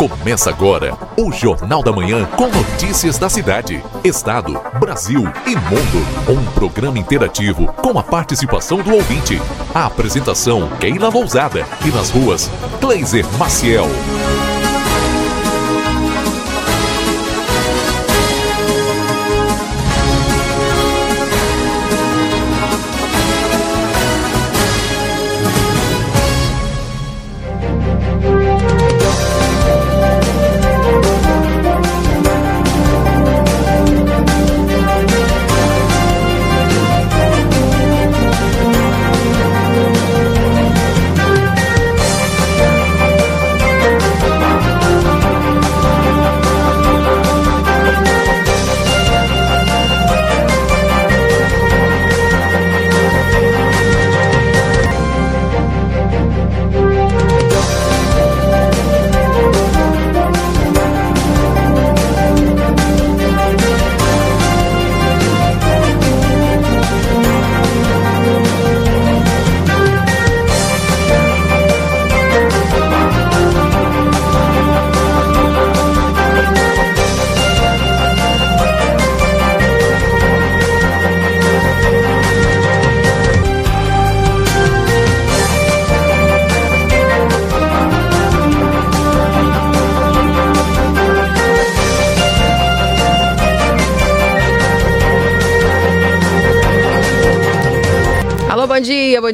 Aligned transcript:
Começa 0.00 0.48
agora 0.48 0.96
o 1.14 1.30
Jornal 1.30 1.82
da 1.82 1.92
Manhã 1.92 2.24
com 2.34 2.48
notícias 2.48 3.18
da 3.18 3.28
cidade, 3.28 3.84
estado, 4.02 4.58
Brasil 4.80 5.20
e 5.46 5.50
mundo. 5.54 6.06
Um 6.26 6.42
programa 6.52 6.98
interativo 6.98 7.66
com 7.74 7.98
a 7.98 8.02
participação 8.02 8.78
do 8.78 8.94
ouvinte. 8.94 9.38
A 9.74 9.84
apresentação 9.84 10.70
Keila 10.80 11.10
Lousada 11.10 11.66
e 11.84 11.90
nas 11.90 12.08
ruas 12.08 12.50
Kleiser 12.80 13.26
Maciel. 13.36 13.90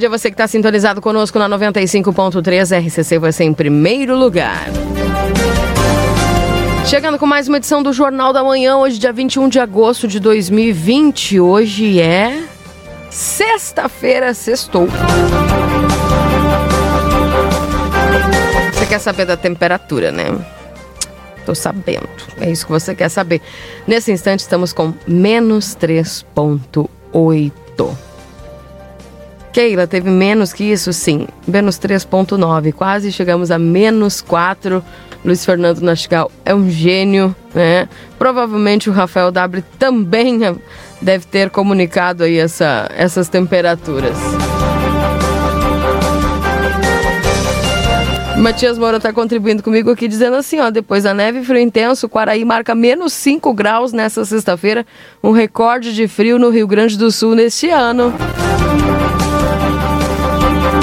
Dia 0.06 0.18
você 0.18 0.30
que 0.30 0.34
está 0.34 0.46
sintonizado 0.46 1.00
conosco 1.00 1.36
na 1.38 1.48
95.3 1.48 2.86
RCC 2.86 3.18
você 3.18 3.42
em 3.42 3.52
primeiro 3.52 4.16
lugar. 4.16 4.66
Chegando 6.84 7.18
com 7.18 7.26
mais 7.26 7.48
uma 7.48 7.56
edição 7.56 7.82
do 7.82 7.92
Jornal 7.92 8.32
da 8.32 8.44
Manhã, 8.44 8.76
hoje 8.76 9.00
dia 9.00 9.12
21 9.12 9.48
de 9.48 9.58
agosto 9.58 10.06
de 10.06 10.20
2020. 10.20 11.40
Hoje 11.40 12.00
é 12.00 12.44
sexta-feira, 13.10 14.32
sextou. 14.32 14.86
Você 18.72 18.86
quer 18.86 19.00
saber 19.00 19.24
da 19.24 19.36
temperatura, 19.36 20.12
né? 20.12 20.26
Tô 21.44 21.52
sabendo. 21.52 22.08
É 22.40 22.48
isso 22.48 22.64
que 22.64 22.72
você 22.72 22.94
quer 22.94 23.08
saber. 23.08 23.42
Nesse 23.88 24.12
instante 24.12 24.40
estamos 24.40 24.72
com 24.72 24.94
menos 25.08 25.76
3.8. 25.76 28.05
Keila, 29.56 29.86
teve 29.86 30.10
menos 30.10 30.52
que 30.52 30.64
isso? 30.64 30.92
Sim, 30.92 31.26
menos 31.48 31.78
3,9. 31.78 32.74
Quase 32.74 33.10
chegamos 33.10 33.50
a 33.50 33.58
menos 33.58 34.20
4. 34.20 34.84
Luiz 35.24 35.46
Fernando 35.46 35.80
Nastigal 35.80 36.30
é 36.44 36.54
um 36.54 36.68
gênio, 36.68 37.34
né? 37.54 37.88
Provavelmente 38.18 38.90
o 38.90 38.92
Rafael 38.92 39.32
W 39.32 39.64
também 39.78 40.40
deve 41.00 41.24
ter 41.24 41.48
comunicado 41.48 42.24
aí 42.24 42.36
essa, 42.36 42.86
essas 42.94 43.30
temperaturas. 43.30 44.14
Matias 48.36 48.76
Moura 48.76 48.98
está 48.98 49.10
contribuindo 49.10 49.62
comigo 49.62 49.90
aqui 49.90 50.06
dizendo 50.06 50.36
assim, 50.36 50.60
ó, 50.60 50.68
depois 50.68 51.04
da 51.04 51.14
neve 51.14 51.38
e 51.38 51.44
frio 51.46 51.60
intenso, 51.60 52.10
Quaraí 52.10 52.44
marca 52.44 52.74
menos 52.74 53.14
5 53.14 53.54
graus 53.54 53.94
nessa 53.94 54.22
sexta-feira, 54.22 54.86
um 55.24 55.30
recorde 55.30 55.94
de 55.94 56.06
frio 56.06 56.38
no 56.38 56.50
Rio 56.50 56.66
Grande 56.66 56.98
do 56.98 57.10
Sul 57.10 57.34
neste 57.34 57.70
ano. 57.70 58.12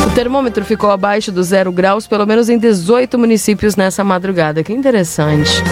O 0.06 0.16
termômetro 0.16 0.64
ficou 0.64 0.91
abaixo 0.91 1.31
do 1.31 1.44
zero 1.44 1.72
graus, 1.72 2.08
pelo 2.08 2.25
menos 2.25 2.50
em 2.50 2.58
18 2.58 3.18
municípios 3.18 3.75
nessa 3.75 4.03
madrugada. 4.03 4.64
Que 4.64 4.74
interessante. 4.74 5.64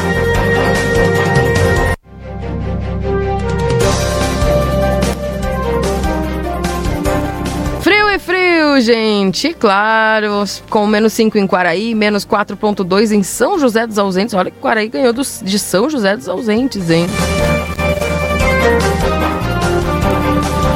Gente. 8.82 9.54
Claro, 9.54 10.44
com 10.70 10.88
menos 10.88 11.14
5 11.14 11.38
em 11.38 11.46
Quaraí, 11.46 11.94
menos 11.94 12.26
4,2 12.26 13.12
em 13.12 13.22
São 13.22 13.60
José 13.60 13.86
dos 13.86 14.00
Ausentes. 14.00 14.34
Olha 14.34 14.50
que 14.50 14.58
Quaraí 14.58 14.88
ganhou 14.88 15.14
dos, 15.14 15.42
de 15.44 15.60
São 15.60 15.88
José 15.88 16.18
dos 16.18 16.28
Ausentes, 16.28 16.90
hein? 16.90 17.06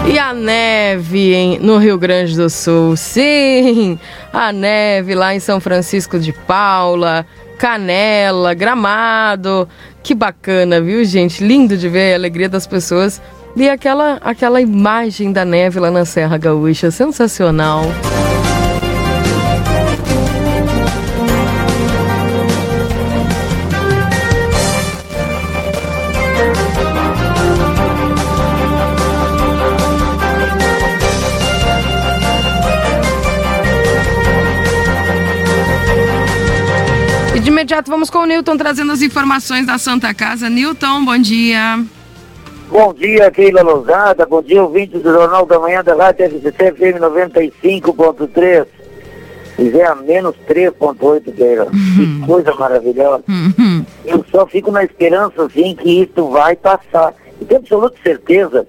E 0.07 0.19
a 0.19 0.33
neve 0.33 1.33
em, 1.33 1.59
no 1.59 1.77
Rio 1.77 1.97
Grande 1.97 2.35
do 2.35 2.49
Sul, 2.49 2.95
sim, 2.95 3.99
a 4.31 4.53
neve 4.53 5.15
lá 5.15 5.33
em 5.33 5.39
São 5.39 5.59
Francisco 5.59 6.19
de 6.19 6.31
Paula, 6.31 7.25
Canela, 7.57 8.53
Gramado, 8.53 9.67
que 10.03 10.13
bacana, 10.13 10.79
viu 10.79 11.03
gente? 11.03 11.43
Lindo 11.43 11.75
de 11.75 11.89
ver 11.89 12.13
a 12.13 12.15
alegria 12.15 12.47
das 12.47 12.67
pessoas 12.67 13.21
e 13.55 13.69
aquela, 13.69 14.19
aquela 14.21 14.61
imagem 14.61 15.31
da 15.31 15.45
neve 15.45 15.79
lá 15.79 15.89
na 15.89 16.05
Serra 16.05 16.37
Gaúcha, 16.37 16.91
sensacional. 16.91 17.83
E 18.31 18.34
imediato 37.65 37.89
vamos 37.89 38.11
com 38.11 38.19
o 38.19 38.25
Newton 38.25 38.57
trazendo 38.57 38.91
as 38.91 39.01
informações 39.01 39.65
da 39.65 39.79
Santa 39.79 40.13
Casa. 40.13 40.47
Newton, 40.47 41.03
bom 41.03 41.17
dia. 41.17 41.83
Bom 42.69 42.93
dia, 42.93 43.31
Keila 43.31 43.63
Lousada. 43.63 44.23
Bom 44.27 44.43
dia, 44.43 44.61
ouvintes 44.61 45.01
do 45.01 45.11
Jornal 45.11 45.47
da 45.47 45.59
Manhã 45.59 45.83
da 45.83 45.95
Rádio 45.95 46.25
FCC 46.25 46.71
FM 46.73 46.99
95.3. 47.01 48.67
Fizer 49.55 49.87
a 49.87 49.95
menos 49.95 50.35
3.8, 50.47 51.35
Keila. 51.35 51.65
Que 51.65 52.27
coisa 52.27 52.53
maravilhosa. 52.53 53.23
Eu 54.05 54.23
só 54.31 54.45
fico 54.45 54.69
na 54.71 54.83
esperança, 54.83 55.43
assim, 55.43 55.75
que 55.75 56.03
isso 56.03 56.29
vai 56.29 56.55
passar. 56.55 57.15
E 57.41 57.45
tenho 57.45 57.61
absoluta 57.61 57.97
certeza 58.03 58.67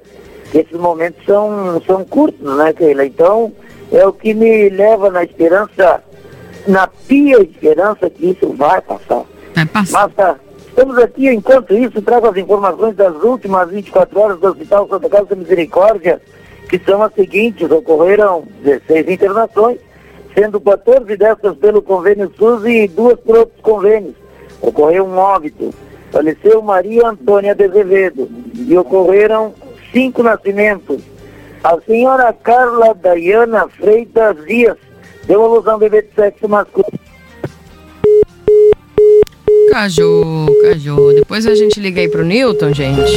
que 0.51 0.59
esses 0.59 0.79
momentos 0.79 1.23
são, 1.27 1.83
são 1.87 2.03
curtos, 2.03 2.57
né, 2.57 2.73
Keila? 2.73 3.05
Então, 3.05 3.53
é 3.93 4.07
o 4.07 4.13
que 4.13 4.33
me 4.33 4.71
leva 4.71 5.11
na 5.11 5.23
esperança, 5.23 6.03
na 6.67 6.87
pia 6.87 7.41
esperança 7.43 8.11
que 8.11 8.31
isso 8.31 8.53
vai 8.53 8.81
passar. 8.81 9.25
Vai 9.55 9.67
passar. 9.67 9.93
Mas 9.93 10.15
tá, 10.15 10.37
estamos 10.69 10.99
aqui, 10.99 11.29
enquanto 11.29 11.75
isso, 11.75 12.03
trago 12.03 12.29
as 12.29 12.37
informações 12.37 12.97
das 12.97 13.15
últimas 13.23 13.71
24 13.71 14.21
horas 14.21 14.41
do 14.41 14.49
Hospital 14.49 14.89
Santa 14.89 15.09
Casa 15.09 15.27
da 15.27 15.37
Misericórdia, 15.37 16.21
que 16.69 16.79
são 16.79 17.03
as 17.03 17.13
seguintes, 17.15 17.71
ocorreram 17.71 18.45
16 18.63 19.09
internações, 19.09 19.79
sendo 20.35 20.61
14 20.61 21.17
dessas 21.17 21.57
pelo 21.57 21.81
convênio 21.81 22.33
SUS 22.37 22.65
e 22.67 22.89
duas 22.89 23.19
por 23.21 23.37
outros 23.37 23.61
convênios. 23.61 24.15
Ocorreu 24.61 25.07
um 25.07 25.17
óbito. 25.17 25.73
Faleceu 26.11 26.63
Maria 26.63 27.09
Antônia 27.09 27.55
de 27.55 27.65
Azevedo 27.65 28.29
e 28.55 28.77
ocorreram 28.77 29.55
cinco 29.93 30.23
nascimentos. 30.23 31.03
A 31.63 31.79
senhora 31.81 32.33
Carla 32.33 32.95
Dayana 32.95 33.69
Freitas 33.69 34.37
Dias 34.47 34.77
um 35.35 35.79
bebê 35.79 36.03
de 36.03 36.15
sexo 36.15 36.49
masculino. 36.49 36.99
Cajou, 39.71 40.47
cajou. 40.63 41.15
Depois 41.15 41.47
a 41.47 41.55
gente 41.55 41.81
liga 41.81 42.01
aí 42.01 42.09
pro 42.09 42.25
Newton, 42.25 42.73
gente. 42.73 43.13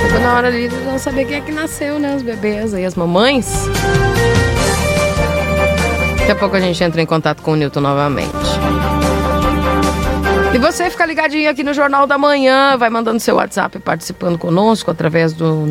Chegou 0.00 0.20
na 0.20 0.36
hora 0.36 0.48
ali 0.48 0.68
de 0.68 0.76
não 0.76 0.98
saber 0.98 1.26
quem 1.26 1.36
é 1.36 1.40
que 1.40 1.52
nasceu, 1.52 1.98
né? 1.98 2.16
Os 2.16 2.22
bebês 2.22 2.72
aí, 2.72 2.84
as 2.84 2.94
mamães. 2.94 3.68
Daqui 6.18 6.30
a 6.30 6.36
pouco 6.36 6.56
a 6.56 6.60
gente 6.60 6.82
entra 6.82 7.02
em 7.02 7.06
contato 7.06 7.42
com 7.42 7.52
o 7.52 7.56
Newton 7.56 7.80
novamente. 7.80 8.32
E 10.54 10.58
você 10.58 10.88
fica 10.90 11.04
ligadinho 11.04 11.50
aqui 11.50 11.62
no 11.62 11.74
Jornal 11.74 12.06
da 12.06 12.16
Manhã, 12.16 12.76
vai 12.76 12.88
mandando 12.88 13.20
seu 13.20 13.36
WhatsApp 13.36 13.78
participando 13.78 14.38
conosco 14.38 14.90
através 14.90 15.32
do 15.32 15.66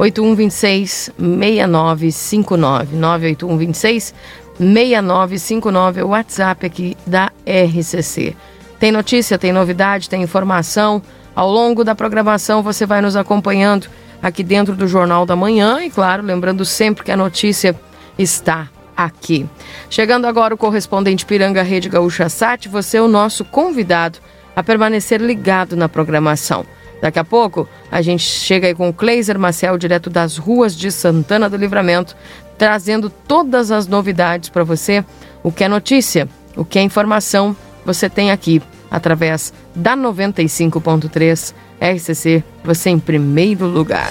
98126 0.00 1.10
6959. 1.18 2.96
98126 2.96 4.14
6959 4.58 6.00
é 6.00 6.04
o 6.04 6.08
WhatsApp 6.08 6.66
aqui 6.66 6.96
da 7.06 7.30
RCC. 7.46 8.34
Tem 8.78 8.90
notícia, 8.90 9.38
tem 9.38 9.52
novidade, 9.52 10.08
tem 10.08 10.22
informação. 10.22 11.02
Ao 11.34 11.50
longo 11.50 11.84
da 11.84 11.94
programação 11.94 12.62
você 12.62 12.86
vai 12.86 13.02
nos 13.02 13.14
acompanhando 13.14 13.88
aqui 14.22 14.42
dentro 14.42 14.74
do 14.74 14.88
Jornal 14.88 15.26
da 15.26 15.36
Manhã 15.36 15.82
e, 15.82 15.90
claro, 15.90 16.22
lembrando 16.22 16.64
sempre 16.64 17.04
que 17.04 17.12
a 17.12 17.16
notícia 17.16 17.78
está 18.18 18.68
aqui. 18.96 19.46
Chegando 19.88 20.26
agora 20.26 20.54
o 20.54 20.58
correspondente 20.58 21.26
Piranga 21.26 21.62
Rede 21.62 21.88
Gaúcha 21.90 22.28
Sat, 22.28 22.68
você 22.68 22.96
é 22.96 23.02
o 23.02 23.08
nosso 23.08 23.44
convidado 23.44 24.18
a 24.56 24.62
permanecer 24.62 25.20
ligado 25.20 25.76
na 25.76 25.88
programação. 25.88 26.66
Daqui 27.00 27.18
a 27.18 27.24
pouco 27.24 27.68
a 27.90 28.02
gente 28.02 28.22
chega 28.22 28.66
aí 28.66 28.74
com 28.74 28.88
o 28.88 28.92
Cleiser 28.92 29.38
Marcel, 29.38 29.78
direto 29.78 30.10
das 30.10 30.36
ruas 30.36 30.76
de 30.76 30.90
Santana 30.90 31.48
do 31.48 31.56
Livramento, 31.56 32.16
trazendo 32.58 33.08
todas 33.08 33.70
as 33.70 33.86
novidades 33.86 34.48
para 34.48 34.64
você. 34.64 35.04
O 35.42 35.50
que 35.50 35.64
é 35.64 35.68
notícia, 35.68 36.28
o 36.56 36.64
que 36.64 36.78
é 36.78 36.82
informação, 36.82 37.56
você 37.84 38.08
tem 38.08 38.30
aqui 38.30 38.62
através 38.90 39.52
da 39.74 39.96
95.3 39.96 41.54
RCC, 41.80 42.44
você 42.62 42.90
em 42.90 42.98
primeiro 42.98 43.66
lugar. 43.66 44.10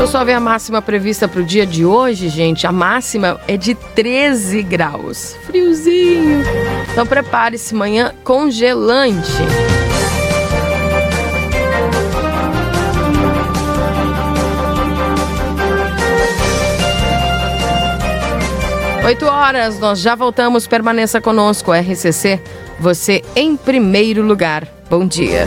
Deixa 0.00 0.16
eu 0.16 0.18
só 0.18 0.24
ver 0.24 0.32
a 0.32 0.40
máxima 0.40 0.80
prevista 0.80 1.28
para 1.28 1.42
o 1.42 1.44
dia 1.44 1.66
de 1.66 1.84
hoje, 1.84 2.30
gente. 2.30 2.66
A 2.66 2.72
máxima 2.72 3.38
é 3.46 3.58
de 3.58 3.74
13 3.74 4.62
graus. 4.62 5.36
Friozinho. 5.44 6.42
Então 6.90 7.06
prepare-se, 7.06 7.74
manhã 7.74 8.14
congelante. 8.24 9.20
8 19.04 19.26
horas, 19.26 19.78
nós 19.78 20.00
já 20.00 20.14
voltamos. 20.14 20.66
Permaneça 20.66 21.20
conosco, 21.20 21.72
RCC. 21.74 22.40
Você 22.78 23.22
em 23.36 23.54
primeiro 23.54 24.22
lugar. 24.22 24.66
Bom 24.88 25.06
dia. 25.06 25.44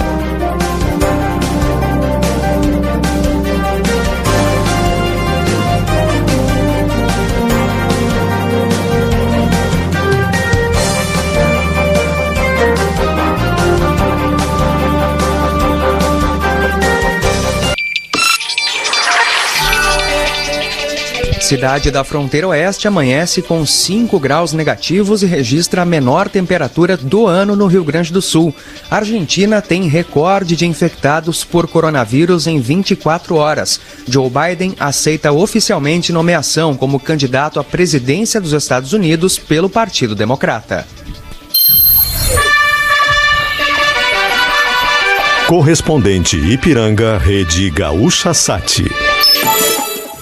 Cidade 21.53 21.91
da 21.91 22.03
fronteira 22.03 22.47
oeste 22.47 22.87
amanhece 22.87 23.39
com 23.39 23.63
5 23.63 24.19
graus 24.19 24.53
negativos 24.53 25.21
e 25.21 25.27
registra 25.27 25.83
a 25.83 25.85
menor 25.85 26.27
temperatura 26.27 26.97
do 26.97 27.27
ano 27.27 27.55
no 27.55 27.67
Rio 27.67 27.83
Grande 27.83 28.11
do 28.11 28.23
Sul. 28.23 28.55
A 28.89 28.95
Argentina 28.95 29.61
tem 29.61 29.87
recorde 29.87 30.55
de 30.55 30.65
infectados 30.65 31.43
por 31.43 31.67
coronavírus 31.67 32.47
em 32.47 32.59
24 32.59 33.35
horas. 33.35 33.79
Joe 34.07 34.31
Biden 34.31 34.73
aceita 34.79 35.31
oficialmente 35.31 36.11
nomeação 36.11 36.75
como 36.75 36.99
candidato 36.99 37.59
à 37.59 37.63
presidência 37.63 38.41
dos 38.41 38.51
Estados 38.51 38.91
Unidos 38.91 39.37
pelo 39.37 39.69
Partido 39.69 40.15
Democrata. 40.15 40.87
Correspondente 45.45 46.35
Ipiranga, 46.35 47.19
Rede 47.19 47.69
Gaúcha 47.69 48.33
Sati. 48.33 49.12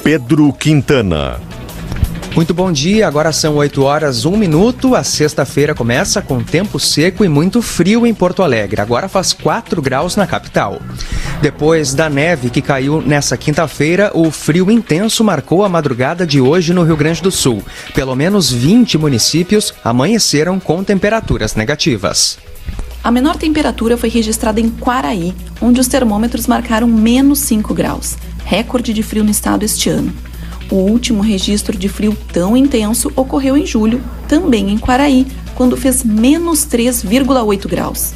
Pedro 0.04 0.52
Quintana. 0.54 1.40
Muito 2.36 2.56
bom 2.56 2.72
dia, 2.72 3.08
agora 3.08 3.32
são 3.32 3.58
8 3.58 3.84
horas 3.84 4.26
1 4.26 4.36
minuto. 4.36 4.96
A 4.96 5.04
sexta-feira 5.04 5.76
começa 5.76 6.24
com 6.24 6.42
tempo 6.42 6.80
seco 6.80 7.24
e 7.24 7.30
muito 7.30 7.62
frio 7.62 8.08
em 8.08 8.14
Porto 8.14 8.42
Alegre. 8.42 8.82
Agora 8.82 9.08
faz 9.08 9.32
4 9.32 9.80
graus 9.80 10.16
na 10.16 10.26
capital. 10.26 10.82
Depois 11.40 11.94
da 11.94 12.10
neve 12.10 12.50
que 12.50 12.64
caiu 12.64 13.00
nessa 13.00 13.38
quinta-feira, 13.38 14.10
o 14.16 14.32
frio 14.32 14.72
intenso 14.72 15.24
marcou 15.24 15.64
a 15.64 15.70
madrugada 15.70 16.26
de 16.26 16.42
hoje 16.42 16.74
no 16.74 16.84
Rio 16.84 16.98
Grande 16.98 17.22
do 17.22 17.30
Sul. 17.30 17.64
Pelo 17.94 18.16
menos 18.16 18.52
20 18.52 18.98
municípios 18.98 19.72
amanheceram 19.84 20.60
com 20.60 20.84
temperaturas 20.84 21.54
negativas. 21.54 22.40
A 23.04 23.10
menor 23.10 23.36
temperatura 23.36 23.98
foi 23.98 24.10
registrada 24.10 24.60
em 24.60 24.70
Quaraí, 24.70 25.34
onde 25.60 25.82
os 25.82 25.88
termômetros 25.88 26.46
marcaram 26.46 26.88
menos 26.88 27.40
5 27.40 27.74
graus 27.74 28.16
recorde 28.46 28.94
de 28.94 29.02
frio 29.02 29.24
no 29.24 29.32
estado 29.32 29.64
este 29.64 29.90
ano. 29.90 30.14
O 30.70 30.76
último 30.76 31.22
registro 31.22 31.78
de 31.78 31.88
frio 31.88 32.18
tão 32.34 32.56
intenso 32.56 33.12
ocorreu 33.16 33.58
em 33.58 33.66
julho, 33.66 34.02
também 34.28 34.70
em 34.70 34.78
Quaraí, 34.78 35.26
quando 35.56 35.78
fez 35.78 36.04
menos 36.04 36.66
3,8 36.66 37.68
graus. 37.68 38.14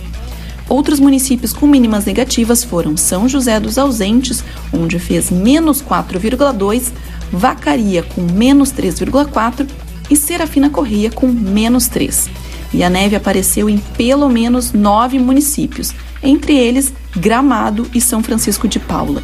Outros 0.67 0.99
municípios 0.99 1.53
com 1.53 1.67
mínimas 1.67 2.05
negativas 2.05 2.63
foram 2.63 2.97
São 2.97 3.29
José 3.29 3.59
dos 3.59 3.77
Ausentes, 3.77 4.43
onde 4.73 4.99
fez 4.99 5.31
menos 5.31 5.81
4,2, 5.81 6.91
Vacaria 7.31 8.03
com 8.03 8.21
menos 8.21 8.71
3,4 8.71 9.67
e 10.09 10.15
Serafina 10.15 10.69
Corrêa 10.69 11.09
com 11.09 11.27
menos 11.27 11.87
3. 11.87 12.29
E 12.73 12.83
a 12.83 12.89
neve 12.89 13.15
apareceu 13.15 13.69
em 13.69 13.77
pelo 13.77 14.29
menos 14.29 14.73
nove 14.73 15.17
municípios, 15.19 15.93
entre 16.21 16.57
eles 16.57 16.93
Gramado 17.15 17.87
e 17.93 18.01
São 18.01 18.21
Francisco 18.21 18.67
de 18.67 18.79
Paula. 18.79 19.23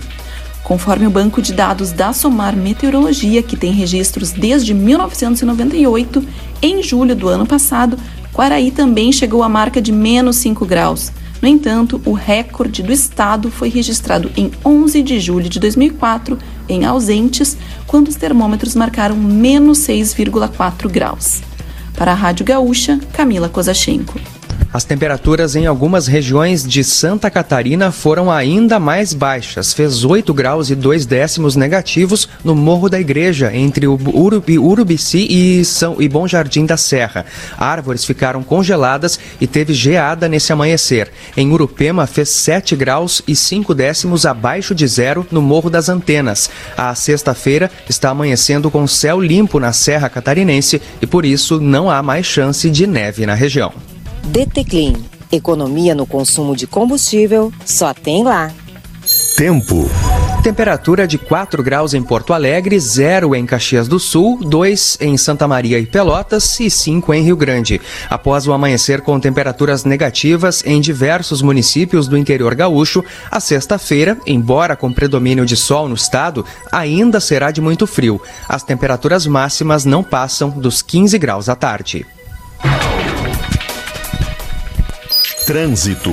Conforme 0.63 1.07
o 1.07 1.11
banco 1.11 1.41
de 1.41 1.53
dados 1.53 1.91
da 1.91 2.13
Somar 2.13 2.55
Meteorologia, 2.55 3.43
que 3.43 3.57
tem 3.57 3.71
registros 3.71 4.31
desde 4.31 4.73
1998, 4.73 6.23
em 6.61 6.81
julho 6.81 7.15
do 7.15 7.27
ano 7.27 7.45
passado, 7.45 7.97
Quaraí 8.31 8.71
também 8.71 9.11
chegou 9.11 9.43
à 9.43 9.49
marca 9.49 9.81
de 9.81 9.91
menos 9.91 10.37
5 10.37 10.65
graus. 10.65 11.11
No 11.41 11.47
entanto, 11.47 11.99
o 12.05 12.13
recorde 12.13 12.83
do 12.83 12.93
estado 12.93 13.49
foi 13.49 13.67
registrado 13.67 14.31
em 14.37 14.51
11 14.63 15.01
de 15.01 15.19
julho 15.19 15.49
de 15.49 15.59
2004, 15.59 16.37
em 16.67 16.85
Ausentes, 16.85 17.57
quando 17.87 18.07
os 18.07 18.15
termômetros 18.15 18.75
marcaram 18.75 19.15
menos 19.15 19.79
6,4 19.79 20.89
graus. 20.89 21.41
Para 21.95 22.11
a 22.11 22.15
Rádio 22.15 22.45
Gaúcha, 22.45 22.99
Camila 23.13 23.49
Kozachenko. 23.49 24.19
As 24.73 24.85
temperaturas 24.85 25.53
em 25.57 25.65
algumas 25.65 26.07
regiões 26.07 26.63
de 26.65 26.81
Santa 26.81 27.29
Catarina 27.29 27.91
foram 27.91 28.31
ainda 28.31 28.79
mais 28.79 29.13
baixas. 29.13 29.73
Fez 29.73 30.05
8 30.05 30.33
graus 30.33 30.69
e 30.69 30.75
2 30.75 31.05
décimos 31.05 31.57
negativos 31.57 32.29
no 32.41 32.55
Morro 32.55 32.87
da 32.87 32.97
Igreja, 32.97 33.53
entre 33.53 33.85
Urubi, 33.85 34.57
Urubici 34.57 35.27
e, 35.29 35.65
São, 35.65 35.97
e 35.99 36.07
Bom 36.07 36.25
Jardim 36.25 36.65
da 36.65 36.77
Serra. 36.77 37.25
Árvores 37.57 38.05
ficaram 38.05 38.41
congeladas 38.43 39.19
e 39.41 39.45
teve 39.45 39.73
geada 39.73 40.29
nesse 40.29 40.53
amanhecer. 40.53 41.11
Em 41.35 41.51
Urupema, 41.51 42.07
fez 42.07 42.29
7 42.29 42.73
graus 42.73 43.21
e 43.27 43.35
5 43.35 43.75
décimos 43.75 44.25
abaixo 44.25 44.73
de 44.73 44.87
zero 44.87 45.27
no 45.29 45.41
Morro 45.41 45.69
das 45.69 45.89
Antenas. 45.89 46.49
A 46.77 46.95
sexta-feira 46.95 47.69
está 47.89 48.11
amanhecendo 48.11 48.71
com 48.71 48.87
céu 48.87 49.19
limpo 49.19 49.59
na 49.59 49.73
Serra 49.73 50.07
Catarinense 50.07 50.81
e 51.01 51.05
por 51.05 51.25
isso 51.25 51.59
não 51.59 51.91
há 51.91 52.01
mais 52.01 52.25
chance 52.25 52.69
de 52.69 52.87
neve 52.87 53.25
na 53.25 53.33
região. 53.33 53.73
DT 54.23 54.63
Clean. 54.63 54.93
Economia 55.31 55.95
no 55.95 56.05
consumo 56.05 56.55
de 56.55 56.67
combustível 56.67 57.51
só 57.65 57.93
tem 57.93 58.23
lá. 58.23 58.51
Tempo. 59.35 59.89
Temperatura 60.43 61.07
de 61.07 61.19
4 61.19 61.61
graus 61.61 61.93
em 61.93 62.01
Porto 62.01 62.33
Alegre, 62.33 62.79
0 62.79 63.35
em 63.35 63.45
Caxias 63.45 63.87
do 63.87 63.99
Sul, 63.99 64.39
2 64.43 64.97
em 64.99 65.15
Santa 65.15 65.47
Maria 65.47 65.77
e 65.77 65.85
Pelotas 65.85 66.59
e 66.59 66.69
5 66.69 67.13
em 67.13 67.23
Rio 67.23 67.35
Grande. 67.35 67.79
Após 68.09 68.47
o 68.47 68.51
amanhecer 68.53 69.01
com 69.01 69.19
temperaturas 69.19 69.85
negativas 69.85 70.63
em 70.65 70.81
diversos 70.81 71.43
municípios 71.43 72.07
do 72.07 72.17
interior 72.17 72.55
gaúcho, 72.55 73.05
a 73.29 73.39
sexta-feira, 73.39 74.17
embora 74.25 74.75
com 74.75 74.91
predomínio 74.91 75.45
de 75.45 75.55
sol 75.55 75.87
no 75.87 75.95
estado, 75.95 76.43
ainda 76.71 77.19
será 77.19 77.51
de 77.51 77.61
muito 77.61 77.85
frio. 77.85 78.19
As 78.49 78.63
temperaturas 78.63 79.27
máximas 79.27 79.85
não 79.85 80.03
passam 80.03 80.49
dos 80.49 80.81
15 80.81 81.19
graus 81.19 81.49
à 81.49 81.55
tarde. 81.55 82.03
Trânsito. 85.45 86.11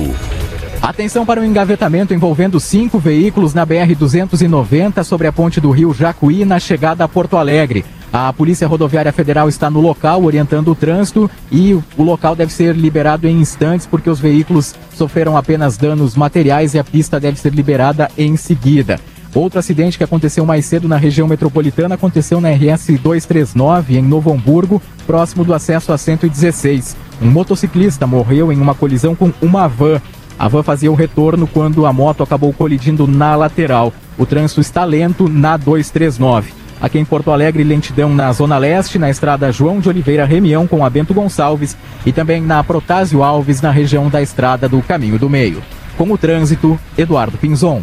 Atenção 0.81 1.23
para 1.23 1.39
o 1.39 1.45
engavetamento 1.45 2.13
envolvendo 2.13 2.59
cinco 2.59 2.97
veículos 2.97 3.53
na 3.53 3.65
BR-290 3.65 5.03
sobre 5.03 5.27
a 5.27 5.31
ponte 5.31 5.61
do 5.61 5.69
rio 5.69 5.93
Jacuí 5.93 6.43
na 6.45 6.59
chegada 6.59 7.03
a 7.03 7.07
Porto 7.07 7.37
Alegre. 7.37 7.85
A 8.11 8.33
Polícia 8.33 8.67
Rodoviária 8.67 9.13
Federal 9.13 9.47
está 9.47 9.69
no 9.69 9.81
local 9.81 10.23
orientando 10.23 10.69
o 10.69 10.75
trânsito 10.75 11.29
e 11.51 11.73
o 11.73 12.03
local 12.03 12.35
deve 12.35 12.51
ser 12.51 12.75
liberado 12.75 13.27
em 13.27 13.39
instantes 13.39 13.85
porque 13.85 14.09
os 14.09 14.19
veículos 14.19 14.73
sofreram 14.95 15.37
apenas 15.37 15.77
danos 15.77 16.15
materiais 16.15 16.73
e 16.73 16.79
a 16.79 16.83
pista 16.83 17.19
deve 17.19 17.39
ser 17.39 17.53
liberada 17.53 18.09
em 18.17 18.35
seguida. 18.35 18.99
Outro 19.35 19.59
acidente 19.59 19.95
que 19.95 20.03
aconteceu 20.03 20.43
mais 20.43 20.65
cedo 20.65 20.87
na 20.87 20.97
região 20.97 21.27
metropolitana 21.27 21.93
aconteceu 21.93 22.41
na 22.41 22.49
RS 22.49 22.87
239 22.99 23.95
em 23.95 24.01
Novo 24.01 24.33
Hamburgo, 24.33 24.81
próximo 25.05 25.45
do 25.45 25.53
acesso 25.53 25.93
a 25.93 25.99
116. 25.99 27.08
Um 27.21 27.29
motociclista 27.29 28.07
morreu 28.07 28.51
em 28.51 28.59
uma 28.59 28.73
colisão 28.73 29.15
com 29.15 29.31
uma 29.41 29.67
van. 29.67 30.01
A 30.37 30.47
van 30.47 30.63
fazia 30.63 30.91
o 30.91 30.95
retorno 30.95 31.45
quando 31.45 31.85
a 31.85 31.91
moto 31.91 32.23
acabou 32.23 32.53
colidindo 32.53 33.05
na 33.05 33.35
lateral. 33.35 33.91
O 34.17 34.25
trânsito 34.25 34.61
está 34.61 34.85
lento 34.85 35.27
na 35.27 35.57
239. 35.57 36.53
Aqui 36.81 36.97
em 36.97 37.03
Porto 37.03 37.31
Alegre, 37.31 37.61
lentidão 37.63 38.13
na 38.13 38.31
Zona 38.31 38.57
Leste, 38.57 38.97
na 38.97 39.09
estrada 39.09 39.51
João 39.51 39.81
de 39.81 39.89
Oliveira 39.89 40.23
Remião 40.23 40.65
com 40.65 40.85
a 40.85 40.89
Bento 40.89 41.13
Gonçalves 41.13 41.75
e 42.05 42.13
também 42.13 42.41
na 42.41 42.63
Protásio 42.63 43.21
Alves, 43.21 43.61
na 43.61 43.69
região 43.69 44.07
da 44.07 44.21
estrada 44.21 44.69
do 44.69 44.81
Caminho 44.81 45.19
do 45.19 45.29
Meio. 45.29 45.61
Com 45.97 46.09
o 46.09 46.17
trânsito, 46.17 46.79
Eduardo 46.97 47.37
Pinzon. 47.37 47.81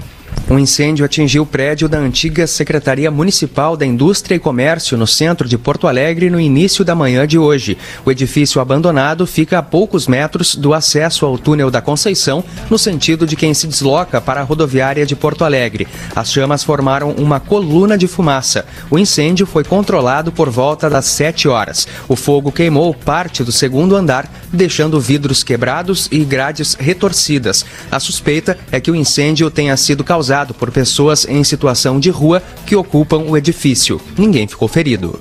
Um 0.49 0.61
incêndio 0.61 1.05
atingiu 1.05 1.43
o 1.43 1.47
prédio 1.47 1.89
da 1.89 1.99
antiga 1.99 2.47
Secretaria 2.47 3.11
Municipal 3.11 3.77
da 3.77 3.85
Indústria 3.85 4.37
e 4.37 4.39
Comércio 4.39 4.97
no 4.97 5.05
centro 5.05 5.49
de 5.49 5.59
Porto 5.59 5.89
Alegre 5.89 6.31
no 6.31 6.39
início 6.39 6.85
da 6.85 6.95
manhã 6.95 7.27
de 7.27 7.37
hoje. 7.37 7.77
O 8.05 8.13
edifício 8.13 8.61
abandonado 8.61 9.27
fica 9.27 9.59
a 9.59 9.63
poucos 9.63 10.07
metros 10.07 10.55
do 10.55 10.73
acesso 10.73 11.27
ao 11.27 11.37
túnel 11.37 11.69
da 11.69 11.83
Conceição, 11.83 12.45
no 12.71 12.79
sentido 12.79 13.27
de 13.27 13.35
quem 13.35 13.53
se 13.55 13.67
desloca 13.67 14.21
para 14.21 14.41
a 14.41 14.45
rodoviária 14.45 15.05
de 15.05 15.17
Porto 15.17 15.45
Alegre. 15.45 15.89
As 16.15 16.31
chamas 16.31 16.63
formaram 16.63 17.11
uma 17.19 17.41
coluna 17.41 17.99
de 17.99 18.07
fumaça. 18.07 18.65
O 18.89 19.01
incêndio 19.01 19.47
foi 19.47 19.65
controlado 19.65 20.31
por 20.31 20.49
volta 20.49 20.89
das 20.89 21.07
7 21.07 21.49
horas. 21.49 21.89
O 22.07 22.15
fogo 22.15 22.53
queimou 22.53 22.95
parte 22.95 23.43
do 23.43 23.51
segundo 23.51 23.97
andar, 23.97 24.31
deixando 24.53 25.01
vidros 25.01 25.43
quebrados 25.43 26.09
e 26.13 26.21
grades 26.21 26.75
retorcidas. 26.75 27.67
A 27.91 27.99
suspeita 27.99 28.57
é 28.71 28.81
que 28.81 28.93
o 28.93 28.95
incêndio 28.95 29.51
tenha 29.51 29.77
sido 29.77 30.05
causado 30.05 30.26
causado 30.27 30.55
por 30.55 30.73
pessoas 30.73 31.25
em 31.29 31.45
situação 31.45 32.01
de 32.01 32.11
rua 32.11 32.43
que 32.67 32.75
ocupam 32.75 33.19
o 33.19 33.37
edifício. 33.37 34.01
Ninguém 34.19 34.49
ficou 34.49 34.67
ferido. 34.67 35.21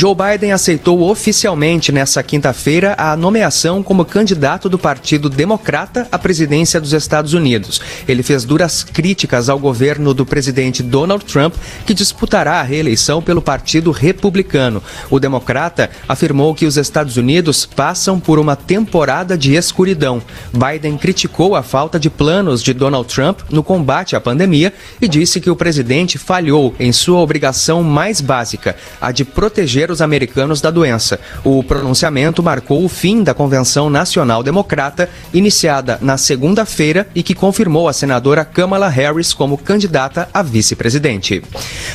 Joe 0.00 0.14
Biden 0.14 0.52
aceitou 0.52 1.02
oficialmente 1.10 1.90
nessa 1.90 2.22
quinta-feira 2.22 2.94
a 2.96 3.16
nomeação 3.16 3.82
como 3.82 4.04
candidato 4.04 4.68
do 4.68 4.78
Partido 4.78 5.28
Democrata 5.28 6.06
à 6.12 6.16
presidência 6.16 6.80
dos 6.80 6.92
Estados 6.92 7.34
Unidos. 7.34 7.80
Ele 8.06 8.22
fez 8.22 8.44
duras 8.44 8.84
críticas 8.84 9.48
ao 9.48 9.58
governo 9.58 10.14
do 10.14 10.24
presidente 10.24 10.84
Donald 10.84 11.24
Trump, 11.24 11.56
que 11.84 11.92
disputará 11.92 12.60
a 12.60 12.62
reeleição 12.62 13.20
pelo 13.20 13.42
Partido 13.42 13.90
Republicano. 13.90 14.80
O 15.10 15.18
democrata 15.18 15.90
afirmou 16.08 16.54
que 16.54 16.64
os 16.64 16.76
Estados 16.76 17.16
Unidos 17.16 17.66
passam 17.66 18.20
por 18.20 18.38
uma 18.38 18.54
temporada 18.54 19.36
de 19.36 19.56
escuridão. 19.56 20.22
Biden 20.52 20.96
criticou 20.96 21.56
a 21.56 21.62
falta 21.64 21.98
de 21.98 22.08
planos 22.08 22.62
de 22.62 22.72
Donald 22.72 23.12
Trump 23.12 23.40
no 23.50 23.64
combate 23.64 24.14
à 24.14 24.20
pandemia 24.20 24.72
e 25.02 25.08
disse 25.08 25.40
que 25.40 25.50
o 25.50 25.56
presidente 25.56 26.18
falhou 26.18 26.72
em 26.78 26.92
sua 26.92 27.18
obrigação 27.18 27.82
mais 27.82 28.20
básica, 28.20 28.76
a 29.00 29.10
de 29.10 29.24
proteger 29.24 29.87
os 29.90 30.02
americanos 30.02 30.60
da 30.60 30.70
doença. 30.70 31.18
O 31.44 31.62
pronunciamento 31.62 32.42
marcou 32.42 32.84
o 32.84 32.88
fim 32.88 33.22
da 33.22 33.34
Convenção 33.34 33.90
Nacional 33.90 34.42
Democrata, 34.42 35.08
iniciada 35.32 35.98
na 36.00 36.16
segunda-feira 36.16 37.06
e 37.14 37.22
que 37.22 37.34
confirmou 37.34 37.88
a 37.88 37.92
senadora 37.92 38.44
Kamala 38.44 38.88
Harris 38.88 39.32
como 39.32 39.58
candidata 39.58 40.28
a 40.32 40.42
vice-presidente. 40.42 41.42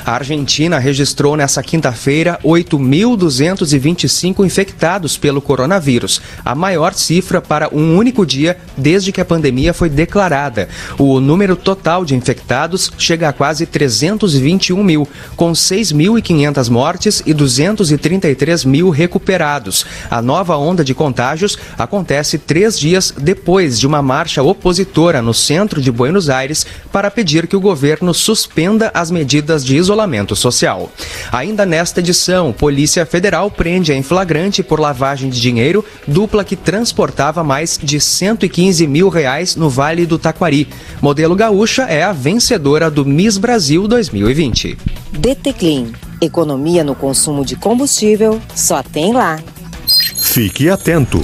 A 0.05 0.13
Argentina 0.13 0.79
registrou 0.79 1.35
nessa 1.35 1.63
quinta-feira 1.63 2.39
8.225 2.43 4.45
infectados 4.45 5.17
pelo 5.17 5.41
coronavírus, 5.41 6.21
a 6.43 6.55
maior 6.55 6.93
cifra 6.93 7.41
para 7.41 7.69
um 7.73 7.97
único 7.97 8.25
dia 8.25 8.57
desde 8.77 9.11
que 9.11 9.21
a 9.21 9.25
pandemia 9.25 9.73
foi 9.73 9.89
declarada. 9.89 10.69
O 10.97 11.19
número 11.19 11.55
total 11.55 12.05
de 12.05 12.15
infectados 12.15 12.91
chega 12.97 13.29
a 13.29 13.33
quase 13.33 13.65
321 13.65 14.83
mil, 14.83 15.07
com 15.35 15.51
6.500 15.51 16.69
mortes 16.69 17.23
e 17.25 17.33
200 17.33 17.72
233 17.73 18.65
mil 18.65 18.89
recuperados. 18.89 19.85
A 20.09 20.21
nova 20.21 20.57
onda 20.57 20.83
de 20.83 20.93
contágios 20.93 21.57
acontece 21.77 22.37
três 22.37 22.79
dias 22.79 23.13
depois 23.17 23.79
de 23.79 23.87
uma 23.87 24.01
marcha 24.01 24.43
opositora 24.43 25.21
no 25.21 25.33
centro 25.33 25.81
de 25.81 25.91
Buenos 25.91 26.29
Aires 26.29 26.65
para 26.91 27.11
pedir 27.11 27.47
que 27.47 27.55
o 27.55 27.61
governo 27.61 28.13
suspenda 28.13 28.91
as 28.93 29.09
medidas 29.09 29.65
de 29.65 29.75
isolamento 29.75 30.35
social. 30.35 30.91
Ainda 31.31 31.65
nesta 31.65 31.99
edição, 31.99 32.53
Polícia 32.53 33.05
Federal 33.05 33.49
prende 33.49 33.93
em 33.93 34.03
flagrante 34.03 34.61
por 34.61 34.79
lavagem 34.79 35.29
de 35.29 35.39
dinheiro 35.39 35.83
dupla 36.07 36.43
que 36.43 36.55
transportava 36.55 37.43
mais 37.43 37.79
de 37.81 37.99
115 37.99 38.85
mil 38.87 39.09
reais 39.09 39.55
no 39.55 39.69
Vale 39.69 40.05
do 40.05 40.17
Taquari. 40.17 40.67
Modelo 41.01 41.35
Gaúcha 41.35 41.83
é 41.83 42.03
a 42.03 42.11
vencedora 42.11 42.89
do 42.89 43.05
Miss 43.05 43.37
Brasil 43.37 43.87
2020. 43.87 44.77
DT 45.11 45.53
Clean 45.53 46.12
Economia 46.21 46.83
no 46.83 46.95
consumo 46.95 47.45
de 47.45 47.55
combustível 47.55 48.41
só 48.55 48.81
tem 48.81 49.13
lá. 49.13 49.39
Fique 50.15 50.69
atento. 50.69 51.23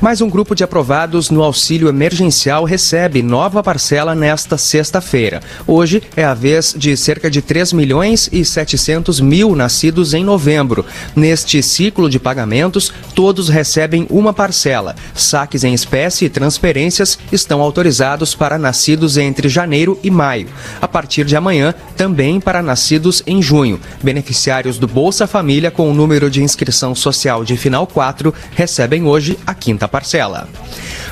Mais 0.00 0.20
um 0.20 0.30
grupo 0.30 0.54
de 0.54 0.62
aprovados 0.62 1.28
no 1.28 1.42
auxílio 1.42 1.88
emergencial 1.88 2.62
recebe 2.62 3.20
nova 3.20 3.64
parcela 3.64 4.14
nesta 4.14 4.56
sexta-feira. 4.56 5.42
Hoje 5.66 6.00
é 6.16 6.22
a 6.22 6.34
vez 6.34 6.72
de 6.78 6.96
cerca 6.96 7.28
de 7.28 7.42
3 7.42 7.72
milhões 7.72 8.28
e 8.30 8.44
700 8.44 9.20
mil 9.20 9.56
nascidos 9.56 10.14
em 10.14 10.22
novembro. 10.22 10.86
Neste 11.16 11.60
ciclo 11.64 12.08
de 12.08 12.20
pagamentos, 12.20 12.92
todos 13.12 13.48
recebem 13.48 14.06
uma 14.08 14.32
parcela. 14.32 14.94
Saques 15.16 15.64
em 15.64 15.74
espécie 15.74 16.26
e 16.26 16.30
transferências 16.30 17.18
estão 17.32 17.60
autorizados 17.60 18.36
para 18.36 18.56
nascidos 18.56 19.16
entre 19.16 19.48
janeiro 19.48 19.98
e 20.00 20.12
maio. 20.12 20.46
A 20.80 20.86
partir 20.86 21.24
de 21.24 21.34
amanhã, 21.34 21.74
também 21.96 22.38
para 22.38 22.62
nascidos 22.62 23.20
em 23.26 23.42
junho. 23.42 23.80
Beneficiários 24.00 24.78
do 24.78 24.86
Bolsa 24.86 25.26
Família 25.26 25.72
com 25.72 25.90
o 25.90 25.94
número 25.94 26.30
de 26.30 26.40
inscrição 26.40 26.94
social 26.94 27.44
de 27.44 27.56
final 27.56 27.84
4 27.84 28.32
recebem 28.54 29.04
hoje 29.04 29.36
a 29.44 29.52
quinta 29.52 29.87
parcela. 29.88 30.48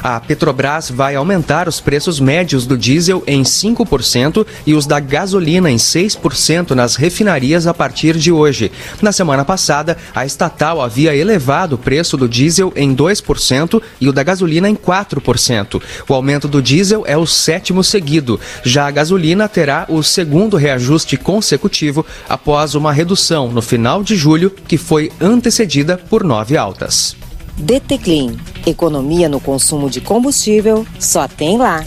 A 0.02 0.21
Petrobras 0.21 0.90
vai 0.90 1.16
aumentar 1.16 1.68
os 1.68 1.80
preços 1.80 2.21
médios 2.21 2.66
do 2.66 2.78
diesel 2.78 3.25
em 3.26 3.42
5% 3.42 4.47
e 4.66 4.75
os 4.75 4.87
da 4.87 5.00
gasolina 5.00 5.71
em 5.71 5.76
6% 5.76 6.71
nas 6.73 6.95
refinarias 6.95 7.66
a 7.66 7.75
partir 7.75 8.16
de 8.16 8.30
hoje. 8.30 8.71
Na 9.02 9.11
semana 9.11 9.45
passada, 9.45 9.97
a 10.14 10.25
estatal 10.25 10.80
havia 10.80 11.14
elevado 11.14 11.75
o 11.75 11.78
preço 11.78 12.16
do 12.16 12.28
diesel 12.28 12.73
em 12.76 12.95
2% 12.95 13.83
e 14.00 14.09
o 14.09 14.12
da 14.12 14.23
gasolina 14.23 14.68
em 14.68 14.76
4%. 14.76 15.83
O 16.09 16.14
aumento 16.14 16.47
do 16.47 16.62
diesel 16.62 17.04
é 17.06 17.16
o 17.16 17.26
sétimo 17.26 17.83
seguido. 17.83 18.38
Já 18.62 18.87
a 18.87 18.90
gasolina 18.92 19.49
terá 19.49 19.87
o 19.88 20.02
segundo 20.02 20.56
reajuste 20.56 21.16
consecutivo 21.16 22.06
após 22.28 22.75
uma 22.75 22.92
redução 22.92 23.50
no 23.50 23.62
final 23.62 24.02
de 24.04 24.14
julho, 24.14 24.50
que 24.50 24.78
foi 24.78 25.11
antecedida 25.21 25.99
por 25.99 26.23
nove 26.23 26.56
altas. 26.56 27.16
DT 27.56 27.98
Clean. 27.98 28.36
Economia 28.66 29.28
no 29.28 29.40
consumo 29.40 29.88
de 29.88 30.00
combustível 30.00 30.86
só 30.98 31.26
tem 31.26 31.56
lá. 31.56 31.84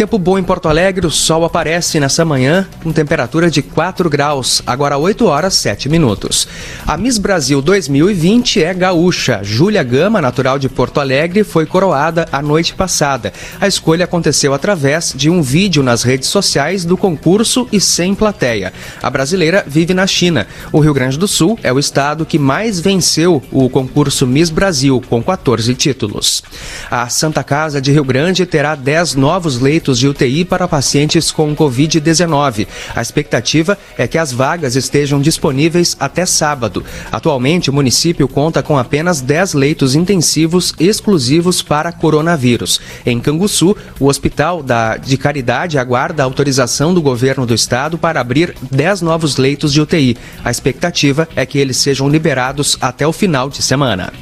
Tempo 0.00 0.16
bom 0.16 0.38
em 0.38 0.42
Porto 0.42 0.66
Alegre, 0.66 1.06
o 1.06 1.10
sol 1.10 1.44
aparece 1.44 2.00
nessa 2.00 2.24
manhã 2.24 2.66
com 2.82 2.90
temperatura 2.90 3.50
de 3.50 3.60
4 3.60 4.08
graus, 4.08 4.62
agora 4.66 4.96
8 4.96 5.26
horas 5.26 5.52
7 5.52 5.90
minutos. 5.90 6.48
A 6.86 6.96
Miss 6.96 7.18
Brasil 7.18 7.60
2020 7.60 8.64
é 8.64 8.72
gaúcha. 8.72 9.40
Júlia 9.42 9.82
Gama, 9.82 10.22
natural 10.22 10.58
de 10.58 10.70
Porto 10.70 11.00
Alegre, 11.00 11.44
foi 11.44 11.66
coroada 11.66 12.26
a 12.32 12.40
noite 12.40 12.72
passada. 12.72 13.30
A 13.60 13.68
escolha 13.68 14.06
aconteceu 14.06 14.54
através 14.54 15.12
de 15.14 15.28
um 15.28 15.42
vídeo 15.42 15.82
nas 15.82 16.02
redes 16.02 16.30
sociais 16.30 16.82
do 16.82 16.96
concurso 16.96 17.68
e 17.70 17.78
sem 17.78 18.14
plateia. 18.14 18.72
A 19.02 19.10
brasileira 19.10 19.62
vive 19.66 19.92
na 19.92 20.06
China. 20.06 20.46
O 20.72 20.80
Rio 20.80 20.94
Grande 20.94 21.18
do 21.18 21.28
Sul 21.28 21.58
é 21.62 21.70
o 21.70 21.78
estado 21.78 22.24
que 22.24 22.38
mais 22.38 22.80
venceu 22.80 23.42
o 23.52 23.68
concurso 23.68 24.26
Miss 24.26 24.48
Brasil, 24.48 25.02
com 25.10 25.22
14 25.22 25.74
títulos. 25.74 26.42
A 26.90 27.06
Santa 27.10 27.44
Casa 27.44 27.82
de 27.82 27.92
Rio 27.92 28.02
Grande 28.02 28.46
terá 28.46 28.74
10 28.74 29.14
novos 29.16 29.60
leitos 29.60 29.89
leitos 29.90 29.98
de 29.98 30.08
UTI 30.08 30.44
para 30.44 30.68
pacientes 30.68 31.30
com 31.30 31.54
Covid-19. 31.54 32.66
A 32.94 33.02
expectativa 33.02 33.78
é 33.98 34.06
que 34.06 34.18
as 34.18 34.32
vagas 34.32 34.76
estejam 34.76 35.20
disponíveis 35.20 35.96
até 35.98 36.24
sábado. 36.24 36.84
Atualmente, 37.10 37.70
o 37.70 37.72
município 37.72 38.28
conta 38.28 38.62
com 38.62 38.78
apenas 38.78 39.20
10 39.20 39.54
leitos 39.54 39.94
intensivos 39.94 40.74
exclusivos 40.78 41.62
para 41.62 41.92
coronavírus. 41.92 42.80
Em 43.04 43.18
Canguçu, 43.20 43.76
o 43.98 44.06
Hospital 44.06 44.62
da, 44.62 44.96
de 44.96 45.16
Caridade 45.16 45.78
aguarda 45.78 46.22
a 46.22 46.26
autorização 46.26 46.94
do 46.94 47.02
governo 47.02 47.46
do 47.46 47.54
estado 47.54 47.98
para 47.98 48.20
abrir 48.20 48.54
10 48.70 49.02
novos 49.02 49.36
leitos 49.36 49.72
de 49.72 49.80
UTI. 49.80 50.16
A 50.44 50.50
expectativa 50.50 51.28
é 51.34 51.44
que 51.44 51.58
eles 51.58 51.76
sejam 51.76 52.08
liberados 52.08 52.76
até 52.80 53.06
o 53.06 53.12
final 53.12 53.48
de 53.48 53.62
semana. 53.62 54.12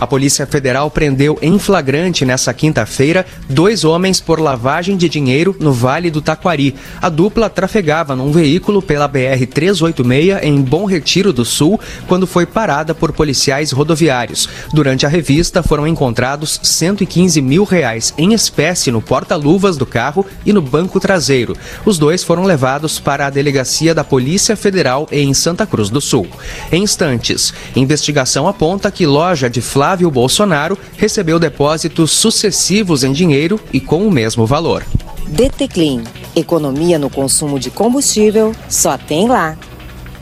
A 0.00 0.06
Polícia 0.06 0.46
Federal 0.46 0.90
prendeu 0.90 1.38
em 1.42 1.58
flagrante 1.58 2.24
nessa 2.24 2.54
quinta-feira 2.54 3.26
dois 3.48 3.84
homens 3.84 4.20
por 4.20 4.40
lavagem 4.40 4.96
de 5.00 5.08
dinheiro 5.08 5.56
no 5.58 5.72
Vale 5.72 6.10
do 6.10 6.20
Taquari. 6.20 6.74
A 7.00 7.08
dupla 7.08 7.48
trafegava 7.48 8.14
num 8.14 8.30
veículo 8.30 8.82
pela 8.82 9.08
BR-386 9.08 10.42
em 10.42 10.60
Bom 10.60 10.84
Retiro 10.84 11.32
do 11.32 11.44
Sul 11.44 11.80
quando 12.06 12.26
foi 12.26 12.44
parada 12.44 12.94
por 12.94 13.12
policiais 13.12 13.72
rodoviários. 13.72 14.48
Durante 14.74 15.06
a 15.06 15.08
revista 15.08 15.62
foram 15.62 15.86
encontrados 15.86 16.60
115 16.62 17.40
mil 17.40 17.64
reais 17.64 18.12
em 18.18 18.34
espécie 18.34 18.90
no 18.90 19.00
porta-luvas 19.00 19.78
do 19.78 19.86
carro 19.86 20.26
e 20.44 20.52
no 20.52 20.60
banco 20.60 21.00
traseiro. 21.00 21.56
Os 21.86 21.98
dois 21.98 22.22
foram 22.22 22.44
levados 22.44 23.00
para 23.00 23.26
a 23.26 23.30
delegacia 23.30 23.94
da 23.94 24.04
Polícia 24.04 24.54
Federal 24.54 25.08
em 25.10 25.32
Santa 25.32 25.66
Cruz 25.66 25.88
do 25.88 26.00
Sul. 26.00 26.26
Em 26.70 26.82
instantes, 26.82 27.54
investigação 27.74 28.46
aponta 28.46 28.90
que 28.90 29.06
loja 29.06 29.48
de 29.48 29.62
Flávio 29.62 30.10
Bolsonaro 30.10 30.76
recebeu 30.96 31.38
depósitos 31.38 32.10
sucessivos 32.10 33.04
em 33.04 33.12
dinheiro 33.12 33.58
e 33.72 33.80
com 33.80 34.06
o 34.06 34.10
mesmo 34.10 34.44
valor. 34.44 34.79
DT 35.28 35.68
Clean. 35.68 36.04
Economia 36.34 36.98
no 36.98 37.10
consumo 37.10 37.58
de 37.58 37.70
combustível 37.70 38.54
só 38.68 38.96
tem 38.96 39.28
lá. 39.28 39.56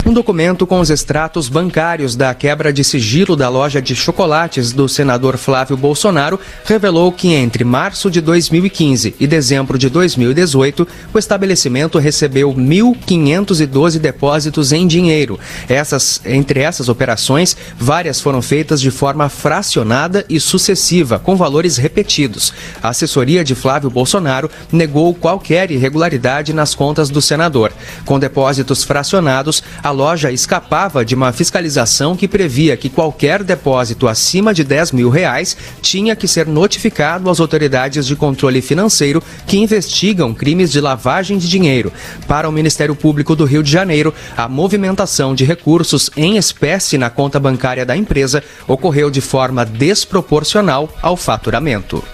Um 0.07 0.13
documento 0.13 0.67
com 0.67 0.81
os 0.81 0.89
extratos 0.89 1.49
bancários 1.49 2.17
da 2.17 2.33
quebra 2.33 2.73
de 2.73 2.83
sigilo 2.83 3.37
da 3.37 3.49
loja 3.49 3.83
de 3.83 3.95
chocolates 3.95 4.73
do 4.73 4.89
senador 4.89 5.37
Flávio 5.37 5.77
Bolsonaro 5.77 6.41
revelou 6.65 7.13
que 7.13 7.35
entre 7.35 7.63
março 7.63 8.11
de 8.11 8.21
2015 8.21 9.17
e 9.21 9.27
dezembro 9.27 9.77
de 9.77 9.91
2018, 9.91 10.89
o 11.13 11.19
estabelecimento 11.19 11.99
recebeu 11.99 12.55
1.512 12.55 13.99
depósitos 13.99 14.73
em 14.73 14.87
dinheiro. 14.87 15.39
Essas, 15.69 16.23
entre 16.25 16.61
essas 16.61 16.89
operações, 16.89 17.55
várias 17.77 18.21
foram 18.21 18.41
feitas 18.41 18.81
de 18.81 18.91
forma 18.91 19.29
fracionada 19.29 20.25
e 20.29 20.41
sucessiva, 20.41 21.19
com 21.19 21.37
valores 21.37 21.77
repetidos. 21.77 22.55
A 22.83 22.91
assessoria 22.91 23.45
de 23.45 23.55
Flávio 23.55 23.91
Bolsonaro 23.91 24.51
negou 24.73 25.13
qualquer 25.13 25.71
irregularidade 25.71 26.55
nas 26.55 26.75
contas 26.75 27.11
do 27.11 27.21
senador. 27.21 27.73
Com 28.07 28.19
depósitos 28.19 28.85
fracionados, 28.85 29.63
a 29.89 29.91
loja 29.91 30.31
escapava 30.31 31.03
de 31.03 31.15
uma 31.15 31.33
fiscalização 31.33 32.15
que 32.15 32.29
previa 32.29 32.77
que 32.77 32.91
qualquer 32.91 33.43
depósito 33.43 34.07
acima 34.07 34.53
de 34.53 34.63
10 34.63 34.93
mil 34.93 35.09
reais 35.09 35.57
tinha 35.81 36.15
que 36.15 36.29
ser 36.29 36.47
notificado 36.47 37.31
às 37.31 37.41
autoridades 37.41 38.07
de 38.07 38.15
controle 38.15 38.61
financeiro 38.61 39.23
que 39.47 39.57
investigam 39.57 40.35
crimes 40.35 40.71
de 40.71 40.79
lavagem 40.79 41.39
de 41.39 41.49
dinheiro. 41.49 41.91
Para 42.27 42.47
o 42.47 42.53
Ministério 42.53 42.95
Público 42.95 43.35
do 43.35 43.47
Rio 43.47 43.63
de 43.63 43.71
Janeiro, 43.71 44.13
a 44.37 44.47
movimentação 44.47 45.35
de 45.35 45.47
recursos 45.47 46.11
em 46.15 46.37
espécie 46.37 46.99
na 46.99 47.09
conta 47.09 47.41
bancária 47.41 47.87
da 47.87 47.97
empresa 47.97 48.45
ocorreu 48.67 49.11
de 49.11 49.23
forma 49.23 49.65
desproporcional 49.65 50.91
ao 51.01 51.17
faturamento. 51.17 52.05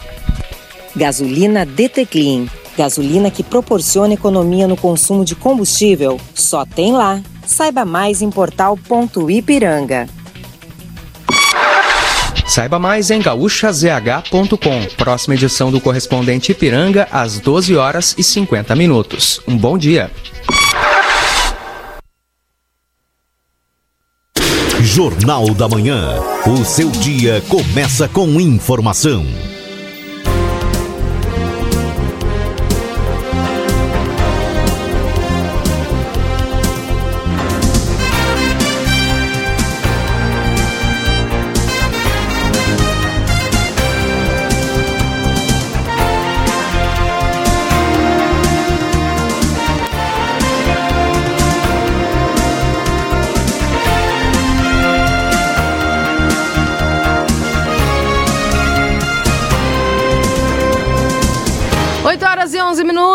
Gasolina 0.95 1.67
DT. 1.67 2.47
Gasolina 2.79 3.33
que 3.33 3.43
proporciona 3.43 4.15
economia 4.15 4.69
no 4.69 4.77
consumo 4.77 5.25
de 5.25 5.35
combustível. 5.35 6.21
Só 6.35 6.65
tem 6.65 6.93
lá. 6.93 7.21
Saiba 7.47 7.85
mais 7.85 8.23
em 8.23 8.31
portal.ipiranga. 8.31 10.09
Saiba 12.47 12.79
mais 12.79 13.11
em 13.11 13.21
gaúchazh.com. 13.21 14.87
Próxima 14.97 15.35
edição 15.35 15.71
do 15.71 15.81
Correspondente 15.81 16.53
Ipiranga, 16.53 17.09
às 17.11 17.41
12 17.41 17.75
horas 17.75 18.15
e 18.19 18.23
50 18.23 18.77
minutos. 18.77 19.41
Um 19.49 19.57
bom 19.57 19.79
dia. 19.79 20.11
Jornal 24.81 25.53
da 25.55 25.69
Manhã. 25.69 26.21
O 26.47 26.65
seu 26.65 26.91
dia 26.91 27.43
começa 27.49 28.07
com 28.07 28.41
informação. 28.41 29.25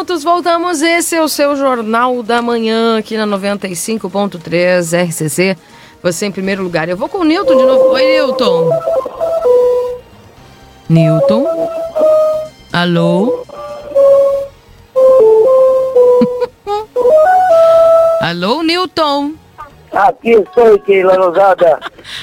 Minutos, 0.10 0.24
voltamos. 0.24 0.82
Esse 0.82 1.15
é 1.15 1.22
o 1.22 1.28
seu 1.28 1.56
Jornal 1.56 2.24
da 2.24 2.41
Manhã 2.41 2.98
aqui 2.98 3.15
na 3.15 3.28
95.3 3.28 5.08
RCC. 5.08 5.56
Você 6.02 6.26
em 6.26 6.32
primeiro 6.32 6.63
lugar. 6.63 6.89
Eu 6.89 6.98
vou 6.98 7.08
com 7.08 7.19
o 7.19 7.24
Newton 7.24 7.56
de 7.56 7.63
novo. 7.63 7.89
Oi, 7.89 8.04
Newton. 8.04 8.72
Newton? 10.89 11.45
Alô? 12.74 13.45
Alô, 18.22 18.63
Newton? 18.63 19.34
Aqui 19.91 20.32
estou, 20.32 20.80
Keila 20.80 21.17
Rosada. 21.17 21.80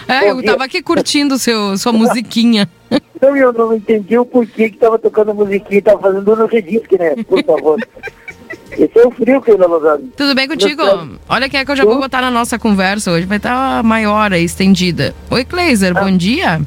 É, 0.09 0.29
eu 0.31 0.45
tava 0.45 0.65
aqui 0.65 0.83
curtindo 0.83 1.39
seu, 1.39 1.79
sua 1.79 1.93
musiquinha. 1.93 2.69
Então 3.17 3.35
eu 3.35 3.53
não 3.53 3.75
entendi 3.75 4.19
o 4.19 4.27
porquê 4.27 4.69
que 4.69 4.77
tava 4.77 4.99
tocando 4.99 5.35
musiquinha, 5.35 5.81
tava 5.83 6.01
fazendo 6.01 6.37
no 6.37 6.47
redisque, 6.47 6.99
né? 6.99 7.17
Por 7.25 7.43
favor. 7.45 7.81
Esse 8.73 8.99
é 8.99 9.07
o 9.07 9.11
frio, 9.11 9.41
Keila 9.41 9.67
Rosada. 9.67 10.03
Tudo 10.17 10.35
bem 10.35 10.47
contigo? 10.47 10.83
Olha 11.29 11.49
quem 11.49 11.61
é 11.61 11.65
que 11.65 11.71
eu 11.71 11.77
já 11.77 11.85
vou 11.85 11.99
botar 11.99 12.21
na 12.21 12.31
nossa 12.31 12.59
conversa 12.59 13.11
hoje. 13.11 13.25
Vai 13.25 13.39
estar 13.39 13.83
maior 13.83 14.33
aí, 14.33 14.45
estendida. 14.45 15.15
Oi, 15.31 15.45
Kleiser, 15.45 15.97
ah. 15.97 16.05
bom 16.05 16.15
dia. 16.15 16.61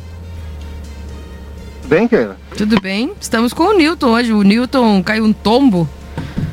Bem, 1.85 2.07
Keila? 2.07 2.35
Tudo 2.57 2.81
bem? 2.81 3.11
Estamos 3.21 3.53
com 3.53 3.63
o 3.63 3.73
Newton 3.73 4.07
hoje. 4.07 4.33
O 4.33 4.41
Newton 4.41 5.03
caiu 5.03 5.25
um 5.25 5.33
tombo 5.33 5.87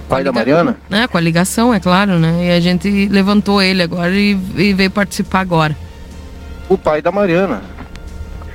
Pai 0.09 0.22
da 0.22 0.32
Mariana? 0.32 0.76
É, 0.90 1.06
com 1.09 1.18
a 1.18 1.20
ligação, 1.20 1.74
é 1.74 1.80
claro, 1.80 2.18
né? 2.18 2.46
E 2.46 2.50
a 2.50 2.61
gente 2.61 3.09
levantou 3.09 3.61
ele 3.61 3.82
agora 3.82 4.11
e, 4.14 4.38
e 4.56 4.72
veio 4.72 4.90
participar 4.90 5.40
agora. 5.40 5.76
O 6.68 6.78
pai 6.78 7.02
da 7.02 7.11
Mariana. 7.11 7.62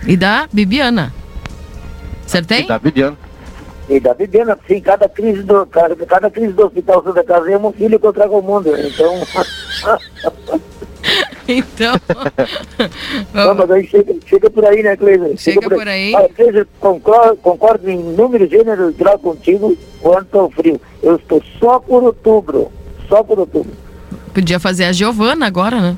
E 0.08 0.16
da 0.16 0.48
Bibiana. 0.52 1.14
Acertei? 2.32 2.62
E 2.62 2.68
da 2.68 2.80
Bibiana. 2.80 3.18
E 3.90 4.00
da 4.00 4.14
Bibiana, 4.14 4.58
sim, 4.66 4.80
cada 4.80 5.10
crise 5.10 5.44
do, 5.44 5.66
cada, 5.66 5.94
cada 5.98 6.32
crise 6.32 6.54
do 6.54 6.66
Hospital 6.66 7.04
Santa 7.04 7.24
Casa 7.26 7.52
é 7.52 7.58
um 7.58 7.74
filho 7.74 8.00
que 8.00 8.06
eu 8.06 8.14
trago 8.14 8.36
ao 8.36 8.42
mundo. 8.42 8.70
Então. 8.78 9.14
então. 11.46 11.94
Não, 13.34 13.54
mas 13.54 13.72
aí 13.72 13.86
chega, 13.86 14.16
chega 14.26 14.50
por 14.50 14.64
aí, 14.66 14.82
né, 14.82 14.96
Cleiser? 14.96 15.38
Chega, 15.38 15.62
chega, 15.62 15.76
por 15.76 15.86
aí. 15.86 16.16
Ah, 16.16 16.30
Cleiser, 16.34 16.66
concordo, 16.80 17.36
concordo 17.38 17.90
em 17.90 18.02
número, 18.02 18.48
gênero 18.48 18.92
e 18.92 18.94
grau 18.94 19.20
contigo 19.20 19.78
quanto 20.00 20.40
ao 20.40 20.50
frio. 20.50 20.80
Eu 21.04 21.18
estou 21.18 21.44
só 21.60 21.80
por 21.80 22.02
outubro. 22.02 22.72
Só 23.10 23.22
por 23.22 23.40
outubro. 23.40 23.74
Podia 24.34 24.58
fazer 24.58 24.86
a 24.86 24.94
Giovana 24.94 25.46
agora, 25.46 25.82
né? 25.82 25.98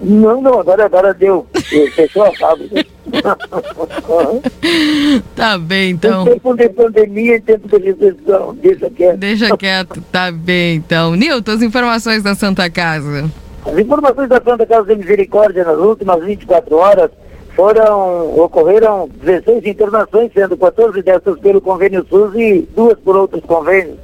Não, 0.00 0.42
não, 0.42 0.58
agora, 0.58 0.84
agora 0.84 1.14
deu. 1.14 1.46
Fechou 1.94 2.24
a 2.24 2.34
fábrica. 2.34 2.93
tá 5.36 5.58
bem, 5.58 5.90
então. 5.90 6.22
Em 6.22 6.30
tempo 6.30 6.54
de 6.54 6.68
pandemia, 6.70 7.36
em 7.36 7.40
tempo 7.40 7.68
de 7.68 7.84
recessão, 7.84 8.54
deixa 8.54 8.90
quieto. 8.90 9.18
Deixa 9.18 9.56
quieto, 9.56 10.02
tá 10.10 10.32
bem, 10.32 10.76
então. 10.76 11.14
Nilton, 11.14 11.52
as 11.52 11.62
informações 11.62 12.22
da 12.22 12.34
Santa 12.34 12.70
Casa. 12.70 13.30
As 13.66 13.78
informações 13.78 14.28
da 14.28 14.40
Santa 14.42 14.66
Casa 14.66 14.86
de 14.86 14.96
Misericórdia 14.96 15.64
nas 15.64 15.78
últimas 15.78 16.24
24 16.24 16.76
horas 16.76 17.10
foram, 17.54 18.38
ocorreram 18.38 19.08
16 19.22 19.66
internações, 19.66 20.32
sendo 20.32 20.56
14 20.56 21.02
dessas 21.02 21.38
pelo 21.38 21.60
convênio 21.60 22.04
SUS 22.08 22.34
e 22.34 22.68
duas 22.74 22.98
por 22.98 23.16
outros 23.16 23.44
convênios. 23.44 23.98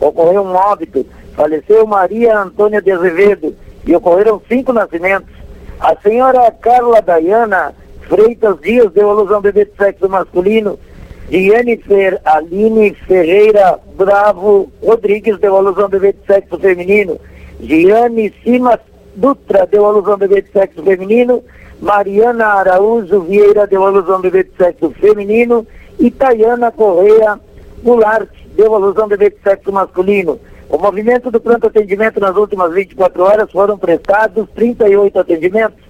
Ocorreu 0.00 0.42
um 0.42 0.54
óbito, 0.54 1.04
faleceu 1.34 1.86
Maria 1.86 2.38
Antônia 2.38 2.80
de 2.80 2.90
Azevedo 2.90 3.54
e 3.86 3.94
ocorreram 3.94 4.40
cinco 4.48 4.72
nascimentos. 4.72 5.34
A 5.78 5.94
senhora 5.96 6.50
Carla 6.50 7.02
Dayana 7.02 7.74
Freitas 8.08 8.60
Dias 8.60 8.92
deu 8.92 9.10
a 9.10 9.14
luz 9.14 9.30
a 9.30 9.38
um 9.38 9.42
bebê 9.42 9.64
de 9.64 9.76
sexo 9.76 10.08
masculino. 10.08 10.78
Jennifer 11.30 12.20
Aline 12.24 12.94
Ferreira 13.06 13.78
Bravo 13.96 14.70
Rodrigues 14.82 15.38
deu 15.38 15.56
a 15.56 15.60
luz 15.60 15.78
a 15.78 15.86
um 15.86 15.88
bebê 15.88 16.12
de 16.12 16.26
sexo 16.26 16.58
feminino. 16.58 17.18
Giane 17.60 18.32
Simas 18.42 18.80
Dutra 19.16 19.66
deu 19.66 19.86
alusão 19.86 20.14
ao 20.14 20.18
bebê 20.18 20.42
de 20.42 20.50
sexo 20.50 20.82
feminino, 20.82 21.42
Mariana 21.80 22.46
Araújo 22.46 23.20
Vieira 23.20 23.66
deu 23.66 23.84
alusão 23.84 24.16
ao 24.16 24.22
bebê 24.22 24.42
de 24.42 24.50
sexo 24.56 24.90
feminino 24.90 25.66
e 25.98 26.10
Tayana 26.10 26.72
Correia 26.72 27.38
Goulart 27.82 28.28
deu 28.56 28.74
alusão 28.74 29.04
ao 29.04 29.08
bebê 29.08 29.30
de 29.30 29.36
sexo 29.42 29.70
masculino. 29.72 30.40
O 30.68 30.78
movimento 30.78 31.30
do 31.30 31.40
pronto 31.40 31.68
atendimento 31.68 32.18
nas 32.18 32.36
últimas 32.36 32.72
24 32.72 33.22
horas 33.22 33.52
foram 33.52 33.78
prestados 33.78 34.48
38 34.54 35.16
atendimentos, 35.20 35.83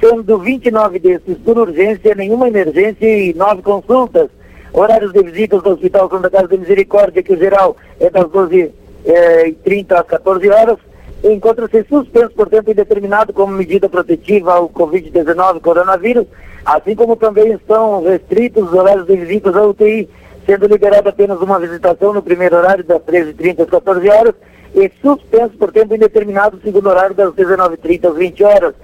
sendo 0.00 0.38
29 0.38 0.98
desses 0.98 1.38
por 1.38 1.58
urgência, 1.58 2.14
nenhuma 2.14 2.48
emergência 2.48 3.06
e 3.06 3.34
9 3.34 3.62
consultas. 3.62 4.28
Horários 4.72 5.12
de 5.12 5.22
visitas 5.22 5.62
do 5.62 5.70
Hospital 5.70 6.10
Santa 6.10 6.30
Casa 6.30 6.48
de 6.48 6.58
Misericórdia, 6.58 7.22
que 7.22 7.32
o 7.32 7.38
geral 7.38 7.76
é 7.98 8.10
das 8.10 8.24
12h30 8.24 8.72
eh, 9.06 9.94
às 9.94 10.06
14 10.06 10.48
horas. 10.50 10.76
Encontra-se 11.24 11.84
suspenso 11.84 12.30
por 12.34 12.48
tempo 12.48 12.70
indeterminado 12.70 13.32
como 13.32 13.52
medida 13.52 13.88
protetiva 13.88 14.52
ao 14.52 14.68
Covid-19 14.68 15.60
coronavírus, 15.60 16.26
assim 16.64 16.94
como 16.94 17.16
também 17.16 17.52
estão 17.52 18.02
restritos 18.02 18.64
os 18.64 18.74
horários 18.74 19.06
de 19.06 19.16
visitas 19.16 19.56
à 19.56 19.62
UTI, 19.62 20.08
sendo 20.44 20.66
liberada 20.66 21.08
apenas 21.08 21.40
uma 21.40 21.58
visitação 21.58 22.12
no 22.12 22.22
primeiro 22.22 22.56
horário 22.56 22.84
das 22.84 23.00
13h30 23.02 23.62
às 23.62 23.70
14 23.70 24.08
horas 24.10 24.34
e 24.74 24.92
suspenso 25.00 25.56
por 25.56 25.72
tempo 25.72 25.94
indeterminado, 25.94 26.60
segundo 26.62 26.90
horário 26.90 27.14
das 27.14 27.32
19h30 27.32 28.10
às 28.10 28.16
20 28.16 28.44
horas. 28.44 28.74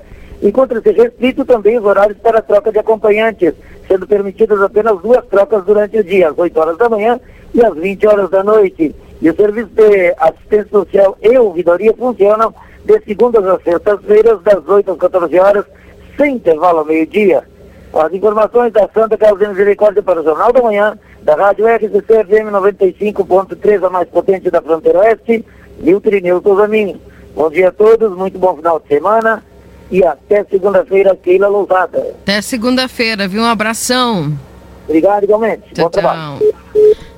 Encontra-se 0.42 0.90
restrito 0.90 1.44
também 1.44 1.78
os 1.78 1.84
horários 1.84 2.18
para 2.18 2.40
a 2.40 2.42
troca 2.42 2.72
de 2.72 2.78
acompanhantes, 2.80 3.54
sendo 3.86 4.08
permitidas 4.08 4.60
apenas 4.60 5.00
duas 5.00 5.24
trocas 5.26 5.64
durante 5.64 5.96
o 5.96 6.02
dia, 6.02 6.30
às 6.30 6.36
8 6.36 6.58
horas 6.58 6.76
da 6.76 6.88
manhã 6.88 7.20
e 7.54 7.64
às 7.64 7.74
20 7.74 8.06
horas 8.08 8.28
da 8.28 8.42
noite. 8.42 8.92
E 9.20 9.30
o 9.30 9.36
serviço 9.36 9.68
de 9.68 10.12
assistência 10.18 10.68
social 10.68 11.16
e 11.22 11.38
ouvidoria 11.38 11.94
funcionam 11.94 12.52
de 12.84 13.00
segundas 13.04 13.46
às 13.46 13.62
sextas-feiras, 13.62 14.42
das 14.42 14.66
8 14.66 14.90
às 14.90 14.98
14 14.98 15.38
horas, 15.38 15.64
sem 16.16 16.34
intervalo 16.34 16.80
ao 16.80 16.84
meio-dia. 16.84 17.44
As 17.94 18.12
informações 18.12 18.72
da 18.72 18.88
Santa 18.92 19.16
Casa 19.16 19.36
de 19.36 19.46
Misericórdia 19.46 20.02
para 20.02 20.22
o 20.22 20.24
Jornal 20.24 20.52
da 20.52 20.60
Manhã, 20.60 20.98
da 21.22 21.36
Rádio 21.36 21.66
RCC 21.68 22.24
FM 22.24 22.50
95.3, 22.50 23.86
a 23.86 23.90
mais 23.90 24.08
potente 24.08 24.50
da 24.50 24.60
fronteira 24.60 24.98
oeste, 24.98 25.44
Nilton 25.78 26.10
Nilton 26.20 26.56
Zamin. 26.56 27.00
Bom 27.36 27.48
dia 27.48 27.68
a 27.68 27.72
todos, 27.72 28.16
muito 28.16 28.40
bom 28.40 28.56
final 28.56 28.80
de 28.80 28.88
semana 28.88 29.51
e 29.92 30.02
até 30.02 30.42
segunda-feira, 30.44 31.14
Keila 31.14 31.48
Lousada. 31.48 31.98
Até 32.22 32.40
segunda-feira, 32.40 33.28
viu? 33.28 33.42
Um 33.42 33.46
abração. 33.46 34.32
Obrigado, 34.88 35.24
igualmente. 35.24 35.64
Tchau, 35.74 35.84
bom 35.84 35.90
trabalho. 35.90 36.54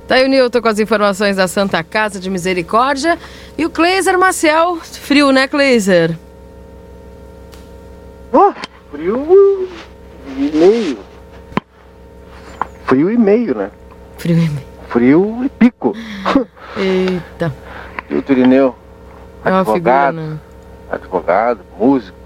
Tá 0.08 0.16
aí 0.16 0.24
o 0.24 0.28
Nilton 0.28 0.60
com 0.60 0.68
as 0.68 0.80
informações 0.80 1.36
da 1.36 1.46
Santa 1.46 1.82
Casa 1.84 2.18
de 2.18 2.28
Misericórdia. 2.28 3.16
E 3.56 3.64
o 3.64 3.70
Kleiser 3.70 4.18
Maciel, 4.18 4.76
frio, 4.82 5.30
né, 5.30 5.46
Kleiser? 5.46 6.18
Oh, 8.32 8.52
frio 8.90 9.68
e 10.36 10.50
meio. 10.56 10.98
Frio 12.86 13.10
e 13.10 13.16
meio, 13.16 13.54
né? 13.56 13.70
Frio 14.18 14.36
e 14.36 14.48
meio. 14.48 14.74
Frio 14.88 15.44
e 15.44 15.48
pico. 15.48 15.94
Eita. 16.76 17.54
E 18.10 18.16
o 18.16 18.22
Turineu, 18.22 18.74
É 19.44 19.50
uma 19.50 19.64
figura, 19.64 20.08
advogado, 20.08 20.16
né? 20.16 20.38
advogado, 20.90 21.60
músico. 21.78 22.23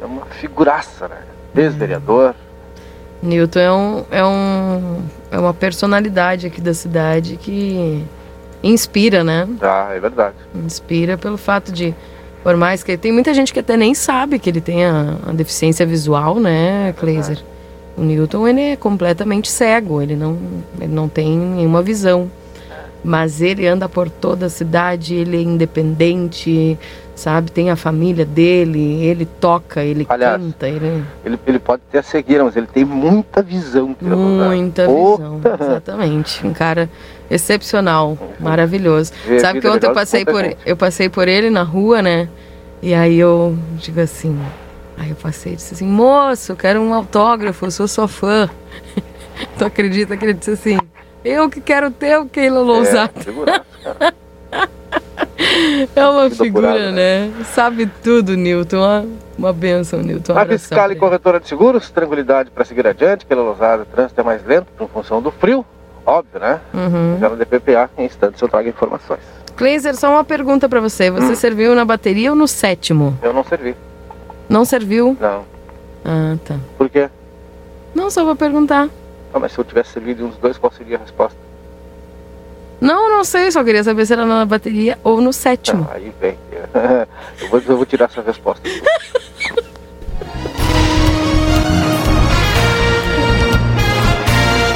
É 0.00 0.04
uma 0.04 0.24
figuraça, 0.26 1.08
né? 1.08 1.18
Ex-vereador. 1.54 2.34
Newton 3.22 3.60
é, 3.60 3.72
um, 3.72 4.04
é, 4.10 4.24
um, 4.24 5.02
é 5.30 5.38
uma 5.38 5.52
personalidade 5.52 6.46
aqui 6.46 6.60
da 6.60 6.72
cidade 6.72 7.36
que 7.36 8.02
inspira, 8.62 9.22
né? 9.22 9.46
Ah, 9.60 9.90
é 9.92 10.00
verdade. 10.00 10.36
Inspira 10.54 11.18
pelo 11.18 11.36
fato 11.36 11.70
de, 11.70 11.94
por 12.42 12.56
mais 12.56 12.82
que 12.82 12.96
tem 12.96 13.12
muita 13.12 13.34
gente 13.34 13.52
que 13.52 13.60
até 13.60 13.76
nem 13.76 13.94
sabe 13.94 14.38
que 14.38 14.48
ele 14.48 14.60
tem 14.60 14.84
a, 14.84 15.16
a 15.26 15.32
deficiência 15.32 15.84
visual, 15.84 16.40
né, 16.40 16.94
Kleiser? 16.98 17.42
O 17.96 18.02
Newton 18.02 18.48
ele 18.48 18.60
é 18.60 18.76
completamente 18.76 19.50
cego, 19.50 20.00
ele 20.00 20.16
não, 20.16 20.38
ele 20.80 20.92
não 20.92 21.08
tem 21.08 21.36
nenhuma 21.36 21.82
visão. 21.82 22.30
Mas 23.02 23.40
ele 23.40 23.66
anda 23.66 23.88
por 23.88 24.10
toda 24.10 24.46
a 24.46 24.50
cidade, 24.50 25.14
ele 25.14 25.38
é 25.38 25.40
independente, 25.40 26.78
sabe? 27.20 27.52
Tem 27.52 27.70
a 27.70 27.76
família 27.76 28.24
dele, 28.24 29.04
ele 29.04 29.26
toca, 29.26 29.84
ele 29.84 30.06
Aliás, 30.08 30.40
canta, 30.40 30.66
ele 30.66 31.04
Ele, 31.24 31.38
ele 31.46 31.58
pode 31.58 31.82
ter 31.90 31.98
a 31.98 32.02
cegueira, 32.02 32.44
mas 32.44 32.56
ele 32.56 32.66
tem 32.66 32.84
muita 32.84 33.42
visão. 33.42 33.94
Muita 34.00 34.86
visão, 34.86 35.40
exatamente. 35.60 36.46
Um 36.46 36.52
cara 36.52 36.88
excepcional, 37.30 38.16
maravilhoso. 38.40 39.12
Vê, 39.26 39.38
Sabe 39.38 39.60
que 39.60 39.68
ontem 39.68 39.86
eu 39.86 39.92
passei 39.92 40.24
por 40.24 40.42
competente. 40.42 40.62
eu 40.64 40.76
passei 40.76 41.08
por 41.08 41.28
ele 41.28 41.50
na 41.50 41.62
rua, 41.62 42.00
né? 42.00 42.28
E 42.82 42.94
aí 42.94 43.18
eu 43.18 43.54
digo 43.76 44.00
assim, 44.00 44.38
aí 44.96 45.10
eu 45.10 45.16
passei 45.16 45.52
e 45.52 45.56
disse 45.56 45.74
assim, 45.74 45.86
moço, 45.86 46.56
quero 46.56 46.80
um 46.80 46.94
autógrafo, 46.94 47.66
eu 47.66 47.70
sou 47.70 47.86
sua 47.86 48.08
fã. 48.08 48.48
tu 49.58 49.64
acredita 49.64 50.16
que 50.16 50.24
ele 50.24 50.34
disse 50.34 50.52
assim, 50.52 50.78
eu 51.22 51.50
que 51.50 51.60
quero 51.60 51.90
ter 51.90 52.18
o 52.18 52.24
Keila 52.26 52.60
Lousada. 52.60 53.12
É. 54.00 54.19
É, 55.96 56.06
uma 56.06 56.30
figura, 56.30 56.68
loucurada, 56.68 56.92
né? 56.92 57.30
Sabe 57.54 57.86
tudo, 58.02 58.36
Newton. 58.36 58.76
Uma, 58.78 59.06
uma 59.38 59.52
benção, 59.52 60.00
Newton. 60.00 60.34
Um 60.34 60.38
A 60.38 60.46
fiscal 60.46 60.90
e 60.92 60.96
corretora 60.96 61.40
de 61.40 61.48
seguros, 61.48 61.90
tranquilidade 61.90 62.50
para 62.50 62.64
seguir 62.64 62.86
adiante, 62.86 63.24
pela 63.26 63.42
lousada, 63.42 63.82
o 63.82 63.86
trânsito 63.86 64.20
é 64.20 64.24
mais 64.24 64.44
lento 64.44 64.68
em 64.80 64.86
função 64.88 65.20
do 65.22 65.30
frio, 65.30 65.64
óbvio, 66.06 66.38
né? 66.40 66.60
Uhum. 66.74 67.18
Já 67.20 67.28
no 67.28 67.36
DPPA, 67.36 67.90
em 67.98 68.04
instantes 68.04 68.40
eu 68.40 68.48
trago 68.48 68.68
informações. 68.68 69.20
Kleiser, 69.56 69.94
só 69.96 70.10
uma 70.10 70.24
pergunta 70.24 70.68
pra 70.68 70.80
você. 70.80 71.10
Hum. 71.10 71.16
Você 71.16 71.36
serviu 71.36 71.74
na 71.74 71.84
bateria 71.84 72.30
ou 72.30 72.36
no 72.36 72.46
sétimo? 72.48 73.18
Eu 73.22 73.32
não 73.32 73.44
servi, 73.44 73.74
Não 74.48 74.64
serviu? 74.64 75.16
não. 75.20 75.44
Ah, 76.04 76.36
tá. 76.46 76.56
Por 76.78 76.88
quê? 76.88 77.08
Não, 77.94 78.10
só 78.10 78.24
vou 78.24 78.34
perguntar. 78.36 78.88
Ah, 79.34 79.38
mas 79.38 79.52
se 79.52 79.58
eu 79.58 79.64
tivesse 79.64 79.92
servido 79.92 80.24
uns 80.24 80.36
dois, 80.38 80.56
qual 80.56 80.72
seria 80.72 80.96
a 80.96 81.00
resposta? 81.00 81.36
Não, 82.80 83.10
não 83.10 83.24
sei, 83.24 83.50
só 83.50 83.62
queria 83.62 83.84
saber 83.84 84.06
se 84.06 84.12
era 84.12 84.24
na 84.24 84.44
bateria 84.44 84.98
ou 85.04 85.20
no 85.20 85.32
sétimo. 85.32 85.86
Ah, 85.90 85.96
aí 85.96 86.12
vem. 86.20 86.38
eu, 87.40 87.48
vou, 87.48 87.62
eu 87.66 87.76
vou 87.76 87.86
tirar 87.86 88.06
essa 88.06 88.22
resposta. 88.22 88.68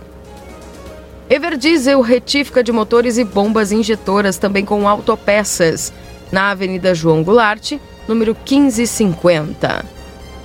Everdiesel, 1.30 2.00
retífica 2.02 2.64
de 2.64 2.72
motores 2.72 3.18
e 3.18 3.24
bombas 3.24 3.72
injetoras, 3.72 4.38
também 4.38 4.64
com 4.64 4.88
autopeças, 4.88 5.92
na 6.32 6.52
Avenida 6.52 6.94
João 6.94 7.24
Goulart, 7.24 7.74
número 8.08 8.36
1550. 8.36 9.86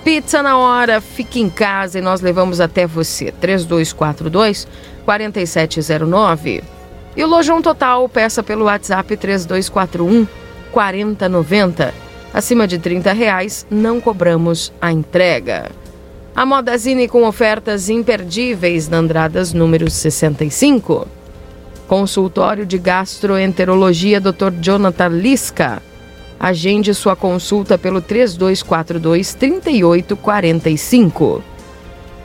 Pizza 0.05 0.43
na 0.43 0.59
hora, 0.59 1.01
fique 1.01 1.41
em 1.41 1.49
casa 1.49 1.99
e 1.99 2.03
nós 2.03 2.21
levamos 2.21 2.61
até 2.61 2.87
você. 2.87 3.31
3242 3.33 4.67
4709. 5.05 6.63
E 7.17 7.23
o 7.23 7.27
Lojão 7.27 7.63
Total, 7.63 8.09
peça 8.09 8.43
pelo 8.43 8.65
WhatsApp 8.65 9.17
3241 9.17 10.27
40,90. 10.73 11.93
Acima 12.33 12.67
de 12.67 12.79
30 12.79 13.13
reais, 13.13 13.67
não 13.71 14.01
cobramos 14.01 14.73
a 14.81 14.91
entrega. 14.91 15.71
A 16.35 16.47
Modazine 16.47 17.07
com 17.07 17.25
ofertas 17.25 17.91
imperdíveis 17.91 18.89
na 18.89 18.97
Andradas 18.97 19.53
número 19.53 19.91
65. 19.91 21.07
Consultório 21.93 22.65
de 22.65 22.79
Gastroenterologia 22.79 24.19
Dr. 24.19 24.51
Jonathan 24.63 25.09
Lisca. 25.09 25.83
Agende 26.41 26.95
sua 26.95 27.15
consulta 27.15 27.77
pelo 27.77 28.01
3242 28.01 29.35
3845. 29.35 31.45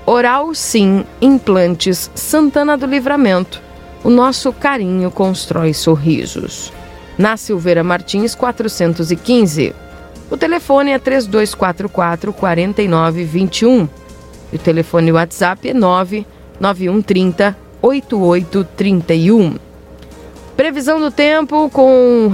Oral 0.06 0.56
Sim 0.56 1.04
Implantes 1.20 2.10
Santana 2.16 2.78
do 2.78 2.86
Livramento. 2.86 3.62
O 4.06 4.10
nosso 4.10 4.54
carinho 4.54 5.12
constrói 5.12 5.74
sorrisos. 5.74 6.72
Na 7.18 7.36
Silveira 7.36 7.84
Martins 7.84 8.34
415. 8.36 9.76
O 10.32 10.38
telefone 10.38 10.92
é 10.92 10.98
3244 10.98 12.32
4921. 12.32 13.90
E 14.54 14.56
o 14.56 14.60
telefone 14.60 15.12
WhatsApp 15.12 15.68
é 15.68 15.74
99130 15.74 17.67
8831. 17.82 19.56
Previsão 20.56 21.00
do 21.00 21.12
tempo 21.12 21.70
com, 21.70 22.32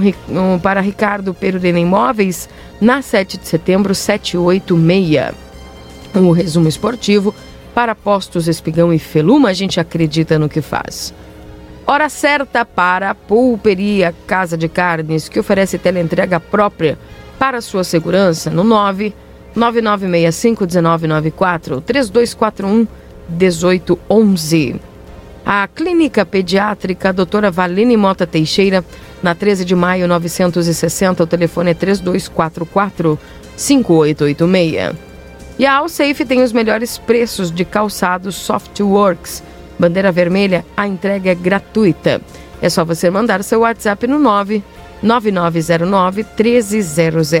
para 0.62 0.80
Ricardo 0.80 1.34
Perurena 1.34 1.78
Imóveis 1.78 2.48
na 2.80 3.02
7 3.02 3.38
de 3.38 3.46
setembro 3.46 3.94
786. 3.94 5.34
O 6.14 6.32
resumo 6.32 6.68
esportivo 6.68 7.34
para 7.74 7.94
Postos 7.94 8.46
Espigão 8.46 8.92
e 8.92 8.98
Feluma, 8.98 9.50
a 9.50 9.52
gente 9.52 9.80
acredita 9.80 10.38
no 10.38 10.48
que 10.48 10.62
faz. 10.62 11.12
Hora 11.86 12.08
certa 12.08 12.64
para 12.64 13.10
a 13.10 13.14
Pulperia 13.14 14.14
Casa 14.26 14.56
de 14.56 14.68
Carnes, 14.68 15.28
que 15.28 15.40
oferece 15.40 15.76
teleentrega 15.76 16.40
própria 16.40 16.98
para 17.38 17.60
sua 17.60 17.84
segurança 17.84 18.48
no 18.48 18.64
9 18.64 19.12
9965 19.54 20.64
1994 20.64 21.80
3241 21.82 22.86
1811. 23.28 24.93
A 25.46 25.68
Clínica 25.68 26.24
Pediátrica 26.24 27.12
Doutora 27.12 27.50
Valine 27.50 27.98
Mota 27.98 28.26
Teixeira, 28.26 28.82
na 29.22 29.34
13 29.34 29.62
de 29.64 29.74
maio 29.74 30.08
960, 30.08 31.22
o 31.22 31.26
telefone 31.26 31.72
é 31.72 31.74
3244 31.74 33.18
5886. 33.54 34.94
E 35.58 35.66
a 35.66 35.74
Alsafe 35.74 36.24
tem 36.24 36.42
os 36.42 36.52
melhores 36.52 36.96
preços 36.96 37.50
de 37.50 37.62
calçados 37.64 38.36
Softworks. 38.36 39.42
Bandeira 39.78 40.10
vermelha, 40.10 40.64
a 40.76 40.86
entrega 40.86 41.32
é 41.32 41.34
gratuita. 41.34 42.22
É 42.62 42.70
só 42.70 42.84
você 42.84 43.10
mandar 43.10 43.44
seu 43.44 43.60
WhatsApp 43.60 44.06
no 44.06 44.18
9 44.18 44.62
9909 45.02 46.24
1300. 46.36 47.32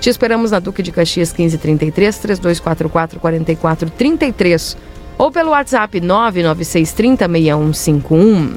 Te 0.00 0.10
esperamos 0.10 0.50
na 0.50 0.58
Duque 0.58 0.82
de 0.82 0.92
Caxias 0.92 1.32
1533 1.32 2.18
3244 2.18 3.20
4433 3.20 4.76
ou 5.18 5.30
pelo 5.30 5.50
WhatsApp 5.50 6.00
99630 6.00 7.26
6151. 7.26 8.54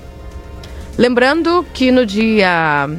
Lembrando 0.97 1.65
que 1.73 1.91
no 1.91 2.05
dia 2.05 2.89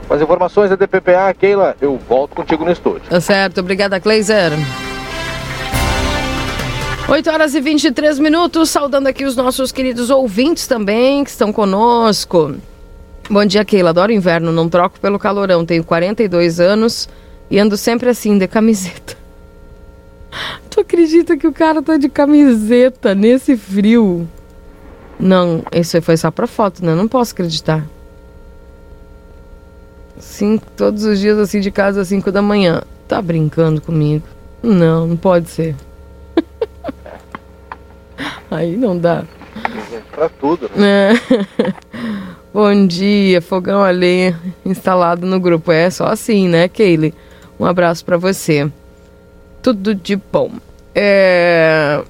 Com 0.07 0.13
as 0.13 0.21
informações 0.21 0.69
da 0.69 0.75
DPPA, 0.75 1.33
Keila, 1.37 1.75
eu 1.79 1.97
volto 1.97 2.35
contigo 2.35 2.65
no 2.65 2.71
estúdio. 2.71 3.03
Tá 3.09 3.21
certo, 3.21 3.59
obrigada, 3.59 3.99
Kleiser. 3.99 4.51
8 7.09 7.27
horas 7.27 7.55
e 7.55 7.59
23 7.59 8.19
minutos, 8.19 8.69
saudando 8.69 9.07
aqui 9.07 9.25
os 9.25 9.35
nossos 9.35 9.71
queridos 9.71 10.11
ouvintes 10.11 10.67
também 10.67 11.23
que 11.23 11.31
estão 11.31 11.51
conosco. 11.51 12.55
Bom 13.27 13.43
dia, 13.45 13.65
Keila. 13.65 13.89
Adoro 13.89 14.11
inverno, 14.11 14.51
não 14.51 14.69
troco 14.69 14.99
pelo 14.99 15.17
calorão. 15.17 15.65
Tenho 15.65 15.83
42 15.83 16.59
anos 16.59 17.09
e 17.49 17.57
ando 17.57 17.75
sempre 17.75 18.09
assim, 18.09 18.37
de 18.37 18.47
camiseta. 18.47 19.17
Tu 20.69 20.81
acredita 20.81 21.35
que 21.35 21.47
o 21.47 21.51
cara 21.51 21.81
tá 21.81 21.97
de 21.97 22.09
camiseta 22.09 23.15
nesse 23.15 23.57
frio? 23.57 24.29
Não, 25.19 25.63
isso 25.73 25.99
foi 26.03 26.15
só 26.15 26.29
pra 26.29 26.45
foto, 26.45 26.85
né? 26.85 26.93
Não 26.93 27.07
posso 27.07 27.33
acreditar. 27.33 27.83
Sim, 30.19 30.61
todos 30.77 31.05
os 31.05 31.19
dias 31.19 31.39
assim 31.39 31.59
de 31.59 31.71
casa 31.71 32.01
às 32.01 32.07
5 32.09 32.31
da 32.31 32.43
manhã. 32.43 32.83
Tá 33.07 33.19
brincando 33.19 33.81
comigo? 33.81 34.27
Não, 34.61 35.07
não 35.07 35.17
pode 35.17 35.49
ser. 35.49 35.75
aí 38.49 38.75
não 38.75 38.97
dá. 38.97 39.23
Pra 40.11 40.29
tudo, 40.29 40.69
né? 40.75 41.13
É. 41.13 41.73
Bom 42.53 42.87
dia, 42.87 43.41
fogão 43.41 43.83
a 43.83 43.91
lenha 43.91 44.39
instalado 44.65 45.25
no 45.25 45.39
grupo. 45.39 45.71
É 45.71 45.89
só 45.89 46.07
assim, 46.07 46.47
né, 46.47 46.67
Keile? 46.67 47.13
Um 47.59 47.65
abraço 47.65 48.03
para 48.03 48.17
você. 48.17 48.69
Tudo 49.61 49.93
de 49.93 50.15
bom. 50.15 50.53
É... 50.95 52.01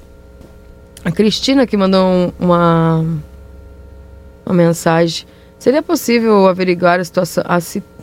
A 1.04 1.12
Cristina 1.12 1.68
que 1.68 1.76
mandou 1.76 2.34
uma, 2.40 3.06
uma 4.46 4.56
mensagem. 4.56 5.28
Seria 5.58 5.84
possível 5.84 6.48
averiguar 6.48 7.02
a 7.02 7.04
situação, 7.04 7.44
a 7.46 7.60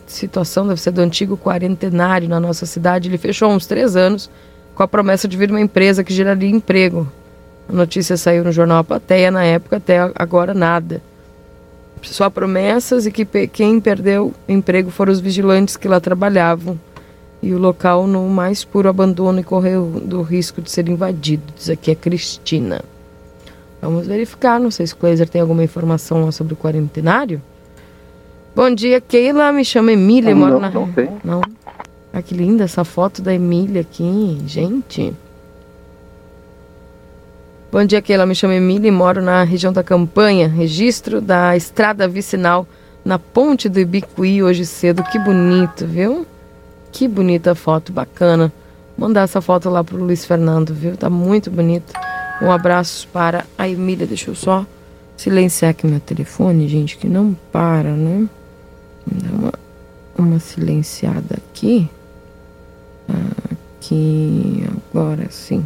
situação 0.06 0.68
deve 0.68 0.80
ser 0.80 0.90
do 0.90 1.00
antigo 1.00 1.38
quarentenário 1.38 2.28
na 2.28 2.38
nossa 2.38 2.66
cidade? 2.66 3.08
Ele 3.08 3.16
fechou 3.16 3.50
há 3.50 3.54
uns 3.54 3.66
três 3.66 3.96
anos 3.96 4.30
com 4.74 4.82
a 4.82 4.88
promessa 4.88 5.26
de 5.26 5.36
vir 5.38 5.50
uma 5.50 5.60
empresa 5.60 6.04
que 6.04 6.12
geraria 6.12 6.50
emprego. 6.50 7.10
A 7.68 7.72
notícia 7.72 8.16
saiu 8.16 8.44
no 8.44 8.52
jornal 8.52 8.78
A 8.78 8.84
Plateia 8.84 9.30
na 9.30 9.44
época, 9.44 9.76
até 9.76 9.98
agora 10.14 10.54
nada. 10.54 11.02
Só 12.02 12.30
promessas 12.30 13.06
e 13.06 13.10
que 13.10 13.24
quem 13.48 13.80
perdeu 13.80 14.32
emprego 14.48 14.90
foram 14.90 15.12
os 15.12 15.20
vigilantes 15.20 15.76
que 15.76 15.88
lá 15.88 15.98
trabalhavam. 15.98 16.78
E 17.42 17.52
o 17.52 17.58
local 17.58 18.06
no 18.06 18.28
mais 18.28 18.64
puro 18.64 18.88
abandono 18.88 19.40
e 19.40 19.44
correu 19.44 20.00
do 20.04 20.22
risco 20.22 20.62
de 20.62 20.70
ser 20.70 20.88
invadido. 20.88 21.42
Diz 21.56 21.68
aqui 21.68 21.90
a 21.90 21.96
Cristina. 21.96 22.80
Vamos 23.80 24.06
verificar, 24.06 24.58
não 24.58 24.70
sei 24.70 24.86
se 24.86 24.94
o 24.94 24.96
Kleiser 24.96 25.28
tem 25.28 25.40
alguma 25.40 25.62
informação 25.62 26.30
sobre 26.32 26.54
o 26.54 26.56
quarentenário. 26.56 27.42
Bom 28.54 28.74
dia, 28.74 29.00
Keila. 29.00 29.52
Me 29.52 29.64
chama 29.64 29.92
Emília. 29.92 30.34
Não, 30.34 30.40
moro 30.40 30.52
não, 30.54 30.60
na... 30.60 30.70
não 30.70 30.90
tem. 30.90 31.10
Não. 31.22 31.42
Ah, 32.12 32.22
que 32.22 32.34
linda 32.34 32.64
essa 32.64 32.84
foto 32.84 33.20
da 33.20 33.34
Emília 33.34 33.82
aqui, 33.82 34.38
gente. 34.46 35.12
Bom 37.76 37.84
dia, 37.84 38.00
Keila. 38.00 38.24
Me 38.24 38.34
chamo 38.34 38.54
Emília 38.54 38.88
e 38.88 38.90
moro 38.90 39.20
na 39.20 39.42
região 39.42 39.70
da 39.70 39.84
Campanha. 39.84 40.48
Registro 40.48 41.20
da 41.20 41.54
estrada 41.54 42.08
vicinal 42.08 42.66
na 43.04 43.18
ponte 43.18 43.68
do 43.68 43.78
Ibicuí 43.78 44.42
hoje 44.42 44.64
cedo. 44.64 45.02
Que 45.02 45.18
bonito, 45.18 45.86
viu? 45.86 46.26
Que 46.90 47.06
bonita 47.06 47.54
foto, 47.54 47.92
bacana. 47.92 48.50
Mandar 48.96 49.24
essa 49.24 49.42
foto 49.42 49.68
lá 49.68 49.84
pro 49.84 50.02
Luiz 50.02 50.24
Fernando, 50.24 50.72
viu? 50.72 50.96
Tá 50.96 51.10
muito 51.10 51.50
bonito. 51.50 51.92
Um 52.40 52.50
abraço 52.50 53.06
para 53.08 53.44
a 53.58 53.68
Emília. 53.68 54.06
Deixa 54.06 54.30
eu 54.30 54.34
só 54.34 54.64
silenciar 55.14 55.72
aqui 55.72 55.86
meu 55.86 56.00
telefone, 56.00 56.66
gente, 56.68 56.96
que 56.96 57.06
não 57.06 57.36
para, 57.52 57.90
né? 57.90 58.26
Dá 59.06 59.28
uma, 59.28 59.52
uma 60.16 60.38
silenciada 60.38 61.36
aqui. 61.36 61.90
Aqui, 63.78 64.64
agora 64.94 65.26
sim. 65.28 65.62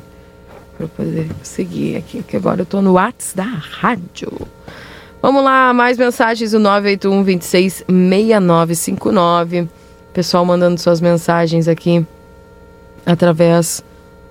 Para 0.81 0.89
poder 0.89 1.29
seguir 1.43 1.97
aqui, 1.99 2.23
que 2.23 2.35
agora 2.39 2.63
eu 2.63 2.67
tô 2.67 2.81
no 2.81 2.93
WhatsApp 2.93 3.37
da 3.37 3.45
rádio. 3.45 4.33
Vamos 5.21 5.45
lá, 5.45 5.75
mais 5.75 5.99
mensagens, 5.99 6.55
o 6.55 6.59
981 6.59 7.23
26 7.23 7.85
6959. 7.87 9.69
Pessoal 10.15 10.43
mandando 10.47 10.81
suas 10.81 10.99
mensagens 10.99 11.69
aqui 11.69 12.07
através 13.05 13.85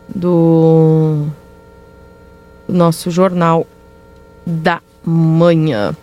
do, 0.08 1.28
do 2.68 2.74
nosso 2.74 3.12
jornal 3.12 3.68
da 4.44 4.82
manhã. 5.06 5.96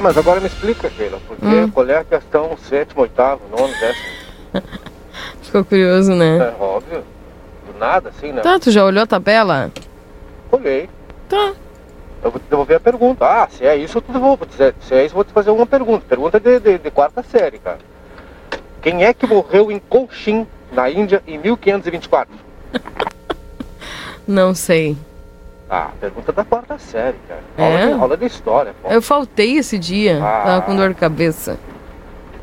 Ah, 0.00 0.02
mas 0.02 0.16
agora 0.16 0.40
me 0.40 0.46
explica, 0.46 0.88
Sheila, 0.88 1.20
porque 1.28 1.44
Hum. 1.44 1.70
qual 1.70 1.86
é 1.86 1.98
a 1.98 2.04
questão 2.04 2.56
sétimo, 2.56 3.02
oitavo, 3.02 3.42
nono, 3.50 3.68
décimo? 3.68 4.06
Ficou 5.42 5.62
curioso, 5.62 6.14
né? 6.14 6.38
É 6.38 6.54
óbvio. 6.58 7.04
Do 7.66 7.78
nada, 7.78 8.08
assim, 8.08 8.32
né? 8.32 8.40
Tá, 8.40 8.58
tu 8.58 8.70
já 8.70 8.82
olhou 8.82 9.02
a 9.02 9.06
tabela? 9.06 9.70
Olhei. 10.50 10.88
Tá. 11.28 11.52
Eu 12.24 12.30
vou 12.30 12.40
te 12.40 12.48
devolver 12.48 12.78
a 12.78 12.80
pergunta. 12.80 13.26
Ah, 13.26 13.46
se 13.50 13.62
é 13.66 13.76
isso, 13.76 13.98
eu 13.98 14.00
te 14.00 14.10
devolvo. 14.10 14.46
Se 14.56 14.62
é, 14.62 14.74
se 14.80 14.94
é 14.94 15.04
isso, 15.04 15.12
eu 15.12 15.16
vou 15.16 15.24
te 15.24 15.34
fazer 15.34 15.50
uma 15.50 15.66
pergunta. 15.66 16.06
Pergunta 16.08 16.40
de, 16.40 16.58
de, 16.60 16.78
de 16.78 16.90
quarta 16.90 17.22
série, 17.22 17.58
cara. 17.58 17.80
Quem 18.80 19.04
é 19.04 19.12
que 19.12 19.26
morreu 19.26 19.70
em 19.70 19.78
Cochin, 19.78 20.46
na 20.72 20.88
Índia, 20.88 21.22
em 21.26 21.36
1524? 21.36 22.34
Não 24.26 24.54
sei. 24.54 24.96
Ah, 25.70 25.90
pergunta 26.00 26.32
da 26.32 26.44
quarta 26.44 26.76
série, 26.78 27.16
cara. 27.28 27.40
É? 27.56 27.62
Aula, 27.62 27.86
de, 27.86 28.02
aula 28.02 28.16
de 28.16 28.26
história, 28.26 28.74
pô. 28.82 28.88
Eu 28.88 29.00
faltei 29.00 29.56
esse 29.56 29.78
dia. 29.78 30.18
Ah. 30.20 30.42
Tava 30.44 30.62
com 30.62 30.74
dor 30.74 30.88
de 30.88 30.96
cabeça. 30.96 31.56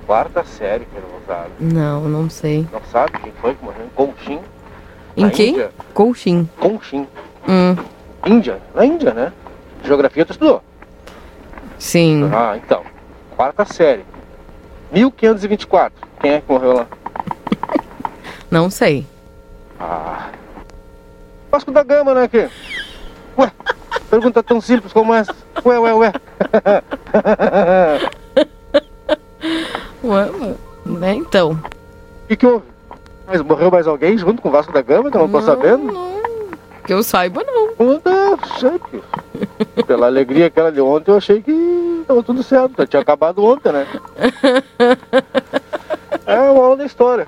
Quarta 0.06 0.46
série, 0.46 0.86
que 0.86 0.98
usado. 1.28 1.52
Não, 1.60 2.02
não 2.04 2.30
sei. 2.30 2.66
Não 2.72 2.82
sabe 2.90 3.12
quem 3.20 3.34
foi 3.42 3.54
que 3.54 3.66
morreu 3.66 3.86
em 3.86 3.90
Cochin? 3.90 4.40
Em 5.18 5.30
quem? 5.30 5.50
Índia? 5.50 5.72
Colchim. 5.94 6.50
Cochin. 6.58 7.06
Hum, 7.48 7.76
Índia? 8.26 8.60
Na 8.74 8.86
Índia, 8.86 9.14
né? 9.14 9.34
Geografia 9.84 10.26
tu 10.26 10.32
estudou? 10.32 10.64
sim. 11.78 12.30
Ah, 12.34 12.56
então. 12.56 12.84
Quarta 13.36 13.66
série. 13.66 14.06
1524. 14.92 16.08
Quem 16.22 16.32
é 16.32 16.42
que 16.42 16.52
morreu 16.52 16.74
lá? 16.74 16.88
Não 18.50 18.70
sei. 18.70 19.06
Ah. 19.80 20.30
Vasco 21.52 21.72
da 21.72 21.84
Gama, 21.84 22.14
né, 22.14 22.24
aqui? 22.24 22.50
Ué, 23.38 23.52
pergunta 24.10 24.42
tão 24.44 24.60
simples 24.62 24.92
como 24.94 25.14
essa. 25.14 25.34
Ué, 25.66 25.80
ué, 25.80 25.94
ué. 25.94 26.14
Ué. 30.04 30.32
Né, 30.86 31.16
então. 31.16 31.52
O 31.52 32.28
que, 32.28 32.36
que 32.36 32.46
houve? 32.48 32.66
Mas 33.28 33.42
morreu 33.42 33.70
mais 33.70 33.88
alguém 33.88 34.18
junto 34.18 34.42
com 34.42 34.48
o 34.50 34.52
Vasco 34.52 34.72
da 34.72 34.82
Gama 34.82 35.12
que 35.12 35.18
eu 35.18 35.22
não 35.22 35.30
tô 35.30 35.42
sabendo? 35.42 35.94
Que 36.86 36.94
eu 36.94 37.04
saiba, 37.04 37.44
não. 37.46 37.68
Não, 37.78 38.02
não 38.06 38.40
sei. 38.60 38.80
que- 38.80 39.84
Pela 39.84 40.06
alegria 40.08 40.46
aquela 40.48 40.72
de 40.72 40.80
ontem, 40.80 41.12
eu 41.12 41.18
achei 41.18 41.42
que 41.42 42.04
tava 42.08 42.24
tudo 42.24 42.42
certo. 42.42 42.86
Tinha 42.88 43.02
acabado 43.02 43.44
ontem, 43.44 43.72
né? 43.74 43.86
É 46.26 46.38
uma 46.40 46.64
aula 46.64 46.78
da 46.78 46.86
história. 46.86 47.26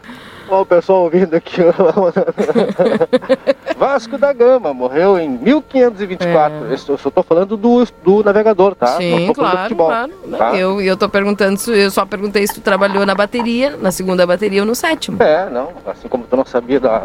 Olha 0.50 0.62
o 0.62 0.66
pessoal 0.66 1.04
ouvindo 1.04 1.36
aqui. 1.36 1.62
Vasco 3.78 4.18
da 4.18 4.34
Gama 4.34 4.74
morreu 4.74 5.18
em 5.20 5.30
1524. 5.30 6.66
Eu 6.72 6.78
só- 6.78 6.94
Eu 6.94 6.98
só 6.98 7.10
tô 7.12 7.22
falando 7.24 7.56
do, 7.56 7.86
do 8.04 8.24
navegador, 8.24 8.76
tá? 8.76 8.98
Sim, 8.98 9.32
claro, 9.34 9.76
claro. 9.76 10.12
tá? 10.38 10.56
Eu, 10.56 10.82
eu 10.82 10.98
tô 10.98 11.08
perguntando, 11.08 11.60
eu 11.74 11.92
só 11.92 12.06
perguntei 12.06 12.46
se 12.48 12.56
tu 12.56 12.62
trabalhou 12.62 13.06
na 13.06 13.14
bateria, 13.16 13.78
na 13.78 13.92
segunda 13.92 14.26
bateria 14.26 14.62
ou 14.62 14.66
no 14.68 14.76
sétimo. 14.76 15.22
É, 15.22 15.50
não. 15.50 15.70
Assim 15.86 16.08
como 16.08 16.24
tu 16.24 16.36
não 16.36 16.46
sabia 16.46 16.80
da, 16.80 17.04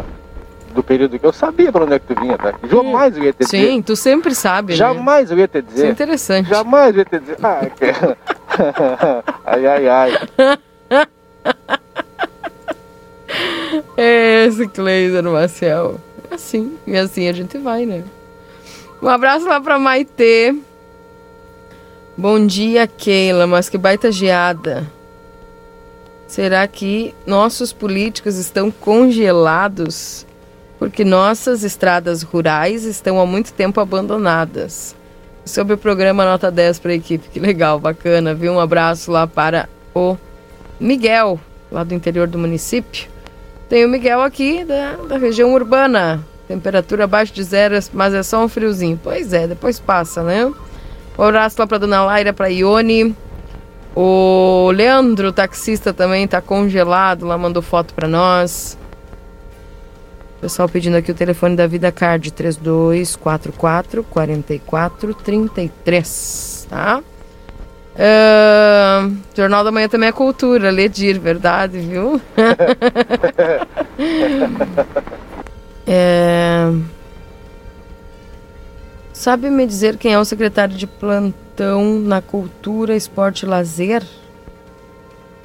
do 0.75 0.83
período 0.83 1.19
que 1.19 1.27
eu 1.27 1.33
sabia 1.33 1.71
pra 1.71 1.85
onde 1.85 1.95
é 1.95 1.99
que 1.99 2.15
tu 2.15 2.21
vinha, 2.21 2.39
tá? 2.39 2.55
Jamais 2.69 3.17
eu 3.17 3.25
ia 3.25 3.33
te 3.33 3.45
dizer. 3.45 3.69
Sim, 3.69 3.83
tu 3.83 3.95
sempre 3.95 4.35
sabe, 4.35 4.73
né? 4.73 4.79
Jamais 4.79 5.31
eu 5.31 5.39
ia 5.39 5.47
te 5.47 5.59
Isso 5.59 5.69
é 5.69 5.73
dizer. 5.75 5.91
interessante. 5.91 6.49
Jamais 6.49 6.95
eu 6.95 6.99
ia 7.01 7.05
te 7.05 7.19
dizer. 7.19 7.37
Ah, 7.43 7.61
que... 7.67 7.85
ai, 9.47 9.67
ai, 9.67 9.89
ai. 9.89 10.13
Esse 13.97 14.69
Cleiser 14.69 15.23
Marcel. 15.25 16.01
É 16.31 16.35
assim, 16.35 16.77
e 16.87 16.97
assim 16.97 17.29
a 17.29 17.33
gente 17.33 17.59
vai, 17.59 17.87
né? 17.87 18.05
Um 19.03 19.09
abraço 19.09 19.47
lá 19.47 19.61
pra 19.61 19.79
Maitê. 19.79 20.55
Bom 22.17 22.47
dia, 22.47 22.87
Keila, 22.87 23.47
mas 23.47 23.69
que 23.69 23.77
baita 23.77 24.11
geada. 24.13 24.91
Será 26.27 26.67
que 26.67 27.15
nossos 27.27 27.73
políticos 27.73 28.37
estão 28.37 28.71
congelados? 28.71 30.27
Porque 30.79 31.05
nossas 31.05 31.63
estradas 31.63 32.23
rurais 32.23 32.85
estão 32.85 33.21
há 33.21 33.27
muito 33.27 33.53
tempo 33.53 33.81
abandonadas. 33.81 34.97
Sobre 35.45 35.75
o 35.75 35.79
programa 35.79 36.25
Nota 36.25 36.51
10 36.51 36.79
para 36.79 36.93
a 36.93 36.95
equipe, 36.95 37.29
que 37.29 37.39
legal, 37.39 37.79
bacana, 37.79 38.35
viu? 38.35 38.53
Um 38.53 38.61
abraço 38.61 39.11
lá 39.11 39.27
para 39.27 39.69
o 39.95 40.17
Miguel, 40.81 41.39
lá 41.71 41.85
do 41.85 41.95
interior 41.95 42.27
do 42.27 42.39
município. 42.39 43.14
Tem 43.75 43.85
o 43.85 43.89
Miguel 43.89 44.23
aqui 44.23 44.63
da, 44.63 44.93
da 45.09 45.19
região 45.19 45.53
urbana. 45.53 46.25
Temperatura 46.47 47.03
abaixo 47.03 47.35
de 47.35 47.43
zero, 47.43 47.77
mas 47.93 48.15
é 48.15 48.23
só 48.23 48.45
um 48.45 48.49
friozinho. 48.49 49.01
Pois 49.03 49.33
é, 49.33 49.49
depois 49.49 49.81
passa, 49.81 50.23
né? 50.23 50.47
Um 51.19 51.23
abraço 51.25 51.57
lá 51.59 51.67
pra 51.67 51.79
Dona 51.79 52.05
Laira, 52.05 52.33
pra 52.33 52.47
Ione. 52.47 53.17
O 53.97 54.71
Leandro, 54.73 55.33
taxista, 55.33 55.93
também 55.93 56.29
tá 56.29 56.41
congelado 56.41 57.27
lá, 57.27 57.37
mandou 57.37 57.61
foto 57.61 57.93
pra 57.95 58.07
nós. 58.07 58.79
Pessoal 60.41 60.69
pedindo 60.69 60.97
aqui 60.97 61.11
o 61.11 61.15
telefone 61.15 61.57
da 61.57 61.67
Vida 61.67 61.91
Card, 61.91 62.33
3244 62.33 64.05
4433, 64.05 66.69
tá? 66.71 67.03
Uh, 67.95 69.17
Jornal 69.37 69.63
da 69.63 69.71
Manhã 69.71 69.89
também 69.89 70.09
é 70.09 70.13
cultura, 70.13 70.71
Ledir, 70.71 71.19
verdade, 71.19 71.79
viu? 71.79 72.21
é... 75.87 76.73
Sabe 79.13 79.49
me 79.49 79.65
dizer 79.65 79.97
quem 79.97 80.13
é 80.13 80.19
o 80.19 80.25
secretário 80.25 80.77
de 80.77 80.89
plantão 80.89 82.01
na 82.01 82.21
cultura, 82.21 82.97
esporte 82.97 83.45
e 83.45 83.49
lazer? 83.49 84.03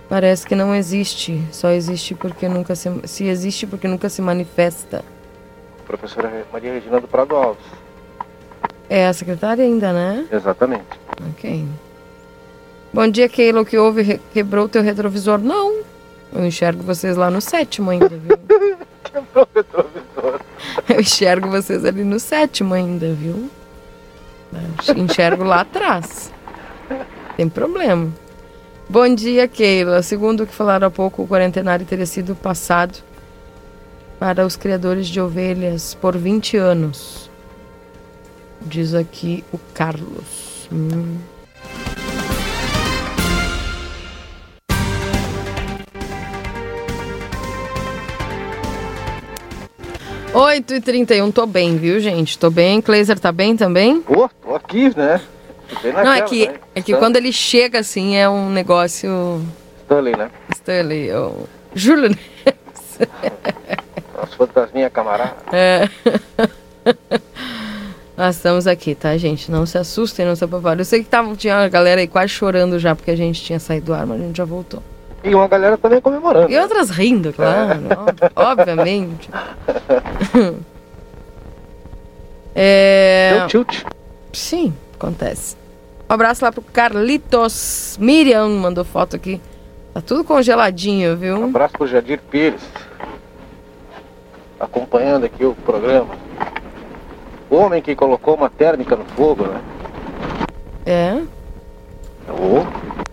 Parece 0.10 0.48
que 0.48 0.56
não 0.56 0.74
existe. 0.74 1.40
Só 1.52 1.70
existe 1.70 2.16
porque 2.16 2.50
nunca 2.50 2.76
se. 2.76 2.90
Se 3.04 3.26
existe 3.26 3.68
porque 3.68 3.88
nunca 3.88 4.10
se 4.10 4.24
manifesta. 4.24 5.06
Professora 5.86 6.48
Maria 6.52 6.74
Regina 6.74 7.00
do 7.00 7.08
Prado 7.08 7.36
Alves. 7.36 7.64
É 8.90 9.06
a 9.06 9.14
secretária 9.14 9.64
ainda, 9.64 9.94
né? 9.94 10.28
Exatamente. 10.32 11.00
Ok. 11.30 11.68
Bom 12.92 13.08
dia, 13.08 13.30
Keilo. 13.30 13.62
O 13.62 13.66
que 13.66 13.78
houve? 13.78 14.20
Quebrou 14.34 14.66
o 14.66 14.70
teu 14.70 14.82
retrovisor? 14.82 15.38
Não. 15.38 15.82
Eu 16.34 16.46
enxergo 16.46 16.84
vocês 16.84 17.16
lá 17.16 17.30
no 17.30 17.40
sétimo 17.40 17.92
ainda, 17.92 18.10
viu? 18.10 18.38
Quebrou 19.04 19.48
o 19.48 19.58
retrovisor. 19.58 20.40
Eu 20.90 21.00
enxergo 21.00 21.50
vocês 21.50 21.86
ali 21.86 22.04
no 22.04 22.20
sétimo 22.20 22.74
ainda, 22.74 23.14
viu? 23.14 23.50
Enxergo 24.96 25.44
lá 25.44 25.62
atrás. 25.62 26.34
Tem 27.38 27.48
problema. 27.48 28.12
Bom 28.90 29.14
dia, 29.14 29.48
Keila. 29.48 30.02
Segundo 30.02 30.42
o 30.42 30.48
que 30.48 30.54
falaram 30.54 30.88
há 30.88 30.92
pouco, 30.92 31.22
o 31.22 31.28
quarentenário 31.28 31.86
teria 31.86 32.08
sido 32.08 32.36
passado 32.36 32.98
para 34.18 34.46
os 34.46 34.56
criadores 34.56 35.08
de 35.08 35.22
ovelhas 35.22 35.94
por 35.94 36.18
20 36.18 36.58
anos. 36.58 37.30
Diz 38.62 38.94
aqui 38.96 39.44
o 39.54 39.60
Carlos. 39.74 40.68
Hum. 40.72 41.18
Oito 50.34 50.76
e 50.76 50.82
trinta 50.82 51.16
e 51.16 51.22
um, 51.22 51.32
tô 51.32 51.46
bem, 51.48 51.76
viu, 51.78 52.00
gente? 52.00 52.38
Tô 52.38 52.52
bem. 52.52 52.82
Kleiser 52.82 53.20
tá 53.20 53.32
bem 53.32 53.58
também? 53.58 54.02
Pô, 54.02 54.30
tô 54.44 54.56
aqui, 54.56 54.96
né? 54.96 55.20
Naquela, 55.72 56.04
Não, 56.04 56.14
é 56.14 56.22
que, 56.22 56.48
né? 56.48 56.56
é 56.76 56.82
que 56.82 56.96
quando 56.96 57.16
ele 57.16 57.32
chega 57.32 57.80
assim 57.80 58.16
é 58.16 58.30
um 58.30 58.50
negócio. 58.50 59.42
Stanley, 59.84 60.16
né? 60.16 60.30
Stanley, 60.54 61.12
o 61.14 61.48
Júlio. 61.74 62.16
Nosso 64.16 64.38
fantasminha 64.38 64.90
camarada. 64.90 65.36
É. 65.52 65.90
Nós 68.16 68.36
estamos 68.36 68.68
aqui, 68.68 68.94
tá, 68.94 69.18
gente? 69.18 69.50
Não 69.50 69.66
se 69.66 69.78
assustem, 69.78 70.26
não 70.26 70.36
se 70.36 70.44
apavorem. 70.44 70.80
Eu 70.80 70.86
sei 70.86 71.04
que 71.04 71.10
tava, 71.10 71.34
tinha 71.36 71.56
uma 71.56 71.70
galera 71.70 72.02
aí 72.02 72.08
quase 72.08 72.30
chorando 72.30 72.78
já 72.78 72.94
porque 72.96 73.12
a 73.12 73.16
gente 73.16 73.42
tinha 73.42 73.60
saído 73.60 73.88
do 73.88 73.94
ar, 73.94 74.06
mas 74.06 74.22
a 74.22 74.24
gente 74.26 74.38
já 74.38 74.46
voltou. 74.46 74.84
E 75.24 75.36
uma 75.36 75.48
galera 75.48 75.78
também 75.78 76.00
comemorando. 76.00 76.52
E 76.52 76.58
outras 76.58 76.90
rindo, 76.90 77.34
claro. 77.34 77.82
Obviamente. 78.36 79.30
é... 82.56 83.36
Deu 83.38 83.48
tilt. 83.48 83.84
Sim, 84.32 84.74
acontece. 84.96 85.58
Um 86.10 86.14
abraço 86.14 86.44
lá 86.44 86.52
pro 86.52 86.62
Carlitos. 86.62 87.98
Miriam 88.00 88.50
mandou 88.50 88.86
foto 88.86 89.16
aqui. 89.16 89.42
Tá 89.94 90.02
tudo 90.02 90.24
congeladinho, 90.24 91.18
viu? 91.18 91.38
Um 91.38 91.46
abraço 91.46 91.74
pro 91.74 91.88
Jadir 91.88 92.22
Pires. 92.32 92.62
Acompanhando 94.60 95.26
aqui 95.26 95.44
o 95.44 95.54
programa. 95.54 96.16
O 97.50 97.56
homem 97.56 97.82
que 97.82 97.96
colocou 97.96 98.36
uma 98.36 98.50
térmica 98.50 98.96
no 98.96 99.06
fogo, 99.06 99.46
né? 99.48 99.62
É. 100.86 101.22
Oh. 102.30 103.09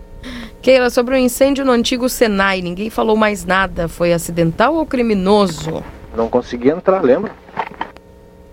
Keila, 0.67 0.89
sobre 0.89 1.15
o 1.15 1.17
incêndio 1.17 1.63
no 1.63 1.71
antigo 1.71 2.09
Senai, 2.09 2.61
ninguém 2.61 2.89
falou 2.89 3.15
mais 3.15 3.45
nada. 3.45 3.87
Foi 3.87 4.11
acidental 4.11 4.75
ou 4.75 4.85
criminoso? 4.85 5.81
Não 6.13 6.27
consegui 6.27 6.67
entrar, 6.67 7.01
lembra? 7.01 7.31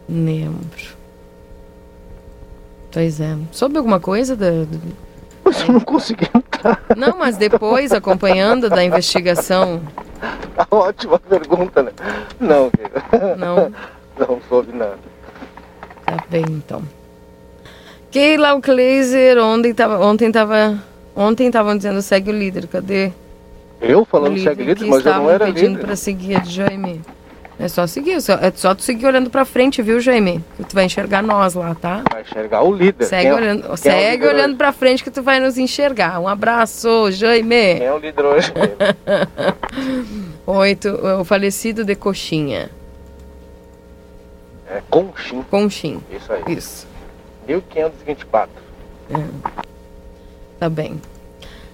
Lembro. 0.08 0.94
Pois 2.92 3.20
é. 3.20 3.36
Soube 3.50 3.78
alguma 3.78 3.98
coisa 3.98 4.36
da. 4.36 4.46
Mas 5.42 5.62
eu 5.62 5.72
não 5.72 5.80
consegui 5.80 6.30
entrar. 6.32 6.80
Não, 6.96 7.18
mas 7.18 7.36
depois, 7.36 7.90
acompanhando 7.90 8.70
da 8.70 8.84
investigação. 8.84 9.82
Ótima 10.70 11.18
pergunta, 11.18 11.82
né? 11.82 11.90
Não, 12.38 12.70
querida. 12.70 13.34
Não. 13.36 13.72
Não 14.16 14.40
soube 14.48 14.72
nada. 14.72 15.00
Tá 16.06 16.16
bem, 16.30 16.44
então. 16.48 16.80
Keila, 18.12 18.54
o 18.54 18.62
Kleiser, 18.62 19.36
ontem 19.38 19.74
tava. 19.74 19.98
Ontem 19.98 20.30
tava. 20.30 20.93
Ontem 21.16 21.46
estavam 21.46 21.76
dizendo 21.76 22.00
segue 22.02 22.30
o 22.30 22.34
líder. 22.38 22.66
Cadê? 22.66 23.12
Eu 23.80 24.00
o 24.00 24.04
falando 24.04 24.34
líder 24.34 24.50
segue 24.50 24.62
líder, 24.64 24.76
que 24.84 24.90
mas 24.90 25.04
eu 25.06 25.14
não 25.14 25.30
era 25.30 25.46
líder. 25.48 25.78
pra 25.78 25.96
seguir 25.96 26.40
de 26.40 26.50
Jaime. 26.50 27.00
É 27.56 27.68
só 27.68 27.86
seguir, 27.86 28.20
só- 28.20 28.34
é 28.34 28.50
só 28.52 28.74
tu 28.74 28.82
seguir 28.82 29.06
olhando 29.06 29.30
pra 29.30 29.44
frente, 29.44 29.80
viu, 29.80 30.00
Jaime? 30.00 30.44
Que 30.56 30.64
tu 30.64 30.74
vai 30.74 30.86
enxergar 30.86 31.22
nós 31.22 31.54
lá, 31.54 31.72
tá? 31.76 32.02
Vai 32.10 32.22
enxergar 32.22 32.62
o 32.62 32.74
líder. 32.74 33.04
Segue 33.04 33.22
Quem 33.22 33.30
é- 33.30 33.34
olhando, 33.34 33.60
quem 33.62 33.70
é 33.70 33.72
o 33.72 33.76
segue 33.76 34.10
líder 34.16 34.26
olhando 34.34 34.48
hoje? 34.50 34.56
pra 34.56 34.72
frente 34.72 35.04
que 35.04 35.10
tu 35.10 35.22
vai 35.22 35.38
nos 35.38 35.56
enxergar. 35.56 36.18
Um 36.18 36.26
abraço, 36.26 37.12
Jaime. 37.12 37.76
Quem 37.76 37.86
é 37.86 37.92
o 37.92 37.98
líder 37.98 38.24
hoje? 38.24 38.52
Oito, 40.46 40.88
o 41.20 41.24
falecido 41.24 41.84
de 41.84 41.94
coxinha. 41.94 42.70
É 44.68 44.80
Conchim. 44.90 45.42
Conchin. 45.48 46.00
Isso 46.10 46.32
aí. 46.32 46.42
Isso. 46.48 46.86
1524. 47.46 48.50
Tá 50.64 50.70
bem. 50.70 50.98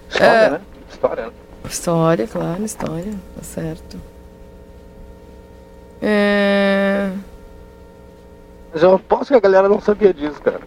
História, 0.09 0.27
É. 0.27 0.51
né? 0.51 0.61
História, 0.91 1.27
né? 1.27 1.33
História, 1.65 2.27
claro, 2.27 2.65
história. 2.65 3.13
Tá 3.37 3.43
certo. 3.45 4.01
É... 6.03 7.13
Mas 8.73 8.83
eu 8.83 8.95
aposto 8.95 9.29
que 9.29 9.35
a 9.37 9.41
galera 9.41 9.69
não 9.69 9.81
sabia 9.81 10.13
disso, 10.13 10.43
cara. 10.43 10.63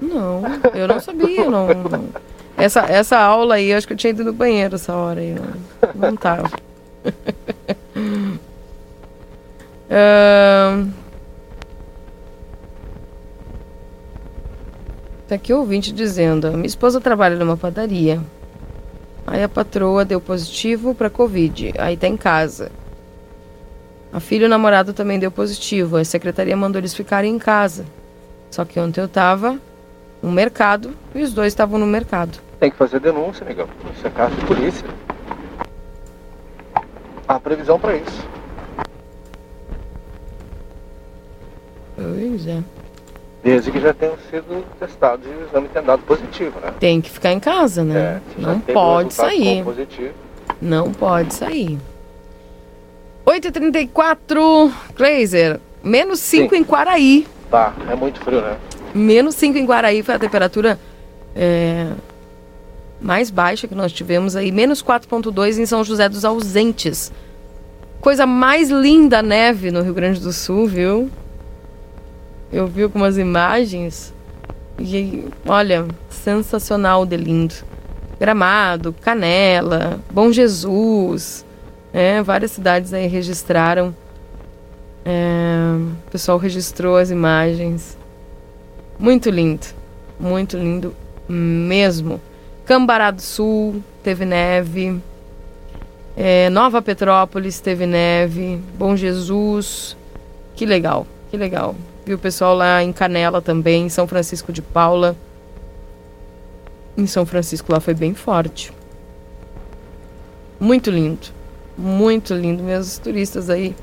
Não, 0.00 0.42
eu 0.74 0.88
não 0.88 0.98
sabia, 0.98 1.48
não. 1.48 1.68
não. 1.68 2.08
Essa, 2.56 2.80
essa 2.86 3.16
aula 3.20 3.54
aí, 3.54 3.72
acho 3.72 3.86
que 3.86 3.92
eu 3.92 3.96
tinha 3.96 4.10
ido 4.10 4.24
no 4.24 4.32
banheiro 4.32 4.74
essa 4.74 4.92
hora 4.96 5.20
aí. 5.20 5.32
Não, 5.32 5.46
não 5.94 6.16
tava. 6.16 6.50
Ahn. 9.88 10.90
Tá 15.28 15.36
aqui 15.36 15.52
o 15.52 15.58
ouvinte 15.58 15.92
dizendo: 15.92 16.50
minha 16.52 16.66
esposa 16.66 17.00
trabalha 17.00 17.36
numa 17.36 17.56
padaria. 17.56 18.20
Aí 19.26 19.42
a 19.42 19.48
patroa 19.48 20.04
deu 20.04 20.20
positivo 20.20 20.94
pra 20.94 21.08
Covid. 21.08 21.74
Aí 21.78 21.96
tá 21.96 22.06
em 22.06 22.16
casa. 22.16 22.70
A 24.12 24.20
filha 24.20 24.44
e 24.44 24.46
o 24.46 24.50
namorado 24.50 24.92
também 24.92 25.18
deu 25.18 25.30
positivo. 25.30 25.96
A 25.96 26.04
secretaria 26.04 26.56
mandou 26.56 26.78
eles 26.78 26.94
ficarem 26.94 27.34
em 27.34 27.38
casa. 27.38 27.86
Só 28.50 28.64
que 28.64 28.78
ontem 28.78 29.00
eu 29.00 29.08
tava 29.08 29.58
no 30.22 30.30
mercado 30.30 30.94
e 31.14 31.22
os 31.22 31.32
dois 31.32 31.52
estavam 31.52 31.78
no 31.78 31.86
mercado. 31.86 32.38
Tem 32.60 32.70
que 32.70 32.76
fazer 32.76 33.00
denúncia, 33.00 33.44
negão. 33.46 33.66
Isso 33.96 34.06
é 34.06 34.10
caso 34.10 34.34
de 34.34 34.44
polícia. 34.44 34.86
Há 37.26 37.40
previsão 37.40 37.80
pra 37.80 37.96
isso. 37.96 38.28
Pois 41.96 42.46
é. 42.46 42.62
Desde 43.42 43.72
que 43.72 43.80
já 43.80 43.92
tenham 43.92 44.14
sido 44.30 44.64
testados 44.78 45.26
e 45.26 45.30
o 45.30 45.46
exame 45.48 45.68
tenha 45.68 45.84
dado 45.84 46.02
positivo, 46.02 46.60
né? 46.60 46.72
Tem 46.78 47.00
que 47.00 47.10
ficar 47.10 47.32
em 47.32 47.40
casa, 47.40 47.82
né? 47.82 48.20
É, 48.38 48.40
Não 48.40 48.60
pode 48.60 49.12
sair. 49.12 49.64
positivo. 49.64 50.14
Não 50.60 50.92
pode 50.92 51.34
sair. 51.34 51.78
8h34, 53.26 54.72
Glazer. 54.96 55.60
Menos 55.82 56.20
5 56.20 56.54
Sim. 56.54 56.60
em 56.60 56.64
Quaraí. 56.64 57.26
Tá, 57.50 57.74
é 57.90 57.96
muito 57.96 58.20
frio, 58.20 58.40
né? 58.40 58.56
Menos 58.94 59.34
5 59.34 59.58
em 59.58 59.66
Quaraí 59.66 60.02
foi 60.02 60.14
a 60.14 60.18
temperatura 60.18 60.78
é, 61.34 61.88
mais 63.00 63.30
baixa 63.30 63.66
que 63.66 63.74
nós 63.74 63.92
tivemos 63.92 64.36
aí. 64.36 64.52
Menos 64.52 64.82
4,2 64.82 65.58
em 65.58 65.66
São 65.66 65.82
José 65.82 66.08
dos 66.08 66.24
Ausentes. 66.24 67.12
Coisa 68.00 68.24
mais 68.26 68.70
linda 68.70 69.18
a 69.18 69.22
neve 69.22 69.70
no 69.72 69.82
Rio 69.82 69.94
Grande 69.94 70.20
do 70.20 70.32
Sul, 70.32 70.66
viu? 70.68 71.10
Eu 72.52 72.66
vi 72.66 72.82
algumas 72.82 73.16
imagens 73.16 74.12
e 74.78 75.24
olha, 75.46 75.86
sensacional 76.10 77.06
de 77.06 77.16
lindo. 77.16 77.54
Gramado, 78.20 78.92
Canela, 79.00 79.98
Bom 80.10 80.30
Jesus, 80.30 81.46
né? 81.92 82.22
várias 82.22 82.52
cidades 82.52 82.92
aí 82.92 83.06
registraram. 83.06 83.94
É, 85.04 85.76
o 86.06 86.10
pessoal 86.10 86.36
registrou 86.36 86.96
as 86.96 87.10
imagens. 87.10 87.96
Muito 88.98 89.30
lindo, 89.30 89.66
muito 90.20 90.56
lindo 90.56 90.94
mesmo. 91.26 92.20
Cambará 92.66 93.10
do 93.10 93.22
Sul 93.22 93.82
teve 94.02 94.26
neve. 94.26 95.00
É, 96.14 96.50
Nova 96.50 96.82
Petrópolis 96.82 97.60
teve 97.60 97.86
neve. 97.86 98.60
Bom 98.78 98.94
Jesus. 98.94 99.96
Que 100.54 100.66
legal, 100.66 101.06
que 101.30 101.36
legal. 101.36 101.74
Vi 102.04 102.14
o 102.14 102.18
pessoal 102.18 102.54
lá 102.54 102.82
em 102.82 102.92
Canela 102.92 103.40
também, 103.40 103.86
em 103.86 103.88
São 103.88 104.08
Francisco 104.08 104.52
de 104.52 104.60
Paula. 104.60 105.16
Em 106.96 107.06
São 107.06 107.24
Francisco 107.24 107.72
lá 107.72 107.78
foi 107.78 107.94
bem 107.94 108.12
forte. 108.12 108.72
Muito 110.58 110.90
lindo. 110.90 111.28
Muito 111.78 112.34
lindo. 112.34 112.64
Os 112.64 112.98
turistas 112.98 113.48
aí. 113.48 113.74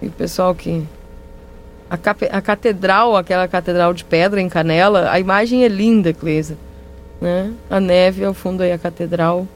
E 0.00 0.06
o 0.06 0.12
pessoal 0.12 0.54
que. 0.54 0.86
A, 1.90 1.96
a 2.36 2.42
catedral, 2.42 3.16
aquela 3.16 3.46
catedral 3.46 3.92
de 3.94 4.04
pedra 4.04 4.40
em 4.40 4.48
Canela, 4.48 5.10
a 5.10 5.20
imagem 5.20 5.64
é 5.64 5.68
linda, 5.68 6.12
Cleisa. 6.12 6.56
Né? 7.20 7.52
A 7.70 7.80
neve 7.80 8.24
ao 8.24 8.34
fundo 8.34 8.62
aí, 8.62 8.72
a 8.72 8.78
catedral. 8.78 9.46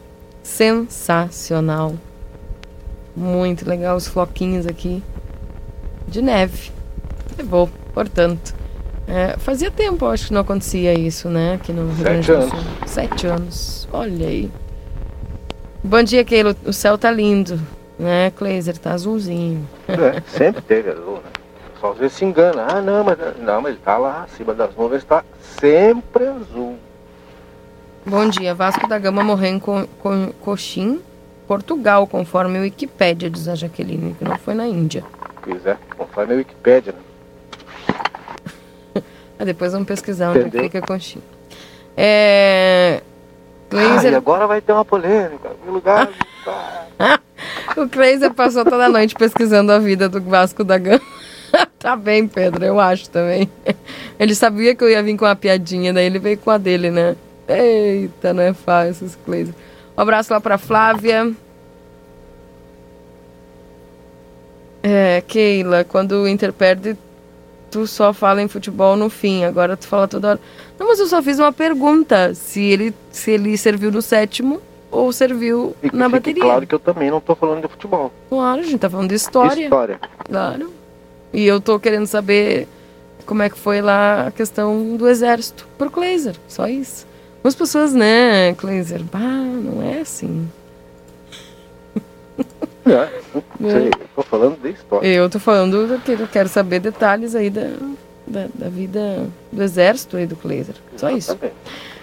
Sensacional. 0.43 1.95
Muito 3.17 3.69
legal 3.69 3.97
os 3.97 4.07
floquinhos 4.07 4.67
aqui 4.67 5.03
de 6.07 6.23
neve. 6.23 6.80
Levou, 7.37 7.69
portanto. 7.93 8.55
É, 9.07 9.37
fazia 9.39 9.71
tempo, 9.71 10.07
acho 10.07 10.29
que 10.29 10.33
não 10.33 10.43
acontecia 10.43 10.95
isso, 10.95 11.29
né? 11.29 11.55
Aqui 11.55 11.73
no 11.73 11.93
Rio 11.93 12.05
Grande 12.05 12.33
do 12.33 12.43
Sul. 12.43 12.59
Sete 12.87 13.27
anos. 13.27 13.89
Olha 13.93 14.27
aí. 14.27 14.51
Bom 15.83 16.03
dia, 16.03 16.25
Keilo. 16.25 16.55
O 16.65 16.73
céu 16.73 16.97
tá 16.97 17.11
lindo, 17.11 17.59
né, 17.99 18.31
Kleiser? 18.31 18.79
Tá 18.79 18.93
azulzinho. 18.93 19.69
É, 19.89 20.21
sempre 20.29 20.63
teve 20.63 20.91
azul, 20.91 21.15
né? 21.15 21.31
Só 21.81 21.93
às 21.93 21.99
vezes 21.99 22.19
se 22.19 22.25
engana. 22.25 22.67
Ah, 22.69 22.81
não, 22.81 23.03
mas, 23.03 23.19
não, 23.39 23.63
mas 23.63 23.73
ele 23.73 23.81
tá 23.83 23.97
lá 23.97 24.25
acima 24.25 24.55
das 24.55 24.77
nuvens, 24.77 25.03
tá 25.03 25.25
sempre 25.59 26.27
azul. 26.27 26.77
Bom 28.07 28.29
dia. 28.29 28.55
Vasco 28.55 28.87
da 28.87 28.99
Gama 28.99 29.25
morreu 29.25 29.51
em 29.51 29.59
Co 29.59 29.89
Co 29.99 30.11
Coxim, 30.41 31.01
Portugal, 31.49 32.07
conforme 32.07 32.59
o 32.59 32.63
Wikipédia, 32.63 33.29
diz 33.29 33.49
a 33.49 33.55
Jaqueline, 33.55 34.15
que 34.15 34.25
não 34.25 34.39
foi 34.39 34.55
na 34.55 34.69
Índia. 34.69 35.03
Pois 35.43 35.67
é, 35.67 35.77
conforme 35.97 36.35
a 36.35 36.37
Wikipédia, 36.37 36.93
né? 36.93 36.99
Depois 39.45 39.73
vamos 39.73 39.89
pesquisar 39.89 40.31
onde 40.31 40.57
é 40.57 40.63
fica 40.63 40.81
Coxim. 40.83 41.23
É... 41.97 43.03
Ah, 43.73 44.03
e 44.03 44.15
agora 44.15 44.47
vai 44.47 44.61
ter 44.61 44.73
uma 44.73 44.85
polêmica. 44.85 45.51
Que 45.63 45.71
lugar. 45.71 46.11
o 47.77 47.89
Kleiser 47.89 48.33
passou 48.35 48.65
toda 48.65 48.87
a 48.87 48.89
noite 48.89 49.15
pesquisando 49.15 49.71
a 49.71 49.79
vida 49.79 50.09
do 50.09 50.21
Vasco 50.21 50.65
da 50.65 50.77
Gama. 50.77 51.01
tá 51.79 51.97
bem, 51.97 52.27
Pedro, 52.27 52.65
eu 52.65 52.81
acho 52.81 53.09
também. 53.11 53.51
Ele 54.19 54.35
sabia 54.35 54.75
que 54.75 54.83
eu 54.83 54.91
ia 54.91 55.03
vir 55.03 55.17
com 55.17 55.25
uma 55.25 55.37
piadinha, 55.37 55.93
daí 55.93 56.07
ele 56.07 56.19
veio 56.19 56.39
com 56.39 56.51
a 56.51 56.59
dele, 56.59 56.91
né? 56.91 57.17
Eita, 57.49 58.33
não 58.33 58.43
é 58.43 58.53
fácil 58.53 59.07
esse 59.07 59.17
Kleiser. 59.19 59.55
Um 59.97 60.01
abraço 60.03 60.33
lá 60.33 60.41
pra 60.41 60.59
Flávia. 60.59 61.33
É, 64.83 65.23
Keila, 65.27 65.85
quando 65.85 66.13
o 66.13 66.29
Inter 66.29 66.53
perde, 66.53 66.97
tu 67.71 67.87
só 67.87 68.13
fala 68.13 68.43
em 68.43 68.49
futebol 68.49 68.97
no 68.97 69.09
fim, 69.09 69.45
agora 69.45 69.77
tu 69.77 69.87
fala 69.87 70.09
toda 70.09 70.31
hora. 70.31 70.41
Não, 70.79 70.89
mas 70.89 70.99
eu 70.99 71.07
só 71.07 71.23
fiz 71.23 71.39
uma 71.39 71.53
pergunta, 71.53 72.35
se 72.35 72.61
ele, 72.61 72.95
se 73.11 73.31
ele 73.31 73.57
serviu 73.57 73.93
no 73.93 74.03
sétimo 74.03 74.61
ou 74.91 75.13
serviu 75.13 75.77
e 75.83 75.95
na 75.95 76.09
bateria. 76.09 76.43
Claro 76.43 76.67
que 76.67 76.75
eu 76.75 76.79
também 76.79 77.11
não 77.11 77.21
tô 77.21 77.35
falando 77.35 77.63
de 77.63 77.69
futebol. 77.69 78.13
Claro, 78.29 78.61
a 78.61 78.65
gente 78.65 78.79
tá 78.79 78.91
falando 78.91 79.09
de 79.09 79.15
história. 79.15 79.65
História. 79.65 80.01
Claro. 80.25 80.73
E 81.33 81.47
eu 81.47 81.61
tô 81.61 81.79
querendo 81.79 82.07
saber 82.07 82.67
como 83.25 83.43
é 83.43 83.49
que 83.49 83.59
foi 83.59 83.81
lá 83.81 84.27
a 84.27 84.31
questão 84.31 84.97
do 84.97 85.09
exército 85.09 85.69
pro 85.79 85.91
Kleiser, 85.91 86.35
só 86.49 86.67
isso. 86.67 87.07
Algumas 87.37 87.55
pessoas, 87.55 87.95
né, 87.95 88.53
Kleiser, 88.55 89.03
bah, 89.05 89.19
não 89.19 89.83
é 89.83 90.01
assim. 90.01 90.51
É, 92.93 93.09
sei, 93.71 93.91
tô 94.15 94.23
falando 94.23 94.61
de 94.61 94.71
história. 94.71 95.07
Eu 95.07 95.31
tô 95.31 95.39
falando 95.39 96.01
que 96.05 96.13
eu 96.13 96.29
quero 96.29 96.49
saber 96.49 96.81
detalhes 96.81 97.35
aí 97.35 97.51
da, 97.51 97.69
da, 98.27 98.47
da 98.55 98.69
vida 98.69 99.27
do 99.53 99.63
exército 99.63 100.17
aí 100.17 100.27
do 100.27 100.37
Kleiser. 100.37 100.75
Só 100.97 101.11
isso. 101.11 101.39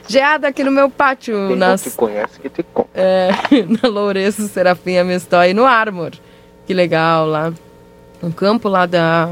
Geada 0.07 0.47
aqui 0.47 0.63
no 0.63 0.71
meu 0.71 0.89
pátio. 0.89 1.35
Quem 1.49 1.57
nas, 1.57 1.83
não 1.83 1.91
te 1.91 1.97
conhece 1.97 2.39
que 2.39 2.49
te 2.49 2.63
conta. 2.63 2.89
É, 2.93 3.29
na 3.81 3.89
Lourenço 3.89 4.47
Serafim 4.47 4.97
Amestói, 4.97 5.53
no 5.53 5.65
Armor. 5.65 6.11
Que 6.65 6.73
legal 6.73 7.27
lá. 7.27 7.53
Um 8.23 8.31
campo 8.31 8.69
lá 8.69 8.85
da, 8.85 9.29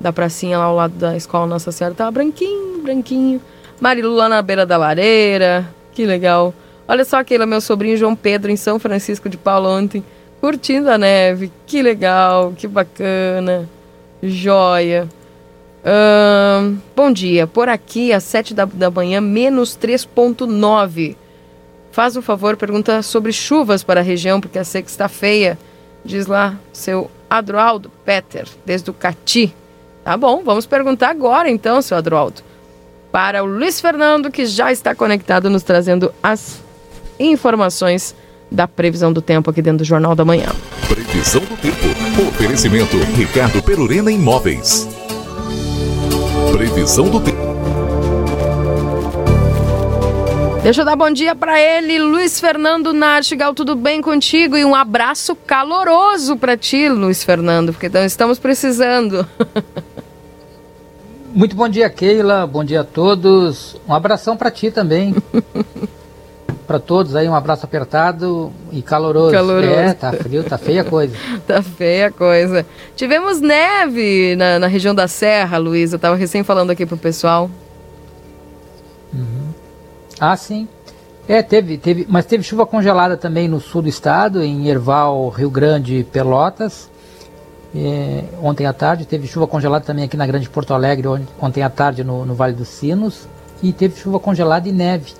da 0.00 0.12
pracinha 0.12 0.58
lá 0.58 0.64
ao 0.64 0.76
lado 0.76 0.94
da 0.94 1.16
escola 1.16 1.46
Nossa 1.46 1.70
Senhora. 1.70 1.94
Tava 1.94 2.10
branquinho, 2.10 2.82
branquinho. 2.82 3.42
Marilu 3.78 4.14
lá 4.14 4.28
na 4.28 4.40
beira 4.40 4.64
da 4.64 4.76
lareira. 4.76 5.68
Que 5.92 6.06
legal. 6.06 6.54
Olha 6.86 7.04
só 7.04 7.18
aquele 7.18 7.44
meu 7.44 7.60
sobrinho 7.60 7.96
João 7.98 8.16
Pedro 8.16 8.50
em 8.50 8.56
São 8.56 8.78
Francisco 8.78 9.28
de 9.28 9.36
Paulo 9.36 9.68
ontem 9.68 10.02
curtindo 10.40 10.90
a 10.90 10.98
neve. 10.98 11.52
Que 11.66 11.82
legal, 11.82 12.52
que 12.56 12.66
bacana. 12.66 13.68
Joia. 14.22 15.08
bom 16.94 17.12
dia. 17.12 17.46
Por 17.46 17.68
aqui, 17.68 18.12
às 18.12 18.24
7 18.24 18.54
da, 18.54 18.64
da 18.64 18.90
manhã, 18.90 19.20
menos 19.20 19.76
3,9. 19.76 21.16
Faz 21.92 22.16
um 22.16 22.22
favor, 22.22 22.56
pergunta 22.56 23.02
sobre 23.02 23.32
chuvas 23.32 23.82
para 23.82 24.00
a 24.00 24.02
região, 24.02 24.40
porque 24.40 24.58
a 24.58 24.64
seca 24.64 24.88
está 24.88 25.08
feia. 25.08 25.58
Diz 26.04 26.26
lá 26.26 26.56
seu 26.72 27.10
Adroaldo 27.28 27.90
Peter, 28.04 28.46
desde 28.64 28.90
o 28.90 28.94
Cati. 28.94 29.54
Tá 30.04 30.16
bom, 30.16 30.42
vamos 30.44 30.64
perguntar 30.64 31.10
agora 31.10 31.50
então, 31.50 31.82
seu 31.82 31.96
Adroaldo. 31.96 32.42
Para 33.10 33.42
o 33.42 33.46
Luiz 33.46 33.80
Fernando, 33.80 34.30
que 34.30 34.46
já 34.46 34.70
está 34.70 34.94
conectado, 34.94 35.50
nos 35.50 35.62
trazendo 35.62 36.12
as 36.22 36.60
informações 37.18 38.14
da 38.50 38.66
previsão 38.66 39.12
do 39.12 39.20
tempo 39.22 39.50
aqui 39.50 39.62
dentro 39.62 39.78
do 39.78 39.84
Jornal 39.84 40.14
da 40.14 40.24
Manhã. 40.24 40.48
Previsão 40.88 41.42
do 41.42 41.56
tempo. 41.56 41.76
Oferecimento 42.28 42.96
Ricardo 43.16 43.62
Perurena 43.62 44.10
Imóveis. 44.10 44.88
Previsão 46.52 47.08
do 47.08 47.20
tempo. 47.20 47.48
Deixa 50.62 50.82
eu 50.82 50.84
dar 50.84 50.96
bom 50.96 51.10
dia 51.10 51.34
para 51.34 51.58
ele, 51.60 51.98
Luiz 51.98 52.40
Fernando 52.40 52.92
Nartigal, 52.92 53.54
tudo 53.54 53.76
bem 53.76 54.02
contigo? 54.02 54.56
E 54.56 54.64
um 54.64 54.74
abraço 54.74 55.34
caloroso 55.34 56.36
para 56.36 56.56
ti, 56.56 56.88
Luiz 56.88 57.22
Fernando, 57.22 57.72
porque 57.72 57.86
então 57.86 58.04
estamos 58.04 58.38
precisando. 58.38 59.26
Muito 61.32 61.54
bom 61.54 61.68
dia, 61.68 61.88
Keila. 61.88 62.46
Bom 62.46 62.64
dia 62.64 62.80
a 62.80 62.84
todos. 62.84 63.76
Um 63.88 63.94
abração 63.94 64.36
para 64.36 64.50
ti 64.50 64.70
também. 64.70 65.14
para 66.68 66.78
todos 66.78 67.16
aí, 67.16 67.26
um 67.26 67.34
abraço 67.34 67.64
apertado 67.64 68.52
e 68.70 68.82
caloroso. 68.82 69.32
caloroso. 69.32 69.72
É, 69.72 69.94
tá 69.94 70.12
frio, 70.12 70.44
tá 70.44 70.58
feia 70.58 70.82
a 70.82 70.84
coisa. 70.84 71.16
tá 71.48 71.62
feia 71.62 72.08
a 72.08 72.12
coisa. 72.12 72.66
Tivemos 72.94 73.40
neve 73.40 74.36
na, 74.36 74.58
na 74.58 74.66
região 74.66 74.94
da 74.94 75.08
Serra, 75.08 75.56
Luiz. 75.56 75.94
Eu 75.94 75.98
tava 75.98 76.14
recém 76.14 76.44
falando 76.44 76.70
aqui 76.70 76.84
pro 76.84 76.98
pessoal. 76.98 77.50
Uhum. 79.14 79.48
Ah, 80.20 80.36
sim. 80.36 80.68
É, 81.26 81.40
teve, 81.42 81.78
teve, 81.78 82.06
mas 82.06 82.26
teve 82.26 82.44
chuva 82.44 82.66
congelada 82.66 83.16
também 83.16 83.48
no 83.48 83.60
sul 83.60 83.80
do 83.80 83.88
estado, 83.88 84.42
em 84.42 84.68
Erval, 84.68 85.30
Rio 85.30 85.48
Grande, 85.48 86.06
Pelotas. 86.12 86.90
É, 87.74 88.24
ontem 88.42 88.66
à 88.66 88.74
tarde 88.74 89.06
teve 89.06 89.26
chuva 89.26 89.46
congelada 89.46 89.86
também 89.86 90.04
aqui 90.04 90.18
na 90.18 90.26
Grande 90.26 90.50
Porto 90.50 90.74
Alegre, 90.74 91.08
ontem 91.40 91.62
à 91.62 91.70
tarde 91.70 92.04
no, 92.04 92.26
no 92.26 92.34
Vale 92.34 92.52
dos 92.52 92.68
Sinos. 92.68 93.26
E 93.62 93.72
teve 93.72 93.98
chuva 93.98 94.20
congelada 94.20 94.68
e 94.68 94.72
neve 94.72 95.14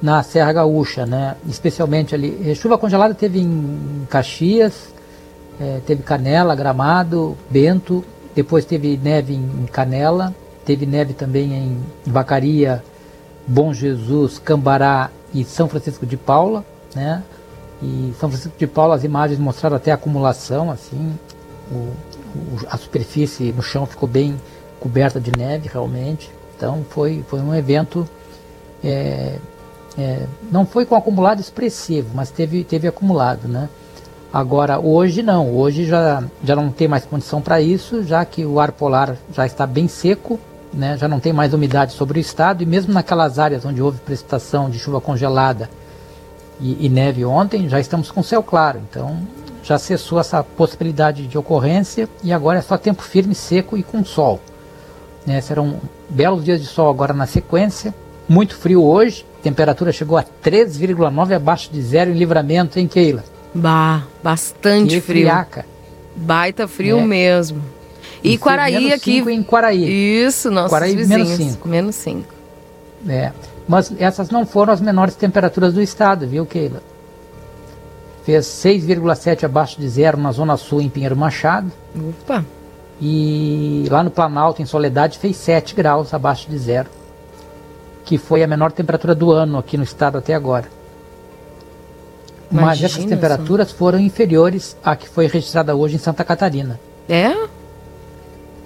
na 0.00 0.22
Serra 0.22 0.52
Gaúcha, 0.52 1.04
né? 1.04 1.36
Especialmente 1.48 2.14
ali. 2.14 2.50
Eh, 2.50 2.54
chuva 2.54 2.78
congelada 2.78 3.14
teve 3.14 3.40
em 3.40 4.06
Caxias, 4.08 4.94
é, 5.60 5.80
teve 5.84 6.02
Canela, 6.02 6.54
Gramado, 6.54 7.36
Bento, 7.50 8.04
depois 8.34 8.64
teve 8.64 8.96
neve 8.96 9.34
em 9.34 9.66
Canela, 9.72 10.34
teve 10.64 10.86
neve 10.86 11.14
também 11.14 11.52
em 11.52 11.80
Vacaria, 12.06 12.82
Bom 13.46 13.72
Jesus, 13.72 14.38
Cambará 14.38 15.10
e 15.34 15.42
São 15.42 15.68
Francisco 15.68 16.06
de 16.06 16.16
Paula, 16.16 16.64
né? 16.94 17.22
E 17.82 18.12
São 18.20 18.28
Francisco 18.28 18.56
de 18.56 18.66
Paula 18.66 18.94
as 18.94 19.04
imagens 19.04 19.40
mostraram 19.40 19.76
até 19.76 19.90
acumulação, 19.90 20.70
assim, 20.70 21.18
o, 21.70 21.74
o, 21.74 22.58
a 22.68 22.76
superfície 22.76 23.52
no 23.52 23.62
chão 23.62 23.86
ficou 23.86 24.08
bem 24.08 24.36
coberta 24.78 25.20
de 25.20 25.32
neve 25.36 25.68
realmente. 25.72 26.30
Então 26.56 26.84
foi, 26.90 27.24
foi 27.28 27.40
um 27.40 27.54
evento 27.54 28.08
é, 28.84 29.38
é, 29.98 30.26
não 30.50 30.64
foi 30.64 30.86
com 30.86 30.94
acumulado 30.94 31.40
expressivo, 31.40 32.10
mas 32.14 32.30
teve, 32.30 32.62
teve 32.62 32.86
acumulado, 32.86 33.48
né? 33.48 33.68
Agora, 34.32 34.78
hoje 34.78 35.22
não, 35.22 35.50
hoje 35.56 35.86
já, 35.86 36.22
já 36.44 36.54
não 36.54 36.70
tem 36.70 36.86
mais 36.86 37.04
condição 37.04 37.40
para 37.40 37.60
isso, 37.60 38.04
já 38.04 38.24
que 38.24 38.44
o 38.44 38.60
ar 38.60 38.72
polar 38.72 39.16
já 39.32 39.44
está 39.44 39.66
bem 39.66 39.88
seco, 39.88 40.38
né? 40.72 40.98
já 40.98 41.08
não 41.08 41.18
tem 41.18 41.32
mais 41.32 41.54
umidade 41.54 41.94
sobre 41.94 42.18
o 42.18 42.20
estado, 42.20 42.62
e 42.62 42.66
mesmo 42.66 42.92
naquelas 42.92 43.38
áreas 43.38 43.64
onde 43.64 43.80
houve 43.82 43.98
precipitação 44.00 44.68
de 44.68 44.78
chuva 44.78 45.00
congelada 45.00 45.68
e, 46.60 46.84
e 46.84 46.88
neve 46.90 47.24
ontem, 47.24 47.68
já 47.70 47.80
estamos 47.80 48.10
com 48.10 48.22
céu 48.22 48.42
claro, 48.42 48.80
então 48.88 49.18
já 49.62 49.78
cessou 49.78 50.20
essa 50.20 50.42
possibilidade 50.42 51.26
de 51.26 51.36
ocorrência 51.38 52.08
e 52.22 52.30
agora 52.30 52.58
é 52.58 52.62
só 52.62 52.76
tempo 52.76 53.02
firme, 53.02 53.34
seco 53.34 53.76
e 53.76 53.82
com 53.82 54.04
sol. 54.04 54.40
Né? 55.26 55.40
Serão 55.40 55.80
belos 56.08 56.44
dias 56.44 56.60
de 56.60 56.66
sol 56.66 56.88
agora 56.90 57.14
na 57.14 57.26
sequência, 57.26 57.94
muito 58.28 58.54
frio 58.56 58.82
hoje, 58.82 59.24
temperatura 59.42 59.92
chegou 59.92 60.16
a 60.18 60.24
3,9 60.24 61.34
abaixo 61.34 61.70
de 61.72 61.80
zero 61.80 62.10
em 62.10 62.14
livramento, 62.14 62.78
hein, 62.78 62.88
Keila? 62.88 63.24
Bah, 63.54 64.04
bastante 64.22 64.96
que 64.96 65.00
frio. 65.00 65.22
Friaca. 65.22 65.66
Baita 66.14 66.66
frio 66.68 66.98
é. 66.98 67.04
mesmo. 67.04 67.62
E, 68.22 68.32
e 68.32 68.38
Quaraí 68.38 68.92
aqui. 68.92 69.18
em 69.18 69.42
Quaraí. 69.42 70.24
Isso, 70.24 70.50
nossos 70.50 70.70
Quaraí, 70.70 70.96
vizinhos. 70.96 71.28
Menos 71.28 71.52
5. 71.52 71.68
Menos 71.68 71.94
5. 71.96 72.34
É. 73.08 73.32
Mas 73.68 73.92
essas 73.98 74.30
não 74.30 74.46
foram 74.46 74.72
as 74.72 74.80
menores 74.80 75.14
temperaturas 75.14 75.74
do 75.74 75.82
estado, 75.82 76.26
viu, 76.26 76.44
Keila? 76.46 76.82
Fez 78.24 78.46
6,7 78.46 79.44
abaixo 79.44 79.80
de 79.80 79.88
zero 79.88 80.18
na 80.18 80.32
Zona 80.32 80.56
Sul, 80.56 80.80
em 80.80 80.88
Pinheiro 80.88 81.16
Machado. 81.16 81.70
Opa! 81.96 82.44
E 83.00 83.86
lá 83.90 84.02
no 84.02 84.10
Planalto, 84.10 84.60
em 84.60 84.66
Soledade, 84.66 85.18
fez 85.18 85.36
7 85.36 85.74
graus 85.74 86.12
abaixo 86.12 86.50
de 86.50 86.58
zero, 86.58 86.90
que 88.08 88.16
foi 88.16 88.42
a 88.42 88.46
menor 88.46 88.72
temperatura 88.72 89.14
do 89.14 89.30
ano 89.30 89.58
aqui 89.58 89.76
no 89.76 89.84
estado 89.84 90.16
até 90.16 90.32
agora. 90.32 90.64
Imagina 92.50 92.66
Mas 92.66 92.82
essas 92.82 93.04
temperaturas 93.04 93.70
foram 93.70 93.98
inferiores 93.98 94.74
à 94.82 94.96
que 94.96 95.06
foi 95.06 95.26
registrada 95.26 95.76
hoje 95.76 95.96
em 95.96 95.98
Santa 95.98 96.24
Catarina. 96.24 96.80
É? 97.06 97.36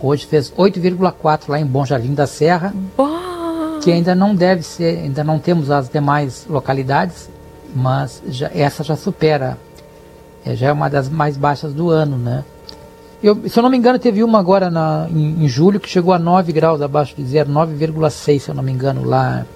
Hoje 0.01 0.27
fez 0.27 0.49
8,4 0.53 1.49
lá 1.49 1.59
em 1.59 1.67
Bom 1.67 1.85
Jardim 1.85 2.15
da 2.15 2.25
Serra. 2.25 2.73
Boa. 2.97 3.81
Que 3.83 3.91
ainda 3.91 4.15
não 4.15 4.33
deve 4.33 4.63
ser, 4.63 5.01
ainda 5.01 5.25
não 5.25 5.41
temos 5.41 5.73
as 5.73 5.89
demais 5.89 6.47
localidades, 6.49 7.29
mas 7.75 8.23
já, 8.29 8.49
essa 8.55 8.85
já 8.85 8.95
supera. 8.95 9.59
É, 10.47 10.55
já 10.55 10.69
é 10.69 10.73
uma 10.73 10.89
das 10.89 11.09
mais 11.09 11.37
baixas 11.37 11.75
do 11.75 11.91
ano, 11.91 12.17
né? 12.17 12.45
Eu, 13.23 13.49
se 13.49 13.57
eu 13.57 13.63
não 13.63 13.71
me 13.71 13.77
engano, 13.77 14.01
teve 14.01 14.25
uma 14.25 14.41
agora 14.41 14.69
na, 14.69 15.07
em, 15.09 15.45
em 15.45 15.49
julho 15.49 15.79
que 15.79 15.89
chegou 15.89 16.13
a 16.13 16.19
9 16.19 16.53
graus 16.53 16.83
abaixo 16.83 17.15
de 17.15 17.25
zero, 17.25 17.51
9,6 17.53 18.41
se 18.41 18.49
eu 18.49 18.55
não 18.55 18.65
me 18.65 18.73
engano, 18.73 19.05
lá. 19.05 19.47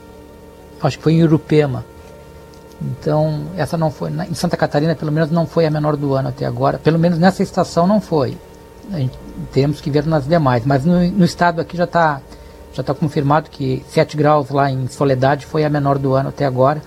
Acho 0.80 0.98
que 0.98 1.02
foi 1.02 1.14
em 1.14 1.24
Urupema. 1.24 1.84
Então, 2.80 3.46
essa 3.56 3.76
não 3.76 3.90
foi. 3.90 4.12
Em 4.30 4.34
Santa 4.34 4.56
Catarina, 4.56 4.94
pelo 4.94 5.10
menos, 5.10 5.32
não 5.32 5.46
foi 5.46 5.66
a 5.66 5.70
menor 5.70 5.96
do 5.96 6.14
ano 6.14 6.28
até 6.28 6.46
agora. 6.46 6.78
Pelo 6.78 6.98
menos 6.98 7.18
nessa 7.18 7.42
estação 7.42 7.88
não 7.88 8.00
foi. 8.00 8.38
Gente, 8.92 9.18
temos 9.52 9.80
que 9.80 9.90
ver 9.90 10.06
nas 10.06 10.28
demais. 10.28 10.64
Mas 10.64 10.84
no, 10.84 11.00
no 11.10 11.24
estado 11.24 11.60
aqui 11.60 11.76
já 11.76 11.84
está 11.84 12.20
já 12.72 12.82
tá 12.82 12.94
confirmado 12.94 13.48
que 13.48 13.82
7 13.88 14.16
graus 14.16 14.50
lá 14.50 14.70
em 14.70 14.86
Soledade 14.86 15.46
foi 15.46 15.64
a 15.64 15.70
menor 15.70 15.98
do 15.98 16.12
ano 16.12 16.28
até 16.28 16.44
agora. 16.44 16.80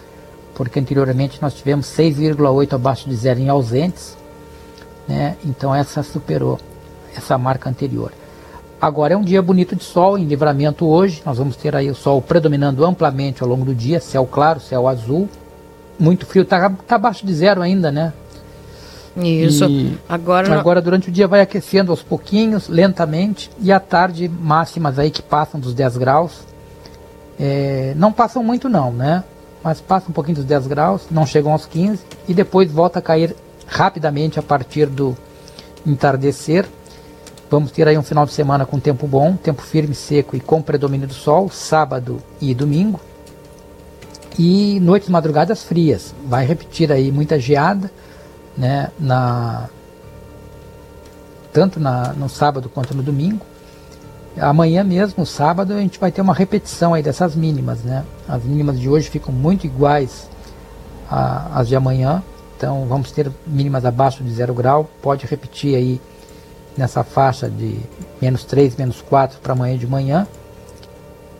Porque 0.53 0.79
anteriormente 0.79 1.41
nós 1.41 1.55
tivemos 1.55 1.87
6,8 1.87 2.73
abaixo 2.73 3.09
de 3.09 3.15
zero 3.15 3.39
em 3.39 3.49
ausentes. 3.49 4.15
Né? 5.07 5.35
Então 5.43 5.73
essa 5.73 6.03
superou 6.03 6.59
essa 7.19 7.37
marca 7.37 7.69
anterior. 7.69 8.11
Agora 8.81 9.13
é 9.13 9.17
um 9.17 9.23
dia 9.23 9.41
bonito 9.41 9.75
de 9.75 9.83
sol 9.83 10.17
em 10.17 10.25
livramento 10.25 10.85
hoje. 10.87 11.21
Nós 11.25 11.37
vamos 11.37 11.55
ter 11.55 11.75
aí 11.75 11.89
o 11.89 11.95
sol 11.95 12.21
predominando 12.21 12.85
amplamente 12.85 13.43
ao 13.43 13.49
longo 13.49 13.65
do 13.65 13.75
dia, 13.75 13.99
céu 13.99 14.25
claro, 14.25 14.59
céu 14.59 14.87
azul. 14.87 15.29
Muito 15.99 16.25
frio, 16.25 16.43
está 16.43 16.69
tá 16.69 16.95
abaixo 16.95 17.25
de 17.25 17.33
zero 17.33 17.61
ainda, 17.61 17.91
né? 17.91 18.13
Isso. 19.17 19.65
E 19.65 19.97
agora, 20.07 20.57
agora 20.57 20.81
durante 20.81 21.09
o 21.09 21.11
dia 21.11 21.27
vai 21.27 21.41
aquecendo 21.41 21.91
aos 21.91 22.01
pouquinhos, 22.01 22.69
lentamente, 22.69 23.49
e 23.59 23.71
à 23.71 23.79
tarde 23.79 24.29
máximas 24.29 24.97
aí 24.97 25.11
que 25.11 25.21
passam 25.21 25.59
dos 25.59 25.73
10 25.73 25.97
graus. 25.97 26.47
É, 27.39 27.93
não 27.97 28.11
passam 28.11 28.43
muito 28.43 28.69
não, 28.69 28.91
né? 28.91 29.23
Mas 29.63 29.81
passam 29.81 30.09
um 30.09 30.13
pouquinho 30.13 30.35
dos 30.35 30.45
10 30.45 30.67
graus, 30.67 31.07
não 31.11 31.25
chegam 31.25 31.51
aos 31.51 31.65
15 31.65 32.01
e 32.27 32.33
depois 32.33 32.71
volta 32.71 32.99
a 32.99 33.01
cair 33.01 33.35
rapidamente 33.67 34.39
a 34.39 34.41
partir 34.41 34.85
do 34.85 35.17
entardecer. 35.85 36.65
Vamos 37.49 37.71
ter 37.71 37.87
aí 37.87 37.97
um 37.97 38.03
final 38.03 38.25
de 38.25 38.31
semana 38.31 38.65
com 38.65 38.79
tempo 38.79 39.07
bom, 39.07 39.35
tempo 39.35 39.61
firme, 39.63 39.95
seco 39.95 40.35
e 40.35 40.39
com 40.39 40.61
predomínio 40.61 41.07
do 41.07 41.13
sol, 41.13 41.49
sábado 41.49 42.21
e 42.39 42.53
domingo. 42.53 42.99
E 44.37 44.79
noites 44.79 45.09
madrugadas 45.09 45.63
frias. 45.63 46.13
Vai 46.25 46.45
repetir 46.45 46.91
aí 46.91 47.11
muita 47.11 47.39
geada, 47.39 47.91
né, 48.55 48.91
na 48.99 49.67
tanto 51.51 51.79
na, 51.79 52.13
no 52.13 52.29
sábado 52.29 52.69
quanto 52.69 52.95
no 52.95 53.01
domingo. 53.01 53.43
Amanhã 54.37 54.83
mesmo, 54.83 55.25
sábado, 55.25 55.73
a 55.73 55.79
gente 55.79 55.99
vai 55.99 56.11
ter 56.11 56.21
uma 56.21 56.35
repetição 56.35 56.93
aí 56.93 57.01
dessas 57.01 57.35
mínimas, 57.35 57.83
né? 57.83 58.05
As 58.27 58.43
mínimas 58.43 58.79
de 58.79 58.87
hoje 58.87 59.09
ficam 59.09 59.33
muito 59.33 59.65
iguais 59.65 60.29
às 61.09 61.67
de 61.67 61.75
amanhã, 61.75 62.23
então 62.55 62.85
vamos 62.85 63.11
ter 63.11 63.31
mínimas 63.47 63.83
abaixo 63.83 64.23
de 64.23 64.31
zero 64.31 64.53
grau, 64.53 64.87
pode 65.01 65.25
repetir 65.25 65.75
aí 65.75 65.99
nessa 66.79 67.03
faixa 67.03 67.49
de 67.49 67.77
menos 68.21 68.43
3, 68.45 68.75
menos 68.77 69.01
4 69.01 69.39
para 69.39 69.53
amanhã 69.53 69.77
de 69.77 69.85
manhã. 69.85 70.25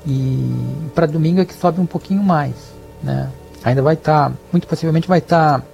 E 0.05 0.89
para 0.93 1.05
domingo 1.05 1.41
é 1.41 1.45
que 1.45 1.53
sobe 1.53 1.79
um 1.79 1.85
pouquinho 1.85 2.21
mais. 2.21 2.53
Né? 3.01 3.29
Ainda 3.63 3.81
vai 3.81 3.95
estar, 3.95 4.29
tá, 4.29 4.35
muito 4.51 4.67
possivelmente 4.67 5.07
vai 5.07 5.19
estar 5.19 5.59
tá 5.59 5.65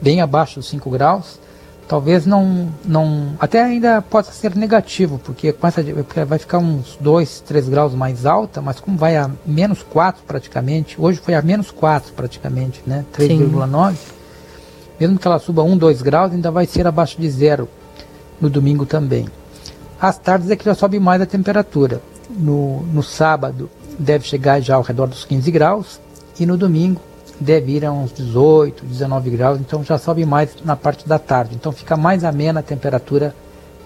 bem 0.00 0.20
abaixo 0.20 0.56
dos 0.56 0.68
5 0.68 0.90
graus. 0.90 1.40
Talvez 1.86 2.24
não, 2.24 2.68
não. 2.84 3.34
Até 3.38 3.62
ainda 3.62 4.00
possa 4.00 4.32
ser 4.32 4.54
negativo, 4.56 5.18
porque, 5.18 5.52
com 5.52 5.66
essa, 5.66 5.82
porque 5.82 6.24
vai 6.24 6.38
ficar 6.38 6.58
uns 6.58 6.96
2, 6.98 7.40
3 7.40 7.68
graus 7.68 7.94
mais 7.94 8.24
alta, 8.24 8.62
mas 8.62 8.80
como 8.80 8.96
vai 8.96 9.16
a 9.16 9.30
menos 9.44 9.82
4 9.82 10.22
praticamente, 10.26 10.98
hoje 10.98 11.18
foi 11.18 11.34
a 11.34 11.42
menos 11.42 11.70
4 11.70 12.12
praticamente, 12.14 12.82
né? 12.86 13.04
3,9. 13.12 13.96
Mesmo 14.98 15.18
que 15.18 15.26
ela 15.26 15.38
suba 15.38 15.62
1, 15.62 15.76
2 15.76 16.00
graus, 16.00 16.32
ainda 16.32 16.50
vai 16.50 16.64
ser 16.64 16.86
abaixo 16.86 17.20
de 17.20 17.28
zero 17.28 17.68
no 18.42 18.50
domingo 18.50 18.84
também. 18.84 19.26
Às 20.00 20.18
tardes 20.18 20.50
é 20.50 20.56
que 20.56 20.64
já 20.64 20.74
sobe 20.74 20.98
mais 20.98 21.22
a 21.22 21.26
temperatura. 21.26 22.02
No, 22.28 22.82
no 22.82 23.02
sábado 23.02 23.70
deve 23.98 24.26
chegar 24.26 24.60
já 24.60 24.74
ao 24.74 24.82
redor 24.82 25.06
dos 25.06 25.24
15 25.24 25.50
graus 25.50 26.00
e 26.40 26.44
no 26.44 26.56
domingo 26.56 27.00
deve 27.38 27.72
ir 27.72 27.84
a 27.84 27.92
uns 27.92 28.12
18, 28.12 28.84
19 28.84 29.30
graus, 29.30 29.60
então 29.60 29.84
já 29.84 29.98
sobe 29.98 30.24
mais 30.26 30.56
na 30.64 30.74
parte 30.74 31.08
da 31.08 31.18
tarde. 31.18 31.54
Então 31.54 31.70
fica 31.70 31.96
mais 31.96 32.24
amena 32.24 32.60
a 32.60 32.62
temperatura 32.62 33.34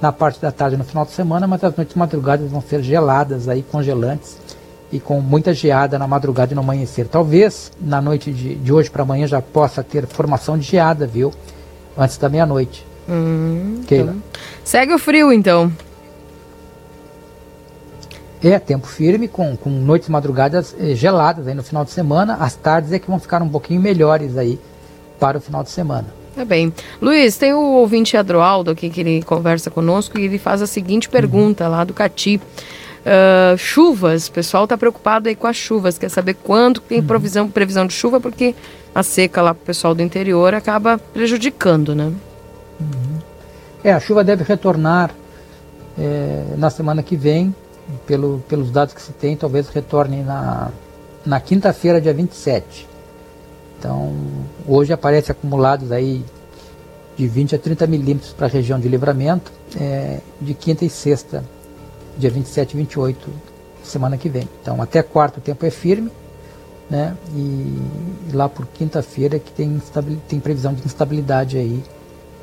na 0.01 0.11
parte 0.11 0.41
da 0.41 0.51
tarde 0.51 0.77
no 0.77 0.85
final 0.85 1.05
de 1.05 1.13
semana, 1.13 1.47
mas 1.47 1.63
as 1.63 1.77
noites 1.77 1.95
madrugadas 1.95 2.51
vão 2.51 2.63
ser 2.63 2.83
geladas 2.83 3.49
aí, 3.49 3.63
congelantes 3.63 4.39
e 4.91 5.01
com 5.01 5.21
muita 5.21 5.53
geada 5.53 5.99
na 5.99 6.07
madrugada 6.07 6.53
e 6.53 6.55
no 6.55 6.61
amanhecer. 6.61 7.09
Talvez 7.09 7.73
na 7.81 8.01
noite 8.01 8.33
de, 8.33 8.55
de 8.55 8.73
hoje 8.73 8.91
para 8.91 9.03
amanhã 9.03 9.27
já 9.27 9.43
possa 9.43 9.83
ter 9.83 10.07
formação 10.07 10.57
de 10.57 10.65
geada, 10.65 11.07
viu? 11.07 11.33
Antes 11.97 12.17
da 12.17 12.29
meia-noite. 12.29 12.87
Hum. 13.09 13.81
Então. 13.81 14.23
Segue 14.65 14.95
o 14.95 14.99
frio 14.99 15.33
então. 15.33 15.73
É, 18.43 18.59
tempo 18.59 18.87
firme, 18.87 19.27
com, 19.27 19.57
com 19.57 19.71
noites 19.71 20.09
madrugadas 20.09 20.77
eh, 20.79 20.95
geladas 20.95 21.49
aí 21.49 21.55
no 21.55 21.63
final 21.63 21.85
de 21.85 21.91
semana. 21.91 22.37
As 22.39 22.55
tardes 22.55 22.93
é 22.93 22.99
que 22.99 23.09
vão 23.09 23.19
ficar 23.19 23.43
um 23.43 23.49
pouquinho 23.49 23.81
melhores 23.81 24.37
aí 24.37 24.59
para 25.19 25.39
o 25.39 25.41
final 25.41 25.63
de 25.63 25.71
semana. 25.71 26.07
Tá 26.35 26.45
bem. 26.45 26.73
Luiz, 27.01 27.37
tem 27.39 27.55
o 27.55 27.59
ouvinte 27.59 28.17
Adroaldo 28.17 28.71
aqui 28.71 28.91
que 28.91 29.01
ele 29.01 29.23
conversa 29.23 29.71
conosco 29.71 30.19
e 30.19 30.25
ele 30.25 30.39
faz 30.39 30.61
a 30.61 30.67
seguinte 30.67 31.09
pergunta 31.09 31.65
uhum. 31.65 31.71
lá 31.71 31.85
do 31.85 31.95
Cati. 31.95 32.37
Uh, 32.37 33.57
chuvas, 33.57 34.27
o 34.27 34.33
pessoal 34.33 34.65
está 34.65 34.77
preocupado 34.77 35.29
aí 35.29 35.35
com 35.35 35.47
as 35.47 35.57
chuvas, 35.57 35.97
quer 35.97 36.11
saber 36.11 36.35
quando 36.35 36.81
tem 36.81 36.99
uhum. 36.99 37.07
provisão, 37.07 37.49
previsão 37.49 37.87
de 37.87 37.95
chuva, 37.95 38.21
porque 38.21 38.55
a 38.95 39.03
seca 39.03 39.41
lá 39.41 39.55
para 39.55 39.63
o 39.63 39.67
pessoal 39.67 39.95
do 39.95 40.03
interior 40.03 40.53
acaba 40.53 40.99
prejudicando, 40.99 41.95
né? 41.95 42.13
Uhum. 42.81 43.19
É, 43.83 43.93
a 43.93 44.01
chuva 44.01 44.25
deve 44.25 44.43
retornar 44.45 45.15
é, 45.99 46.45
na 46.57 46.71
semana 46.71 47.03
que 47.03 47.17
vem, 47.17 47.55
pelo, 48.07 48.43
pelos 48.49 48.71
dados 48.71 48.95
que 48.95 49.01
se 49.01 49.13
tem, 49.13 49.37
talvez 49.37 49.69
retorne 49.69 50.23
na, 50.23 50.71
na 51.25 51.41
quinta-feira, 51.41 52.01
dia 52.01 52.13
27. 52.13 52.89
Então, 53.79 54.15
hoje 54.67 54.93
aparece 54.93 55.31
acumulados 55.31 55.93
aí 55.93 56.25
de 57.17 57.27
20 57.27 57.55
a 57.55 57.59
30 57.59 57.87
milímetros 57.87 58.33
para 58.33 58.47
a 58.47 58.51
região 58.51 58.79
de 58.79 58.89
livramento, 58.89 59.51
é, 59.79 60.21
de 60.41 60.55
quinta 60.55 60.85
e 60.85 60.91
sexta, 60.91 61.45
dia 62.19 62.31
27 62.31 62.73
e 62.73 62.77
28, 62.79 63.31
semana 63.83 64.17
que 64.17 64.29
vem. 64.29 64.49
Então, 64.61 64.83
até 64.83 65.03
quarto 65.03 65.39
o 65.39 65.41
tempo 65.41 65.65
é 65.65 65.71
firme, 65.71 66.11
né? 66.91 67.17
E, 67.35 68.33
lá 68.33 68.49
por 68.49 68.67
quinta-feira 68.67 69.39
que 69.39 69.51
tem, 69.51 69.81
tem 70.29 70.41
previsão 70.41 70.73
de 70.75 70.85
instabilidade 70.85 71.57
aí 71.57 71.83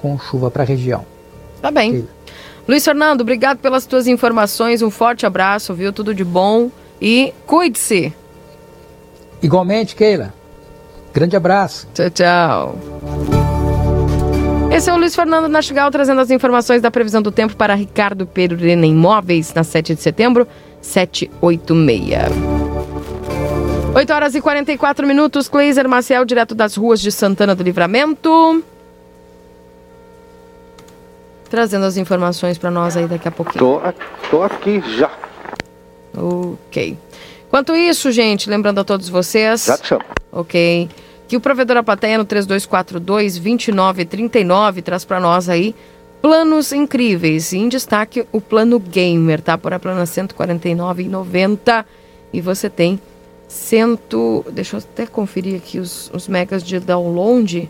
com 0.03 0.19
chuva 0.19 0.51
para 0.51 0.63
a 0.63 0.65
região. 0.65 1.05
Tá 1.61 1.71
bem. 1.71 2.05
Luiz 2.67 2.83
Fernando, 2.83 3.21
obrigado 3.21 3.59
pelas 3.59 3.85
tuas 3.85 4.05
informações. 4.05 4.81
Um 4.81 4.91
forte 4.91 5.25
abraço, 5.25 5.73
viu? 5.73 5.93
Tudo 5.93 6.13
de 6.13 6.25
bom 6.25 6.69
e 7.01 7.33
cuide-se. 7.47 8.13
Igualmente, 9.41 9.95
Keila. 9.95 10.33
Grande 11.13 11.37
abraço. 11.37 11.87
Tchau, 11.93 12.09
tchau. 12.09 12.75
Esse 14.73 14.89
é 14.89 14.93
o 14.93 14.97
Luiz 14.97 15.15
Fernando 15.15 15.47
Nastigal 15.47 15.89
trazendo 15.89 16.19
as 16.19 16.29
informações 16.31 16.81
da 16.81 16.91
previsão 16.91 17.21
do 17.21 17.31
tempo 17.31 17.55
para 17.55 17.73
Ricardo 17.73 18.27
Perurena 18.27 18.85
Imóveis 18.85 19.53
na 19.53 19.63
7 19.63 19.95
de 19.95 20.01
setembro, 20.01 20.45
786. 20.81 22.23
8 23.95 24.13
horas 24.13 24.35
e 24.35 24.41
44 24.41 25.07
minutos. 25.07 25.47
Cleiser 25.47 25.87
Maciel, 25.87 26.25
direto 26.25 26.53
das 26.53 26.75
ruas 26.75 26.99
de 26.99 27.11
Santana 27.11 27.55
do 27.55 27.63
Livramento 27.63 28.63
trazendo 31.53 31.85
as 31.85 31.95
informações 31.97 32.57
para 32.57 32.71
nós 32.71 32.97
aí 32.97 33.05
daqui 33.05 33.27
a 33.27 33.31
pouquinho. 33.31 33.59
Tô, 33.59 33.79
tô 34.31 34.41
aqui 34.41 34.81
já. 34.97 35.11
Ok. 36.17 36.97
Enquanto 37.45 37.75
isso, 37.75 38.11
gente, 38.11 38.49
lembrando 38.49 38.79
a 38.79 38.83
todos 38.83 39.07
vocês. 39.07 39.65
Já 39.65 39.77
te 39.77 39.85
chamo. 39.85 40.01
Ok. 40.31 40.89
Que 41.27 41.37
o 41.37 41.39
provedor 41.39 41.77
a 41.77 41.83
plateia 41.83 42.17
no 42.17 42.25
3242-2939 42.25 44.81
traz 44.81 45.05
para 45.05 45.19
nós 45.19 45.47
aí 45.47 45.75
planos 46.23 46.71
incríveis. 46.71 47.53
E 47.53 47.59
em 47.59 47.69
destaque 47.69 48.25
o 48.31 48.41
plano 48.41 48.79
gamer, 48.79 49.39
tá? 49.39 49.55
Por 49.55 49.75
a 49.75 49.79
plana 49.79 49.99
R$ 49.99 50.07
149,90. 50.07 51.85
E 52.33 52.41
você 52.41 52.67
tem 52.67 52.99
cento. 53.47 54.43
Deixa 54.51 54.77
eu 54.77 54.79
até 54.79 55.05
conferir 55.05 55.57
aqui 55.57 55.77
os, 55.77 56.09
os 56.11 56.27
megas 56.27 56.63
de 56.63 56.79
download. 56.79 57.69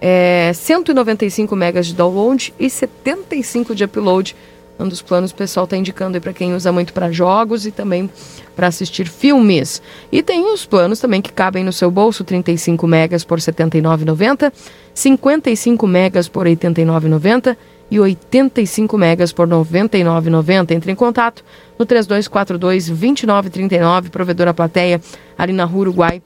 É, 0.00 0.52
195 0.54 1.54
megas 1.54 1.86
de 1.86 1.94
download 1.94 2.54
e 2.58 2.70
75 2.70 3.74
de 3.74 3.84
upload. 3.84 4.34
Um 4.78 4.88
dos 4.88 5.02
planos 5.02 5.30
o 5.30 5.34
pessoal 5.34 5.64
está 5.64 5.76
indicando 5.76 6.16
aí 6.16 6.20
para 6.20 6.32
quem 6.32 6.54
usa 6.54 6.72
muito 6.72 6.94
para 6.94 7.12
jogos 7.12 7.66
e 7.66 7.70
também 7.70 8.08
para 8.56 8.68
assistir 8.68 9.06
filmes. 9.06 9.82
E 10.10 10.22
tem 10.22 10.42
os 10.42 10.64
planos 10.64 10.98
também 10.98 11.20
que 11.20 11.30
cabem 11.30 11.62
no 11.62 11.72
seu 11.72 11.90
bolso: 11.90 12.24
35 12.24 12.86
megas 12.86 13.22
por 13.22 13.38
R$ 13.38 13.44
79,90, 13.44 14.50
55 14.94 15.86
megas 15.86 16.28
por 16.28 16.46
R$ 16.46 16.56
89,90 16.56 17.54
e 17.90 18.00
85 18.00 18.96
megas 18.96 19.34
por 19.34 19.46
R$ 19.46 19.54
99,90. 19.54 20.70
Entre 20.70 20.92
em 20.92 20.94
contato 20.94 21.44
no 21.78 21.84
3242-2939, 21.84 24.08
provedora 24.08 24.54
plateia, 24.54 24.98
ali 25.36 25.52
na 25.52 25.64
Rua 25.64 25.82
Uruguai, 25.82 26.22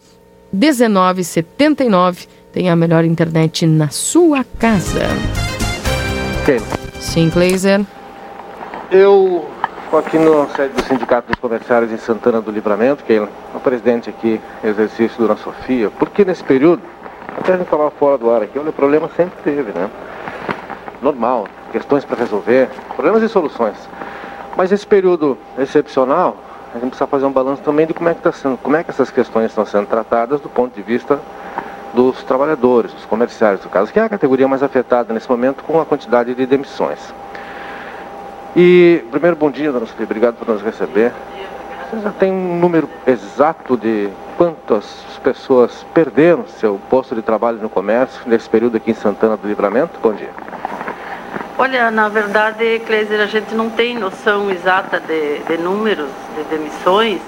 1979. 0.52 2.28
Tem 2.54 2.70
a 2.70 2.76
melhor 2.76 3.04
internet 3.04 3.66
na 3.66 3.88
sua 3.88 4.44
casa. 4.60 5.00
Ok. 6.40 6.60
Sim, 7.00 7.28
Glazer. 7.28 7.80
Eu 8.92 9.44
estou 9.84 9.98
aqui 9.98 10.16
no 10.16 10.48
sede 10.50 10.72
do 10.72 10.82
Sindicato 10.84 11.32
dos 11.32 11.40
Comerciários 11.40 11.90
em 11.90 11.96
Santana 11.96 12.40
do 12.40 12.52
Livramento, 12.52 13.02
que 13.02 13.14
é 13.14 13.28
o 13.52 13.58
presidente 13.58 14.08
aqui, 14.08 14.40
exercício 14.62 15.18
Dona 15.18 15.34
Sofia, 15.36 15.90
porque 15.98 16.24
nesse 16.24 16.44
período, 16.44 16.80
até 17.36 17.54
a 17.54 17.56
gente 17.56 17.66
falar 17.66 17.90
fora 17.90 18.16
do 18.16 18.30
ar 18.30 18.42
aqui, 18.42 18.56
olha, 18.56 18.70
o 18.70 18.72
problema 18.72 19.10
sempre 19.16 19.36
teve, 19.42 19.72
né? 19.72 19.90
Normal, 21.02 21.48
questões 21.72 22.04
para 22.04 22.18
resolver, 22.18 22.68
problemas 22.94 23.24
e 23.24 23.28
soluções. 23.28 23.76
Mas 24.56 24.70
esse 24.70 24.86
período 24.86 25.36
excepcional, 25.58 26.36
a 26.72 26.78
gente 26.78 26.90
precisa 26.90 27.08
fazer 27.08 27.26
um 27.26 27.32
balanço 27.32 27.62
também 27.62 27.84
de 27.84 27.92
como 27.92 28.08
é 28.08 28.14
que, 28.14 28.22
tá 28.22 28.30
sendo, 28.30 28.56
como 28.58 28.76
é 28.76 28.84
que 28.84 28.90
essas 28.90 29.10
questões 29.10 29.46
estão 29.46 29.66
sendo 29.66 29.88
tratadas 29.88 30.40
do 30.40 30.48
ponto 30.48 30.72
de 30.72 30.82
vista 30.82 31.18
dos 31.94 32.22
trabalhadores, 32.24 32.92
dos 32.92 33.04
comerciários, 33.04 33.64
no 33.64 33.70
caso, 33.70 33.92
que 33.92 33.98
é 33.98 34.02
a 34.02 34.08
categoria 34.08 34.48
mais 34.48 34.62
afetada 34.62 35.14
nesse 35.14 35.30
momento 35.30 35.62
com 35.62 35.80
a 35.80 35.86
quantidade 35.86 36.34
de 36.34 36.44
demissões. 36.44 37.14
E, 38.56 39.04
primeiro, 39.10 39.36
bom 39.36 39.50
dia, 39.50 39.72
dona 39.72 39.86
Sofia, 39.86 40.04
obrigado 40.04 40.34
por 40.34 40.48
nos 40.48 40.62
receber. 40.62 41.12
Você 41.90 42.00
já 42.00 42.10
tem 42.10 42.32
um 42.32 42.58
número 42.58 42.88
exato 43.06 43.76
de 43.76 44.08
quantas 44.36 44.84
pessoas 45.22 45.86
perderam 45.94 46.46
seu 46.46 46.80
posto 46.90 47.14
de 47.14 47.22
trabalho 47.22 47.58
no 47.58 47.68
comércio 47.68 48.20
nesse 48.26 48.48
período 48.48 48.76
aqui 48.76 48.90
em 48.90 48.94
Santana 48.94 49.36
do 49.36 49.46
Livramento? 49.46 49.98
Bom 50.02 50.12
dia. 50.12 50.30
Olha, 51.56 51.90
na 51.90 52.08
verdade, 52.08 52.80
Kleiser, 52.80 53.20
a 53.20 53.26
gente 53.26 53.54
não 53.54 53.70
tem 53.70 53.96
noção 53.96 54.50
exata 54.50 54.98
de, 54.98 55.38
de 55.38 55.56
números 55.56 56.10
de 56.36 56.42
demissões, 56.44 57.20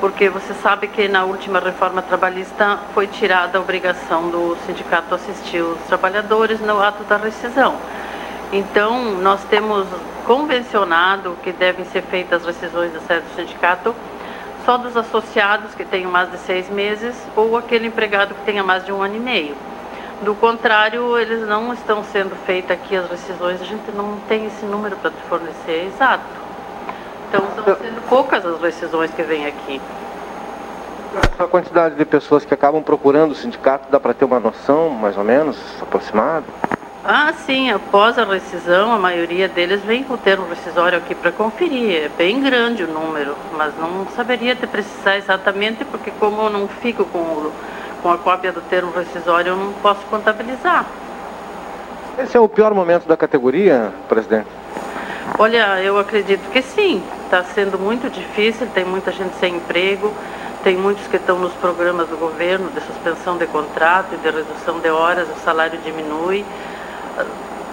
porque 0.00 0.28
você 0.28 0.54
sabe 0.54 0.88
que 0.88 1.08
na 1.08 1.24
última 1.24 1.58
reforma 1.58 2.00
trabalhista 2.02 2.78
foi 2.94 3.06
tirada 3.06 3.58
a 3.58 3.60
obrigação 3.60 4.30
do 4.30 4.56
sindicato 4.66 5.14
assistir 5.14 5.60
os 5.60 5.78
trabalhadores 5.82 6.60
no 6.60 6.80
ato 6.80 7.02
da 7.04 7.16
rescisão. 7.16 7.76
Então, 8.52 9.14
nós 9.16 9.42
temos 9.44 9.86
convencionado 10.24 11.36
que 11.42 11.52
devem 11.52 11.84
ser 11.86 12.02
feitas 12.02 12.42
as 12.42 12.56
rescisões 12.56 12.92
da 12.92 13.00
sede 13.00 13.26
do 13.26 13.34
sindicato 13.34 13.94
só 14.64 14.76
dos 14.76 14.96
associados 14.96 15.74
que 15.74 15.84
tenham 15.84 16.10
mais 16.10 16.30
de 16.30 16.38
seis 16.38 16.68
meses 16.68 17.14
ou 17.34 17.56
aquele 17.56 17.86
empregado 17.86 18.34
que 18.34 18.42
tenha 18.42 18.62
mais 18.62 18.84
de 18.84 18.92
um 18.92 19.02
ano 19.02 19.16
e 19.16 19.20
meio. 19.20 19.56
Do 20.22 20.34
contrário, 20.34 21.16
eles 21.18 21.46
não 21.46 21.72
estão 21.72 22.04
sendo 22.04 22.36
feitas 22.44 22.72
aqui 22.72 22.96
as 22.96 23.08
rescisões, 23.10 23.62
a 23.62 23.64
gente 23.64 23.90
não 23.92 24.18
tem 24.28 24.46
esse 24.46 24.66
número 24.66 24.96
para 24.96 25.10
fornecer 25.28 25.86
exato. 25.86 26.37
Então, 27.28 27.44
estão 27.58 27.76
sendo 27.76 28.08
poucas 28.08 28.44
as 28.44 28.60
rescisões 28.60 29.10
que 29.10 29.22
vêm 29.22 29.46
aqui. 29.46 29.80
A 31.38 31.46
quantidade 31.46 31.94
de 31.94 32.04
pessoas 32.04 32.44
que 32.44 32.52
acabam 32.52 32.82
procurando 32.82 33.32
o 33.32 33.34
sindicato, 33.34 33.90
dá 33.90 34.00
para 34.00 34.14
ter 34.14 34.24
uma 34.24 34.40
noção, 34.40 34.90
mais 34.90 35.16
ou 35.16 35.24
menos, 35.24 35.56
aproximada? 35.80 36.44
Ah, 37.04 37.32
sim, 37.46 37.70
após 37.70 38.18
a 38.18 38.24
rescisão, 38.24 38.92
a 38.92 38.98
maioria 38.98 39.48
deles 39.48 39.80
vem 39.82 40.04
com 40.04 40.14
o 40.14 40.18
termo 40.18 40.46
rescisório 40.48 40.98
aqui 40.98 41.14
para 41.14 41.30
conferir. 41.32 42.04
É 42.04 42.08
bem 42.08 42.42
grande 42.42 42.84
o 42.84 42.88
número, 42.88 43.34
mas 43.56 43.72
não 43.78 44.06
saberia 44.14 44.54
te 44.54 44.66
precisar 44.66 45.16
exatamente, 45.16 45.84
porque 45.84 46.10
como 46.18 46.42
eu 46.42 46.50
não 46.50 46.68
fico 46.68 47.04
com, 47.06 47.18
o, 47.18 47.52
com 48.02 48.10
a 48.10 48.18
cópia 48.18 48.52
do 48.52 48.60
termo 48.62 48.90
rescisório, 48.92 49.52
eu 49.52 49.56
não 49.56 49.72
posso 49.74 50.00
contabilizar. 50.06 50.86
Esse 52.18 52.36
é 52.36 52.40
o 52.40 52.48
pior 52.48 52.74
momento 52.74 53.06
da 53.06 53.16
categoria, 53.16 53.92
presidente? 54.08 54.48
Olha, 55.38 55.80
eu 55.80 55.98
acredito 55.98 56.50
que 56.50 56.62
sim. 56.62 57.02
Está 57.24 57.44
sendo 57.44 57.78
muito 57.78 58.10
difícil, 58.10 58.66
tem 58.74 58.84
muita 58.84 59.12
gente 59.12 59.36
sem 59.36 59.56
emprego, 59.56 60.12
tem 60.64 60.76
muitos 60.76 61.06
que 61.06 61.16
estão 61.16 61.38
nos 61.38 61.52
programas 61.54 62.08
do 62.08 62.16
governo 62.16 62.70
de 62.70 62.80
suspensão 62.80 63.36
de 63.38 63.46
contrato 63.46 64.14
e 64.14 64.16
de 64.16 64.30
redução 64.30 64.80
de 64.80 64.88
horas, 64.88 65.28
o 65.28 65.44
salário 65.44 65.78
diminui 65.84 66.44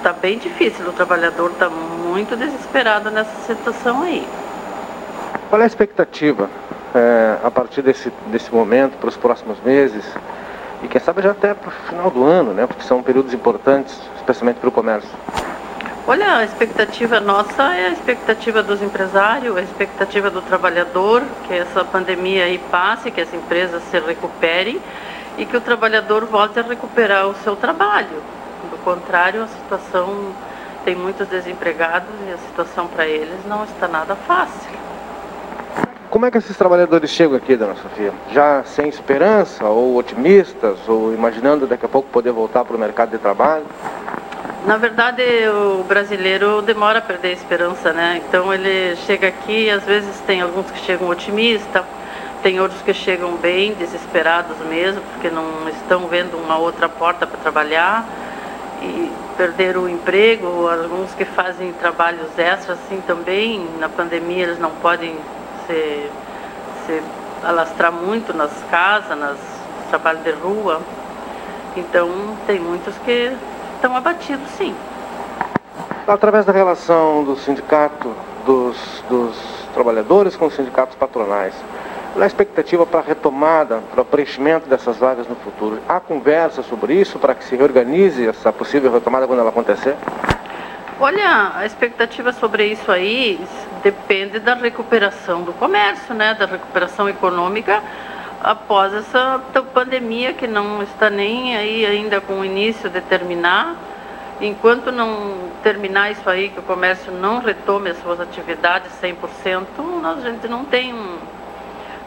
está 0.05 0.13
bem 0.13 0.37
difícil, 0.37 0.87
o 0.87 0.93
trabalhador 0.93 1.49
está 1.49 1.67
muito 1.67 2.35
desesperado 2.35 3.09
nessa 3.09 3.35
situação 3.47 4.03
aí. 4.03 4.27
Qual 5.49 5.59
é 5.59 5.63
a 5.63 5.67
expectativa 5.67 6.47
é, 6.93 7.37
a 7.43 7.49
partir 7.49 7.81
desse, 7.81 8.13
desse 8.27 8.53
momento, 8.53 8.99
para 8.99 9.09
os 9.09 9.17
próximos 9.17 9.59
meses, 9.61 10.05
e 10.83 10.87
quem 10.87 11.01
sabe 11.01 11.23
já 11.23 11.31
até 11.31 11.55
para 11.55 11.69
o 11.69 11.71
final 11.89 12.11
do 12.11 12.23
ano, 12.23 12.53
né? 12.53 12.67
Porque 12.67 12.83
são 12.83 13.01
períodos 13.01 13.33
importantes, 13.33 13.99
especialmente 14.17 14.57
para 14.57 14.69
o 14.69 14.71
comércio. 14.71 15.09
Olha, 16.07 16.37
a 16.37 16.43
expectativa 16.45 17.19
nossa 17.19 17.73
é 17.73 17.87
a 17.87 17.89
expectativa 17.89 18.61
dos 18.61 18.79
empresários, 18.79 19.57
a 19.57 19.61
expectativa 19.61 20.29
do 20.29 20.39
trabalhador, 20.39 21.23
que 21.47 21.53
essa 21.55 21.83
pandemia 21.83 22.43
aí 22.43 22.59
passe, 22.69 23.09
que 23.09 23.19
as 23.19 23.33
empresas 23.33 23.81
se 23.89 23.99
recuperem 23.99 24.79
e 25.35 25.47
que 25.47 25.57
o 25.57 25.61
trabalhador 25.61 26.25
volte 26.25 26.59
a 26.59 26.61
recuperar 26.61 27.27
o 27.27 27.33
seu 27.43 27.55
trabalho. 27.55 28.21
Do 28.69 28.77
contrário, 28.83 29.41
a 29.41 29.47
situação 29.47 30.31
tem 30.83 30.93
muitos 30.93 31.27
desempregados 31.27 32.13
e 32.29 32.33
a 32.33 32.37
situação 32.37 32.85
para 32.85 33.07
eles 33.07 33.43
não 33.47 33.63
está 33.63 33.87
nada 33.87 34.15
fácil. 34.15 34.77
Como 36.11 36.23
é 36.27 36.29
que 36.29 36.37
esses 36.37 36.55
trabalhadores 36.55 37.09
chegam 37.09 37.35
aqui, 37.35 37.55
dona 37.55 37.73
Sofia? 37.77 38.13
Já 38.31 38.63
sem 38.63 38.87
esperança, 38.87 39.65
ou 39.65 39.95
otimistas, 39.95 40.77
ou 40.87 41.11
imaginando 41.15 41.65
daqui 41.65 41.87
a 41.87 41.89
pouco 41.89 42.09
poder 42.09 42.31
voltar 42.31 42.63
para 42.63 42.75
o 42.75 42.79
mercado 42.79 43.09
de 43.09 43.17
trabalho? 43.17 43.65
Na 44.65 44.77
verdade, 44.77 45.21
o 45.47 45.83
brasileiro 45.83 46.59
demora 46.63 46.97
a 46.97 47.01
perder 47.01 47.27
a 47.27 47.33
esperança, 47.33 47.93
né? 47.93 48.19
Então 48.27 48.51
ele 48.51 48.95
chega 49.05 49.27
aqui, 49.27 49.69
às 49.69 49.83
vezes 49.83 50.19
tem 50.25 50.41
alguns 50.41 50.71
que 50.71 50.79
chegam 50.79 51.07
otimistas, 51.07 51.83
tem 52.41 52.59
outros 52.59 52.81
que 52.81 52.91
chegam 52.91 53.35
bem 53.35 53.75
desesperados 53.75 54.57
mesmo, 54.67 55.01
porque 55.13 55.29
não 55.29 55.69
estão 55.69 56.07
vendo 56.07 56.35
uma 56.35 56.57
outra 56.57 56.89
porta 56.89 57.27
para 57.27 57.37
trabalhar 57.37 58.07
e 58.81 59.11
perderam 59.37 59.83
o 59.83 59.89
emprego, 59.89 60.67
alguns 60.67 61.13
que 61.13 61.25
fazem 61.25 61.71
trabalhos 61.73 62.27
extras 62.35 62.79
assim 62.85 62.99
também, 63.05 63.69
na 63.79 63.87
pandemia 63.87 64.45
eles 64.45 64.57
não 64.57 64.71
podem 64.71 65.15
se, 65.67 66.09
se 66.87 67.03
alastrar 67.43 67.91
muito 67.91 68.33
nas 68.35 68.51
casas, 68.71 69.15
nas 69.15 69.37
trabalhos 69.91 70.23
de 70.23 70.31
rua. 70.31 70.81
Então 71.77 72.35
tem 72.47 72.59
muitos 72.59 72.97
que 73.05 73.31
estão 73.85 73.95
abatidos 73.95 74.49
sim. 74.57 74.75
Através 76.07 76.45
da 76.45 76.51
relação 76.51 77.23
do 77.23 77.35
sindicato, 77.35 78.15
dos, 78.45 79.03
dos 79.07 79.35
trabalhadores 79.73 80.35
com 80.35 80.47
os 80.47 80.55
sindicatos 80.55 80.95
patronais, 80.95 81.53
qual 82.13 82.21
é 82.21 82.23
a 82.23 82.27
expectativa 82.27 82.85
para 82.85 82.99
a 82.99 83.03
retomada, 83.03 83.81
para 83.91 84.01
o 84.01 84.05
preenchimento 84.05 84.67
dessas 84.67 84.97
vagas 84.97 85.27
no 85.27 85.35
futuro? 85.35 85.79
Há 85.87 85.99
conversa 85.99 86.63
sobre 86.63 86.95
isso 86.95 87.19
para 87.19 87.35
que 87.35 87.43
se 87.43 87.55
reorganize 87.55 88.27
essa 88.27 88.51
possível 88.51 88.91
retomada 88.91 89.27
quando 89.27 89.39
ela 89.39 89.49
acontecer? 89.49 89.95
Olha, 90.99 91.51
a 91.55 91.65
expectativa 91.65 92.31
sobre 92.31 92.67
isso 92.67 92.91
aí 92.91 93.39
depende 93.83 94.39
da 94.39 94.53
recuperação 94.55 95.43
do 95.43 95.53
comércio, 95.53 96.15
né, 96.15 96.33
da 96.33 96.45
recuperação 96.45 97.09
econômica 97.09 97.83
após 98.45 98.93
essa 98.93 99.41
pandemia 99.73 100.31
que 100.31 100.45
não 100.45 100.83
está 100.83 101.09
nem 101.09 101.57
aí 101.57 101.83
ainda 101.83 102.21
com 102.21 102.41
o 102.41 102.45
início 102.45 102.91
de 102.91 103.01
terminar. 103.01 103.75
Enquanto 104.39 104.91
não 104.91 105.49
terminar 105.63 106.11
isso 106.11 106.29
aí, 106.29 106.49
que 106.49 106.59
o 106.59 106.61
comércio 106.61 107.11
não 107.11 107.39
retome 107.39 107.89
as 107.89 107.97
suas 108.03 108.19
atividades 108.19 108.91
100%, 109.01 109.65
a 110.03 110.21
gente 110.21 110.47
não 110.47 110.63
tem 110.63 110.93
um, 110.93 111.17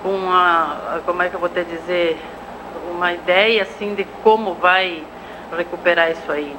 uma, 0.04 1.00
como 1.04 1.22
é 1.22 1.28
que 1.28 1.34
eu 1.34 1.40
vou 1.40 1.48
te 1.48 1.64
dizer, 1.64 2.20
uma 2.88 3.12
ideia 3.12 3.62
assim 3.62 3.96
de 3.96 4.04
como 4.22 4.54
vai 4.54 5.02
recuperar 5.56 6.12
isso 6.12 6.30
aí. 6.30 6.54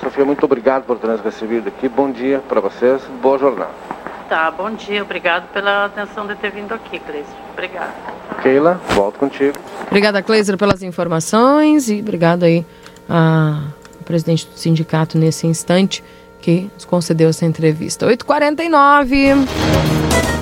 Sofia, 0.00 0.24
muito 0.24 0.44
obrigado 0.44 0.84
por 0.84 0.98
ter 0.98 1.06
nos 1.06 1.20
recebido 1.20 1.68
aqui. 1.68 1.88
Bom 1.88 2.10
dia 2.10 2.42
para 2.48 2.60
vocês, 2.60 3.00
boa 3.22 3.38
jornada. 3.38 3.97
Tá, 4.28 4.50
bom 4.50 4.70
dia, 4.70 5.02
obrigado 5.02 5.48
pela 5.52 5.86
atenção 5.86 6.26
de 6.26 6.34
ter 6.36 6.50
vindo 6.50 6.74
aqui, 6.74 6.98
Cleiser. 6.98 7.32
Obrigada. 7.52 7.92
Keila, 8.42 8.74
volto 8.90 9.18
contigo. 9.18 9.56
Obrigada, 9.86 10.22
Cleiser, 10.22 10.58
pelas 10.58 10.82
informações 10.82 11.88
e 11.88 12.00
obrigado 12.00 12.42
aí 12.42 12.64
ao 13.08 14.04
presidente 14.04 14.46
do 14.46 14.58
sindicato 14.58 15.16
nesse 15.16 15.46
instante 15.46 16.04
que 16.42 16.70
nos 16.74 16.84
concedeu 16.84 17.30
essa 17.30 17.46
entrevista. 17.46 18.06
8h49. 18.06 20.37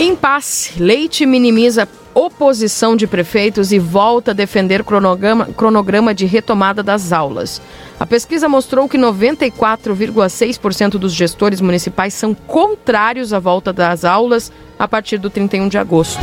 Impasse. 0.00 0.82
Leite 0.82 1.26
minimiza 1.26 1.86
oposição 2.14 2.96
de 2.96 3.06
prefeitos 3.06 3.70
e 3.70 3.78
volta 3.78 4.30
a 4.30 4.34
defender 4.34 4.82
cronograma, 4.82 5.44
cronograma 5.44 6.14
de 6.14 6.24
retomada 6.24 6.82
das 6.82 7.12
aulas. 7.12 7.60
A 7.98 8.06
pesquisa 8.06 8.48
mostrou 8.48 8.88
que 8.88 8.96
94,6% 8.96 10.92
dos 10.92 11.12
gestores 11.12 11.60
municipais 11.60 12.14
são 12.14 12.32
contrários 12.32 13.34
à 13.34 13.38
volta 13.38 13.74
das 13.74 14.02
aulas 14.02 14.50
a 14.78 14.88
partir 14.88 15.18
do 15.18 15.28
31 15.28 15.68
de 15.68 15.76
agosto. 15.76 16.18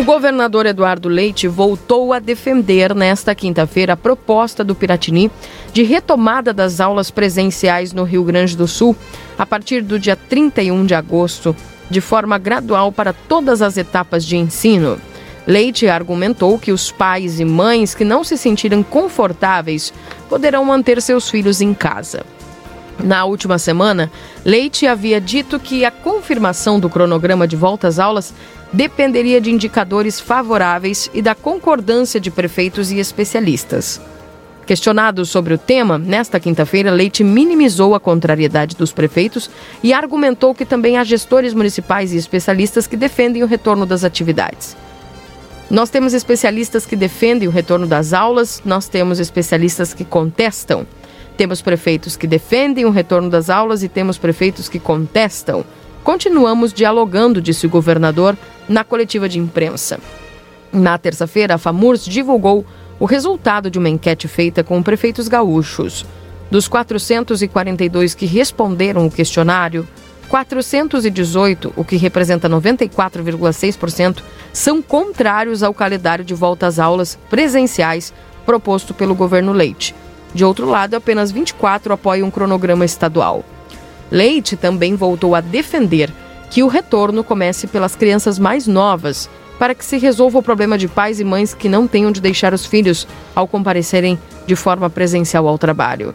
O 0.00 0.02
governador 0.02 0.64
Eduardo 0.64 1.10
Leite 1.10 1.46
voltou 1.46 2.14
a 2.14 2.18
defender 2.18 2.94
nesta 2.94 3.34
quinta-feira 3.34 3.92
a 3.92 3.96
proposta 3.98 4.64
do 4.64 4.74
Piratini 4.74 5.30
de 5.74 5.82
retomada 5.82 6.54
das 6.54 6.80
aulas 6.80 7.10
presenciais 7.10 7.92
no 7.92 8.02
Rio 8.04 8.24
Grande 8.24 8.56
do 8.56 8.66
Sul 8.66 8.96
a 9.36 9.44
partir 9.44 9.82
do 9.82 9.98
dia 9.98 10.16
31 10.16 10.86
de 10.86 10.94
agosto, 10.94 11.54
de 11.90 12.00
forma 12.00 12.38
gradual 12.38 12.90
para 12.90 13.12
todas 13.12 13.60
as 13.60 13.76
etapas 13.76 14.24
de 14.24 14.38
ensino. 14.38 14.98
Leite 15.46 15.86
argumentou 15.86 16.58
que 16.58 16.72
os 16.72 16.90
pais 16.90 17.38
e 17.38 17.44
mães 17.44 17.94
que 17.94 18.02
não 18.02 18.24
se 18.24 18.38
sentirem 18.38 18.82
confortáveis 18.82 19.92
poderão 20.30 20.64
manter 20.64 21.02
seus 21.02 21.28
filhos 21.28 21.60
em 21.60 21.74
casa. 21.74 22.24
Na 23.02 23.24
última 23.24 23.58
semana, 23.58 24.10
Leite 24.44 24.86
havia 24.86 25.20
dito 25.20 25.58
que 25.58 25.84
a 25.84 25.90
confirmação 25.90 26.78
do 26.78 26.90
cronograma 26.90 27.46
de 27.46 27.56
volta 27.56 27.88
às 27.88 27.98
aulas 27.98 28.34
dependeria 28.72 29.40
de 29.40 29.50
indicadores 29.50 30.20
favoráveis 30.20 31.10
e 31.12 31.22
da 31.22 31.34
concordância 31.34 32.20
de 32.20 32.30
prefeitos 32.30 32.90
e 32.90 32.98
especialistas. 32.98 34.00
Questionado 34.66 35.26
sobre 35.26 35.54
o 35.54 35.58
tema, 35.58 35.98
nesta 35.98 36.38
quinta-feira, 36.38 36.92
Leite 36.92 37.24
minimizou 37.24 37.94
a 37.94 37.98
contrariedade 37.98 38.76
dos 38.76 38.92
prefeitos 38.92 39.50
e 39.82 39.92
argumentou 39.92 40.54
que 40.54 40.64
também 40.64 40.96
há 40.96 41.02
gestores 41.02 41.52
municipais 41.52 42.12
e 42.12 42.16
especialistas 42.16 42.86
que 42.86 42.96
defendem 42.96 43.42
o 43.42 43.46
retorno 43.46 43.84
das 43.84 44.04
atividades. 44.04 44.76
Nós 45.68 45.90
temos 45.90 46.14
especialistas 46.14 46.86
que 46.86 46.94
defendem 46.94 47.48
o 47.48 47.50
retorno 47.50 47.86
das 47.86 48.12
aulas, 48.12 48.62
nós 48.64 48.88
temos 48.88 49.18
especialistas 49.18 49.92
que 49.92 50.04
contestam. 50.04 50.86
Temos 51.40 51.62
prefeitos 51.62 52.18
que 52.18 52.26
defendem 52.26 52.84
o 52.84 52.90
retorno 52.90 53.30
das 53.30 53.48
aulas 53.48 53.82
e 53.82 53.88
temos 53.88 54.18
prefeitos 54.18 54.68
que 54.68 54.78
contestam. 54.78 55.64
Continuamos 56.04 56.70
dialogando, 56.70 57.40
disse 57.40 57.64
o 57.64 57.70
governador 57.70 58.36
na 58.68 58.84
coletiva 58.84 59.26
de 59.26 59.38
imprensa. 59.38 59.98
Na 60.70 60.98
terça-feira, 60.98 61.54
a 61.54 61.58
FAMURS 61.58 62.04
divulgou 62.04 62.62
o 62.98 63.06
resultado 63.06 63.70
de 63.70 63.78
uma 63.78 63.88
enquete 63.88 64.28
feita 64.28 64.62
com 64.62 64.82
prefeitos 64.82 65.28
gaúchos. 65.28 66.04
Dos 66.50 66.68
442 66.68 68.14
que 68.14 68.26
responderam 68.26 69.06
o 69.06 69.10
questionário, 69.10 69.88
418, 70.28 71.72
o 71.74 71.82
que 71.82 71.96
representa 71.96 72.50
94,6%, 72.50 74.22
são 74.52 74.82
contrários 74.82 75.62
ao 75.62 75.72
calendário 75.72 76.22
de 76.22 76.34
volta 76.34 76.66
às 76.66 76.78
aulas 76.78 77.18
presenciais 77.30 78.12
proposto 78.44 78.92
pelo 78.92 79.14
governo 79.14 79.54
Leite. 79.54 79.94
De 80.34 80.44
outro 80.44 80.68
lado, 80.68 80.94
apenas 80.94 81.30
24 81.30 81.92
apoiam 81.92 82.28
um 82.28 82.30
cronograma 82.30 82.84
estadual. 82.84 83.44
Leite 84.10 84.56
também 84.56 84.94
voltou 84.94 85.34
a 85.34 85.40
defender 85.40 86.12
que 86.50 86.62
o 86.62 86.68
retorno 86.68 87.22
comece 87.22 87.66
pelas 87.66 87.94
crianças 87.94 88.38
mais 88.38 88.66
novas, 88.66 89.30
para 89.58 89.74
que 89.74 89.84
se 89.84 89.98
resolva 89.98 90.38
o 90.38 90.42
problema 90.42 90.78
de 90.78 90.88
pais 90.88 91.20
e 91.20 91.24
mães 91.24 91.54
que 91.54 91.68
não 91.68 91.86
têm 91.86 92.06
onde 92.06 92.20
deixar 92.20 92.52
os 92.54 92.66
filhos 92.66 93.06
ao 93.34 93.46
comparecerem 93.46 94.18
de 94.46 94.56
forma 94.56 94.88
presencial 94.88 95.46
ao 95.46 95.58
trabalho. 95.58 96.14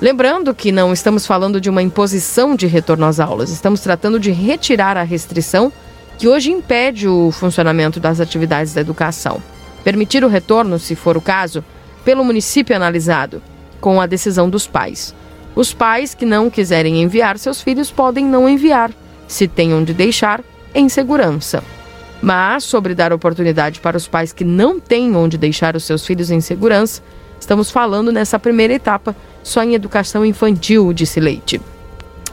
Lembrando 0.00 0.54
que 0.54 0.70
não 0.70 0.92
estamos 0.92 1.26
falando 1.26 1.60
de 1.60 1.68
uma 1.68 1.82
imposição 1.82 2.54
de 2.54 2.68
retorno 2.68 3.04
às 3.04 3.18
aulas, 3.18 3.50
estamos 3.50 3.80
tratando 3.80 4.20
de 4.20 4.30
retirar 4.30 4.96
a 4.96 5.02
restrição 5.02 5.72
que 6.16 6.28
hoje 6.28 6.52
impede 6.52 7.08
o 7.08 7.30
funcionamento 7.32 7.98
das 7.98 8.20
atividades 8.20 8.72
da 8.72 8.80
educação. 8.80 9.42
Permitir 9.82 10.24
o 10.24 10.28
retorno, 10.28 10.78
se 10.78 10.94
for 10.94 11.16
o 11.16 11.20
caso, 11.20 11.64
pelo 12.08 12.24
município 12.24 12.74
analisado, 12.74 13.42
com 13.82 14.00
a 14.00 14.06
decisão 14.06 14.48
dos 14.48 14.66
pais. 14.66 15.14
Os 15.54 15.74
pais 15.74 16.14
que 16.14 16.24
não 16.24 16.48
quiserem 16.48 17.02
enviar 17.02 17.36
seus 17.38 17.60
filhos 17.60 17.90
podem 17.90 18.24
não 18.24 18.48
enviar, 18.48 18.90
se 19.26 19.46
têm 19.46 19.74
onde 19.74 19.92
deixar, 19.92 20.42
em 20.74 20.88
segurança. 20.88 21.62
Mas, 22.22 22.64
sobre 22.64 22.94
dar 22.94 23.12
oportunidade 23.12 23.78
para 23.80 23.98
os 23.98 24.08
pais 24.08 24.32
que 24.32 24.42
não 24.42 24.80
têm 24.80 25.14
onde 25.14 25.36
deixar 25.36 25.76
os 25.76 25.84
seus 25.84 26.06
filhos 26.06 26.30
em 26.30 26.40
segurança, 26.40 27.02
estamos 27.38 27.70
falando 27.70 28.10
nessa 28.10 28.38
primeira 28.38 28.72
etapa 28.72 29.14
só 29.42 29.62
em 29.62 29.74
educação 29.74 30.24
infantil, 30.24 30.94
disse 30.94 31.20
Leite. 31.20 31.60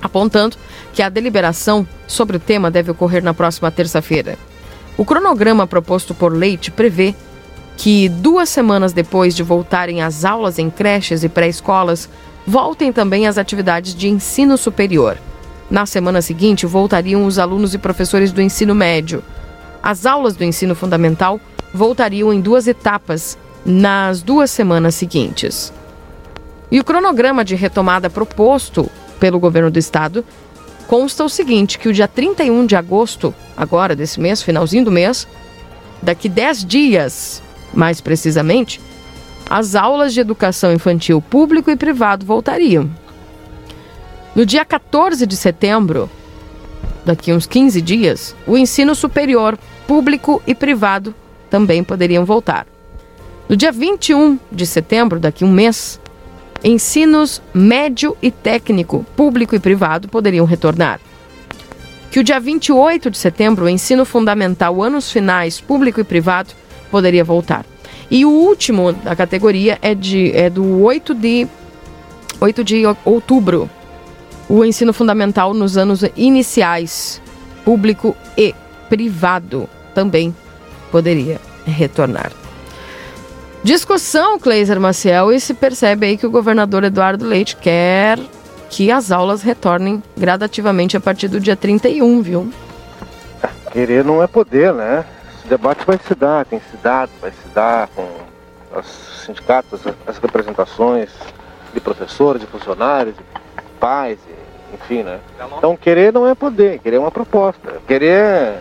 Apontando 0.02 0.56
que 0.94 1.02
a 1.02 1.10
deliberação 1.10 1.86
sobre 2.08 2.38
o 2.38 2.40
tema 2.40 2.72
deve 2.72 2.92
ocorrer 2.92 3.22
na 3.22 3.34
próxima 3.34 3.70
terça-feira. 3.70 4.38
O 4.98 5.04
cronograma 5.04 5.68
proposto 5.68 6.14
por 6.14 6.32
Leite 6.32 6.72
prevê 6.72 7.14
que 7.78 8.10
duas 8.10 8.50
semanas 8.50 8.94
depois 8.94 9.36
de 9.36 9.44
voltarem 9.44 10.02
às 10.02 10.24
aulas 10.26 10.58
em 10.60 10.70
creches 10.70 11.24
e 11.24 11.30
pré-escolas, 11.30 12.10
voltem 12.46 12.92
também 12.92 13.28
as 13.28 13.38
atividades 13.38 13.94
de 13.94 14.08
ensino 14.08 14.58
superior. 14.58 15.18
Na 15.70 15.86
semana 15.86 16.22
seguinte, 16.22 16.66
voltariam 16.66 17.26
os 17.26 17.40
alunos 17.40 17.74
e 17.74 17.78
professores 17.78 18.32
do 18.32 18.42
ensino 18.42 18.76
médio. 18.76 19.24
As 19.82 20.06
aulas 20.06 20.36
do 20.36 20.44
ensino 20.44 20.76
fundamental 20.76 21.40
voltariam 21.74 22.32
em 22.32 22.40
duas 22.40 22.68
etapas 22.68 23.38
nas 23.66 24.22
duas 24.22 24.52
semanas 24.52 24.96
seguintes. 24.96 25.74
E 26.72 26.80
o 26.80 26.84
cronograma 26.84 27.44
de 27.44 27.56
retomada 27.56 28.10
proposto 28.10 28.90
pelo 29.20 29.40
governo 29.40 29.72
do 29.72 29.80
estado 29.80 30.24
consta 30.88 31.24
o 31.24 31.30
seguinte: 31.30 31.80
que 31.80 31.90
o 31.90 31.94
dia 31.94 32.08
31 32.08 32.66
de 32.66 32.76
agosto, 32.76 33.34
agora 33.58 33.96
desse 33.96 34.20
mês, 34.20 34.42
finalzinho 34.42 34.86
do 34.86 34.92
mês, 34.92 35.28
daqui 36.02 36.30
10 36.30 36.66
dias, 36.66 37.44
mais 37.74 38.02
precisamente, 38.02 38.82
as 39.50 39.76
aulas 39.76 40.14
de 40.14 40.20
educação 40.20 40.74
infantil 40.74 41.22
público 41.22 41.70
e 41.70 41.76
privado 41.76 42.26
voltariam. 42.26 42.90
No 44.36 44.46
dia 44.46 44.66
14 44.66 45.26
de 45.26 45.36
setembro, 45.36 46.10
daqui 47.06 47.32
uns 47.32 47.46
15 47.46 47.82
dias, 47.82 48.36
o 48.46 48.58
ensino 48.58 48.96
superior 48.96 49.58
público 49.88 50.42
e 50.46 50.56
privado 50.56 51.14
também 51.50 51.84
poderiam 51.84 52.26
voltar. 52.26 52.68
No 53.48 53.56
dia 53.56 53.72
21 53.72 54.40
de 54.52 54.66
setembro, 54.66 55.20
daqui 55.20 55.46
um 55.46 55.52
mês, 55.52 56.02
ensinos 56.64 57.42
médio 57.54 58.18
e 58.22 58.32
técnico, 58.32 59.06
público 59.16 59.56
e 59.56 59.60
privado, 59.60 60.10
poderiam 60.10 60.46
retornar. 60.46 61.00
Que 62.10 62.20
o 62.20 62.24
dia 62.24 62.40
28 62.40 63.12
de 63.12 63.18
setembro, 63.18 63.66
o 63.66 63.70
ensino 63.70 64.04
fundamental, 64.04 64.82
anos 64.82 65.12
finais, 65.12 65.62
público 65.62 66.02
e 66.02 66.04
privado, 66.04 66.54
poderia 66.96 67.26
voltar. 67.26 67.66
E 68.10 68.26
o 68.26 68.30
último 68.30 68.94
da 68.94 69.14
categoria 69.18 69.78
é, 69.82 69.94
de, 69.94 70.32
é 70.34 70.50
do 70.50 70.82
8 70.82 71.14
de, 71.14 71.46
8 72.40 72.64
de 72.64 72.84
outubro. 73.04 73.70
O 74.48 74.64
ensino 74.64 74.94
fundamental 74.94 75.54
nos 75.54 75.76
anos 75.76 76.06
iniciais, 76.16 77.22
público 77.66 78.16
e 78.38 78.56
privado, 78.88 79.68
também 79.94 80.34
poderia 80.90 81.42
retornar. 81.66 82.32
Discussão, 83.62 84.40
Cleiser 84.40 84.80
Maciel, 84.80 85.34
e 85.34 85.40
se 85.42 85.54
percebe 85.54 86.06
aí 86.06 86.18
que 86.18 86.26
o 86.26 86.32
governador 86.32 86.86
Eduardo 86.86 87.26
Leite 87.26 87.58
quer 87.58 88.18
que 88.70 88.90
as 88.90 89.12
aulas 89.12 89.42
retornem 89.42 90.02
gradativamente 90.16 90.96
a 90.96 91.02
partir 91.02 91.28
do 91.28 91.42
dia 91.42 91.58
31, 91.58 92.22
viu? 92.22 92.50
Querer 93.74 94.06
não 94.06 94.24
é 94.24 94.28
poder, 94.28 94.74
né? 94.74 95.04
Esse 95.46 95.52
debate 95.52 95.86
vai 95.86 96.00
se 96.00 96.16
dar, 96.16 96.44
tem 96.44 96.60
se 96.60 96.76
dado, 96.78 97.12
vai 97.22 97.30
se 97.30 97.48
dar 97.50 97.88
com 97.90 98.04
os 98.76 99.24
sindicatos, 99.28 99.80
as 100.08 100.18
representações 100.18 101.12
de 101.72 101.80
professores, 101.80 102.42
de 102.42 102.48
funcionários, 102.48 103.16
de 103.16 103.24
pais, 103.80 104.18
enfim, 104.74 105.04
né? 105.04 105.20
Então 105.56 105.78
querer 105.78 106.12
não 106.12 106.28
é 106.28 106.34
poder, 106.34 106.80
querer 106.80 106.96
é 106.96 107.00
uma 107.00 107.12
proposta. 107.12 107.80
Querer 107.88 108.24
é, 108.24 108.60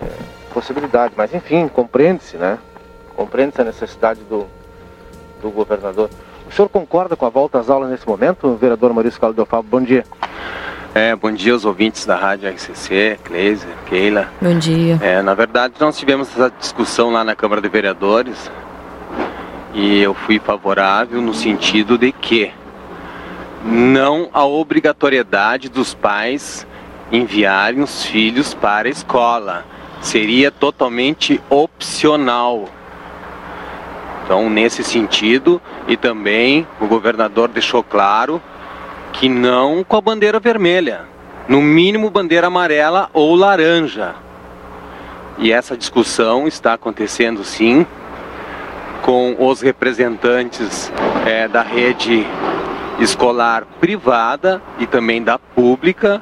é 0.00 0.10
possibilidade, 0.54 1.14
mas 1.16 1.34
enfim, 1.34 1.66
compreende-se, 1.66 2.36
né? 2.36 2.56
Compreende-se 3.16 3.60
a 3.60 3.64
necessidade 3.64 4.20
do, 4.30 4.46
do 5.42 5.50
governador. 5.50 6.08
O 6.46 6.52
senhor 6.52 6.68
concorda 6.68 7.16
com 7.16 7.26
a 7.26 7.30
volta 7.30 7.58
às 7.58 7.68
aulas 7.68 7.90
nesse 7.90 8.06
momento, 8.06 8.54
vereador 8.54 8.94
Maurício 8.94 9.20
Caldo 9.20 9.44
Fábio? 9.44 9.68
Bom 9.68 9.82
dia. 9.82 10.04
É, 10.98 11.14
bom 11.14 11.30
dia 11.30 11.52
aos 11.52 11.64
ouvintes 11.64 12.04
da 12.04 12.16
Rádio 12.16 12.50
RCC, 12.50 13.20
Cleiser, 13.22 13.70
Keila. 13.86 14.28
Bom 14.42 14.58
dia. 14.58 14.98
É, 15.00 15.22
na 15.22 15.32
verdade, 15.32 15.74
nós 15.78 15.96
tivemos 15.96 16.28
essa 16.28 16.52
discussão 16.58 17.12
lá 17.12 17.22
na 17.22 17.36
Câmara 17.36 17.62
de 17.62 17.68
Vereadores 17.68 18.50
e 19.72 20.02
eu 20.02 20.12
fui 20.12 20.40
favorável 20.40 21.22
no 21.22 21.32
sentido 21.32 21.96
de 21.96 22.10
que 22.10 22.50
não 23.64 24.28
a 24.32 24.44
obrigatoriedade 24.44 25.68
dos 25.68 25.94
pais 25.94 26.66
enviarem 27.12 27.80
os 27.80 28.04
filhos 28.04 28.52
para 28.52 28.88
a 28.88 28.90
escola. 28.90 29.64
Seria 30.00 30.50
totalmente 30.50 31.40
opcional. 31.48 32.68
Então, 34.24 34.50
nesse 34.50 34.82
sentido, 34.82 35.62
e 35.86 35.96
também 35.96 36.66
o 36.80 36.88
governador 36.88 37.46
deixou 37.46 37.84
claro 37.84 38.42
que 39.12 39.28
não 39.28 39.84
com 39.84 39.96
a 39.96 40.00
bandeira 40.00 40.38
vermelha, 40.38 41.02
no 41.48 41.60
mínimo 41.60 42.10
bandeira 42.10 42.46
amarela 42.46 43.08
ou 43.12 43.34
laranja. 43.34 44.14
E 45.38 45.52
essa 45.52 45.76
discussão 45.76 46.46
está 46.48 46.74
acontecendo 46.74 47.44
sim 47.44 47.86
com 49.02 49.36
os 49.38 49.60
representantes 49.60 50.92
é, 51.24 51.48
da 51.48 51.62
rede 51.62 52.26
escolar 52.98 53.64
privada 53.80 54.60
e 54.78 54.86
também 54.86 55.22
da 55.22 55.38
pública, 55.38 56.20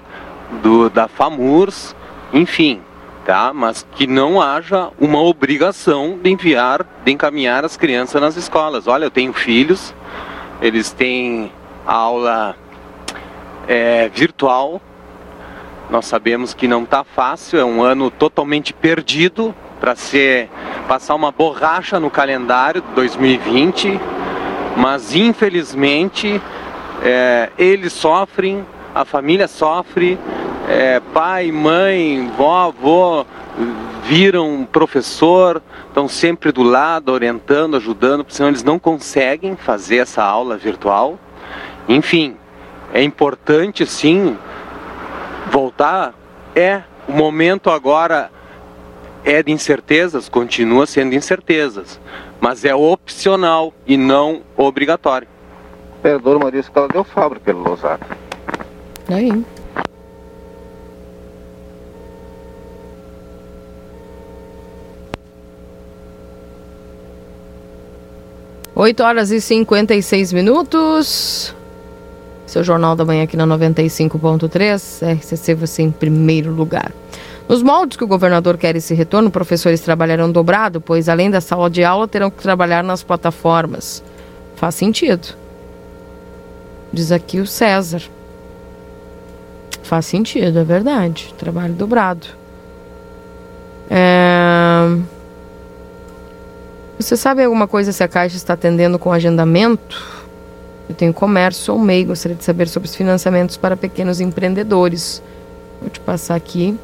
do, 0.62 0.90
da 0.90 1.08
FAMURS, 1.08 1.96
enfim, 2.32 2.80
tá? 3.24 3.52
Mas 3.52 3.86
que 3.92 4.06
não 4.06 4.40
haja 4.40 4.90
uma 5.00 5.20
obrigação 5.20 6.18
de 6.22 6.30
enviar, 6.30 6.86
de 7.04 7.12
encaminhar 7.12 7.64
as 7.64 7.76
crianças 7.76 8.20
nas 8.20 8.36
escolas. 8.36 8.86
Olha, 8.86 9.06
eu 9.06 9.10
tenho 9.10 9.32
filhos, 9.32 9.94
eles 10.60 10.92
têm 10.92 11.50
aula 11.86 12.54
é, 13.68 14.08
virtual. 14.08 14.80
Nós 15.88 16.06
sabemos 16.06 16.52
que 16.52 16.66
não 16.66 16.82
está 16.82 17.04
fácil, 17.04 17.58
é 17.58 17.64
um 17.64 17.82
ano 17.82 18.10
totalmente 18.10 18.72
perdido 18.72 19.54
para 19.78 19.94
ser 19.94 20.48
passar 20.88 21.14
uma 21.14 21.30
borracha 21.30 22.00
no 22.00 22.10
calendário 22.10 22.80
de 22.80 22.88
2020, 22.94 24.00
mas 24.76 25.14
infelizmente 25.14 26.40
é, 27.02 27.50
eles 27.58 27.92
sofrem, 27.92 28.64
a 28.94 29.04
família 29.04 29.46
sofre, 29.46 30.18
é, 30.68 31.00
pai, 31.12 31.52
mãe, 31.52 32.30
vó, 32.36 32.68
avô 32.68 33.24
viram 34.04 34.66
professor, 34.70 35.62
estão 35.88 36.08
sempre 36.08 36.52
do 36.52 36.62
lado, 36.62 37.10
orientando, 37.10 37.76
ajudando, 37.76 38.24
senão 38.28 38.50
eles 38.50 38.62
não 38.62 38.78
conseguem 38.78 39.56
fazer 39.56 39.96
essa 39.96 40.22
aula 40.22 40.56
virtual. 40.56 41.18
Enfim, 41.88 42.36
é 42.92 43.02
importante 43.02 43.86
sim 43.86 44.36
voltar. 45.50 46.14
É 46.54 46.82
o 47.08 47.12
momento 47.12 47.70
agora 47.70 48.30
é 49.24 49.42
de 49.42 49.52
incertezas, 49.52 50.28
continua 50.28 50.86
sendo 50.86 51.14
incertezas, 51.14 52.00
mas 52.40 52.64
é 52.64 52.74
opcional 52.74 53.74
e 53.86 53.96
não 53.96 54.42
obrigatório. 54.56 55.28
Vereador 56.02 56.38
Maurício 56.38 56.70
Caladeu 56.70 57.02
Fábio 57.04 57.40
pelo 57.40 57.62
Losato. 57.62 58.06
Aí. 59.08 59.44
Oito 68.74 69.02
horas 69.02 69.30
e 69.30 69.40
56 69.40 70.34
minutos. 70.34 71.55
Seu 72.46 72.62
Jornal 72.62 72.94
da 72.94 73.04
Manhã 73.04 73.24
aqui 73.24 73.36
na 73.36 73.46
95.3. 73.46 75.18
RCC 75.18 75.54
você 75.54 75.82
em 75.82 75.90
primeiro 75.90 76.52
lugar. 76.52 76.92
Nos 77.48 77.62
moldes 77.62 77.96
que 77.96 78.04
o 78.04 78.08
governador 78.08 78.56
quer 78.56 78.74
esse 78.74 78.94
retorno, 78.94 79.30
professores 79.30 79.80
trabalharão 79.80 80.30
dobrado, 80.30 80.80
pois 80.80 81.08
além 81.08 81.30
da 81.30 81.40
sala 81.40 81.70
de 81.70 81.84
aula 81.84 82.08
terão 82.08 82.30
que 82.30 82.42
trabalhar 82.42 82.82
nas 82.82 83.02
plataformas. 83.02 84.02
Faz 84.56 84.74
sentido. 84.74 85.28
Diz 86.92 87.12
aqui 87.12 87.40
o 87.40 87.46
César. 87.46 88.02
Faz 89.82 90.06
sentido, 90.06 90.58
é 90.58 90.64
verdade. 90.64 91.32
Trabalho 91.38 91.74
dobrado. 91.74 92.26
É... 93.88 94.98
Você 96.98 97.16
sabe 97.16 97.44
alguma 97.44 97.68
coisa 97.68 97.92
se 97.92 98.02
a 98.02 98.08
Caixa 98.08 98.36
está 98.36 98.54
atendendo 98.54 98.98
com 98.98 99.12
agendamento? 99.12 100.15
Eu 100.88 100.94
tenho 100.94 101.12
comércio 101.12 101.74
ou 101.74 101.80
MEI, 101.80 102.04
gostaria 102.04 102.36
de 102.36 102.44
saber 102.44 102.68
sobre 102.68 102.88
os 102.88 102.94
financiamentos 102.94 103.56
para 103.56 103.76
pequenos 103.76 104.20
empreendedores. 104.20 105.22
Vou 105.80 105.90
te 105.90 106.00
passar 106.00 106.36
aqui 106.36 106.78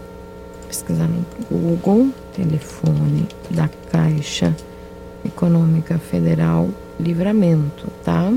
pesquisar 0.72 1.06
no 1.06 1.22
Google, 1.50 2.08
telefone 2.34 3.28
da 3.50 3.68
Caixa 3.90 4.56
Econômica 5.22 5.98
Federal 5.98 6.70
Livramento, 6.98 7.88
tá? 8.02 8.32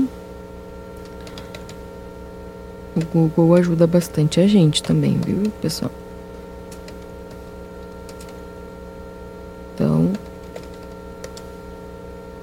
O 2.94 3.04
Google 3.10 3.54
ajuda 3.54 3.86
bastante 3.86 4.38
a 4.38 4.46
gente 4.46 4.82
também, 4.82 5.18
viu, 5.18 5.50
pessoal? 5.62 5.90
Então, 9.74 10.12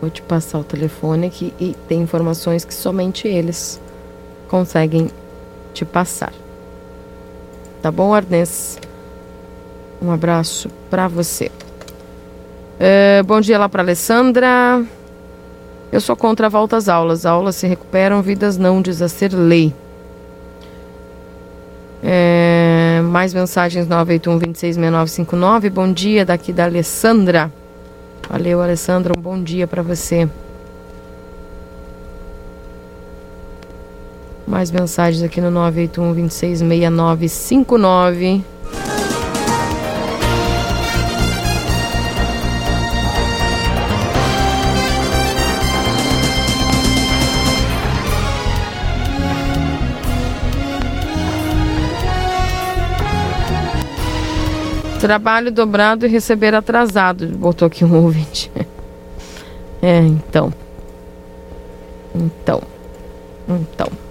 vou 0.04 0.10
te 0.10 0.22
passar 0.22 0.60
o 0.60 0.66
telefone 0.66 1.28
aqui 1.28 1.54
e 1.58 1.74
tem 1.88 2.02
informações 2.02 2.66
que 2.66 2.74
somente 2.74 3.26
eles 3.26 3.80
conseguem 4.50 5.10
te 5.74 5.86
passar. 5.86 6.34
Tá 7.82 7.90
bom, 7.90 8.14
Arnês? 8.14 8.78
Um 10.02 10.12
abraço 10.12 10.70
para 10.90 11.08
você. 11.08 11.50
É, 12.78 13.24
bom 13.24 13.40
dia 13.40 13.58
lá 13.58 13.70
para 13.70 13.82
Alessandra. 13.82 14.84
Eu 15.90 16.02
sou 16.02 16.18
contra 16.18 16.48
a 16.48 16.50
volta 16.50 16.76
às 16.76 16.90
aulas. 16.90 17.26
Aulas 17.26 17.56
se 17.56 17.66
recuperam, 17.66 18.22
vidas 18.22 18.58
não, 18.58 18.82
diz 18.82 19.02
a 19.02 19.08
ser 19.08 19.32
lei. 19.34 19.74
É, 22.04 23.00
mais 23.06 23.34
mensagens 23.34 23.88
981 23.88 24.38
266959. 24.38 25.70
Bom 25.70 25.94
dia 25.94 26.26
daqui 26.26 26.52
da 26.52 26.66
Alessandra. 26.66 27.50
Valeu, 28.30 28.62
Alessandra. 28.62 29.14
Um 29.18 29.22
bom 29.22 29.42
dia 29.42 29.68
para 29.68 29.84
você. 29.84 30.30
Mais 34.48 34.72
mensagens 34.72 35.24
aqui 35.24 35.42
no 35.42 35.52
981 35.52 36.14
266959. 36.14 38.53
Trabalho 55.04 55.52
dobrado 55.52 56.06
e 56.06 56.10
receber 56.10 56.56
atrasado, 56.56 57.28
botou 57.28 57.66
aqui 57.66 57.84
um 57.84 57.94
ouvinte. 58.02 58.50
É, 59.82 59.98
então. 60.00 60.54
Então. 62.16 62.62
Então. 63.50 64.03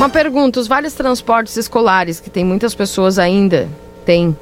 Uma 0.00 0.08
pergunta: 0.08 0.58
os 0.58 0.66
vários 0.66 0.94
transportes 0.94 1.58
escolares, 1.58 2.20
que 2.20 2.30
tem 2.30 2.42
muitas 2.42 2.74
pessoas 2.74 3.18
ainda, 3.18 3.68
tem. 4.02 4.34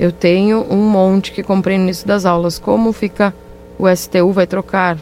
Eu 0.00 0.10
tenho 0.10 0.66
um 0.68 0.90
monte 0.90 1.30
que 1.30 1.44
comprei 1.44 1.78
no 1.78 1.84
início 1.84 2.04
das 2.04 2.26
aulas. 2.26 2.58
Como 2.58 2.92
fica 2.92 3.32
o 3.78 3.86
STU? 3.88 4.32
Vai 4.32 4.48
trocar? 4.48 4.98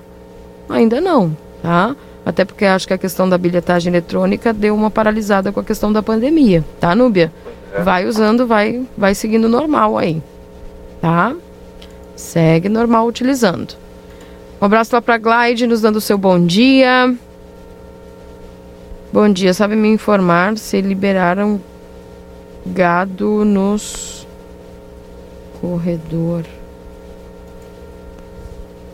Ainda 0.68 1.00
não, 1.00 1.34
tá? 1.62 1.96
Até 2.24 2.44
porque 2.44 2.66
acho 2.66 2.86
que 2.86 2.92
a 2.92 2.98
questão 2.98 3.26
da 3.26 3.38
bilhetagem 3.38 3.90
eletrônica 3.90 4.52
deu 4.52 4.74
uma 4.74 4.90
paralisada 4.90 5.50
com 5.50 5.60
a 5.60 5.64
questão 5.64 5.90
da 5.90 6.02
pandemia, 6.02 6.62
tá, 6.78 6.94
Núbia? 6.94 7.32
É. 7.72 7.80
Vai 7.80 8.04
usando, 8.04 8.46
vai, 8.46 8.86
vai 8.98 9.14
seguindo 9.14 9.48
normal 9.48 9.96
aí. 9.96 10.22
tá? 11.00 11.34
Segue 12.14 12.68
normal 12.68 13.06
utilizando. 13.06 13.74
Um 14.60 14.66
abraço 14.66 14.94
lá 14.94 15.00
pra 15.00 15.16
Glide, 15.16 15.66
nos 15.66 15.80
dando 15.80 15.96
o 15.96 16.00
seu 16.00 16.18
bom 16.18 16.44
dia. 16.44 17.14
Bom 19.14 19.32
dia, 19.32 19.54
sabe 19.54 19.76
me 19.76 19.86
informar 19.86 20.58
se 20.58 20.80
liberaram 20.80 21.60
gado 22.66 23.44
nos 23.44 24.26
corredor? 25.60 26.42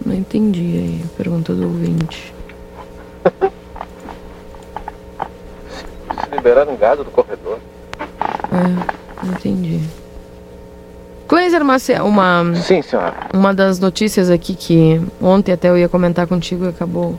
Não 0.04 0.14
entendi 0.14 0.60
aí 0.76 1.02
a 1.06 1.16
pergunta 1.16 1.54
do 1.54 1.62
ouvinte. 1.62 2.34
Se 6.22 6.36
liberaram 6.36 6.76
gado 6.76 7.02
do 7.02 7.10
corredor. 7.10 7.58
É, 8.20 9.24
não 9.24 9.32
entendi. 9.32 9.80
Cleiser 11.26 11.64
Maciel, 11.64 12.04
uma. 12.04 12.44
Sim, 12.56 12.82
senhora. 12.82 13.14
Uma 13.32 13.54
das 13.54 13.78
notícias 13.78 14.28
aqui 14.28 14.54
que 14.54 15.00
ontem 15.18 15.52
até 15.52 15.70
eu 15.70 15.78
ia 15.78 15.88
comentar 15.88 16.26
contigo 16.26 16.66
e 16.66 16.68
acabou 16.68 17.18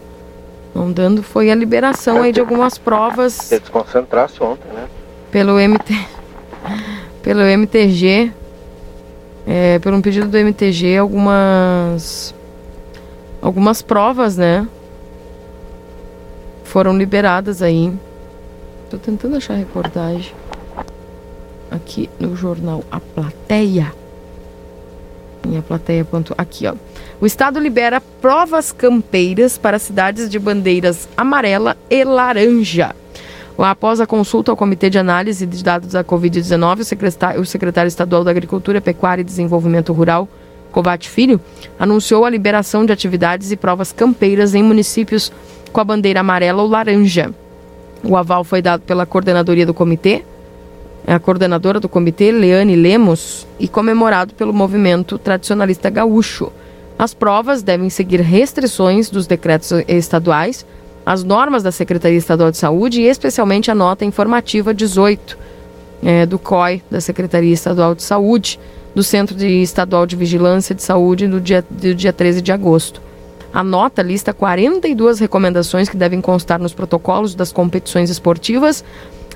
não 0.74 0.92
dando 0.92 1.22
foi 1.22 1.52
a 1.52 1.56
liberação 1.56 2.22
aí 2.22 2.32
de 2.32 2.40
algumas 2.40 2.78
provas. 2.78 3.34
Se 3.34 3.60
desconcentrasse 3.60 4.42
ontem, 4.42 4.68
né? 4.72 4.88
Pelo 5.32 5.56
MT. 5.60 5.94
Pelo 7.22 7.42
MTG. 7.42 8.32
É, 9.46 9.80
por 9.80 9.94
um 9.94 10.02
pedido 10.02 10.28
do 10.28 10.38
MTG, 10.38 10.98
algumas. 10.98 12.34
Algumas 13.42 13.82
provas, 13.82 14.38
né? 14.38 14.68
Foram 16.64 16.98
liberadas 16.98 17.62
aí. 17.62 17.94
Tô 18.90 18.98
tentando 18.98 19.38
achar 19.38 19.56
a 19.56 19.58
reportagem. 19.58 20.34
Aqui 21.70 22.10
no 22.20 22.36
jornal 22.36 22.84
A 22.92 23.00
Plateia. 23.00 23.94
Minha 25.46 25.62
plateia. 25.62 26.06
Ponto, 26.06 26.34
aqui, 26.38 26.68
ó. 26.68 26.76
O 27.20 27.26
Estado 27.26 27.60
libera 27.60 28.02
provas 28.22 28.72
campeiras 28.72 29.58
para 29.58 29.80
cidades 29.80 30.30
de 30.30 30.40
bandeiras 30.40 31.08
amarela 31.16 31.78
e 31.90 32.04
laranja. 32.04 32.96
Após 33.58 34.00
a 34.00 34.08
consulta 34.08 34.52
ao 34.52 34.58
Comitê 34.58 34.90
de 34.90 34.98
Análise 34.98 35.46
de 35.46 35.64
Dados 35.64 35.92
da 35.92 36.04
Covid-19, 36.04 36.80
o 36.80 36.84
secretário, 36.84 37.42
o 37.42 37.46
secretário 37.46 37.88
Estadual 37.88 38.24
da 38.24 38.32
Agricultura, 38.32 38.82
Pecuária 38.82 39.22
e 39.22 39.26
Desenvolvimento 39.26 39.94
Rural, 39.94 40.28
Covate 40.72 41.10
Filho, 41.10 41.40
anunciou 41.78 42.26
a 42.26 42.30
liberação 42.30 42.86
de 42.86 42.92
atividades 42.92 43.52
e 43.52 43.58
provas 43.58 43.92
campeiras 43.92 44.56
em 44.56 44.64
municípios 44.64 45.32
com 45.72 45.80
a 45.80 45.84
bandeira 45.84 46.22
amarela 46.22 46.64
ou 46.64 46.70
laranja. 46.70 47.32
O 48.04 48.18
aval 48.18 48.44
foi 48.44 48.62
dado 48.62 48.82
pela 48.82 49.06
coordenadoria 49.06 49.66
do 49.66 49.74
comitê, 49.74 50.24
a 51.06 51.20
coordenadora 51.20 51.80
do 51.80 51.90
comitê, 51.90 52.32
Leane 52.32 52.76
Lemos, 52.76 53.48
e 53.60 53.68
comemorado 53.68 54.34
pelo 54.34 54.54
movimento 54.54 55.18
tradicionalista 55.18 55.90
gaúcho. 55.90 56.52
As 56.98 57.14
provas 57.14 57.64
devem 57.64 57.90
seguir 57.90 58.22
restrições 58.22 59.10
dos 59.10 59.26
decretos 59.26 59.72
estaduais, 59.88 60.66
as 61.06 61.24
normas 61.24 61.64
da 61.64 61.72
Secretaria 61.72 62.18
Estadual 62.18 62.52
de 62.52 62.58
Saúde 62.58 63.02
e 63.02 63.08
especialmente 63.08 63.72
a 63.72 63.76
nota 63.76 64.06
informativa 64.06 64.74
18 64.74 65.38
é, 66.04 66.26
do 66.26 66.38
COI, 66.38 66.84
da 66.92 67.02
Secretaria 67.02 67.54
Estadual 67.54 67.96
de 67.96 68.04
Saúde, 68.04 68.60
do 68.94 69.02
Centro 69.04 69.36
de 69.36 69.48
Estadual 69.48 70.06
de 70.06 70.16
Vigilância 70.16 70.76
de 70.76 70.84
Saúde, 70.84 71.28
do 71.28 71.42
dia, 71.42 71.66
do 71.70 71.96
dia 71.96 72.14
13 72.14 72.42
de 72.42 72.52
agosto. 72.52 73.02
A 73.54 73.64
nota 73.64 74.02
lista 74.02 74.34
42 74.34 75.20
recomendações 75.20 75.90
que 75.90 75.98
devem 75.98 76.22
constar 76.22 76.60
nos 76.60 76.74
protocolos 76.74 77.36
das 77.36 77.52
competições 77.52 78.10
esportivas 78.10 78.84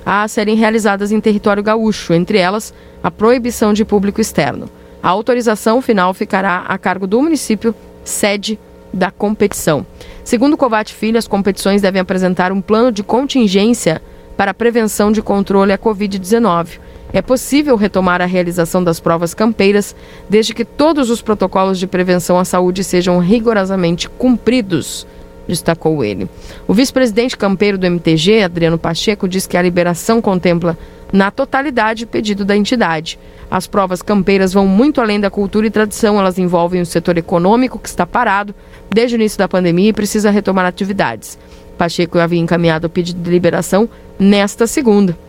a 0.06 0.28
serem 0.28 0.54
realizadas 0.54 1.10
em 1.10 1.20
território 1.20 1.64
gaúcho, 1.64 2.14
entre 2.14 2.38
elas 2.38 2.72
a 3.02 3.10
proibição 3.10 3.72
de 3.72 3.84
público 3.84 4.20
externo. 4.20 4.70
A 5.02 5.08
autorização 5.08 5.82
final 5.82 6.14
ficará 6.14 6.64
a 6.68 6.78
cargo 6.78 7.08
do 7.08 7.20
município 7.20 7.74
sede 8.04 8.56
da 8.94 9.10
competição. 9.10 9.84
Segundo 10.22 10.56
Covate 10.56 10.94
Filho, 10.94 11.18
as 11.18 11.26
competições 11.26 11.82
devem 11.82 12.00
apresentar 12.00 12.52
um 12.52 12.60
plano 12.60 12.92
de 12.92 13.02
contingência 13.02 14.00
para 14.36 14.52
a 14.52 14.54
prevenção 14.54 15.10
de 15.10 15.20
controle 15.20 15.72
à 15.72 15.78
Covid-19. 15.78 16.78
É 17.12 17.20
possível 17.20 17.76
retomar 17.76 18.20
a 18.20 18.26
realização 18.26 18.82
das 18.82 19.00
provas 19.00 19.34
campeiras 19.34 19.94
desde 20.28 20.54
que 20.54 20.64
todos 20.64 21.10
os 21.10 21.20
protocolos 21.20 21.78
de 21.78 21.86
prevenção 21.86 22.38
à 22.38 22.44
saúde 22.44 22.84
sejam 22.84 23.18
rigorosamente 23.18 24.08
cumpridos, 24.08 25.06
destacou 25.46 26.04
ele. 26.04 26.28
O 26.66 26.74
vice-presidente 26.74 27.36
campeiro 27.36 27.78
do 27.78 27.86
MTG, 27.86 28.42
Adriano 28.42 28.78
Pacheco, 28.78 29.28
diz 29.28 29.46
que 29.46 29.56
a 29.56 29.62
liberação 29.62 30.20
contempla 30.20 30.76
na 31.12 31.30
totalidade 31.30 32.04
o 32.04 32.08
pedido 32.08 32.44
da 32.44 32.56
entidade. 32.56 33.18
As 33.50 33.66
provas 33.66 34.02
campeiras 34.02 34.52
vão 34.52 34.66
muito 34.66 35.00
além 35.00 35.20
da 35.20 35.30
cultura 35.30 35.66
e 35.66 35.70
tradição, 35.70 36.18
elas 36.18 36.38
envolvem 36.38 36.80
o 36.80 36.86
setor 36.86 37.16
econômico 37.16 37.78
que 37.78 37.88
está 37.88 38.04
parado 38.04 38.54
desde 38.90 39.14
o 39.14 39.18
início 39.18 39.38
da 39.38 39.48
pandemia 39.48 39.90
e 39.90 39.92
precisa 39.92 40.30
retomar 40.30 40.66
atividades. 40.66 41.38
Pacheco 41.78 42.18
havia 42.18 42.40
encaminhado 42.40 42.86
o 42.86 42.90
pedido 42.90 43.20
de 43.20 43.30
liberação 43.30 43.88
nesta 44.18 44.66
segunda. 44.66 45.25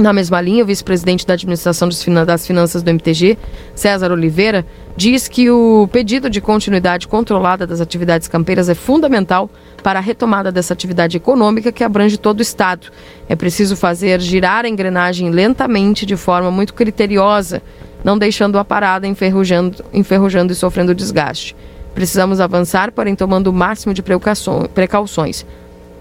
Na 0.00 0.14
mesma 0.14 0.40
linha, 0.40 0.64
o 0.64 0.66
vice-presidente 0.66 1.26
da 1.26 1.34
administração 1.34 1.86
das 2.24 2.46
finanças 2.46 2.82
do 2.82 2.88
MTG, 2.88 3.36
César 3.74 4.10
Oliveira, 4.10 4.64
diz 4.96 5.28
que 5.28 5.50
o 5.50 5.86
pedido 5.92 6.30
de 6.30 6.40
continuidade 6.40 7.06
controlada 7.06 7.66
das 7.66 7.82
atividades 7.82 8.26
campeiras 8.26 8.70
é 8.70 8.74
fundamental 8.74 9.50
para 9.82 9.98
a 9.98 10.02
retomada 10.02 10.50
dessa 10.50 10.72
atividade 10.72 11.18
econômica 11.18 11.70
que 11.70 11.84
abrange 11.84 12.16
todo 12.16 12.38
o 12.38 12.42
Estado. 12.42 12.86
É 13.28 13.36
preciso 13.36 13.76
fazer 13.76 14.22
girar 14.22 14.64
a 14.64 14.70
engrenagem 14.70 15.28
lentamente, 15.28 16.06
de 16.06 16.16
forma 16.16 16.50
muito 16.50 16.72
criteriosa, 16.72 17.60
não 18.02 18.16
deixando 18.16 18.58
a 18.58 18.64
parada 18.64 19.06
enferrujando, 19.06 19.84
enferrujando 19.92 20.50
e 20.50 20.56
sofrendo 20.56 20.94
desgaste. 20.94 21.54
Precisamos 21.94 22.40
avançar, 22.40 22.90
porém 22.90 23.14
tomando 23.14 23.48
o 23.48 23.52
máximo 23.52 23.92
de 23.92 24.02
precauções. 24.02 25.44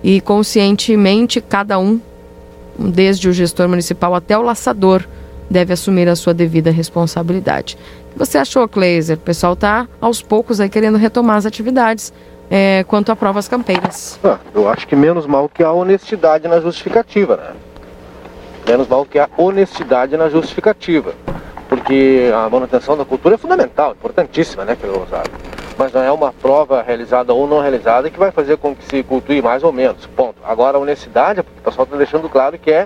E 0.01 0.21
conscientemente, 0.21 1.41
cada 1.41 1.77
um 1.77 1.99
desde 2.79 3.27
o 3.27 3.33
gestor 3.33 3.67
municipal 3.67 4.15
até 4.15 4.37
o 4.37 4.41
laçador, 4.41 5.03
deve 5.49 5.73
assumir 5.73 6.07
a 6.07 6.15
sua 6.15 6.33
devida 6.33 6.71
responsabilidade. 6.71 7.77
O 8.09 8.13
que 8.13 8.19
você 8.19 8.37
achou, 8.37 8.67
Kleiser? 8.67 9.17
O 9.17 9.21
pessoal 9.21 9.53
está 9.53 9.87
aos 9.99 10.21
poucos 10.21 10.59
aí 10.59 10.69
querendo 10.69 10.97
retomar 10.97 11.37
as 11.37 11.45
atividades 11.45 12.13
é, 12.49 12.83
quanto 12.87 13.11
a 13.11 13.15
provas 13.15 13.47
campeiras. 13.47 14.19
Ah, 14.23 14.37
eu 14.53 14.69
acho 14.69 14.87
que 14.87 14.95
menos 14.95 15.25
mal 15.25 15.49
que 15.49 15.63
a 15.63 15.71
honestidade 15.71 16.47
na 16.47 16.59
justificativa, 16.59 17.37
né? 17.37 17.51
Menos 18.67 18.87
mal 18.87 19.05
que 19.05 19.19
a 19.19 19.29
honestidade 19.37 20.15
na 20.17 20.29
justificativa. 20.29 21.13
Porque 21.67 22.31
a 22.33 22.49
manutenção 22.49 22.97
da 22.97 23.05
cultura 23.05 23.35
é 23.35 23.37
fundamental, 23.37 23.91
importantíssima, 23.91 24.65
né, 24.65 24.75
Pedro 24.79 24.99
Rosário? 24.99 25.31
Mas 25.79 25.93
não 25.93 26.03
é 26.03 26.11
uma 26.11 26.33
prova 26.33 26.81
realizada 26.81 27.33
ou 27.33 27.47
não 27.47 27.61
realizada 27.61 28.09
que 28.09 28.19
vai 28.19 28.31
fazer 28.31 28.57
com 28.57 28.75
que 28.75 28.83
se 28.83 29.01
cultue 29.01 29.41
mais 29.41 29.63
ou 29.63 29.71
menos. 29.71 30.05
Ponto. 30.07 30.35
Agora 30.43 30.75
a 30.75 30.79
honestidade, 30.81 31.39
o 31.39 31.43
pessoal 31.45 31.85
está 31.85 31.95
deixando 31.95 32.27
claro 32.27 32.59
que 32.59 32.69
é 32.69 32.85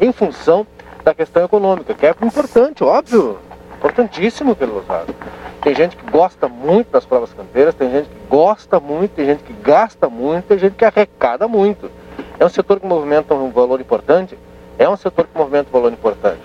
em 0.00 0.12
função 0.12 0.64
da 1.02 1.12
questão 1.12 1.44
econômica, 1.44 1.94
que 1.94 2.06
é 2.06 2.14
importante, 2.22 2.84
óbvio. 2.84 3.40
Importantíssimo, 3.76 4.54
Pedro 4.54 4.76
Rosário. 4.76 5.12
Tem 5.60 5.74
gente 5.74 5.96
que 5.96 6.08
gosta 6.08 6.48
muito 6.48 6.92
das 6.92 7.04
provas 7.04 7.34
campeiras, 7.34 7.74
tem 7.74 7.90
gente 7.90 8.08
que 8.08 8.26
gosta 8.30 8.78
muito, 8.78 9.16
tem 9.16 9.26
gente 9.26 9.42
que 9.42 9.52
gasta 9.52 10.08
muito, 10.08 10.44
tem 10.46 10.60
gente 10.60 10.76
que 10.76 10.84
arrecada 10.84 11.48
muito. 11.48 11.90
É 12.38 12.46
um 12.46 12.48
setor 12.48 12.78
que 12.78 12.86
movimenta 12.86 13.34
um 13.34 13.50
valor 13.50 13.80
importante, 13.80 14.38
é 14.78 14.88
um 14.88 14.96
setor 14.96 15.26
que 15.26 15.36
movimenta 15.36 15.70
um 15.70 15.72
valor 15.72 15.92
importante. 15.92 16.42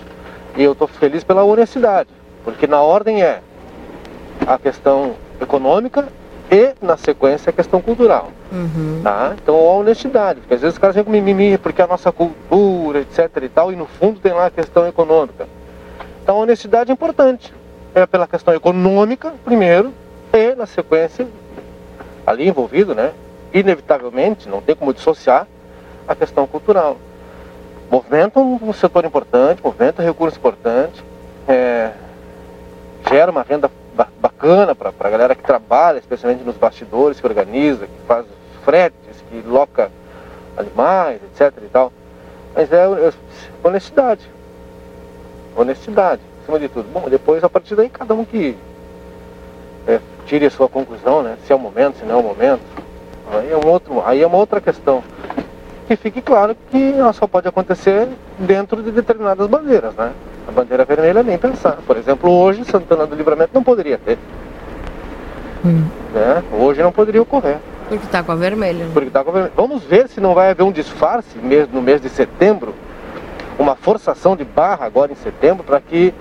E 0.57 0.63
eu 0.63 0.71
estou 0.71 0.87
feliz 0.87 1.23
pela 1.23 1.43
honestidade, 1.43 2.09
porque 2.43 2.65
na 2.65 2.81
ordem 2.81 3.21
é 3.21 3.41
a 4.47 4.57
questão 4.57 5.13
econômica 5.43 6.07
e, 6.51 6.73
na 6.81 6.97
sequência, 6.97 7.49
a 7.49 7.53
questão 7.53 7.81
cultural. 7.81 8.31
Uhum. 8.51 9.01
Tá? 9.03 9.35
Então, 9.41 9.55
a 9.55 9.73
honestidade, 9.75 10.39
porque 10.39 10.53
às 10.53 10.61
vezes 10.61 10.75
os 10.75 10.79
caras 10.79 10.95
vêm 10.95 11.03
com 11.03 11.11
mimimi, 11.11 11.57
porque 11.57 11.81
a 11.81 11.87
nossa 11.87 12.11
cultura, 12.11 12.99
etc 12.99 13.29
e 13.43 13.49
tal, 13.49 13.71
e 13.71 13.75
no 13.75 13.85
fundo 13.85 14.19
tem 14.19 14.33
lá 14.33 14.47
a 14.47 14.51
questão 14.51 14.87
econômica. 14.87 15.47
Então, 16.21 16.37
a 16.37 16.39
honestidade 16.39 16.91
é 16.91 16.93
importante. 16.93 17.53
É 17.95 18.05
pela 18.05 18.25
questão 18.25 18.53
econômica, 18.53 19.33
primeiro, 19.45 19.93
e, 20.31 20.55
na 20.55 20.65
sequência, 20.65 21.27
ali 22.25 22.47
envolvido, 22.47 22.95
né? 22.95 23.11
Inevitavelmente, 23.53 24.49
não 24.49 24.61
tem 24.61 24.75
como 24.75 24.93
dissociar 24.93 25.47
a 26.07 26.15
questão 26.15 26.47
cultural 26.47 26.97
movimenta 27.93 28.39
um 28.39 28.73
setor 28.73 29.05
importante, 29.05 29.61
movimenta 29.63 30.01
recursos 30.01 30.35
importantes, 30.35 31.03
é, 31.47 31.91
gera 33.07 33.29
uma 33.29 33.43
renda 33.43 33.69
bacana 34.19 34.75
para 34.75 34.91
a 34.99 35.09
galera 35.09 35.35
que 35.35 35.43
trabalha, 35.43 35.99
especialmente 35.99 36.43
nos 36.43 36.57
bastidores, 36.57 37.19
que 37.19 37.27
organiza, 37.27 37.87
que 37.87 38.07
faz 38.07 38.25
fretes, 38.63 39.23
que 39.29 39.41
loca 39.47 39.91
animais, 40.57 41.19
etc. 41.23 41.53
e 41.63 41.69
tal. 41.69 41.91
Mas 42.55 42.71
é, 42.71 42.83
é 42.83 43.13
honestidade. 43.63 44.29
Honestidade, 45.55 46.21
acima 46.41 46.59
de 46.59 46.69
tudo. 46.69 46.87
Bom, 46.91 47.09
depois 47.09 47.43
a 47.43 47.49
partir 47.49 47.75
daí 47.75 47.89
cada 47.89 48.13
um 48.13 48.25
que 48.25 48.57
é, 49.87 49.99
tire 50.25 50.45
a 50.45 50.51
sua 50.51 50.67
conclusão, 50.67 51.21
né? 51.21 51.37
Se 51.45 51.53
é 51.53 51.55
o 51.55 51.59
momento, 51.59 51.99
se 51.99 52.05
não 52.05 52.15
é 52.15 52.19
o 52.19 52.23
momento. 52.23 52.61
Aí 53.31 53.51
é, 53.51 53.57
um 53.57 53.67
outro, 53.67 54.01
aí 54.05 54.21
é 54.21 54.27
uma 54.27 54.37
outra 54.37 54.59
questão 54.59 55.03
que 55.87 55.95
fique 55.95 56.21
claro 56.21 56.55
que 56.71 56.93
ela 56.93 57.13
só 57.13 57.27
pode 57.27 57.47
acontecer 57.47 58.07
dentro 58.39 58.81
de 58.81 58.91
determinadas 58.91 59.47
bandeiras, 59.47 59.93
né? 59.95 60.13
A 60.47 60.51
bandeira 60.51 60.85
vermelha 60.85 61.23
nem 61.23 61.37
pensar. 61.37 61.77
Por 61.85 61.97
exemplo, 61.97 62.29
hoje 62.29 62.65
Santana 62.65 63.05
do 63.05 63.15
Livramento 63.15 63.51
não 63.53 63.63
poderia 63.63 63.97
ter. 63.97 64.17
Hum. 65.65 65.85
Né? 66.13 66.43
Hoje 66.51 66.81
não 66.81 66.91
poderia 66.91 67.21
ocorrer. 67.21 67.57
Porque 67.87 68.07
tá 68.07 68.23
com 68.23 68.31
a 68.31 68.35
vermelha. 68.35 68.87
Porque 68.93 69.09
tá 69.09 69.23
com 69.23 69.29
a 69.29 69.33
vermelha. 69.33 69.53
Vamos 69.55 69.83
ver 69.83 70.07
se 70.09 70.19
não 70.19 70.33
vai 70.33 70.51
haver 70.51 70.63
um 70.63 70.71
disfarce 70.71 71.37
no 71.71 71.81
mês 71.81 72.01
de 72.01 72.09
setembro, 72.09 72.73
uma 73.57 73.75
forçação 73.75 74.35
de 74.35 74.43
barra 74.43 74.85
agora 74.85 75.11
em 75.11 75.15
setembro, 75.15 75.63
para 75.63 75.79
que 75.79 76.13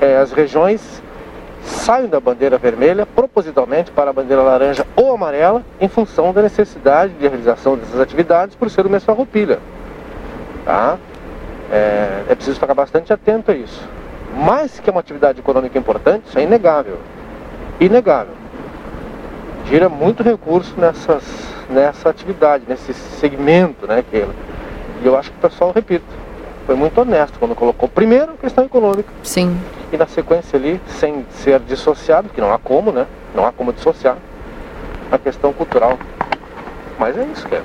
eh, 0.00 0.16
as 0.16 0.32
regiões 0.32 1.02
saiam 1.62 2.08
da 2.08 2.20
bandeira 2.20 2.58
vermelha 2.58 3.06
propositalmente 3.06 3.90
para 3.90 4.10
a 4.10 4.12
bandeira 4.12 4.42
laranja 4.42 4.86
ou 4.96 5.12
amarela, 5.12 5.62
em 5.80 5.88
função 5.88 6.32
da 6.32 6.42
necessidade 6.42 7.12
de 7.14 7.28
realização 7.28 7.76
dessas 7.76 8.00
atividades 8.00 8.56
por 8.56 8.70
ser 8.70 8.86
o 8.86 8.90
mês 8.90 9.04
farroupilha. 9.04 9.58
Tá? 10.64 10.98
É, 11.70 12.24
é 12.28 12.34
preciso 12.34 12.58
ficar 12.58 12.74
bastante 12.74 13.12
atento 13.12 13.50
a 13.50 13.54
isso. 13.54 13.88
Mas 14.34 14.80
que 14.80 14.88
é 14.88 14.92
uma 14.92 15.00
atividade 15.00 15.40
econômica 15.40 15.78
importante, 15.78 16.26
isso 16.26 16.38
é 16.38 16.42
inegável. 16.42 16.98
Inegável. 17.78 18.34
Gira 19.66 19.88
muito 19.88 20.22
recurso 20.22 20.74
nessas, 20.78 21.22
nessa 21.68 22.08
atividade, 22.08 22.64
nesse 22.66 22.92
segmento, 22.92 23.86
né? 23.86 24.04
Que, 24.08 24.26
e 25.02 25.06
eu 25.06 25.16
acho 25.16 25.30
que 25.30 25.38
o 25.38 25.40
pessoal, 25.40 25.72
repito, 25.72 26.04
foi 26.66 26.74
muito 26.74 27.00
honesto 27.00 27.38
quando 27.38 27.54
colocou 27.54 27.88
primeiro 27.88 28.32
a 28.32 28.36
questão 28.36 28.64
econômica. 28.64 29.12
Sim. 29.22 29.58
E 29.92 29.96
na 29.96 30.06
sequência 30.06 30.58
ali, 30.58 30.80
sem 30.86 31.26
ser 31.30 31.60
dissociado, 31.60 32.28
que 32.28 32.40
não 32.40 32.52
há 32.52 32.58
como, 32.58 32.92
né? 32.92 33.06
Não 33.34 33.46
há 33.46 33.52
como 33.52 33.72
dissociar 33.72 34.16
a 35.10 35.18
questão 35.18 35.52
cultural. 35.52 35.98
Mas 36.98 37.16
é 37.16 37.24
isso, 37.24 37.48
cara. 37.48 37.64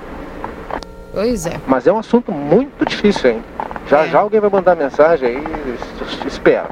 Pois 1.13 1.45
é. 1.45 1.59
Mas 1.67 1.87
é 1.87 1.91
um 1.91 1.99
assunto 1.99 2.31
muito 2.31 2.85
difícil 2.85 3.31
ainda. 3.31 3.43
Já 3.87 4.05
É. 4.05 4.09
já 4.09 4.19
alguém 4.19 4.39
vai 4.39 4.49
mandar 4.49 4.75
mensagem 4.75 5.27
aí, 5.29 5.43
espera. 6.25 6.69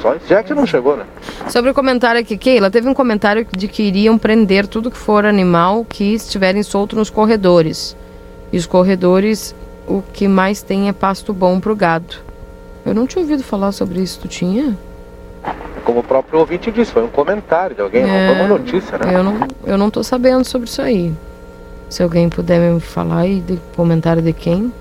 Só 0.00 0.16
já 0.26 0.42
que 0.42 0.54
não 0.54 0.66
chegou, 0.66 0.96
né? 0.96 1.04
Sobre 1.48 1.70
o 1.70 1.74
comentário 1.74 2.20
aqui, 2.20 2.38
Keila, 2.38 2.70
teve 2.70 2.88
um 2.88 2.94
comentário 2.94 3.46
de 3.56 3.68
que 3.68 3.82
iriam 3.82 4.16
prender 4.16 4.66
tudo 4.66 4.90
que 4.90 4.96
for 4.96 5.24
animal 5.26 5.84
que 5.86 6.14
estiverem 6.14 6.62
solto 6.62 6.96
nos 6.96 7.10
corredores. 7.10 7.96
E 8.52 8.56
os 8.56 8.66
corredores, 8.66 9.54
o 9.86 10.02
que 10.12 10.26
mais 10.26 10.62
tem 10.62 10.88
é 10.88 10.92
pasto 10.92 11.32
bom 11.32 11.60
pro 11.60 11.76
gado. 11.76 12.16
Eu 12.86 12.94
não 12.94 13.06
tinha 13.06 13.22
ouvido 13.22 13.42
falar 13.42 13.72
sobre 13.72 14.00
isso, 14.00 14.20
tu 14.20 14.28
tinha? 14.28 14.76
Como 15.84 16.00
o 16.00 16.02
próprio 16.02 16.38
ouvinte 16.40 16.70
disse, 16.70 16.92
foi 16.92 17.02
um 17.04 17.08
comentário 17.08 17.74
de 17.76 17.82
alguém, 17.82 18.06
não 18.06 18.14
É, 18.14 18.26
foi 18.28 18.36
uma 18.36 18.48
notícia, 18.58 18.96
né? 18.98 19.14
Eu 19.14 19.22
não, 19.22 19.48
eu 19.66 19.76
não 19.78 19.90
tô 19.90 20.02
sabendo 20.02 20.44
sobre 20.44 20.68
isso 20.68 20.80
aí. 20.80 21.12
Se 21.90 22.02
alguém 22.02 22.28
puder 22.30 22.58
me 22.58 22.80
falar 22.80 23.18
aí, 23.20 23.40
de 23.40 23.58
comentário 23.76 24.22
de 24.22 24.32
quem? 24.32 24.72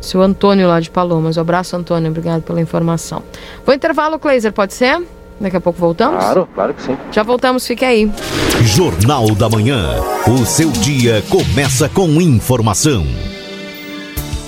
Seu 0.00 0.22
Antônio 0.22 0.68
lá 0.68 0.80
de 0.80 0.90
Palomas. 0.90 1.36
Um 1.36 1.40
abraço, 1.40 1.76
Antônio. 1.76 2.10
Obrigado 2.10 2.42
pela 2.42 2.60
informação. 2.60 3.22
Vou 3.64 3.74
intervalo, 3.74 4.18
Kleiser, 4.18 4.52
pode 4.52 4.74
ser? 4.74 5.02
Daqui 5.40 5.56
a 5.56 5.60
pouco 5.60 5.78
voltamos? 5.78 6.18
Claro, 6.18 6.48
claro 6.54 6.74
que 6.74 6.82
sim. 6.82 6.96
Já 7.12 7.22
voltamos, 7.22 7.66
fique 7.66 7.84
aí. 7.84 8.10
Jornal 8.62 9.34
da 9.34 9.48
Manhã. 9.48 10.00
O 10.26 10.46
seu 10.46 10.70
dia 10.70 11.22
começa 11.28 11.88
com 11.88 12.08
informação. 12.20 13.04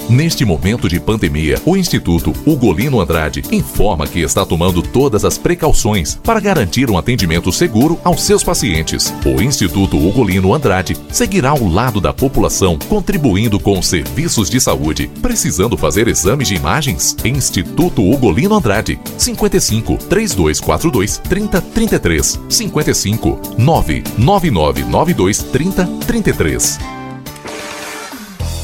Neste 0.09 0.43
momento 0.43 0.89
de 0.89 0.99
pandemia, 0.99 1.61
o 1.67 1.77
Instituto 1.77 2.33
Ugolino 2.47 2.99
Andrade 2.99 3.43
informa 3.53 4.07
que 4.07 4.21
está 4.21 4.43
tomando 4.43 4.81
todas 4.81 5.23
as 5.23 5.37
precauções 5.37 6.15
para 6.15 6.41
garantir 6.41 6.91
um 6.91 6.97
atendimento 6.97 7.53
seguro 7.53 8.01
aos 8.03 8.23
seus 8.23 8.43
pacientes. 8.43 9.13
O 9.23 9.43
Instituto 9.43 9.99
Ugolino 9.99 10.55
Andrade 10.55 10.97
seguirá 11.11 11.51
ao 11.51 11.69
lado 11.69 12.01
da 12.01 12.15
população, 12.15 12.79
contribuindo 12.89 13.61
com 13.61 13.79
os 13.79 13.87
serviços 13.87 14.49
de 14.49 14.59
saúde. 14.59 15.11
Precisando 15.21 15.77
fazer 15.77 16.09
exames 16.09 16.49
de 16.49 16.55
imagens? 16.55 17.15
Instituto 17.23 18.03
Ugolino 18.03 18.55
Andrade, 18.55 18.99
55 19.19 19.99
3242 20.09 21.19
3033 21.19 22.41
55 22.49 23.41
99992 23.59 25.43
3033. 25.43 26.98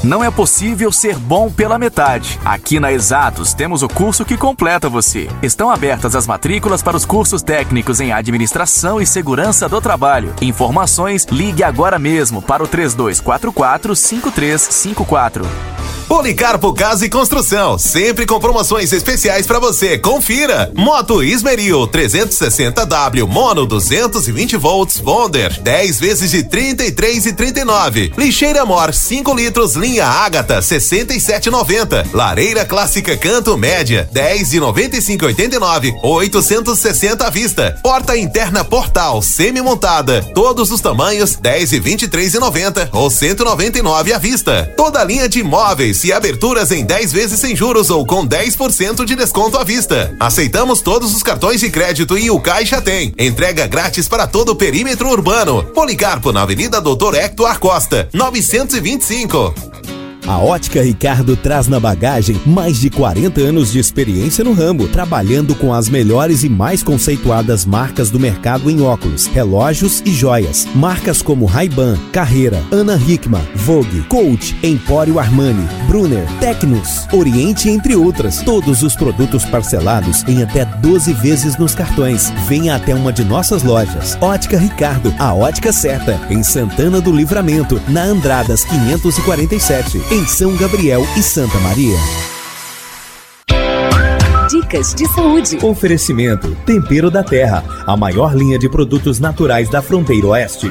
Não 0.04 0.22
é 0.22 0.30
possível 0.30 0.92
ser 0.92 1.16
bom 1.16 1.50
pela 1.50 1.78
metade. 1.78 2.38
Aqui 2.44 2.78
na 2.78 2.92
Exatos 2.92 3.54
temos 3.54 3.82
o 3.82 3.88
curso 3.88 4.22
que 4.22 4.36
completa 4.36 4.86
você. 4.86 5.30
Estão 5.42 5.70
abertas 5.70 6.14
as 6.14 6.26
matrículas 6.26 6.82
para 6.82 6.94
os 6.94 7.06
cursos 7.06 7.42
técnicos 7.42 8.00
em 8.00 8.12
Administração 8.12 9.00
e 9.00 9.06
Segurança 9.06 9.66
do 9.66 9.80
Trabalho. 9.80 10.34
Informações, 10.42 11.24
ligue 11.30 11.64
agora 11.64 11.98
mesmo 11.98 12.42
para 12.42 12.62
o 12.62 12.68
3244 12.68 13.96
5354. 13.96 15.74
Policarpo 16.06 16.72
Casa 16.74 17.06
e 17.06 17.08
Construção, 17.08 17.78
sempre 17.78 18.26
com 18.26 18.38
promoções 18.38 18.92
especiais 18.92 19.46
para 19.46 19.58
você. 19.58 19.98
Confira. 19.98 20.70
Moto 20.74 21.22
Ismeril 21.22 21.88
360W 21.88 23.26
Mono 23.26 23.66
220 23.66 24.56
volts 24.56 25.00
Bonder, 25.00 25.58
10 25.60 26.00
vezes 26.00 26.30
de 26.30 26.42
33 26.44 27.26
e 27.26 27.32
39. 27.32 28.12
Lixeira 28.18 28.64
Mor 28.66 28.92
5 28.92 29.34
litros 29.34 29.74
linha 29.74 29.93
Ágata 30.00 30.58
67,90. 30.60 32.06
Lareira 32.12 32.64
clássica 32.64 33.16
Canto 33.16 33.56
Média 33.56 34.08
10 34.12 34.50
de 34.50 34.60
95,89. 34.60 35.94
860 36.02 37.26
à 37.26 37.30
vista. 37.30 37.78
Porta 37.82 38.16
interna 38.16 38.64
Portal 38.64 39.22
semi 39.22 39.60
montada, 39.60 40.22
todos 40.34 40.70
os 40.70 40.80
tamanhos 40.80 41.36
10 41.36 41.72
e 41.72 41.80
23,90 41.80 42.88
ou 42.92 43.10
199 43.10 44.12
à 44.12 44.18
vista. 44.18 44.72
Toda 44.76 45.00
a 45.00 45.04
linha 45.04 45.28
de 45.28 45.40
imóveis 45.40 46.04
e 46.04 46.12
aberturas 46.12 46.70
em 46.70 46.84
10 46.84 47.12
vezes 47.12 47.40
sem 47.40 47.54
juros 47.54 47.90
ou 47.90 48.06
com 48.06 48.26
10% 48.26 49.04
de 49.04 49.16
desconto 49.16 49.58
à 49.58 49.64
vista. 49.64 50.14
Aceitamos 50.20 50.80
todos 50.80 51.14
os 51.14 51.22
cartões 51.22 51.60
de 51.60 51.70
crédito 51.70 52.16
e 52.16 52.30
o 52.30 52.40
Caixa 52.40 52.80
tem. 52.80 53.14
Entrega 53.18 53.66
grátis 53.66 54.08
para 54.08 54.26
todo 54.26 54.50
o 54.50 54.56
perímetro 54.56 55.08
urbano. 55.08 55.64
Policarpo 55.74 56.32
na 56.32 56.42
Avenida 56.42 56.80
Doutor 56.80 57.14
Hector 57.14 57.58
Costa, 57.58 58.08
925. 58.12 59.54
A 60.26 60.38
Ótica 60.38 60.82
Ricardo 60.82 61.36
traz 61.36 61.68
na 61.68 61.78
bagagem 61.78 62.40
mais 62.46 62.80
de 62.80 62.88
40 62.88 63.42
anos 63.42 63.70
de 63.70 63.78
experiência 63.78 64.42
no 64.42 64.54
ramo, 64.54 64.88
trabalhando 64.88 65.54
com 65.54 65.70
as 65.70 65.86
melhores 65.86 66.42
e 66.42 66.48
mais 66.48 66.82
conceituadas 66.82 67.66
marcas 67.66 68.08
do 68.08 68.18
mercado 68.18 68.70
em 68.70 68.80
óculos, 68.80 69.26
relógios 69.26 70.02
e 70.06 70.12
joias. 70.12 70.66
Marcas 70.74 71.20
como 71.20 71.44
Ray-Ban, 71.44 71.98
Carreira, 72.10 72.62
Ana 72.72 72.96
Hickman, 72.96 73.42
Vogue, 73.54 74.00
Coach, 74.04 74.56
Empório 74.62 75.18
Armani, 75.18 75.68
Brunner, 75.86 76.26
Tecnos, 76.40 77.06
Oriente, 77.12 77.68
entre 77.68 77.94
outras. 77.94 78.40
Todos 78.42 78.82
os 78.82 78.96
produtos 78.96 79.44
parcelados 79.44 80.24
em 80.26 80.42
até 80.42 80.64
12 80.64 81.12
vezes 81.12 81.58
nos 81.58 81.74
cartões. 81.74 82.32
Venha 82.48 82.76
até 82.76 82.94
uma 82.94 83.12
de 83.12 83.24
nossas 83.24 83.62
lojas. 83.62 84.16
Ótica 84.22 84.56
Ricardo, 84.56 85.12
a 85.18 85.34
ótica 85.34 85.70
certa, 85.70 86.18
em 86.30 86.42
Santana 86.42 86.98
do 86.98 87.12
Livramento, 87.12 87.78
na 87.88 88.04
Andradas 88.04 88.64
547 88.64 90.13
em 90.14 90.24
São 90.28 90.54
Gabriel 90.54 91.04
e 91.16 91.22
Santa 91.24 91.58
Maria. 91.58 91.96
Dicas 94.48 94.94
de 94.94 95.08
saúde. 95.08 95.58
Oferecimento 95.60 96.56
Tempero 96.64 97.10
da 97.10 97.24
Terra, 97.24 97.64
a 97.84 97.96
maior 97.96 98.32
linha 98.32 98.56
de 98.56 98.68
produtos 98.68 99.18
naturais 99.18 99.68
da 99.68 99.82
fronteira 99.82 100.28
oeste. 100.28 100.70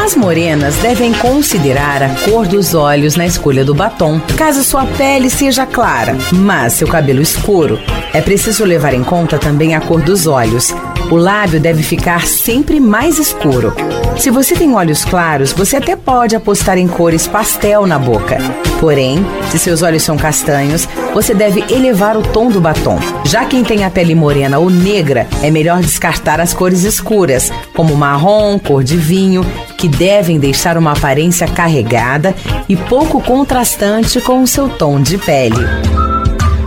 As 0.00 0.14
morenas 0.14 0.76
devem 0.76 1.12
considerar 1.14 2.00
a 2.00 2.10
cor 2.30 2.46
dos 2.46 2.74
olhos 2.74 3.16
na 3.16 3.26
escolha 3.26 3.64
do 3.64 3.74
batom, 3.74 4.20
caso 4.36 4.62
sua 4.62 4.86
pele 4.86 5.28
seja 5.28 5.66
clara, 5.66 6.16
mas 6.32 6.74
seu 6.74 6.86
cabelo 6.86 7.20
escuro. 7.20 7.76
É 8.14 8.20
preciso 8.20 8.64
levar 8.64 8.94
em 8.94 9.02
conta 9.02 9.36
também 9.36 9.74
a 9.74 9.80
cor 9.80 10.00
dos 10.00 10.28
olhos. 10.28 10.72
O 11.10 11.16
lábio 11.16 11.58
deve 11.58 11.82
ficar 11.82 12.26
sempre 12.26 12.78
mais 12.78 13.18
escuro. 13.18 13.72
Se 14.18 14.30
você 14.30 14.54
tem 14.54 14.74
olhos 14.74 15.06
claros, 15.06 15.52
você 15.52 15.76
até 15.76 15.96
pode 15.96 16.36
apostar 16.36 16.76
em 16.76 16.86
cores 16.86 17.26
pastel 17.26 17.86
na 17.86 17.98
boca. 17.98 18.36
Porém, 18.78 19.24
se 19.50 19.58
seus 19.58 19.80
olhos 19.80 20.02
são 20.02 20.18
castanhos, 20.18 20.86
você 21.14 21.32
deve 21.32 21.64
elevar 21.72 22.14
o 22.14 22.22
tom 22.22 22.50
do 22.50 22.60
batom. 22.60 22.98
Já 23.24 23.46
quem 23.46 23.64
tem 23.64 23.84
a 23.84 23.90
pele 23.90 24.14
morena 24.14 24.58
ou 24.58 24.68
negra, 24.68 25.26
é 25.42 25.50
melhor 25.50 25.80
descartar 25.80 26.40
as 26.40 26.52
cores 26.52 26.84
escuras, 26.84 27.50
como 27.74 27.96
marrom, 27.96 28.58
cor 28.58 28.84
de 28.84 28.98
vinho, 28.98 29.46
que 29.78 29.88
devem 29.88 30.38
deixar 30.38 30.76
uma 30.76 30.92
aparência 30.92 31.48
carregada 31.48 32.34
e 32.68 32.76
pouco 32.76 33.18
contrastante 33.22 34.20
com 34.20 34.42
o 34.42 34.46
seu 34.46 34.68
tom 34.68 35.00
de 35.00 35.16
pele. 35.16 35.64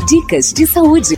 Dicas 0.08 0.52
de 0.52 0.66
saúde. 0.66 1.16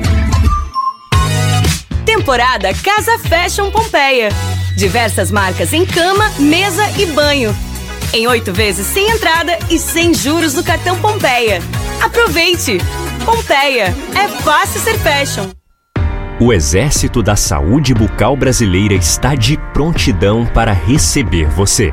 Temporada 2.15 2.71
Casa 2.75 3.17
Fashion 3.17 3.71
Pompeia. 3.71 4.29
Diversas 4.75 5.31
marcas 5.31 5.73
em 5.73 5.83
cama, 5.83 6.29
mesa 6.37 6.87
e 6.91 7.07
banho. 7.07 7.55
Em 8.13 8.27
oito 8.27 8.53
vezes 8.53 8.85
sem 8.85 9.09
entrada 9.09 9.57
e 9.67 9.79
sem 9.79 10.13
juros 10.13 10.53
no 10.53 10.63
cartão 10.63 10.95
Pompeia. 10.99 11.59
Aproveite! 11.99 12.77
Pompeia, 13.25 13.95
é 14.15 14.27
fácil 14.43 14.79
ser 14.79 14.99
fashion. 14.99 15.49
O 16.39 16.53
Exército 16.53 17.23
da 17.23 17.35
Saúde 17.35 17.95
Bucal 17.95 18.37
Brasileira 18.37 18.93
está 18.93 19.33
de 19.33 19.57
prontidão 19.73 20.45
para 20.45 20.71
receber 20.71 21.49
você. 21.49 21.91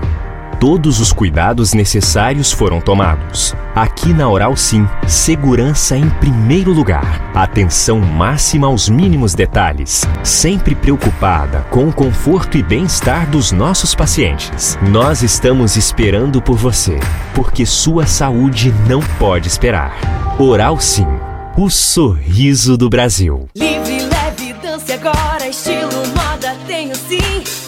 Todos 0.60 1.00
os 1.00 1.10
cuidados 1.10 1.72
necessários 1.72 2.52
foram 2.52 2.82
tomados. 2.82 3.56
Aqui 3.74 4.12
na 4.12 4.28
Oral 4.28 4.54
Sim, 4.54 4.86
segurança 5.08 5.96
em 5.96 6.08
primeiro 6.10 6.70
lugar. 6.70 7.32
Atenção 7.34 7.98
máxima 7.98 8.66
aos 8.66 8.86
mínimos 8.86 9.34
detalhes. 9.34 10.06
Sempre 10.22 10.74
preocupada 10.74 11.66
com 11.70 11.88
o 11.88 11.92
conforto 11.92 12.58
e 12.58 12.62
bem-estar 12.62 13.28
dos 13.30 13.50
nossos 13.50 13.94
pacientes. 13.94 14.78
Nós 14.82 15.22
estamos 15.22 15.76
esperando 15.76 16.42
por 16.42 16.58
você, 16.58 17.00
porque 17.34 17.64
sua 17.64 18.06
saúde 18.06 18.74
não 18.86 19.00
pode 19.18 19.48
esperar. 19.48 19.96
Oral 20.38 20.78
Sim, 20.78 21.08
o 21.56 21.70
sorriso 21.70 22.76
do 22.76 22.90
Brasil. 22.90 23.48
Livre, 23.56 24.02
leve, 24.02 24.52
dance 24.60 24.92
agora, 24.92 25.48
estilo 25.48 26.06
moda 26.14 26.54
tenho 26.66 26.94
sim. 26.94 27.18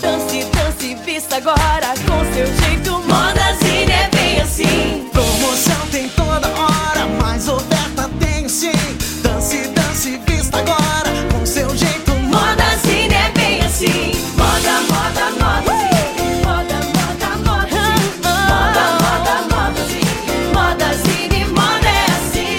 Dance, 0.03 0.45
dance, 0.53 0.95
vista 1.07 1.37
agora 1.37 2.02
seu 2.35 2.47
jeito. 2.47 2.93
Modazine 3.01 3.93
é 3.93 4.09
bem 4.11 4.41
assim. 4.41 5.09
Promoção 5.13 5.87
tem 5.91 6.09
toda 6.11 6.49
hora, 6.49 7.07
mais 7.21 7.47
oferta 7.49 8.09
tem 8.19 8.49
sim. 8.49 8.73
Dance, 9.23 9.69
dance, 9.69 10.19
vista 10.27 10.59
agora 10.59 11.11
com 11.33 11.45
seu 11.45 11.69
jeito. 11.77 12.13
Modazine 12.13 13.15
é 13.15 13.31
bem 13.33 13.61
assim. 13.61 14.13
Moda, 14.37 14.81
moda, 14.89 15.31
moda, 15.41 15.73
sim. 15.73 15.91
Moda, 16.45 16.81
moda, 16.97 17.29
moda, 17.45 17.69
sim. 17.69 18.03
Moda, 18.49 18.85
moda, 19.03 19.35
moda, 19.51 19.83
sim. 19.89 20.07
Modazine, 20.55 21.41
moda 21.47 21.89
é 21.89 22.07
assim. 22.17 22.57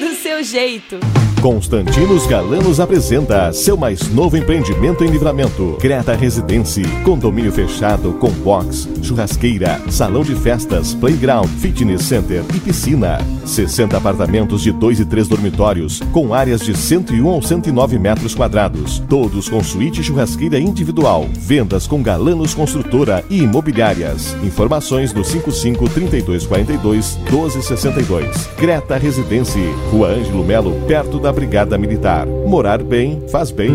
Do 0.00 0.10
seu 0.22 0.38
jeito. 0.44 1.00
Constantinos 1.42 2.24
Galanos 2.24 2.78
apresenta 2.78 3.52
seu 3.52 3.76
mais 3.76 4.08
novo 4.10 4.36
empreendimento 4.36 5.02
em 5.02 5.08
livramento. 5.08 5.76
Creta 5.80 6.14
Residência, 6.14 6.86
condomínio 7.02 7.50
fechado 7.50 8.12
com 8.12 8.30
box, 8.30 8.88
churrasqueira, 9.02 9.82
salão 9.90 10.22
de 10.22 10.36
festas, 10.36 10.94
playground, 10.94 11.48
fitness 11.58 12.02
center 12.02 12.44
e 12.54 12.60
piscina. 12.60 13.18
60 13.44 13.96
apartamentos 13.96 14.62
de 14.62 14.70
2 14.70 15.00
e 15.00 15.04
3 15.04 15.26
dormitórios, 15.26 16.00
com 16.12 16.32
áreas 16.32 16.60
de 16.60 16.76
101 16.76 17.26
ou 17.26 17.42
109 17.42 17.98
metros 17.98 18.36
quadrados. 18.36 19.00
Todos 19.08 19.48
com 19.48 19.64
suíte 19.64 20.00
churrasqueira 20.00 20.60
individual. 20.60 21.26
Vendas 21.32 21.88
com 21.88 22.00
Galanos 22.00 22.54
Construtora 22.54 23.24
e 23.28 23.42
Imobiliárias. 23.42 24.36
Informações 24.44 25.12
no 25.12 25.24
55 25.24 25.88
3242 25.88 27.18
1262. 27.28 28.46
Creta 28.56 28.96
Residência, 28.96 29.60
Rua 29.90 30.10
Ângelo 30.10 30.44
Melo, 30.44 30.80
perto 30.86 31.18
da 31.18 31.31
Brigada 31.32 31.76
Militar. 31.78 32.26
Morar 32.26 32.82
bem 32.82 33.22
faz 33.28 33.50
bem. 33.50 33.72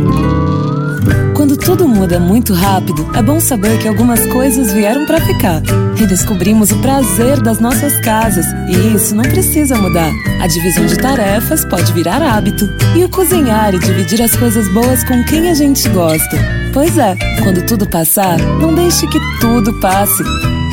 Quando 1.38 1.56
tudo 1.56 1.88
muda 1.88 2.20
muito 2.20 2.52
rápido, 2.52 3.08
é 3.14 3.22
bom 3.22 3.40
saber 3.40 3.80
que 3.80 3.88
algumas 3.88 4.26
coisas 4.26 4.74
vieram 4.74 5.06
para 5.06 5.22
ficar. 5.22 5.62
Redescobrimos 5.96 6.72
o 6.72 6.80
prazer 6.80 7.40
das 7.42 7.60
nossas 7.60 8.00
casas 8.00 8.46
e 8.68 8.96
isso 8.96 9.16
não 9.16 9.24
precisa 9.24 9.76
mudar. 9.78 10.12
A 10.42 10.48
divisão 10.48 10.86
de 10.88 10.98
tarefas 10.98 11.64
pode 11.66 11.94
virar 11.94 12.24
hábito. 12.24 12.68
E 12.96 13.04
o 13.04 13.10
cozinhar 13.10 13.76
e 13.76 13.80
dividir 13.80 14.22
as 14.22 14.36
coisas 14.36 14.68
boas 14.74 15.04
com 15.04 15.24
quem 15.26 15.50
a 15.50 15.54
gente 15.54 15.88
gosta. 15.90 16.38
Pois 16.74 16.98
é, 16.98 17.16
quando 17.44 17.66
tudo 17.66 17.88
passar, 17.88 18.40
não 18.60 18.74
deixe 18.74 19.06
que 19.08 19.20
tudo 19.40 19.80
passe. 19.80 20.24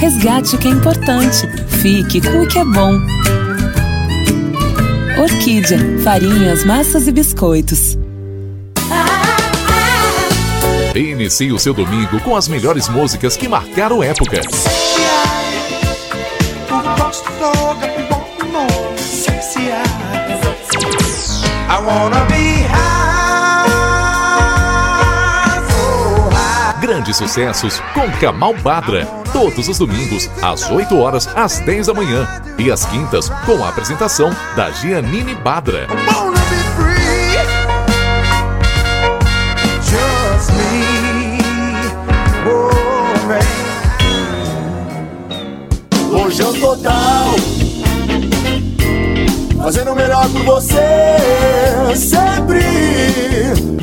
Resgate 0.00 0.56
o 0.56 0.58
que 0.58 0.68
é 0.68 0.70
importante. 0.70 1.46
Fique 1.68 2.20
com 2.20 2.42
o 2.42 2.46
que 2.46 2.58
é 2.58 2.64
bom. 2.64 2.98
Orquídea, 5.16 5.78
farinhas, 6.02 6.64
massas 6.64 7.06
e 7.06 7.12
biscoitos. 7.12 7.96
Inicie 10.92 11.52
o 11.52 11.58
seu 11.58 11.72
domingo 11.72 12.18
com 12.20 12.34
as 12.34 12.48
melhores 12.48 12.88
músicas 12.88 13.36
que 13.36 13.46
marcaram 13.46 14.02
época. 14.02 14.40
I 21.66 21.80
wanna 21.86 22.24
be 22.26 22.53
Sucessos 27.14 27.80
com 27.92 28.10
Kamal 28.20 28.54
Badra. 28.54 29.06
Todos 29.32 29.68
os 29.68 29.78
domingos, 29.78 30.28
às 30.42 30.70
8 30.70 30.96
horas, 30.98 31.28
às 31.34 31.58
10 31.60 31.86
da 31.86 31.94
manhã. 31.94 32.26
E 32.58 32.70
às 32.70 32.84
quintas, 32.86 33.28
com 33.46 33.64
a 33.64 33.68
apresentação 33.68 34.30
da 34.56 34.70
Giannini 34.70 35.34
Badra. 35.34 35.86
Fazendo 49.64 49.92
o 49.92 49.96
melhor 49.96 50.28
por 50.28 50.42
você. 50.42 50.76
Sempre. 51.96 52.60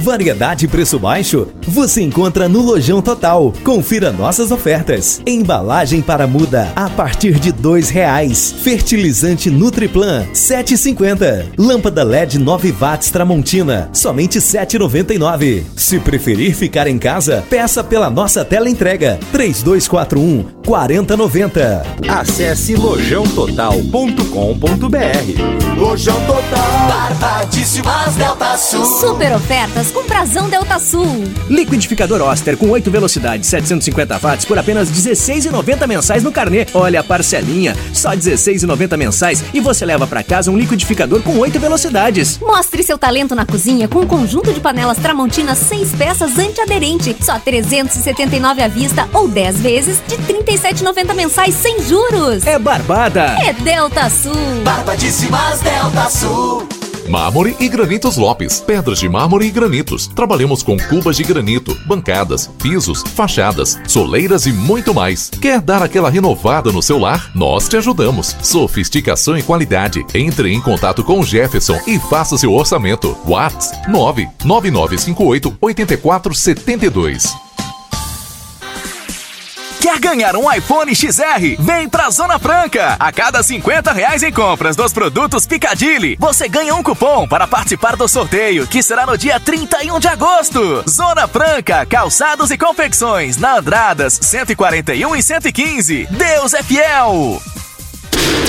Variedade 0.02 0.66
e 0.66 0.68
preço 0.68 1.00
baixo? 1.00 1.48
Você 1.68 2.02
encontra 2.02 2.50
no 2.50 2.62
Lojão 2.62 3.02
Total. 3.02 3.54
Confira 3.64 4.12
nossas 4.12 4.52
ofertas. 4.52 5.22
Embalagem 5.26 6.02
para 6.02 6.28
muda 6.28 6.72
a 6.76 6.90
partir 6.90 7.40
de 7.40 7.52
dois 7.52 7.90
reais. 7.90 8.52
Fertilizante 8.52 9.50
Nutriplan 9.50 10.26
7,50. 10.34 11.52
Lâmpada 11.58 12.04
LED 12.04 12.40
9 12.40 12.72
watts 12.72 13.10
Tramontina 13.12 13.90
somente 13.94 14.40
7,99. 14.40 15.64
Se 15.76 16.00
preferir 16.00 16.56
ficar 16.56 16.88
em 16.88 16.98
casa, 16.98 17.44
peça 17.50 17.84
pela 17.84 18.10
nossa 18.10 18.44
tela 18.44 18.70
entrega 18.70 19.20
3241 19.32 20.46
4090. 20.66 21.86
Acesse 22.08 22.76
lojãototal.com.br. 22.76 25.71
Lojão 25.78 26.20
Total. 26.26 26.62
Barbadíssimas 26.88 28.16
Delta 28.16 28.58
Sul. 28.58 28.86
Super 28.86 29.34
ofertas 29.34 29.92
com 29.92 30.04
Prazão 30.04 30.50
Delta 30.50 30.80
Sul. 30.80 31.24
Liquidificador 31.50 32.22
Oster 32.22 32.58
com 32.58 32.70
8 32.70 32.90
velocidades, 32.92 33.50
750 33.50 34.18
watts 34.18 34.46
por 34.46 34.58
apenas 34.58 34.90
R$16,90 34.90 35.88
mensais 35.88 36.24
no 36.24 36.32
carnê. 36.32 36.66
Olha 36.74 37.00
a 37.00 37.04
parcelinha, 37.04 37.76
só 37.94 38.10
R$16,90 38.10 38.98
mensais 38.98 39.44
e 39.54 39.60
você 39.60 39.86
leva 39.86 40.06
para 40.06 40.24
casa 40.24 40.52
um 40.52 40.58
liquidificador 40.58 41.22
com 41.22 41.38
8 41.38 41.60
velocidades. 41.60 42.40
Mostre 42.40 42.84
seu 42.84 42.98
talento 42.98 43.36
na 43.36 43.46
cozinha 43.46 43.88
com 43.88 44.00
um 44.00 44.08
conjunto 44.08 44.54
de 44.54 44.60
panelas 44.60 44.98
Tramontina 44.98 45.56
6 45.56 45.94
peças 45.94 46.38
antiaderente. 46.38 47.16
Só 47.22 47.34
R$ 47.34 47.42
379 47.46 48.62
à 48.62 48.68
vista 48.68 49.08
ou 49.14 49.28
10 49.28 49.62
vezes 49.62 50.02
de 50.08 50.16
R$ 50.16 50.44
37,90 50.44 51.14
mensais 51.14 51.56
sem 51.56 51.82
juros. 51.84 52.46
É 52.46 52.60
barbada. 52.60 53.38
É 53.42 53.54
Delta 53.54 54.10
Sul. 54.10 54.34
Barbadíssimas 54.64 55.61
Delta 55.64 56.10
Sul. 56.10 56.68
Mármore 57.08 57.58
e 57.60 57.68
Granitos 57.68 58.16
Lopes. 58.16 58.62
Pedras 58.62 59.00
de 59.00 59.10
mármore 59.10 59.46
e 59.46 59.52
granitos. 59.52 60.08
Trabalhamos 60.08 60.64
com 60.64 60.78
cubas 60.78 61.18
de 61.18 61.24
granito, 61.24 61.78
bancadas, 61.86 62.48
pisos, 62.62 63.04
fachadas, 63.16 63.78
soleiras 63.86 64.46
e 64.46 64.54
muito 64.54 64.94
mais. 64.94 65.30
Quer 65.30 65.60
dar 65.60 65.84
aquela 65.84 66.10
renovada 66.10 66.72
no 66.72 66.82
seu 66.82 66.98
lar? 66.98 67.30
Nós 67.36 67.68
te 67.68 67.76
ajudamos. 67.76 68.36
Sofisticação 68.42 69.38
e 69.38 69.44
qualidade. 69.44 70.06
Entre 70.14 70.54
em 70.54 70.62
contato 70.62 71.04
com 71.04 71.20
o 71.20 71.24
Jefferson 71.24 71.80
e 71.86 72.00
faça 72.00 72.38
seu 72.38 72.54
orçamento. 72.54 73.18
Whats 73.28 73.72
99958 73.90 75.58
8472. 75.60 77.51
Quer 79.82 80.00
ganhar 80.00 80.36
um 80.36 80.50
iPhone 80.54 80.94
XR? 80.94 81.58
Vem 81.58 81.90
pra 81.90 82.12
Zona 82.12 82.38
Franca! 82.38 82.96
A 83.00 83.12
cada 83.12 83.42
50 83.42 83.92
reais 83.92 84.22
em 84.22 84.32
compras 84.32 84.76
dos 84.76 84.94
produtos 84.94 85.48
Picadilly, 85.48 86.16
você 86.20 86.48
ganha 86.48 86.76
um 86.76 86.84
cupom 86.84 87.28
para 87.28 87.48
participar 87.48 87.96
do 87.96 88.08
sorteio, 88.08 88.68
que 88.68 88.84
será 88.84 89.08
no 89.08 89.18
dia 89.18 89.40
31 89.40 90.00
de 90.00 90.08
agosto. 90.08 90.84
Zona 90.88 91.28
Franca, 91.28 91.84
calçados 91.88 92.52
e 92.52 92.60
confecções, 92.60 93.38
na 93.38 93.58
Andradas, 93.58 94.20
141 94.22 95.16
e 95.16 95.24
115. 95.24 96.08
Deus 96.12 96.54
é 96.54 96.62
fiel! 96.62 97.42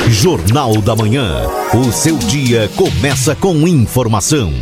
Jornal 0.08 0.82
da 0.82 0.94
Manhã. 0.94 1.48
O 1.72 1.90
seu 1.90 2.18
dia 2.18 2.70
começa 2.76 3.34
com 3.34 3.66
informação. 3.66 4.52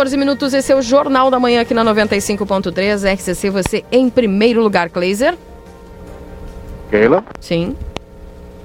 14 0.00 0.16
minutos, 0.16 0.54
esse 0.54 0.72
é 0.72 0.76
o 0.76 0.80
Jornal 0.80 1.30
da 1.30 1.38
Manhã 1.38 1.60
aqui 1.60 1.74
na 1.74 1.84
95.3, 1.84 3.04
RCC, 3.16 3.50
você 3.50 3.84
em 3.92 4.08
primeiro 4.08 4.62
lugar, 4.62 4.88
Kleiser. 4.88 5.36
Keila? 6.90 7.22
Sim. 7.38 7.76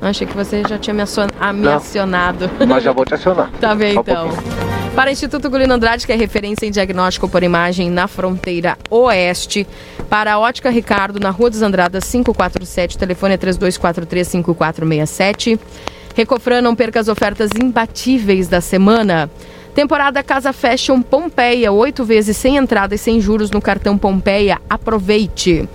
Achei 0.01 0.25
que 0.25 0.33
você 0.33 0.63
já 0.65 0.77
tinha 0.77 0.93
me, 0.93 1.01
acion- 1.01 1.27
ah, 1.37 1.51
me 1.51 1.67
acionado. 1.67 2.49
Mas 2.65 2.81
já 2.85 2.93
vou 2.93 3.03
te 3.03 3.15
acionar. 3.15 3.51
Tá 3.59 3.75
bem, 3.75 3.95
Só 3.95 3.99
um 3.99 4.03
então. 4.03 4.29
pouquinho. 4.29 4.55
Para 4.95 5.09
o 5.09 5.11
Instituto 5.11 5.49
Gulino 5.49 5.73
Andrade, 5.73 6.05
que 6.05 6.13
é 6.13 6.15
referência 6.15 6.65
em 6.65 6.71
diagnóstico 6.71 7.27
por 7.27 7.43
imagem 7.43 7.89
na 7.91 8.07
fronteira 8.07 8.77
oeste. 8.89 9.67
Para 10.09 10.35
a 10.35 10.39
Ótica 10.39 10.69
Ricardo, 10.69 11.19
na 11.19 11.31
Rua 11.31 11.49
dos 11.49 11.61
Andradas, 11.61 12.09
547, 12.09 12.97
telefone 12.97 13.33
é 13.33 13.37
3243-5467. 13.39 15.59
Recofran, 16.15 16.61
não 16.61 16.73
perca 16.77 17.01
as 17.01 17.09
ofertas 17.09 17.49
imbatíveis 17.61 18.47
da 18.47 18.61
semana. 18.61 19.29
Temporada 19.75 20.23
Casa 20.23 20.53
Fashion 20.53 21.01
Pompeia, 21.01 21.69
oito 21.69 22.05
vezes 22.05 22.37
sem 22.37 22.55
entrada 22.55 22.95
e 22.95 22.97
sem 22.97 23.19
juros 23.19 23.51
no 23.51 23.61
cartão 23.61 23.97
Pompeia. 23.97 24.57
Aproveite! 24.69 25.67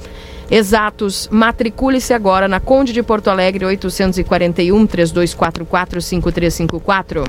Exatos, 0.50 1.28
matricule-se 1.30 2.14
agora 2.14 2.48
na 2.48 2.58
Conde 2.58 2.94
de 2.94 3.02
Porto 3.02 3.28
Alegre, 3.28 3.66
841 3.66 4.86
3244 4.86 6.00
5354. 6.00 7.24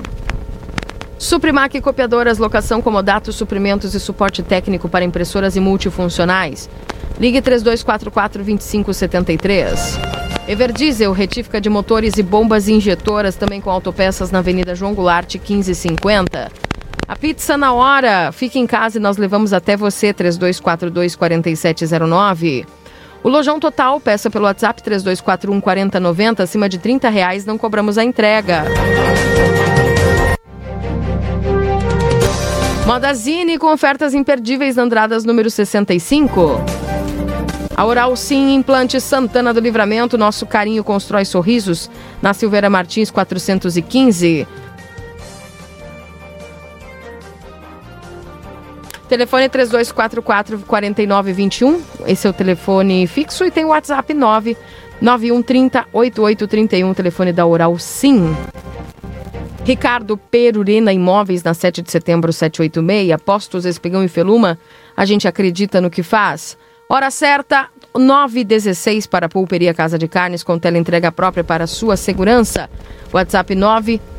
Suprimac 1.20 1.82
Copiadoras, 1.82 2.38
locação, 2.38 2.82
comodato, 2.82 3.34
suprimentos 3.34 3.94
e 3.94 4.00
suporte 4.00 4.42
técnico 4.42 4.88
para 4.88 5.04
impressoras 5.04 5.58
e 5.58 5.60
multifuncionais. 5.60 6.70
Ligue 7.22 7.42
3244-2573. 7.44 9.78
Everdiesel, 10.48 11.12
retífica 11.12 11.62
de 11.62 11.70
motores 11.70 12.18
e 12.18 12.24
bombas 12.24 12.68
injetoras, 12.68 13.36
também 13.36 13.62
com 13.62 13.70
autopeças 13.70 14.32
na 14.32 14.40
Avenida 14.40 14.74
João 14.74 14.96
Goulart, 14.96 15.36
1550. 15.36 16.52
A 17.08 17.16
pizza 17.16 17.56
na 17.56 17.74
hora. 17.74 18.32
Fique 18.32 18.58
em 18.58 18.66
casa 18.66 18.98
e 18.98 19.00
nós 19.00 19.18
levamos 19.18 19.54
até 19.54 19.78
você, 19.78 20.12
3242-4709. 20.16 22.66
O 23.24 23.30
Lojão 23.30 23.60
Total, 23.60 24.00
peça 24.00 24.32
pelo 24.32 24.46
WhatsApp 24.46 24.82
3241-4090, 24.82 26.40
acima 26.40 26.68
de 26.68 26.80
30 26.80 27.08
reais, 27.08 27.46
não 27.46 27.56
cobramos 27.56 28.00
a 28.00 28.04
entrega. 28.04 28.64
Modazine 32.88 33.60
com 33.60 33.72
ofertas 33.72 34.16
imperdíveis 34.16 34.76
na 34.76 34.82
Andradas 34.82 35.24
número 35.24 35.52
65. 35.52 36.81
A 37.82 37.84
Oral 37.84 38.16
Sim 38.16 38.54
Implante 38.54 39.02
Santana 39.02 39.52
do 39.52 39.60
Livramento, 39.60 40.16
nosso 40.16 40.46
carinho 40.46 40.84
constrói 40.84 41.26
sorrisos, 41.26 41.90
na 42.22 42.32
Silveira 42.32 42.70
Martins 42.70 43.10
415. 43.10 44.48
Telefone 49.10 49.50
3244-4921. 49.50 51.82
Esse 52.06 52.28
é 52.28 52.30
o 52.30 52.34
telefone 52.34 53.08
fixo 53.08 53.44
e 53.46 53.50
tem 53.50 53.66
o 53.66 53.70
WhatsApp 53.70 54.14
99130-8831, 55.02 56.94
telefone 56.94 57.34
da 57.34 57.48
Oral 57.48 57.80
Sim. 57.80 58.32
Ricardo 59.66 60.18
Perurena 60.18 60.94
Imóveis, 60.94 61.42
na 61.42 61.56
7 61.56 61.82
de 61.82 61.90
setembro, 61.90 62.32
786. 62.32 63.20
Postos 63.26 63.66
Espigão 63.66 64.04
e 64.04 64.08
Feluma, 64.08 64.60
a 64.96 65.04
gente 65.04 65.28
acredita 65.28 65.82
no 65.82 65.90
que 65.90 66.04
faz. 66.04 66.56
Hora 66.94 67.10
certa, 67.10 67.70
916 67.98 69.08
para 69.08 69.28
a 69.28 69.30
Pulperia 69.30 69.74
Casa 69.74 69.98
de 69.98 70.10
Carnes, 70.10 70.44
com 70.44 70.60
teleentrega 70.60 71.10
própria 71.10 71.42
para 71.42 71.66
sua 71.66 71.96
segurança. 71.96 72.70
WhatsApp 73.14 73.56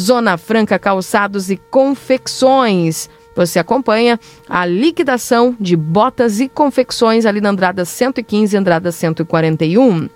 Zona 0.00 0.36
Franca 0.36 0.76
Calçados 0.76 1.50
e 1.50 1.56
Confecções. 1.56 3.08
Você 3.36 3.60
acompanha 3.60 4.18
a 4.48 4.66
liquidação 4.66 5.56
de 5.60 5.76
botas 5.76 6.40
e 6.40 6.48
confecções 6.48 7.24
ali 7.24 7.40
na 7.40 7.50
Andrada 7.50 7.84
115 7.84 8.56
e 8.56 8.58
Andrada 8.58 8.90
141. 8.90 10.08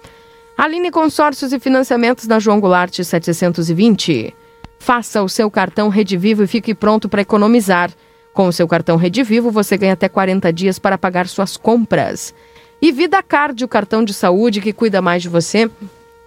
Aline 0.58 0.90
Consórcios 0.90 1.52
e 1.52 1.60
Financiamentos 1.60 2.26
na 2.26 2.40
João 2.40 2.58
Goulart 2.58 3.00
720. 3.00 4.34
Faça 4.80 5.22
o 5.22 5.28
seu 5.28 5.48
cartão 5.48 5.88
Rede 5.88 6.16
Vivo 6.16 6.42
e 6.42 6.48
fique 6.48 6.74
pronto 6.74 7.08
para 7.08 7.22
economizar. 7.22 7.92
Com 8.36 8.48
o 8.48 8.52
seu 8.52 8.68
cartão 8.68 8.98
Rede 8.98 9.22
Vivo, 9.22 9.50
você 9.50 9.78
ganha 9.78 9.94
até 9.94 10.10
40 10.10 10.52
dias 10.52 10.78
para 10.78 10.98
pagar 10.98 11.26
suas 11.26 11.56
compras. 11.56 12.34
E 12.82 12.92
Vida 12.92 13.22
Card, 13.22 13.64
o 13.64 13.68
cartão 13.68 14.04
de 14.04 14.12
saúde 14.12 14.60
que 14.60 14.74
cuida 14.74 15.00
mais 15.00 15.22
de 15.22 15.30
você. 15.30 15.70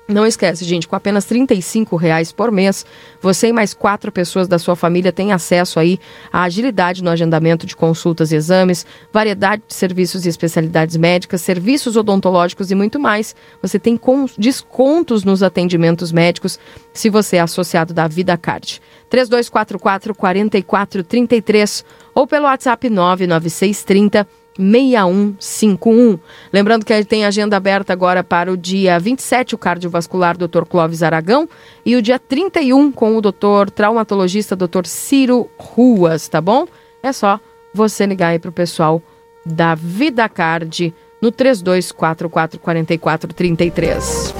Não 0.09 0.25
esquece, 0.25 0.65
gente, 0.65 0.87
com 0.87 0.95
apenas 0.95 1.25
35 1.25 1.95
reais 1.95 2.31
por 2.31 2.51
mês, 2.51 2.83
você 3.21 3.49
e 3.49 3.53
mais 3.53 3.75
quatro 3.75 4.11
pessoas 4.11 4.47
da 4.47 4.57
sua 4.57 4.75
família 4.75 5.11
têm 5.11 5.31
acesso 5.31 5.79
aí 5.79 5.99
à 6.33 6.41
agilidade 6.41 7.03
no 7.03 7.11
agendamento 7.11 7.63
de 7.67 7.75
consultas 7.75 8.31
e 8.31 8.35
exames, 8.35 8.87
variedade 9.13 9.61
de 9.67 9.73
serviços 9.75 10.25
e 10.25 10.29
especialidades 10.29 10.97
médicas, 10.97 11.41
serviços 11.41 11.95
odontológicos 11.95 12.71
e 12.71 12.75
muito 12.75 12.99
mais. 12.99 13.35
Você 13.61 13.77
tem 13.77 13.99
descontos 14.35 15.23
nos 15.23 15.43
atendimentos 15.43 16.11
médicos 16.11 16.59
se 16.91 17.07
você 17.07 17.35
é 17.35 17.41
associado 17.41 17.93
da 17.93 18.07
Vida 18.07 18.35
Card. 18.35 18.81
3244 19.11 20.15
4433 20.15 21.85
ou 22.15 22.25
pelo 22.25 22.45
WhatsApp 22.45 22.89
99630 22.89 24.38
6151. 24.59 26.19
Lembrando 26.51 26.85
que 26.85 27.05
tem 27.05 27.25
agenda 27.25 27.55
aberta 27.55 27.93
agora 27.93 28.23
para 28.23 28.51
o 28.51 28.57
dia 28.57 28.99
27, 28.99 29.55
o 29.55 29.57
cardiovascular 29.57 30.37
Dr. 30.37 30.65
Clóvis 30.67 31.01
Aragão, 31.01 31.47
e 31.85 31.95
o 31.95 32.01
dia 32.01 32.19
31 32.19 32.91
com 32.91 33.15
o 33.15 33.21
doutor 33.21 33.71
traumatologista 33.71 34.55
Dr. 34.55 34.85
Ciro 34.85 35.49
Ruas, 35.57 36.27
tá 36.27 36.41
bom? 36.41 36.67
É 37.01 37.13
só 37.13 37.39
você 37.73 38.05
ligar 38.05 38.29
aí 38.29 38.39
pro 38.39 38.51
pessoal 38.51 39.01
da 39.45 39.75
Vida 39.75 40.27
Card 40.27 40.93
no 41.21 41.31
3244 41.31 42.29
4433. 42.29 44.33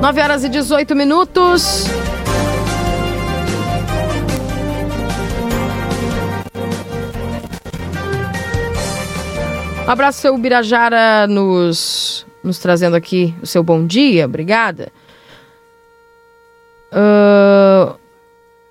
9 0.00 0.20
horas 0.20 0.44
e 0.44 0.48
18 0.48 0.94
minutos. 0.94 1.86
Um 9.86 9.90
abraço, 9.90 10.20
seu 10.20 10.36
Birajara, 10.38 11.26
nos, 11.26 12.26
nos 12.42 12.58
trazendo 12.58 12.96
aqui 12.96 13.34
o 13.42 13.46
seu 13.46 13.62
bom 13.62 13.86
dia. 13.86 14.24
Obrigada. 14.24 14.90
Ah, 16.90 17.94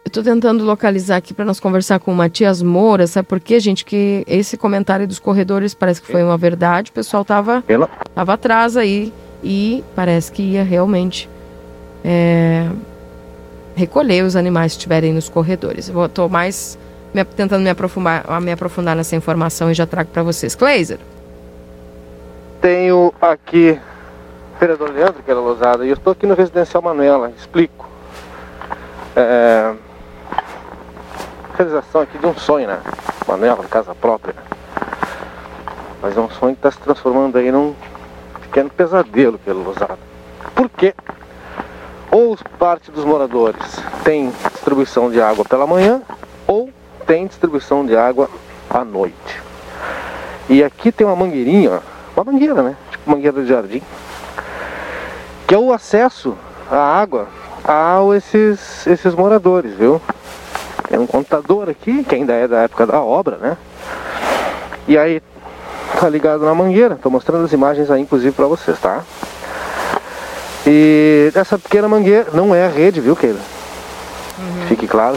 eu 0.03 0.11
tô 0.11 0.23
tentando 0.23 0.63
localizar 0.63 1.17
aqui 1.17 1.31
para 1.31 1.45
nós 1.45 1.59
conversar 1.59 1.99
com 1.99 2.11
o 2.11 2.15
Matias 2.15 2.63
Moura. 2.63 3.05
Sabe 3.05 3.27
por 3.27 3.39
quê, 3.39 3.59
gente? 3.59 3.85
Que 3.85 4.23
esse 4.25 4.57
comentário 4.57 5.07
dos 5.07 5.19
corredores 5.19 5.75
parece 5.75 6.01
que 6.01 6.11
foi 6.11 6.23
uma 6.23 6.37
verdade. 6.37 6.89
O 6.89 6.93
pessoal 6.93 7.23
tava, 7.23 7.63
tava 8.15 8.33
atrás 8.33 8.75
aí 8.75 9.13
e 9.43 9.83
parece 9.95 10.31
que 10.31 10.41
ia 10.41 10.63
realmente 10.63 11.29
é, 12.03 12.69
recolher 13.75 14.23
os 14.23 14.35
animais 14.35 14.71
que 14.71 14.77
estiverem 14.77 15.13
nos 15.13 15.29
corredores. 15.29 15.89
Eu 15.89 16.09
tô 16.09 16.27
mais 16.27 16.77
me- 17.13 17.25
tentando 17.25 17.63
me 17.63 17.69
aprofundar, 17.69 18.41
me 18.41 18.51
aprofundar 18.51 18.95
nessa 18.95 19.15
informação 19.15 19.69
e 19.71 19.73
já 19.73 19.85
trago 19.85 20.09
para 20.09 20.23
vocês. 20.23 20.55
Kleiser. 20.55 20.99
Tenho 22.61 23.13
aqui 23.21 23.79
o 24.55 24.59
vereador 24.59 24.89
Leandro, 24.91 25.21
que 25.21 25.29
era 25.29 25.39
Lousada, 25.39 25.85
e 25.85 25.89
eu 25.89 25.95
estou 25.95 26.13
aqui 26.13 26.25
no 26.25 26.33
Residencial 26.33 26.81
Manuela. 26.81 27.31
Explico. 27.37 27.87
É, 29.15 29.73
realização 31.57 32.01
aqui 32.01 32.17
de 32.17 32.25
um 32.25 32.33
sonho, 32.35 32.67
né? 32.67 32.79
Manuela, 33.27 33.63
casa 33.65 33.93
própria. 33.93 34.33
Mas 36.01 36.17
é 36.17 36.19
um 36.19 36.29
sonho 36.29 36.55
que 36.55 36.59
está 36.59 36.71
se 36.71 36.79
transformando 36.79 37.37
aí 37.37 37.51
num 37.51 37.75
pequeno 38.41 38.69
pesadelo 38.69 39.37
pelo 39.39 39.63
Lousada. 39.63 39.99
Por 40.55 40.69
quê? 40.69 40.93
Ou 42.11 42.37
parte 42.59 42.91
dos 42.91 43.03
moradores 43.03 43.79
tem 44.03 44.31
distribuição 44.51 45.09
de 45.09 45.21
água 45.21 45.43
pela 45.43 45.65
manhã, 45.65 46.01
ou 46.45 46.69
tem 47.05 47.27
distribuição 47.27 47.85
de 47.85 47.95
água 47.95 48.29
à 48.69 48.83
noite. 48.83 49.41
E 50.49 50.63
aqui 50.63 50.91
tem 50.91 51.05
uma 51.05 51.15
mangueirinha, 51.15 51.81
uma 52.15 52.23
mangueira, 52.23 52.61
né? 52.61 52.75
Tipo 52.91 53.11
mangueira 53.11 53.41
de 53.41 53.47
jardim. 53.47 53.81
Que 55.47 55.55
é 55.55 55.57
o 55.57 55.71
acesso 55.71 56.35
à 56.69 56.77
água 56.77 57.27
a 57.63 57.99
esses, 58.15 58.85
esses 58.87 59.13
moradores, 59.15 59.73
viu? 59.73 60.01
Tem 60.89 60.99
um 60.99 61.07
computador 61.07 61.69
aqui, 61.69 62.03
que 62.03 62.15
ainda 62.15 62.33
é 62.33 62.47
da 62.47 62.61
época 62.63 62.85
da 62.85 63.01
obra, 63.01 63.37
né? 63.37 63.57
E 64.87 64.97
aí 64.97 65.21
tá 65.99 66.09
ligado 66.09 66.43
na 66.43 66.53
mangueira, 66.53 66.99
tô 67.01 67.09
mostrando 67.09 67.45
as 67.45 67.53
imagens 67.53 67.89
aí 67.89 68.01
inclusive 68.01 68.33
para 68.33 68.47
vocês, 68.47 68.77
tá? 68.79 69.01
E 70.67 71.31
essa 71.33 71.57
pequena 71.57 71.87
mangueira 71.87 72.27
não 72.33 72.53
é 72.53 72.65
a 72.65 72.69
rede, 72.69 72.99
viu, 72.99 73.15
Keila? 73.15 73.39
Fique 74.67 74.87
claro, 74.87 75.15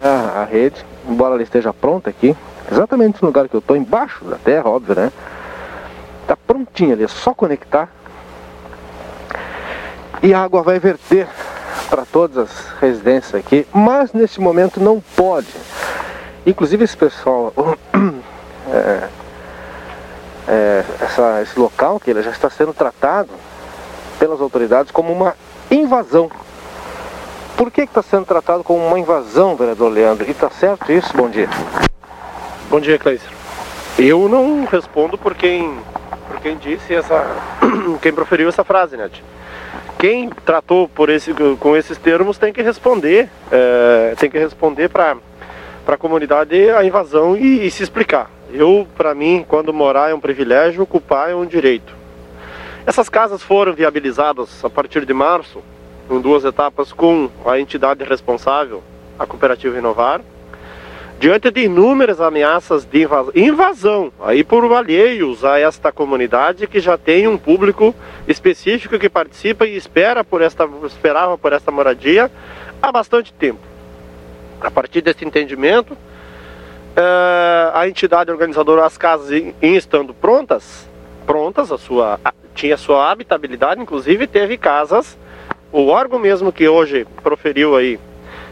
é 0.00 0.08
a 0.08 0.46
rede, 0.50 0.84
embora 1.08 1.34
ela 1.34 1.42
esteja 1.42 1.72
pronta 1.72 2.10
aqui, 2.10 2.36
exatamente 2.70 3.22
no 3.22 3.28
lugar 3.28 3.48
que 3.48 3.54
eu 3.54 3.60
tô, 3.60 3.74
embaixo 3.74 4.24
da 4.24 4.36
terra, 4.36 4.68
óbvio, 4.68 4.94
né? 4.94 5.12
Tá 6.26 6.36
prontinha 6.36 6.94
ali, 6.94 7.04
é 7.04 7.08
só 7.08 7.34
conectar. 7.34 7.88
E 10.22 10.32
a 10.32 10.42
água 10.42 10.62
vai 10.62 10.78
verter 10.78 11.26
para 11.90 12.04
todas 12.04 12.38
as 12.38 12.68
residências 12.80 13.34
aqui, 13.34 13.66
mas 13.72 14.12
nesse 14.12 14.40
momento 14.40 14.80
não 14.80 15.02
pode. 15.16 15.48
Inclusive 16.46 16.84
esse 16.84 16.96
pessoal, 16.96 17.52
é, 18.72 19.08
é, 20.48 20.84
essa, 21.00 21.42
esse 21.42 21.58
local 21.58 22.00
que 22.00 22.10
ele 22.10 22.22
já 22.22 22.30
está 22.30 22.48
sendo 22.48 22.72
tratado 22.72 23.30
pelas 24.18 24.40
autoridades 24.40 24.92
como 24.92 25.12
uma 25.12 25.34
invasão. 25.70 26.30
Por 27.56 27.70
que 27.70 27.82
está 27.82 28.02
sendo 28.02 28.24
tratado 28.24 28.64
como 28.64 28.84
uma 28.86 28.98
invasão, 28.98 29.56
vereador 29.56 29.92
Leandro? 29.92 30.26
E 30.26 30.30
está 30.30 30.50
certo 30.50 30.90
isso? 30.90 31.16
Bom 31.16 31.28
dia. 31.28 31.48
Bom 32.68 32.80
dia, 32.80 32.98
Cleiser. 32.98 33.28
Eu 33.98 34.28
não 34.28 34.64
respondo 34.64 35.18
por 35.18 35.34
quem, 35.34 35.78
por 36.28 36.40
quem 36.40 36.56
disse 36.56 36.94
essa, 36.94 37.24
quem 38.00 38.12
proferiu 38.12 38.48
essa 38.48 38.64
frase, 38.64 38.96
né? 38.96 39.10
Quem 39.98 40.30
tratou 40.30 40.88
por 40.88 41.10
esse, 41.10 41.32
com 41.60 41.76
esses 41.76 41.98
termos 41.98 42.38
tem 42.38 42.52
que 42.52 42.62
responder, 42.62 43.28
é, 43.50 44.14
tem 44.18 44.30
que 44.30 44.38
responder 44.38 44.88
para 44.88 45.16
a 45.86 45.96
comunidade 45.96 46.70
a 46.70 46.84
invasão 46.84 47.36
e, 47.36 47.66
e 47.66 47.70
se 47.70 47.82
explicar. 47.82 48.30
Eu, 48.52 48.88
para 48.96 49.14
mim, 49.14 49.44
quando 49.46 49.72
morar 49.72 50.10
é 50.10 50.14
um 50.14 50.20
privilégio, 50.20 50.82
ocupar 50.82 51.30
é 51.30 51.34
um 51.34 51.46
direito. 51.46 51.94
Essas 52.84 53.08
casas 53.08 53.42
foram 53.42 53.72
viabilizadas 53.72 54.64
a 54.64 54.68
partir 54.68 55.06
de 55.06 55.14
março, 55.14 55.62
em 56.10 56.20
duas 56.20 56.44
etapas, 56.44 56.92
com 56.92 57.30
a 57.44 57.58
entidade 57.58 58.04
responsável, 58.04 58.82
a 59.18 59.26
Cooperativa 59.26 59.78
Inovar, 59.78 60.20
diante 61.22 61.52
de 61.52 61.66
inúmeras 61.66 62.20
ameaças 62.20 62.84
de 62.84 63.06
invasão, 63.36 64.12
aí 64.20 64.42
por 64.42 64.64
alheios 64.72 65.44
a 65.44 65.58
esta 65.58 65.92
comunidade 65.92 66.66
que 66.66 66.80
já 66.80 66.98
tem 66.98 67.28
um 67.28 67.38
público 67.38 67.94
específico 68.26 68.98
que 68.98 69.08
participa 69.08 69.64
e 69.64 69.76
espera 69.76 70.24
por 70.24 70.42
esta, 70.42 70.68
esperava 70.84 71.38
por 71.38 71.52
esta 71.52 71.70
moradia 71.70 72.28
há 72.82 72.90
bastante 72.90 73.32
tempo. 73.32 73.60
A 74.60 74.70
partir 74.70 75.00
desse 75.00 75.24
entendimento, 75.24 75.96
eh, 76.96 77.70
a 77.72 77.88
entidade 77.88 78.30
organizadora, 78.30 78.84
as 78.84 78.98
casas 78.98 79.30
em, 79.30 79.54
estando 79.76 80.12
prontas, 80.12 80.88
prontas, 81.24 81.70
a 81.70 81.78
sua, 81.78 82.18
tinha 82.52 82.76
sua 82.76 83.10
habitabilidade, 83.10 83.80
inclusive 83.80 84.26
teve 84.26 84.56
casas, 84.58 85.16
o 85.72 85.86
órgão 85.88 86.18
mesmo 86.18 86.52
que 86.52 86.68
hoje 86.68 87.06
proferiu 87.22 87.74
aí 87.74 87.98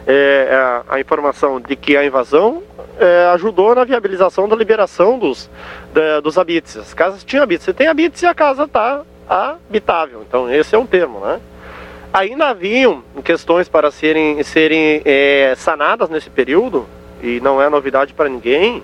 é, 0.06 0.48
a, 0.52 0.94
a, 0.94 1.00
informação 1.00 1.60
de 1.60 1.76
que 1.76 1.96
a 1.96 2.04
invasão 2.04 2.62
é, 2.98 3.30
ajudou 3.34 3.74
na 3.74 3.84
viabilização 3.84 4.48
da 4.48 4.56
liberação 4.56 5.18
dos, 5.18 5.50
da, 5.92 6.20
dos 6.20 6.38
habites. 6.38 6.76
As 6.76 6.94
casas 6.94 7.22
tinham 7.22 7.42
habites, 7.42 7.64
você 7.64 7.74
tem 7.74 7.86
habites 7.86 8.22
e 8.22 8.26
a 8.26 8.34
casa 8.34 8.64
está 8.64 9.02
habitável, 9.28 10.24
então 10.26 10.50
esse 10.50 10.74
é 10.74 10.78
um 10.78 10.86
termo, 10.86 11.20
né? 11.20 11.40
Ainda 12.12 12.48
haviam 12.48 13.04
questões 13.22 13.68
para 13.68 13.92
serem, 13.92 14.42
serem 14.42 15.00
é, 15.04 15.54
sanadas 15.56 16.08
nesse 16.08 16.28
período, 16.28 16.88
e 17.22 17.38
não 17.40 17.62
é 17.62 17.68
novidade 17.68 18.12
para 18.12 18.28
ninguém, 18.28 18.82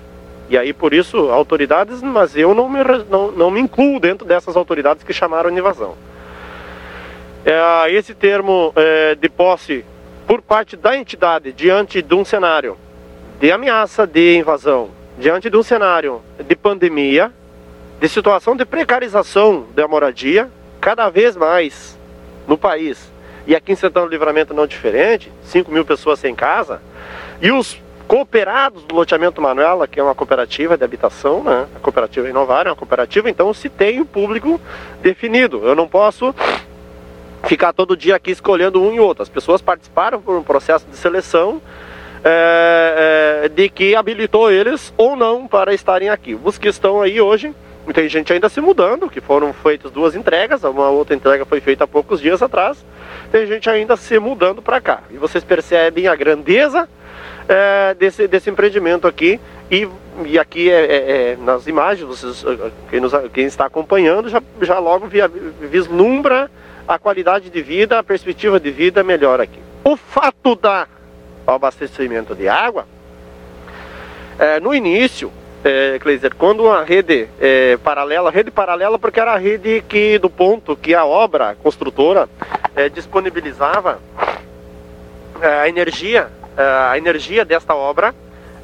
e 0.49 0.57
aí 0.57 0.71
por 0.71 0.93
isso 0.93 1.29
autoridades, 1.29 2.01
mas 2.01 2.37
eu 2.37 2.55
não 2.55 2.69
me, 2.69 2.79
não, 3.09 3.31
não 3.31 3.51
me 3.51 3.59
incluo 3.59 3.99
dentro 3.99 4.25
dessas 4.25 4.55
autoridades 4.55 5.03
que 5.03 5.11
chamaram 5.11 5.51
de 5.51 5.57
invasão. 5.59 5.95
É, 7.49 7.93
esse 7.93 8.13
termo 8.13 8.73
é, 8.75 9.15
de 9.15 9.29
posse 9.29 9.85
por 10.27 10.41
parte 10.41 10.75
da 10.75 10.97
entidade 10.97 11.53
diante 11.53 12.01
de 12.01 12.13
um 12.13 12.25
cenário 12.25 12.77
de 13.39 13.49
ameaça 13.49 14.05
de 14.05 14.37
invasão, 14.37 14.89
diante 15.17 15.49
de 15.49 15.55
um 15.55 15.63
cenário 15.63 16.21
de 16.45 16.55
pandemia, 16.57 17.31
de 18.01 18.09
situação 18.09 18.53
de 18.53 18.65
precarização 18.65 19.65
da 19.73 19.87
moradia, 19.87 20.49
cada 20.81 21.09
vez 21.09 21.37
mais 21.37 21.97
no 22.45 22.57
país, 22.57 23.09
e 23.45 23.55
aqui 23.55 23.71
em 23.71 23.75
Santana 23.75 24.07
do 24.07 24.11
Livramento 24.11 24.53
não 24.53 24.67
diferente, 24.67 25.31
5 25.43 25.71
mil 25.71 25.85
pessoas 25.85 26.19
sem 26.19 26.35
casa, 26.35 26.81
e 27.41 27.49
os 27.49 27.79
cooperados 28.09 28.83
do 28.83 28.93
loteamento 28.93 29.41
Manuela, 29.41 29.87
que 29.87 30.01
é 30.01 30.03
uma 30.03 30.15
cooperativa 30.15 30.77
de 30.77 30.83
habitação, 30.83 31.43
né? 31.43 31.65
A 31.75 31.79
cooperativa 31.79 32.27
Inovar 32.27 32.67
é 32.67 32.71
uma 32.71 32.75
cooperativa, 32.75 33.29
então 33.29 33.53
se 33.53 33.69
tem 33.69 34.01
o 34.01 34.05
público 34.05 34.59
definido. 35.01 35.65
Eu 35.65 35.75
não 35.75 35.87
posso 35.87 36.33
ficar 37.47 37.73
todo 37.73 37.95
dia 37.95 38.15
aqui 38.15 38.31
escolhendo 38.31 38.81
um 38.81 38.93
e 38.93 38.99
outro. 38.99 39.23
As 39.23 39.29
pessoas 39.29 39.61
participaram 39.61 40.21
por 40.21 40.35
um 40.35 40.43
processo 40.43 40.85
de 40.87 40.97
seleção 40.97 41.61
é, 42.23 43.43
é, 43.43 43.49
de 43.49 43.69
que 43.69 43.95
habilitou 43.95 44.51
eles 44.51 44.93
ou 44.97 45.15
não 45.15 45.47
para 45.47 45.73
estarem 45.73 46.09
aqui. 46.09 46.37
Os 46.43 46.57
que 46.57 46.67
estão 46.67 47.01
aí 47.01 47.21
hoje 47.21 47.53
tem 47.93 48.09
gente 48.09 48.33
ainda 48.33 48.49
se 48.49 48.59
mudando, 48.59 49.09
que 49.09 49.21
foram 49.21 49.53
feitas 49.53 49.91
duas 49.91 50.13
entregas, 50.13 50.63
uma 50.65 50.89
outra 50.89 51.15
entrega 51.15 51.45
foi 51.45 51.61
feita 51.61 51.85
há 51.85 51.87
poucos 51.87 52.19
dias 52.19 52.41
atrás. 52.41 52.83
Tem 53.31 53.47
gente 53.47 53.69
ainda 53.69 53.95
se 53.95 54.19
mudando 54.19 54.61
para 54.61 54.81
cá. 54.81 55.03
E 55.09 55.17
vocês 55.17 55.41
percebem 55.41 56.05
a 56.07 56.15
grandeza 56.15 56.87
é, 57.47 57.93
desse, 57.93 58.27
desse 58.27 58.49
empreendimento 58.49 59.07
aqui. 59.07 59.39
E, 59.71 59.87
e 60.25 60.37
aqui 60.37 60.69
é, 60.69 60.81
é, 60.81 61.31
é 61.31 61.37
nas 61.37 61.65
imagens, 61.65 62.05
vocês, 62.05 62.45
quem, 62.89 62.99
nos, 62.99 63.13
quem, 63.33 63.45
está 63.45 63.65
acompanhando 63.65 64.27
já, 64.27 64.41
já 64.61 64.79
logo 64.79 65.07
via, 65.07 65.29
vislumbra 65.29 66.51
a 66.87 66.97
qualidade 66.97 67.49
de 67.49 67.61
vida, 67.61 67.99
a 67.99 68.03
perspectiva 68.03 68.59
de 68.59 68.71
vida 68.71 69.03
melhor 69.03 69.41
aqui. 69.41 69.59
O 69.83 69.97
fato 69.97 70.55
da 70.55 70.87
abastecimento 71.45 72.35
de 72.35 72.47
água, 72.47 72.85
é, 74.39 74.59
no 74.59 74.73
início, 74.73 75.31
é, 75.63 75.97
Kleiser, 75.99 76.35
quando 76.35 76.69
a 76.69 76.83
rede 76.83 77.27
é, 77.39 77.77
paralela, 77.77 78.29
rede 78.29 78.51
paralela 78.51 78.99
porque 78.99 79.19
era 79.19 79.33
a 79.33 79.37
rede 79.37 79.83
que 79.87 80.17
do 80.19 80.29
ponto 80.29 80.75
que 80.75 80.93
a 80.93 81.05
obra 81.05 81.55
construtora 81.61 82.29
é, 82.75 82.89
disponibilizava 82.89 83.99
é, 85.41 85.47
a 85.47 85.69
energia, 85.69 86.27
é, 86.55 86.61
a 86.61 86.97
energia 86.97 87.43
desta 87.43 87.75
obra 87.75 88.13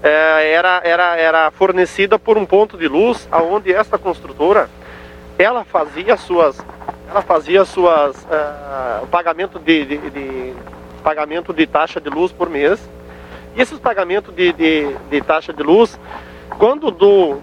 é, 0.01 0.51
era, 0.51 0.81
era, 0.83 1.17
era 1.17 1.51
fornecida 1.51 2.19
por 2.19 2.37
um 2.37 2.45
ponto 2.45 2.77
de 2.77 2.87
luz 2.87 3.27
aonde 3.31 3.73
esta 3.73 3.97
construtora 3.97 4.69
ela 5.37 5.63
fazia 5.63 6.17
suas 6.17 6.63
ela 7.09 7.21
fazia 7.21 7.65
suas 7.65 8.27
o 9.01 9.07
pagamento 9.07 9.59
de, 9.59 9.85
de, 9.85 10.09
de, 10.09 10.53
pagamento 11.03 11.53
de 11.53 11.67
taxa 11.67 11.99
de 11.99 12.09
luz 12.09 12.31
por 12.31 12.49
mês 12.49 12.79
e 13.55 13.61
esses 13.61 13.77
pagamentos 13.79 14.33
de, 14.33 14.51
de, 14.53 14.95
de 15.09 15.21
taxa 15.21 15.53
de 15.53 15.61
luz 15.61 15.99
quando 16.57 16.89
do 16.89 17.39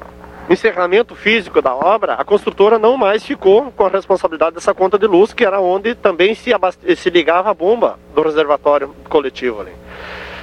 encerramento 0.49 1.15
físico 1.15 1.63
da 1.63 1.75
obra, 1.75 2.15
a 2.15 2.25
construtora 2.25 2.79
não 2.79 2.97
mais 2.97 3.25
ficou 3.25 3.71
com 3.71 3.87
a 3.87 3.89
responsabilidade 3.89 4.57
dessa 4.57 4.75
conta 4.75 4.99
de 4.99 5.07
luz, 5.07 5.33
que 5.33 5.45
era 5.45 5.61
onde 5.61 5.95
também 5.95 6.35
se, 6.35 6.51
se 6.97 7.11
ligava 7.11 7.51
a 7.51 7.55
bomba 7.55 7.99
do 8.15 8.23
reservatório 8.23 8.95
coletivo 9.09 9.61
ali. 9.61 9.73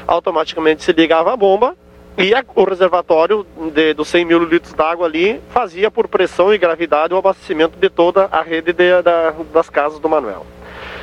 Automaticamente 0.08 0.84
se 0.84 0.94
ligava 0.94 1.34
a 1.34 1.36
bomba 1.36 1.76
e 2.18 2.34
a, 2.34 2.44
o 2.56 2.64
reservatório 2.64 3.46
de, 3.74 3.94
dos 3.94 4.08
100 4.08 4.26
mil 4.26 4.44
litros 4.44 4.74
d'água 4.74 5.06
ali 5.06 5.40
fazia 5.50 5.92
por 5.92 6.08
pressão 6.08 6.54
e 6.54 6.58
gravidade 6.58 7.14
o 7.14 7.18
abastecimento 7.18 7.78
de 7.78 7.90
toda 7.90 8.26
a 8.32 8.42
rede 8.42 8.74
de, 8.74 9.02
da, 9.02 9.34
das 9.54 9.70
casas 9.70 10.00
do 10.00 10.10
Manuel. 10.10 10.46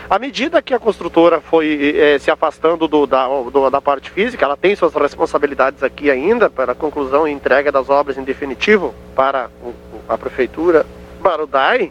À 0.08 0.18
medida 0.18 0.60
que 0.60 0.74
a 0.74 0.78
construtora 0.78 1.40
foi 1.40 1.96
é, 1.96 2.18
se 2.18 2.30
afastando 2.30 2.86
do, 2.86 3.06
da, 3.06 3.26
do, 3.26 3.70
da 3.70 3.80
parte 3.80 4.10
física, 4.10 4.44
ela 4.44 4.56
tem 4.56 4.76
suas 4.76 4.94
responsabilidades 4.94 5.82
aqui 5.82 6.10
ainda 6.10 6.50
para 6.50 6.72
a 6.72 6.74
conclusão 6.74 7.26
e 7.26 7.32
entrega 7.32 7.72
das 7.72 7.88
obras 7.88 8.18
em 8.18 8.22
definitivo 8.22 8.94
para 9.14 9.48
a 10.08 10.18
prefeitura, 10.18 10.84
para 11.22 11.42
o 11.42 11.46
DAI, 11.46 11.90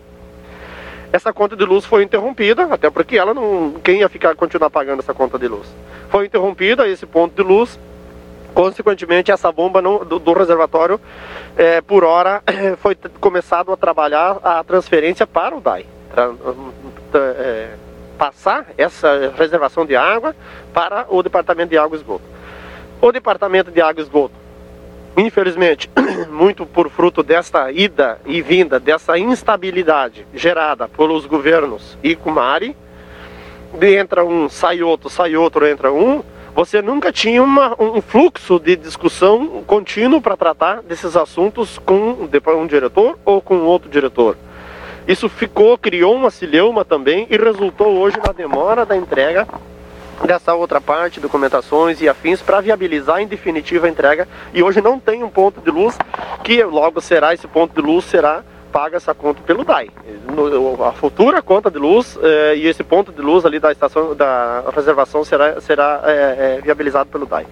essa 1.14 1.32
conta 1.32 1.56
de 1.56 1.64
luz 1.64 1.86
foi 1.86 2.02
interrompida, 2.02 2.66
até 2.72 2.90
porque 2.90 3.20
ela 3.20 3.36
não. 3.36 3.76
Quem 3.84 4.00
ia 4.00 4.10
ficar 4.10 4.36
continuar 4.36 4.72
pagando 4.72 5.00
essa 5.00 5.14
conta 5.14 5.38
de 5.38 5.48
luz? 5.48 5.68
Foi 6.10 6.26
interrompida 6.26 6.88
esse 6.88 7.06
ponto 7.06 7.36
de 7.36 7.48
luz. 7.48 7.80
Consequentemente, 8.54 9.32
essa 9.32 9.52
bomba 9.52 9.82
do, 9.82 10.20
do, 10.20 10.34
reservatório, 10.34 11.00
é, 11.58 11.82
por 11.82 12.04
hora, 12.04 12.44
foi 12.78 12.96
começado 13.20 13.72
a 13.72 13.78
trabalhar 13.78 14.38
a 14.44 14.64
transferência 14.64 15.26
para 15.26 15.56
o 15.56 15.62
DAI. 15.62 15.86
Tra, 16.14 16.32
é, 17.38 17.76
passar 18.18 18.68
essa 18.78 19.34
reservação 19.36 19.86
de 19.86 19.96
água 19.96 20.36
para 20.74 21.06
o 21.10 21.22
Departamento 21.24 21.70
de 21.70 21.78
Água 21.78 21.98
e 21.98 22.00
Esgoto. 22.00 22.24
O 23.02 23.12
Departamento 23.12 23.72
de 23.72 23.82
Água 23.82 24.02
e 24.02 24.04
Esgoto, 24.04 24.36
infelizmente, 25.18 25.90
muito 26.30 26.66
por 26.66 26.90
fruto 26.90 27.24
desta 27.24 27.72
ida 27.72 28.20
e 28.26 28.42
vinda, 28.42 28.80
dessa 28.80 29.18
instabilidade 29.18 30.26
gerada 30.34 30.88
pelos 30.88 31.26
governos 31.26 31.98
Icumari, 32.04 32.78
entra 33.82 34.24
um, 34.24 34.48
sai 34.48 34.84
outro, 34.84 35.10
sai 35.10 35.36
outro, 35.36 35.68
entra 35.68 35.92
um, 35.92 36.24
você 36.56 36.82
nunca 36.82 37.12
tinha 37.12 37.42
uma, 37.42 37.76
um 37.80 38.02
fluxo 38.02 38.60
de 38.60 38.76
discussão 38.76 39.64
contínuo 39.66 40.22
para 40.22 40.38
tratar 40.38 40.82
desses 40.82 41.16
assuntos 41.16 41.80
com 41.80 42.30
um 42.48 42.68
diretor 42.68 43.18
ou 43.26 43.42
com 43.42 43.60
outro 43.62 43.90
diretor. 43.90 44.38
Isso 45.08 45.28
ficou, 45.28 45.78
criou 45.78 46.16
uma 46.16 46.30
cileuma 46.30 46.86
também 46.86 47.28
e 47.30 47.38
resultou 47.38 47.98
hoje 47.98 48.18
na 48.26 48.32
demora 48.32 48.86
da 48.86 48.96
entrega 48.96 49.48
dessa 50.24 50.54
outra 50.54 50.80
parte, 50.80 51.20
documentações 51.20 52.02
e 52.02 52.08
afins, 52.08 52.42
para 52.42 52.62
viabilizar 52.62 53.20
em 53.20 53.28
definitiva 53.28 53.88
a 53.88 53.90
entrega. 53.90 54.28
E 54.54 54.64
hoje 54.64 54.80
não 54.80 55.00
tem 55.00 55.24
um 55.24 55.30
ponto 55.30 55.60
de 55.60 55.72
luz, 55.72 55.98
que 56.44 56.64
logo 56.64 57.02
será, 57.02 57.34
esse 57.34 57.48
ponto 57.48 57.74
de 57.74 57.86
luz 57.86 58.06
será 58.06 58.44
paga 58.74 58.98
essa 58.98 59.14
conta 59.14 59.40
pelo 59.44 59.64
DAI. 59.64 59.92
No, 60.36 60.84
a 60.84 60.92
futura 60.94 61.44
conta 61.44 61.70
de 61.70 61.78
luz 61.78 62.18
eh, 62.22 62.56
e 62.56 62.68
esse 62.68 62.84
ponto 62.84 63.12
de 63.12 63.22
luz 63.22 63.46
ali 63.46 63.60
da 63.60 63.72
estação 63.72 64.16
da 64.16 64.64
reservação 64.76 65.24
será, 65.24 65.62
será 65.62 66.02
eh, 66.06 66.58
eh, 66.58 66.62
viabilizado 66.64 67.08
pelo 67.12 67.28
DAI. 67.28 67.46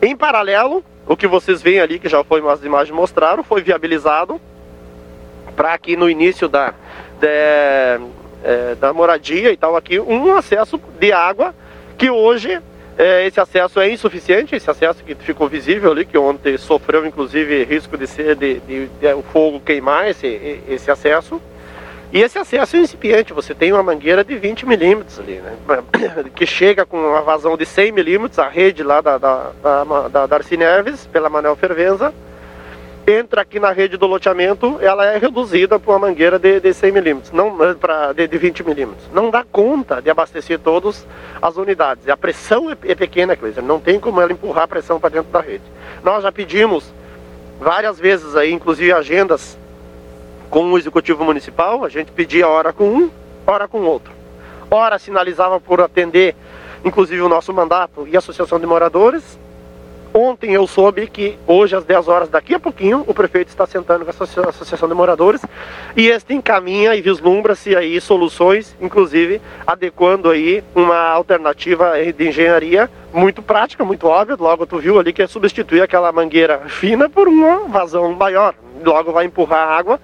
Em 0.00 0.16
paralelo, 0.16 0.84
o 1.04 1.16
que 1.16 1.26
vocês 1.26 1.60
veem 1.60 1.80
ali, 1.80 1.98
que 1.98 2.08
já 2.08 2.22
foi 2.22 2.40
as 2.48 2.62
imagens 2.62 2.94
mostraram, 2.94 3.42
foi 3.42 3.60
viabilizado 3.60 4.40
para 5.56 5.74
aqui 5.74 5.96
no 5.96 6.08
início 6.08 6.48
da, 6.48 6.72
de, 7.20 8.76
da 8.76 8.92
moradia 8.92 9.52
e 9.52 9.56
tal 9.56 9.76
aqui, 9.76 9.98
um 9.98 10.34
acesso 10.34 10.80
de 10.98 11.12
água 11.12 11.54
que 11.98 12.08
hoje 12.08 12.60
é, 13.02 13.26
esse 13.26 13.40
acesso 13.40 13.80
é 13.80 13.90
insuficiente, 13.90 14.54
esse 14.54 14.70
acesso 14.70 15.02
que 15.02 15.14
ficou 15.16 15.48
visível 15.48 15.90
ali, 15.90 16.04
que 16.04 16.16
ontem 16.16 16.56
sofreu 16.56 17.04
inclusive 17.04 17.64
risco 17.64 17.98
de 17.98 18.06
ser 18.06 18.36
de, 18.36 18.60
de, 18.60 18.86
de 18.86 19.14
o 19.14 19.22
fogo 19.22 19.58
queimar 19.58 20.08
esse, 20.08 20.60
esse 20.68 20.90
acesso. 20.90 21.40
E 22.12 22.20
esse 22.20 22.38
acesso 22.38 22.76
é 22.76 22.80
incipiente, 22.80 23.32
você 23.32 23.54
tem 23.54 23.72
uma 23.72 23.82
mangueira 23.82 24.22
de 24.22 24.36
20 24.36 24.66
milímetros 24.66 25.18
ali, 25.18 25.40
né? 25.40 25.56
Que 26.36 26.46
chega 26.46 26.84
com 26.84 26.98
uma 26.98 27.22
vazão 27.22 27.56
de 27.56 27.66
100 27.66 27.90
milímetros, 27.90 28.38
a 28.38 28.48
rede 28.48 28.82
lá 28.82 29.00
da, 29.00 29.18
da, 29.18 29.50
da, 29.62 30.08
da 30.08 30.26
Darcy 30.26 30.56
Neves, 30.56 31.06
pela 31.06 31.30
Manel 31.30 31.56
Fervenza, 31.56 32.12
entra 33.12 33.42
aqui 33.42 33.60
na 33.60 33.70
rede 33.70 33.96
do 33.96 34.06
loteamento, 34.06 34.78
ela 34.80 35.06
é 35.06 35.18
reduzida 35.18 35.78
para 35.78 35.92
uma 35.92 35.98
mangueira 35.98 36.38
de, 36.38 36.60
de 36.60 36.72
100 36.72 36.92
milímetros, 36.92 37.32
não 37.32 37.56
para 37.76 38.12
de, 38.12 38.26
de 38.26 38.38
20 38.38 38.64
milímetros. 38.64 39.08
Não 39.12 39.30
dá 39.30 39.44
conta 39.44 40.00
de 40.00 40.10
abastecer 40.10 40.58
todas 40.58 41.06
as 41.40 41.56
unidades. 41.56 42.08
A 42.08 42.16
pressão 42.16 42.70
é, 42.70 42.76
é 42.84 42.94
pequena, 42.94 43.36
Cleiser, 43.36 43.62
não 43.62 43.78
tem 43.80 44.00
como 44.00 44.20
ela 44.20 44.32
empurrar 44.32 44.64
a 44.64 44.68
pressão 44.68 44.98
para 44.98 45.10
dentro 45.10 45.30
da 45.30 45.40
rede. 45.40 45.64
Nós 46.02 46.22
já 46.22 46.32
pedimos 46.32 46.92
várias 47.60 47.98
vezes 47.98 48.34
aí, 48.34 48.52
inclusive 48.52 48.92
agendas 48.92 49.56
com 50.50 50.70
o 50.70 50.76
executivo 50.76 51.24
municipal, 51.24 51.84
a 51.84 51.88
gente 51.88 52.12
pedia 52.12 52.46
hora 52.46 52.72
com 52.72 52.84
um, 52.84 53.10
hora 53.46 53.66
com 53.66 53.80
outro. 53.82 54.12
Hora 54.70 54.98
sinalizava 54.98 55.58
por 55.58 55.80
atender, 55.80 56.34
inclusive 56.84 57.22
o 57.22 57.28
nosso 57.28 57.52
mandato 57.52 58.06
e 58.06 58.16
a 58.16 58.18
associação 58.18 58.60
de 58.60 58.66
moradores, 58.66 59.38
Ontem 60.14 60.52
eu 60.52 60.66
soube 60.66 61.06
que 61.06 61.38
hoje 61.46 61.74
às 61.74 61.84
10 61.84 62.06
horas, 62.06 62.28
daqui 62.28 62.54
a 62.54 62.60
pouquinho, 62.60 63.02
o 63.06 63.14
prefeito 63.14 63.48
está 63.48 63.66
sentando 63.66 64.04
com 64.04 64.10
a 64.10 64.48
Associação 64.50 64.86
de 64.86 64.94
Moradores 64.94 65.40
e 65.96 66.08
este 66.08 66.34
encaminha 66.34 66.94
e 66.94 67.00
vislumbra-se 67.00 67.74
aí 67.74 67.98
soluções, 67.98 68.76
inclusive 68.78 69.40
adequando 69.66 70.28
aí 70.28 70.62
uma 70.74 70.98
alternativa 71.08 71.94
de 72.12 72.28
engenharia 72.28 72.90
muito 73.10 73.40
prática, 73.40 73.86
muito 73.86 74.06
óbvia. 74.06 74.36
Logo 74.38 74.66
tu 74.66 74.78
viu 74.78 74.98
ali 74.98 75.14
que 75.14 75.22
é 75.22 75.26
substituir 75.26 75.80
aquela 75.80 76.12
mangueira 76.12 76.58
fina 76.66 77.08
por 77.08 77.26
uma 77.26 77.66
vazão 77.68 78.12
maior. 78.12 78.54
Logo 78.84 79.12
vai 79.12 79.24
empurrar 79.24 79.66
a 79.66 79.74
água 79.78 80.00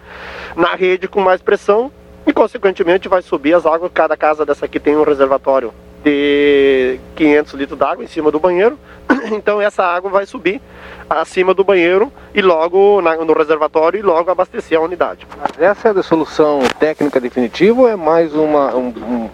na 0.57 0.75
rede 0.75 1.07
com 1.07 1.21
mais 1.21 1.43
pressão 1.43 1.93
e 2.27 2.33
consequentemente 2.33 3.09
vai 3.09 3.21
subir 3.21 3.53
as 3.53 3.67
águas. 3.67 3.91
Cada 3.93 4.17
casa 4.17 4.47
dessa 4.47 4.65
aqui 4.65 4.81
tem 4.81 4.97
um 4.97 5.03
reservatório 5.03 5.71
de 6.03 6.99
500 7.17 7.53
litros 7.55 7.79
d'água 7.79 8.05
em 8.05 8.09
cima 8.09 8.31
do 8.31 8.39
banheiro. 8.39 8.79
Então 9.33 9.61
essa 9.61 9.85
água 9.85 10.11
vai 10.11 10.27
subir 10.27 10.61
acima 11.09 11.55
do 11.55 11.65
banheiro 11.65 12.13
e 12.35 12.43
logo 12.43 13.01
na, 13.01 13.17
no 13.17 13.33
reservatório 13.33 13.99
e 13.99 14.03
logo 14.03 14.31
abastecer 14.31 14.79
a 14.79 14.83
unidade. 14.83 15.27
Mas 15.39 15.61
essa 15.61 15.89
é 15.89 15.91
a 15.93 16.03
solução 16.03 16.61
técnica 16.79 17.21
definitiva 17.21 17.81
ou 17.81 17.89
é 17.89 17.97
mais 17.97 18.35
uma 18.35 18.75
um, 18.75 18.89
um, 18.89 19.31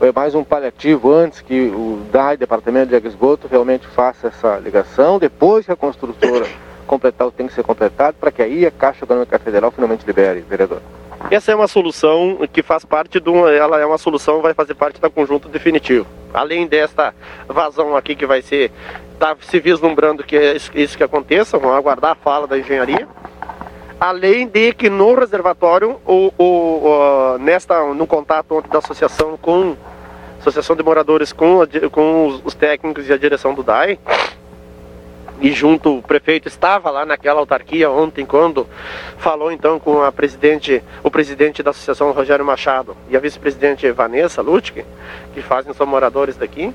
é 0.00 0.12
mais 0.12 0.34
um 0.34 0.42
paliativo 0.42 1.12
antes 1.12 1.40
que 1.40 1.68
o 1.68 2.02
DAI, 2.10 2.36
Departamento 2.36 2.88
de 2.88 3.06
Esgoto, 3.06 3.46
realmente 3.48 3.86
faça 3.86 4.28
essa 4.28 4.58
ligação, 4.58 5.18
depois 5.18 5.66
que 5.66 5.72
a 5.72 5.76
construtora 5.76 6.46
completar 6.86 7.26
o 7.26 7.30
que 7.30 7.38
tem 7.38 7.46
que 7.46 7.54
ser 7.54 7.62
completado, 7.62 8.16
para 8.20 8.30
que 8.30 8.42
aí 8.42 8.66
a 8.66 8.70
Caixa 8.70 9.04
Econômica 9.04 9.38
Federal 9.38 9.70
finalmente 9.70 10.04
libere, 10.04 10.40
vereador? 10.40 10.82
Essa 11.30 11.52
é 11.52 11.54
uma 11.54 11.68
solução 11.68 12.38
que 12.52 12.62
faz 12.62 12.84
parte 12.84 13.18
de 13.18 13.30
uma, 13.30 13.50
ela 13.50 13.80
é 13.80 13.86
uma 13.86 13.98
solução 13.98 14.42
vai 14.42 14.54
fazer 14.54 14.74
parte 14.74 15.00
da 15.00 15.08
conjunto 15.08 15.48
definitivo. 15.48 16.06
Além 16.32 16.66
desta 16.66 17.14
vazão 17.48 17.96
aqui 17.96 18.14
que 18.14 18.26
vai 18.26 18.42
ser 18.42 18.70
está 19.12 19.36
se 19.40 19.60
vislumbrando 19.60 20.24
que 20.24 20.36
é 20.36 20.56
isso 20.74 20.96
que 20.96 21.04
aconteça, 21.04 21.58
vamos 21.58 21.76
aguardar 21.76 22.12
a 22.12 22.14
fala 22.14 22.46
da 22.46 22.58
engenharia. 22.58 23.06
Além 24.00 24.48
de 24.48 24.72
que 24.72 24.90
no 24.90 25.14
reservatório, 25.14 26.00
o, 26.04 26.32
o, 26.36 26.44
o 26.44 27.38
nesta, 27.38 27.84
no 27.94 28.06
contato 28.06 28.60
da 28.62 28.78
associação 28.78 29.36
com 29.36 29.76
associação 30.40 30.74
de 30.74 30.82
moradores 30.82 31.32
com, 31.32 31.60
com 31.92 32.26
os, 32.26 32.42
os 32.44 32.54
técnicos 32.54 33.08
e 33.08 33.12
a 33.12 33.16
direção 33.16 33.54
do 33.54 33.62
DAI, 33.62 33.96
e 35.40 35.52
junto 35.52 35.98
o 35.98 36.02
prefeito 36.02 36.48
estava 36.48 36.90
lá 36.90 37.04
naquela 37.04 37.40
autarquia 37.40 37.90
ontem 37.90 38.24
quando 38.24 38.66
falou 39.18 39.50
então 39.50 39.78
com 39.78 40.02
a 40.02 40.12
presidente, 40.12 40.82
o 41.02 41.10
presidente 41.10 41.62
da 41.62 41.70
associação 41.70 42.12
Rogério 42.12 42.44
Machado 42.44 42.96
e 43.10 43.16
a 43.16 43.20
vice-presidente 43.20 43.90
Vanessa 43.90 44.42
Lutke, 44.42 44.84
que 45.34 45.42
fazem 45.42 45.72
são 45.72 45.86
moradores 45.86 46.36
daqui. 46.36 46.72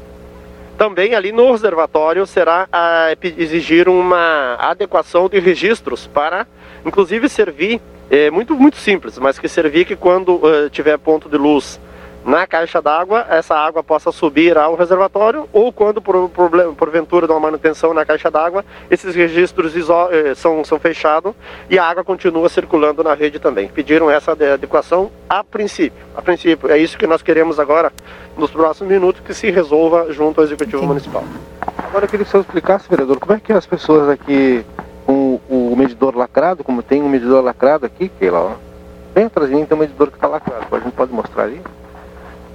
Também 0.78 1.16
ali 1.16 1.32
no 1.32 1.52
reservatório 1.52 2.26
será 2.28 2.68
a, 2.72 3.16
exigir 3.22 3.90
uma 3.90 4.56
adequação 4.60 5.28
de 5.28 5.40
registros 5.40 6.06
para, 6.06 6.46
inclusive, 6.86 7.28
servir, 7.28 7.82
é 8.12 8.30
muito, 8.30 8.54
muito 8.56 8.78
simples, 8.78 9.18
mas 9.18 9.40
que 9.40 9.50
servir 9.50 9.86
que 9.86 9.96
quando 9.96 10.36
uh, 10.36 10.70
tiver 10.70 10.98
ponto 10.98 11.28
de 11.28 11.36
luz 11.36 11.80
na 12.28 12.46
caixa 12.46 12.82
d'água, 12.82 13.26
essa 13.30 13.56
água 13.56 13.82
possa 13.82 14.12
subir 14.12 14.58
ao 14.58 14.76
reservatório 14.76 15.48
ou 15.54 15.72
quando 15.72 16.02
por, 16.02 16.30
por 16.30 16.52
porventura 16.76 17.26
de 17.26 17.32
uma 17.32 17.40
manutenção 17.40 17.94
na 17.94 18.06
caixa 18.06 18.30
d'água, 18.30 18.66
esses 18.92 19.16
registros 19.16 19.74
eh, 19.74 20.36
são, 20.36 20.62
são 20.66 20.78
fechados 20.78 21.34
e 21.70 21.80
a 21.80 21.86
água 21.86 22.04
continua 22.04 22.50
circulando 22.50 23.02
na 23.02 23.14
rede 23.14 23.40
também. 23.40 23.70
Pediram 23.70 24.12
essa 24.12 24.34
adequação 24.34 25.10
a 25.30 25.42
princípio. 25.42 26.06
A 26.18 26.22
princípio, 26.22 26.70
é 26.70 26.78
isso 26.78 26.98
que 26.98 27.08
nós 27.08 27.22
queremos 27.22 27.62
agora, 27.62 27.94
nos 28.38 28.52
próximos 28.52 28.92
minutos, 28.92 29.22
que 29.26 29.34
se 29.34 29.50
resolva 29.50 30.12
junto 30.12 30.42
ao 30.42 30.46
Executivo 30.46 30.86
Municipal. 30.86 31.24
Agora 31.78 32.04
eu 32.04 32.10
queria 32.10 32.26
que 32.26 32.30
o 32.30 32.32
senhor 32.32 32.44
explicasse, 32.44 32.90
vereador, 32.90 33.20
como 33.20 33.34
é 33.34 33.40
que 33.40 33.54
as 33.54 33.66
pessoas 33.66 34.10
aqui 34.10 34.66
com 35.06 35.40
o 35.48 35.74
medidor 35.78 36.14
lacrado, 36.14 36.62
como 36.62 36.84
tem 36.84 37.02
um 37.02 37.08
medidor 37.08 37.42
lacrado 37.42 37.86
aqui, 37.86 38.10
que 38.10 38.30
lá, 38.30 38.42
ó, 38.42 38.52
bem 39.16 39.26
atrás 39.28 39.50
de 39.50 39.56
mim 39.56 39.64
tem 39.64 39.78
um 39.78 39.80
medidor 39.80 40.10
que 40.10 40.18
está 40.18 40.28
lacrado, 40.28 40.66
a 40.70 40.80
gente 40.80 40.92
pode 40.92 41.14
mostrar 41.14 41.44
ali? 41.44 41.62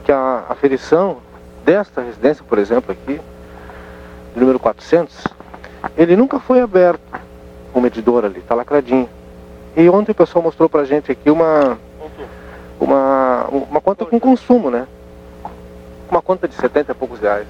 Que 0.04 0.12
a 0.12 0.44
aferição 0.48 1.18
desta 1.64 2.00
residência, 2.00 2.44
por 2.46 2.58
exemplo, 2.58 2.92
aqui, 2.92 3.20
número 4.34 4.58
400, 4.58 5.26
ele 5.96 6.16
nunca 6.16 6.38
foi 6.38 6.60
aberto, 6.60 7.00
o 7.74 7.80
medidor 7.80 8.24
ali, 8.24 8.38
está 8.38 8.54
lacradinho. 8.54 9.08
E 9.76 9.88
ontem 9.88 10.12
o 10.12 10.14
pessoal 10.14 10.42
mostrou 10.42 10.68
pra 10.68 10.84
gente 10.84 11.10
aqui 11.10 11.30
uma, 11.30 11.78
uma, 12.78 13.46
uma 13.48 13.80
conta 13.80 14.04
com 14.04 14.20
consumo, 14.20 14.70
né? 14.70 14.86
Uma 16.10 16.20
conta 16.20 16.46
de 16.46 16.54
70 16.54 16.92
e 16.92 16.94
poucos 16.94 17.20
reais. 17.20 17.46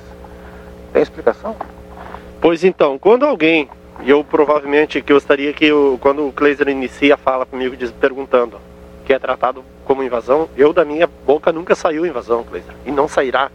Tem 0.92 1.02
explicação? 1.02 1.56
Pois 2.40 2.62
então, 2.62 2.98
quando 2.98 3.24
alguém, 3.24 3.68
e 4.02 4.10
eu 4.10 4.22
provavelmente 4.22 5.00
que 5.02 5.12
gostaria 5.12 5.52
que 5.52 5.64
eu, 5.64 5.98
quando 6.00 6.26
o 6.26 6.32
Kleiser 6.32 6.68
inicia 6.68 7.14
a 7.14 7.16
fala 7.16 7.46
comigo 7.46 7.76
diz, 7.76 7.90
perguntando, 7.90 8.58
que 9.04 9.12
é 9.12 9.18
tratado 9.18 9.64
como 9.84 10.02
invasão, 10.02 10.48
eu 10.56 10.72
da 10.72 10.84
minha 10.84 11.06
boca 11.06 11.52
nunca 11.52 11.74
saiu 11.74 12.06
invasão, 12.06 12.44
Cleiser, 12.44 12.74
e 12.86 12.90
não 12.90 13.08
sairá. 13.08 13.50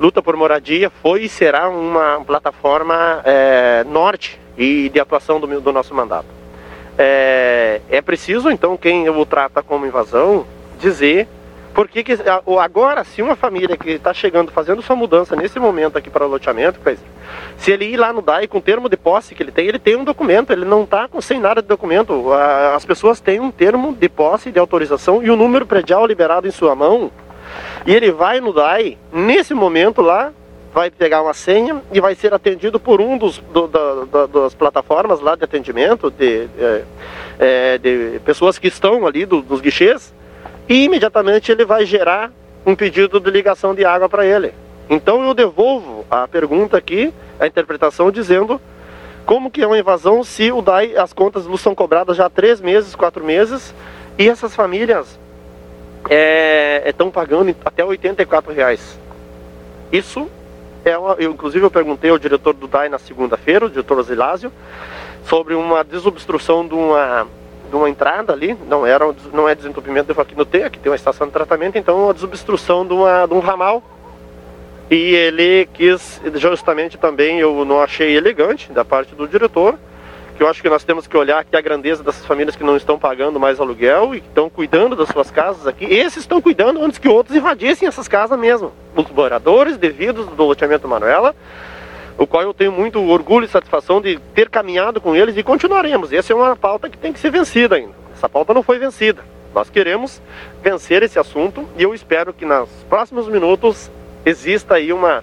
Luta 0.00 0.22
por 0.22 0.36
Moradia 0.36 0.90
foi 0.90 1.22
e 1.24 1.28
será 1.28 1.68
uma 1.68 2.20
plataforma 2.24 3.22
é, 3.24 3.84
norte 3.84 4.40
e 4.56 4.88
de 4.88 4.98
atuação 4.98 5.38
do, 5.38 5.60
do 5.60 5.72
nosso 5.72 5.94
mandato. 5.94 6.26
É, 6.98 7.80
é 7.88 8.00
preciso, 8.00 8.50
então, 8.50 8.76
quem 8.76 9.08
o 9.08 9.26
trata 9.26 9.62
como 9.62 9.86
invasão, 9.86 10.46
dizer 10.78 11.28
por 11.74 11.88
que, 11.88 12.04
que 12.04 12.16
agora, 12.62 13.02
se 13.02 13.20
uma 13.20 13.34
família 13.34 13.76
que 13.76 13.90
está 13.90 14.14
chegando, 14.14 14.52
fazendo 14.52 14.80
sua 14.80 14.94
mudança 14.94 15.34
nesse 15.34 15.58
momento 15.58 15.98
aqui 15.98 16.08
para 16.08 16.24
o 16.24 16.28
loteamento, 16.28 16.78
se 17.56 17.72
ele 17.72 17.86
ir 17.86 17.96
lá 17.96 18.12
no 18.12 18.22
DAI 18.22 18.46
com 18.46 18.58
o 18.58 18.62
termo 18.62 18.88
de 18.88 18.96
posse 18.96 19.34
que 19.34 19.42
ele 19.42 19.50
tem, 19.50 19.66
ele 19.66 19.80
tem 19.80 19.96
um 19.96 20.04
documento, 20.04 20.52
ele 20.52 20.64
não 20.64 20.84
está 20.84 21.08
sem 21.20 21.40
nada 21.40 21.60
de 21.60 21.66
documento. 21.66 22.32
As 22.32 22.84
pessoas 22.84 23.20
têm 23.20 23.40
um 23.40 23.50
termo 23.50 23.92
de 23.92 24.08
posse, 24.08 24.52
de 24.52 24.58
autorização 24.58 25.20
e 25.20 25.28
o 25.28 25.34
um 25.34 25.36
número 25.36 25.66
predial 25.66 26.06
liberado 26.06 26.46
em 26.46 26.52
sua 26.52 26.76
mão. 26.76 27.10
E 27.84 27.92
ele 27.92 28.12
vai 28.12 28.40
no 28.40 28.52
DAI, 28.52 28.96
nesse 29.12 29.52
momento 29.52 30.00
lá, 30.00 30.32
vai 30.72 30.92
pegar 30.92 31.22
uma 31.22 31.34
senha 31.34 31.82
e 31.92 32.00
vai 32.00 32.14
ser 32.14 32.32
atendido 32.32 32.78
por 32.78 33.00
um 33.00 33.18
dos 33.18 33.38
do, 33.52 33.66
da, 33.66 34.04
da, 34.04 34.26
das 34.26 34.54
plataformas 34.54 35.20
lá 35.20 35.34
de 35.34 35.42
atendimento 35.42 36.10
de, 36.10 36.48
é, 36.58 36.82
é, 37.38 37.78
de 37.78 38.20
pessoas 38.24 38.58
que 38.58 38.68
estão 38.68 39.06
ali 39.06 39.26
do, 39.26 39.42
dos 39.42 39.60
guichês 39.60 40.12
e 40.68 40.84
imediatamente 40.84 41.50
ele 41.50 41.64
vai 41.64 41.84
gerar 41.84 42.30
um 42.64 42.74
pedido 42.74 43.20
de 43.20 43.30
ligação 43.30 43.74
de 43.74 43.84
água 43.84 44.08
para 44.08 44.24
ele. 44.24 44.52
Então 44.88 45.24
eu 45.24 45.34
devolvo 45.34 46.04
a 46.10 46.26
pergunta 46.26 46.76
aqui, 46.76 47.12
a 47.38 47.46
interpretação 47.46 48.10
dizendo 48.10 48.60
como 49.26 49.50
que 49.50 49.62
é 49.62 49.66
uma 49.66 49.78
invasão 49.78 50.22
se 50.22 50.52
o 50.52 50.60
DAI, 50.60 50.96
as 50.96 51.12
contas 51.12 51.46
luz 51.46 51.60
são 51.60 51.74
cobradas 51.74 52.16
já 52.16 52.26
há 52.26 52.30
três 52.30 52.60
meses, 52.60 52.94
quatro 52.94 53.24
meses, 53.24 53.74
e 54.18 54.28
essas 54.28 54.54
famílias 54.54 55.18
estão 56.86 57.08
é, 57.08 57.10
pagando 57.10 57.54
até 57.64 57.84
84 57.84 58.52
reais. 58.52 58.98
Isso 59.90 60.28
é 60.84 60.96
uma, 60.98 61.14
eu, 61.14 61.30
inclusive 61.30 61.64
eu 61.64 61.70
perguntei 61.70 62.10
ao 62.10 62.18
diretor 62.18 62.52
do 62.52 62.68
DAI 62.68 62.88
na 62.88 62.98
segunda-feira, 62.98 63.66
o 63.66 63.70
diretor 63.70 63.98
Osilásio, 63.98 64.52
sobre 65.26 65.54
uma 65.54 65.82
desobstrução 65.82 66.66
de 66.66 66.74
uma, 66.74 67.26
uma 67.76 67.88
entrada 67.88 68.32
ali, 68.32 68.56
não, 68.68 68.86
era, 68.86 69.04
não 69.32 69.48
é 69.48 69.54
desentupimento 69.54 70.12
de 70.12 70.20
aqui 70.20 70.34
no 70.34 70.44
T, 70.44 70.62
aqui 70.62 70.78
tem 70.78 70.90
uma 70.90 70.96
estação 70.96 71.26
de 71.26 71.32
tratamento, 71.32 71.76
então 71.76 72.04
uma 72.04 72.14
desobstrução 72.14 72.86
de, 72.86 72.92
uma, 72.92 73.26
de 73.26 73.34
um 73.34 73.40
ramal 73.40 73.82
e 74.90 75.14
ele 75.14 75.66
quis, 75.72 76.20
justamente 76.34 76.98
também, 76.98 77.40
eu 77.40 77.64
não 77.64 77.80
achei 77.80 78.16
elegante 78.16 78.70
da 78.70 78.84
parte 78.84 79.14
do 79.14 79.26
diretor, 79.26 79.78
que 80.36 80.42
eu 80.42 80.48
acho 80.48 80.60
que 80.60 80.68
nós 80.68 80.84
temos 80.84 81.06
que 81.06 81.16
olhar 81.16 81.38
aqui 81.38 81.56
a 81.56 81.60
grandeza 81.60 82.02
dessas 82.02 82.26
famílias 82.26 82.54
que 82.54 82.64
não 82.64 82.76
estão 82.76 82.98
pagando 82.98 83.40
mais 83.40 83.60
aluguel 83.60 84.14
e 84.14 84.20
que 84.20 84.28
estão 84.28 84.50
cuidando 84.50 84.94
das 84.94 85.08
suas 85.08 85.30
casas 85.30 85.66
aqui. 85.66 85.84
Esses 85.84 86.18
estão 86.18 86.40
cuidando 86.40 86.82
antes 86.82 86.98
que 86.98 87.08
outros 87.08 87.36
invadissem 87.36 87.88
essas 87.88 88.08
casas 88.08 88.38
mesmo. 88.38 88.72
Os 88.94 89.08
moradores 89.10 89.76
devidos 89.76 90.26
do 90.26 90.44
loteamento 90.44 90.88
Manuela, 90.88 91.34
o 92.16 92.26
qual 92.26 92.42
eu 92.42 92.54
tenho 92.54 92.72
muito 92.72 93.02
orgulho 93.02 93.44
e 93.44 93.48
satisfação 93.48 94.00
de 94.00 94.18
ter 94.34 94.48
caminhado 94.48 95.00
com 95.00 95.16
eles 95.16 95.36
e 95.36 95.42
continuaremos. 95.42 96.12
Essa 96.12 96.32
é 96.32 96.36
uma 96.36 96.56
pauta 96.56 96.88
que 96.88 96.98
tem 96.98 97.12
que 97.12 97.18
ser 97.18 97.30
vencida 97.30 97.76
ainda. 97.76 97.92
Essa 98.14 98.28
pauta 98.28 98.54
não 98.54 98.62
foi 98.62 98.78
vencida. 98.78 99.22
Nós 99.54 99.70
queremos 99.70 100.20
vencer 100.62 101.02
esse 101.02 101.18
assunto 101.18 101.68
e 101.76 101.82
eu 101.82 101.94
espero 101.94 102.32
que 102.32 102.44
nos 102.44 102.68
próximos 102.88 103.28
minutos 103.28 103.90
exista 104.24 104.74
aí 104.74 104.92
uma, 104.92 105.22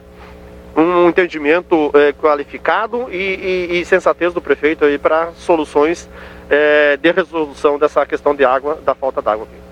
um 0.76 1.10
entendimento 1.10 1.92
é, 1.94 2.14
qualificado 2.14 3.08
e, 3.12 3.16
e, 3.72 3.80
e, 3.82 3.86
sensatez 3.86 4.34
do 4.34 4.42
prefeito 4.42 4.86
aí 4.86 4.98
para 4.98 5.32
soluções 5.34 6.10
é, 6.50 6.98
de 6.98 7.12
resolução 7.12 7.78
dessa 7.78 8.06
questão 8.06 8.36
de 8.36 8.46
água, 8.46 8.80
da 8.86 8.96
falta 8.96 9.22
d'água 9.22 9.46
aqui. 9.46 9.71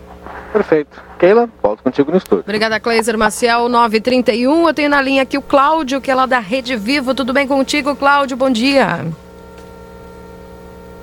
Perfeito. 0.52 1.02
Keila, 1.20 1.50
volto 1.62 1.84
contigo 1.84 2.12
no 2.12 2.18
estúdio. 2.18 2.44
Obrigada, 2.44 2.80
Cleiser 2.80 3.18
Maciel, 3.18 3.70
931. 3.70 4.68
Eu 4.68 4.74
tenho 4.74 4.90
na 4.90 5.02
linha 5.02 5.24
aqui 5.24 5.38
o 5.38 5.42
Cláudio, 5.42 6.02
que 6.02 6.10
é 6.10 6.16
lá 6.16 6.26
da 6.26 6.40
Rede 6.40 6.76
Vivo. 6.76 7.14
Tudo 7.14 7.34
bem 7.34 7.48
contigo, 7.48 7.96
Cláudio? 7.96 8.36
Bom 8.36 8.50
dia. 8.50 9.06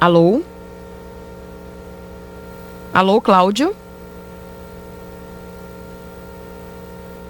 Alô? 0.00 0.42
Alô, 2.92 3.20
Cláudio? 3.20 3.74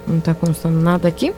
Não 0.07 0.19
está 0.19 0.33
constando 0.33 0.79
nada 0.79 1.07
aqui. 1.07 1.33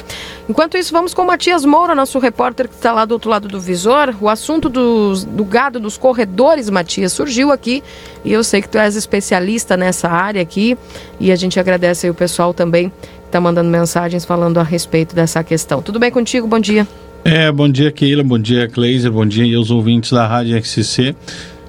Enquanto 0.48 0.78
isso, 0.78 0.92
vamos 0.92 1.14
com 1.14 1.24
o 1.24 1.28
Matias 1.28 1.66
Moura, 1.66 1.96
nosso 1.96 2.20
repórter 2.20 2.68
que 2.68 2.76
está 2.76 2.92
lá 2.92 3.04
do 3.04 3.14
outro 3.14 3.30
lado 3.30 3.48
do 3.48 3.60
visor. 3.60 4.16
O 4.22 4.30
assunto 4.30 4.70
do 4.70 5.46
gado 5.46 5.80
dos 5.80 5.98
corredores, 5.98 6.70
Matias, 6.70 7.12
surgiu 7.14 7.52
aqui 7.52 7.84
e 8.24 8.32
eu 8.32 8.44
sei 8.44 8.62
que 8.62 8.70
tu 8.70 8.78
és 8.78 8.96
especialista 8.96 9.76
nessa 9.76 10.08
área 10.08 10.42
aqui 10.42 10.78
e 11.20 11.32
a 11.32 11.36
gente 11.36 11.60
agradece 11.60 12.06
aí 12.06 12.12
o 12.12 12.16
pessoal 12.16 12.54
também 12.54 12.90
que 12.90 13.26
está 13.26 13.42
mandando 13.42 13.70
mensagens 13.70 14.24
falando 14.24 14.60
a 14.60 14.64
respeito 14.64 15.16
dessa 15.16 15.44
questão. 15.44 15.82
Tudo 15.82 16.00
bem 16.00 16.12
contigo? 16.12 16.48
Bom 16.48 16.60
dia. 16.60 16.88
É, 17.24 17.52
bom 17.52 17.68
dia, 17.68 17.92
Keila, 17.92 18.24
bom 18.24 18.40
dia, 18.40 18.68
Cleiser, 18.68 19.12
bom 19.12 19.26
dia 19.26 19.58
aos 19.58 19.72
ouvintes 19.72 20.12
da 20.12 20.26
Rádio 20.26 20.56
XCC. 20.58 21.16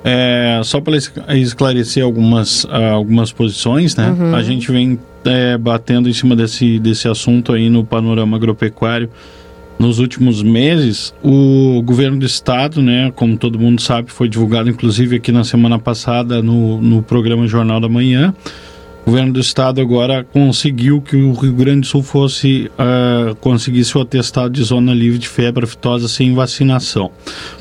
É, 0.03 0.61
só 0.65 0.81
para 0.81 0.97
esclarecer 1.37 2.03
algumas, 2.03 2.67
algumas 2.93 3.33
posições, 3.33 3.95
né? 3.97 4.11
Uhum. 4.11 4.35
A 4.35 4.43
gente 4.43 4.71
vem 4.73 4.99
é, 5.25 5.59
batendo 5.59 6.09
em 6.09 6.13
cima 6.13 6.35
desse, 6.35 6.79
desse 6.79 7.07
assunto 7.07 7.53
aí 7.53 7.69
no 7.69 7.85
panorama 7.85 8.37
agropecuário 8.37 9.11
nos 9.79 9.99
últimos 9.99 10.43
meses. 10.43 11.15
O 11.23 11.83
governo 11.83 12.19
do 12.19 12.27
estado, 12.27 12.83
né, 12.83 13.11
como 13.15 13.37
todo 13.37 13.59
mundo 13.59 13.81
sabe, 13.81 14.11
foi 14.11 14.29
divulgado 14.29 14.69
inclusive 14.69 15.17
aqui 15.17 15.33
na 15.33 15.43
semana 15.43 15.79
passada 15.79 16.43
no, 16.43 16.81
no 16.81 17.03
programa 17.03 17.47
Jornal 17.47 17.81
da 17.81 17.89
Manhã. 17.89 18.35
O 19.03 19.11
governo 19.11 19.33
do 19.33 19.41
estado 19.41 19.81
agora 19.81 20.25
conseguiu 20.25 21.01
que 21.01 21.17
o 21.17 21.33
Rio 21.33 21.53
Grande 21.53 21.81
do 21.81 21.87
Sul 21.87 22.03
fosse 22.03 22.71
uh, 22.79 23.35
conseguisse 23.37 23.97
o 23.97 24.01
atestado 24.01 24.51
de 24.51 24.63
zona 24.63 24.93
livre 24.93 25.19
de 25.19 25.29
febre 25.29 25.65
aftosa 25.65 26.07
sem 26.07 26.35
vacinação. 26.35 27.11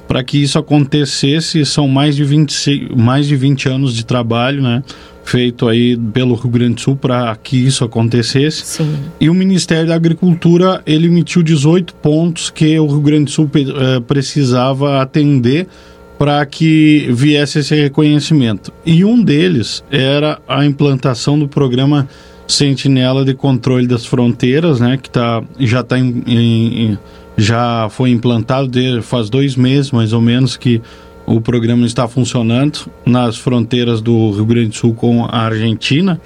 Para 0.08 0.24
que 0.24 0.38
isso 0.38 0.60
acontecesse, 0.60 1.66
são 1.66 1.88
mais 1.88 2.16
de 2.16 2.24
20, 2.24 2.92
mais 2.96 3.28
de 3.28 3.36
20 3.36 3.70
anos 3.70 3.94
de 3.94 4.06
trabalho, 4.06 4.62
né? 4.62 4.84
feito 5.30 5.68
aí 5.68 5.96
pelo 5.96 6.34
Rio 6.34 6.50
Grande 6.50 6.76
do 6.76 6.82
Sul 6.82 6.96
para 6.96 7.36
que 7.36 7.56
isso 7.56 7.84
acontecesse. 7.84 8.66
Sim. 8.66 8.96
E 9.20 9.30
o 9.30 9.34
Ministério 9.34 9.88
da 9.88 9.96
Agricultura 9.96 10.82
ele 10.86 11.06
emitiu 11.06 11.44
18 11.44 11.94
pontos 11.96 12.50
que 12.50 12.80
o 12.80 12.88
Rio 12.88 13.02
Grande 13.02 13.26
do 13.26 13.32
Sul 13.32 13.46
uh, 13.46 14.02
precisava 14.02 15.02
atender 15.02 15.68
para 16.20 16.46
que 16.46 17.08
viesse 17.12 17.60
esse 17.60 17.74
reconhecimento. 17.74 18.74
E 18.86 19.06
um 19.06 19.24
deles 19.24 19.82
era 19.90 20.38
a 20.46 20.66
implantação 20.66 21.40
do 21.40 21.48
programa 21.48 22.10
Sentinela 22.46 23.24
de 23.24 23.34
Controle 23.34 23.88
das 23.88 24.06
Fronteiras, 24.06 24.82
né, 24.82 25.00
que 25.02 25.10
tá, 25.10 25.42
já, 25.58 25.82
tá 25.82 25.98
em, 25.98 26.22
em, 26.28 26.98
já 27.38 27.88
foi 27.90 28.10
implantado 28.10 28.68
de, 28.68 29.02
faz 29.02 29.30
dois 29.30 29.56
meses, 29.56 29.92
mais 29.92 30.12
ou 30.12 30.20
menos, 30.20 30.58
que 30.58 30.82
o 31.26 31.40
programa 31.40 31.86
está 31.86 32.06
funcionando 32.06 32.92
nas 33.06 33.38
fronteiras 33.38 34.02
do 34.02 34.32
Rio 34.32 34.46
Grande 34.46 34.70
do 34.70 34.76
Sul 34.76 34.94
com 34.94 35.24
a 35.24 35.38
Argentina. 35.46 36.20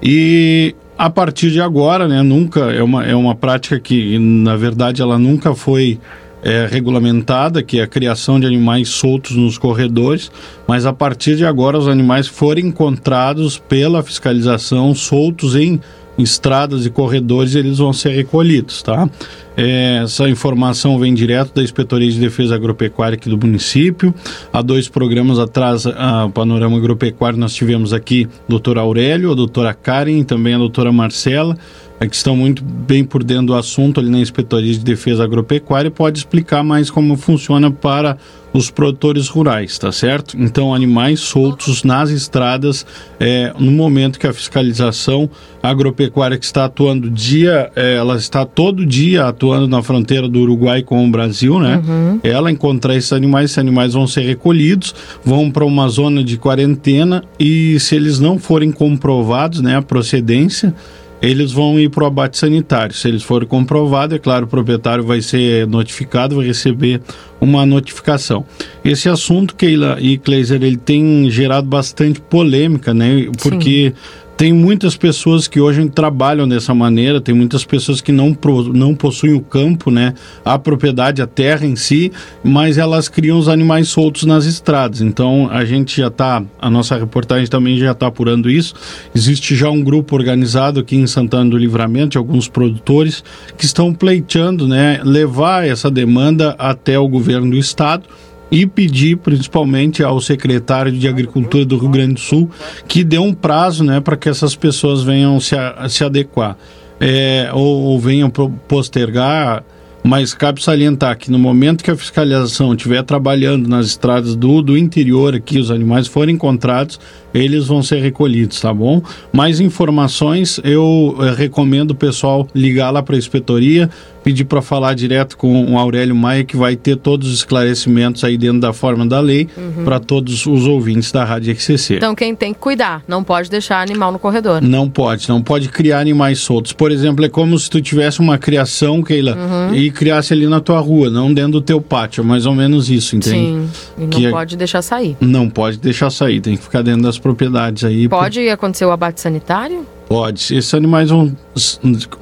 E 0.00 0.76
a 0.96 1.10
partir 1.10 1.50
de 1.50 1.60
agora, 1.60 2.06
né, 2.06 2.22
nunca 2.22 2.70
é 2.70 2.82
uma, 2.82 3.04
é 3.04 3.16
uma 3.16 3.34
prática 3.34 3.80
que, 3.80 4.18
na 4.20 4.54
verdade, 4.54 5.02
ela 5.02 5.18
nunca 5.18 5.52
foi 5.52 5.98
é, 6.42 6.66
regulamentada, 6.70 7.62
que 7.62 7.78
é 7.78 7.82
a 7.82 7.86
criação 7.86 8.38
de 8.38 8.46
animais 8.46 8.88
soltos 8.88 9.36
nos 9.36 9.56
corredores, 9.56 10.30
mas 10.66 10.84
a 10.84 10.92
partir 10.92 11.36
de 11.36 11.46
agora 11.46 11.78
os 11.78 11.88
animais 11.88 12.26
forem 12.26 12.66
encontrados 12.66 13.58
pela 13.58 14.02
fiscalização 14.02 14.94
soltos 14.94 15.54
em 15.54 15.80
estradas 16.18 16.84
e 16.84 16.90
corredores, 16.90 17.54
eles 17.54 17.78
vão 17.78 17.92
ser 17.92 18.10
recolhidos, 18.10 18.82
tá? 18.82 19.08
É, 19.56 20.00
essa 20.02 20.28
informação 20.28 20.98
vem 20.98 21.12
direto 21.12 21.54
da 21.54 21.62
Inspetoria 21.62 22.10
de 22.10 22.18
Defesa 22.18 22.54
Agropecuária 22.54 23.16
aqui 23.16 23.28
do 23.28 23.38
município. 23.38 24.14
Há 24.52 24.62
dois 24.62 24.88
programas 24.88 25.38
atrás, 25.38 25.86
a 25.86 26.28
Panorama 26.28 26.76
Agropecuário, 26.76 27.38
nós 27.38 27.54
tivemos 27.54 27.92
aqui 27.92 28.28
o 28.46 28.50
doutor 28.50 28.78
Aurélio, 28.78 29.32
a 29.32 29.34
doutora 29.34 29.74
Karen 29.74 30.20
e 30.20 30.24
também 30.24 30.54
a 30.54 30.58
doutora 30.58 30.92
Marcela 30.92 31.56
é 32.02 32.08
que 32.08 32.16
estão 32.16 32.36
muito 32.36 32.64
bem 32.64 33.04
por 33.04 33.22
dentro 33.22 33.46
do 33.46 33.54
assunto 33.54 34.00
ali 34.00 34.10
na 34.10 34.18
Inspetoria 34.18 34.72
de 34.72 34.80
Defesa 34.80 35.22
Agropecuária, 35.22 35.90
pode 35.90 36.18
explicar 36.18 36.62
mais 36.64 36.90
como 36.90 37.16
funciona 37.16 37.70
para 37.70 38.16
os 38.52 38.70
produtores 38.70 39.28
rurais, 39.28 39.78
tá 39.78 39.90
certo? 39.90 40.36
Então, 40.38 40.74
animais 40.74 41.20
soltos 41.20 41.84
nas 41.84 42.10
estradas, 42.10 42.84
é, 43.18 43.52
no 43.58 43.70
momento 43.70 44.18
que 44.18 44.26
a 44.26 44.32
fiscalização 44.32 45.30
agropecuária 45.62 46.36
que 46.36 46.44
está 46.44 46.66
atuando 46.66 47.08
dia, 47.08 47.70
é, 47.74 47.94
ela 47.94 48.16
está 48.16 48.44
todo 48.44 48.84
dia 48.84 49.26
atuando 49.26 49.68
na 49.68 49.82
fronteira 49.82 50.28
do 50.28 50.40
Uruguai 50.40 50.82
com 50.82 51.06
o 51.06 51.10
Brasil, 51.10 51.58
né? 51.60 51.82
Uhum. 51.86 52.20
Ela 52.22 52.50
encontrar 52.50 52.96
esses 52.96 53.12
animais, 53.12 53.46
esses 53.46 53.58
animais 53.58 53.94
vão 53.94 54.06
ser 54.06 54.22
recolhidos, 54.22 54.94
vão 55.24 55.50
para 55.50 55.64
uma 55.64 55.88
zona 55.88 56.22
de 56.22 56.36
quarentena 56.36 57.24
e 57.38 57.78
se 57.80 57.94
eles 57.94 58.18
não 58.18 58.38
forem 58.38 58.70
comprovados, 58.70 59.62
né, 59.62 59.76
a 59.76 59.82
procedência, 59.82 60.74
eles 61.22 61.52
vão 61.52 61.78
ir 61.78 61.88
para 61.88 62.02
o 62.02 62.06
abate 62.08 62.36
sanitário. 62.36 62.94
Se 62.94 63.06
eles 63.06 63.22
forem 63.22 63.46
comprovados, 63.46 64.16
é 64.16 64.18
claro, 64.18 64.44
o 64.44 64.48
proprietário 64.48 65.04
vai 65.04 65.22
ser 65.22 65.68
notificado, 65.68 66.36
vai 66.36 66.46
receber 66.46 67.00
uma 67.40 67.64
notificação. 67.64 68.44
Esse 68.84 69.08
assunto, 69.08 69.54
Keila 69.54 69.98
e 70.00 70.18
Kleiser, 70.18 70.62
ele 70.62 70.76
tem 70.76 71.30
gerado 71.30 71.68
bastante 71.68 72.20
polêmica, 72.20 72.92
né? 72.92 73.28
Porque 73.40 73.94
Sim 73.96 74.21
tem 74.36 74.52
muitas 74.52 74.96
pessoas 74.96 75.46
que 75.46 75.60
hoje 75.60 75.88
trabalham 75.88 76.48
dessa 76.48 76.74
maneira, 76.74 77.20
tem 77.20 77.34
muitas 77.34 77.64
pessoas 77.64 78.00
que 78.00 78.10
não, 78.10 78.36
não 78.72 78.94
possuem 78.94 79.34
o 79.34 79.40
campo, 79.40 79.90
né, 79.90 80.14
a 80.44 80.58
propriedade, 80.58 81.22
a 81.22 81.26
terra 81.26 81.66
em 81.66 81.76
si, 81.76 82.10
mas 82.42 82.78
elas 82.78 83.08
criam 83.08 83.38
os 83.38 83.48
animais 83.48 83.88
soltos 83.88 84.24
nas 84.24 84.44
estradas. 84.44 85.00
Então 85.00 85.48
a 85.50 85.64
gente 85.64 86.00
já 86.00 86.08
está, 86.08 86.42
a 86.60 86.70
nossa 86.70 86.96
reportagem 86.96 87.46
também 87.46 87.78
já 87.78 87.92
está 87.92 88.06
apurando 88.06 88.50
isso. 88.50 88.74
Existe 89.14 89.54
já 89.54 89.70
um 89.70 89.82
grupo 89.82 90.16
organizado 90.16 90.80
aqui 90.80 90.96
em 90.96 91.06
Santana 91.06 91.50
do 91.50 91.56
Livramento, 91.56 92.18
alguns 92.18 92.48
produtores, 92.48 93.22
que 93.56 93.64
estão 93.64 93.92
pleiteando, 93.92 94.66
né, 94.66 95.00
levar 95.04 95.66
essa 95.66 95.90
demanda 95.90 96.54
até 96.58 96.98
o 96.98 97.08
governo 97.08 97.50
do 97.50 97.56
estado 97.56 98.04
e 98.52 98.66
pedir 98.66 99.16
principalmente 99.16 100.04
ao 100.04 100.20
secretário 100.20 100.92
de 100.92 101.08
Agricultura 101.08 101.64
do 101.64 101.78
Rio 101.78 101.88
Grande 101.88 102.14
do 102.14 102.20
Sul 102.20 102.50
que 102.86 103.02
dê 103.02 103.18
um 103.18 103.32
prazo 103.32 103.82
né, 103.82 103.98
para 103.98 104.16
que 104.16 104.28
essas 104.28 104.54
pessoas 104.54 105.02
venham 105.02 105.40
se, 105.40 105.56
a, 105.56 105.88
se 105.88 106.04
adequar 106.04 106.58
é, 107.00 107.50
ou, 107.52 107.82
ou, 107.82 107.98
venham 107.98 108.30
postergar 108.68 109.64
Mas 110.04 110.34
cabe 110.34 110.62
salientar 110.62 111.16
que 111.16 111.30
no 111.30 111.38
momento 111.38 111.82
que 111.82 111.90
a 111.90 111.96
fiscalização 111.96 112.74
estiver 112.74 113.02
trabalhando 113.02 113.68
nas 113.68 113.86
estradas 113.86 114.34
do, 114.34 114.60
do 114.60 114.76
interior 114.76 115.34
aqui, 115.34 115.58
os 115.58 115.70
animais 115.70 116.08
forem 116.08 116.34
encontrados, 116.34 116.98
eles 117.32 117.68
vão 117.68 117.82
ser 117.82 118.00
recolhidos, 118.00 118.60
tá 118.60 118.74
bom? 118.74 119.00
Mais 119.32 119.60
informações, 119.60 120.60
eu 120.64 121.16
eh, 121.20 121.34
recomendo 121.36 121.92
o 121.92 121.94
pessoal 121.94 122.48
ligar 122.52 122.90
lá 122.90 123.00
para 123.00 123.14
a 123.14 123.18
inspetoria, 123.18 123.88
pedir 124.22 124.44
para 124.44 124.62
falar 124.62 124.94
direto 124.94 125.36
com 125.36 125.72
o 125.72 125.78
Aurélio 125.78 126.14
Maia, 126.14 126.44
que 126.44 126.56
vai 126.56 126.76
ter 126.76 126.96
todos 126.96 127.28
os 127.28 127.34
esclarecimentos 127.36 128.22
aí 128.24 128.36
dentro 128.38 128.60
da 128.60 128.72
forma 128.72 129.06
da 129.06 129.20
lei 129.20 129.48
Uhum. 129.56 129.84
para 129.84 129.98
todos 129.98 130.46
os 130.46 130.66
ouvintes 130.66 131.10
da 131.12 131.24
Rádio 131.24 131.54
XCC. 131.54 131.96
Então 131.96 132.14
quem 132.14 132.34
tem 132.34 132.52
que 132.54 132.60
cuidar, 132.60 133.02
não 133.08 133.22
pode 133.24 133.50
deixar 133.50 133.80
animal 133.80 134.12
no 134.12 134.18
corredor. 134.18 134.60
Não 134.62 134.88
pode, 134.88 135.28
não 135.28 135.42
pode 135.42 135.68
criar 135.68 136.00
animais 136.00 136.38
soltos. 136.40 136.72
Por 136.72 136.90
exemplo, 136.90 137.24
é 137.24 137.28
como 137.28 137.58
se 137.58 137.68
tu 137.68 137.80
tivesse 137.80 138.20
uma 138.20 138.38
criação, 138.38 139.02
Keila, 139.02 139.34
Uhum. 139.36 139.74
e 139.74 139.90
criasse 139.90 140.32
ali 140.32 140.46
na 140.46 140.60
tua 140.60 140.80
rua, 140.80 141.10
não 141.10 141.32
dentro 141.32 141.52
do 141.52 141.60
teu 141.60 141.80
pátio. 141.80 142.22
É 142.22 142.24
mais 142.24 142.46
ou 142.46 142.54
menos 142.54 142.88
isso, 142.90 143.16
entende? 143.16 143.36
Sim, 143.36 143.68
e 143.98 144.00
não 144.02 144.08
Que 144.08 144.26
é- 144.26 144.30
pode 144.30 144.56
deixar 144.56 144.82
sair. 144.82 145.16
Não 145.20 145.48
pode 145.48 145.78
deixar 145.78 146.10
sair, 146.10 146.40
tem 146.40 146.56
que 146.56 146.62
ficar 146.62 146.82
dentro 146.82 147.02
das 147.02 147.18
propriedades 147.18 147.84
aí. 147.84 148.08
Pode 148.08 148.48
acontecer 148.48 148.84
o 148.84 148.90
abate 148.90 149.20
sanitário? 149.20 149.86
Pode. 150.12 150.54
Esses 150.54 150.74
animais 150.74 151.08
vão, 151.08 151.34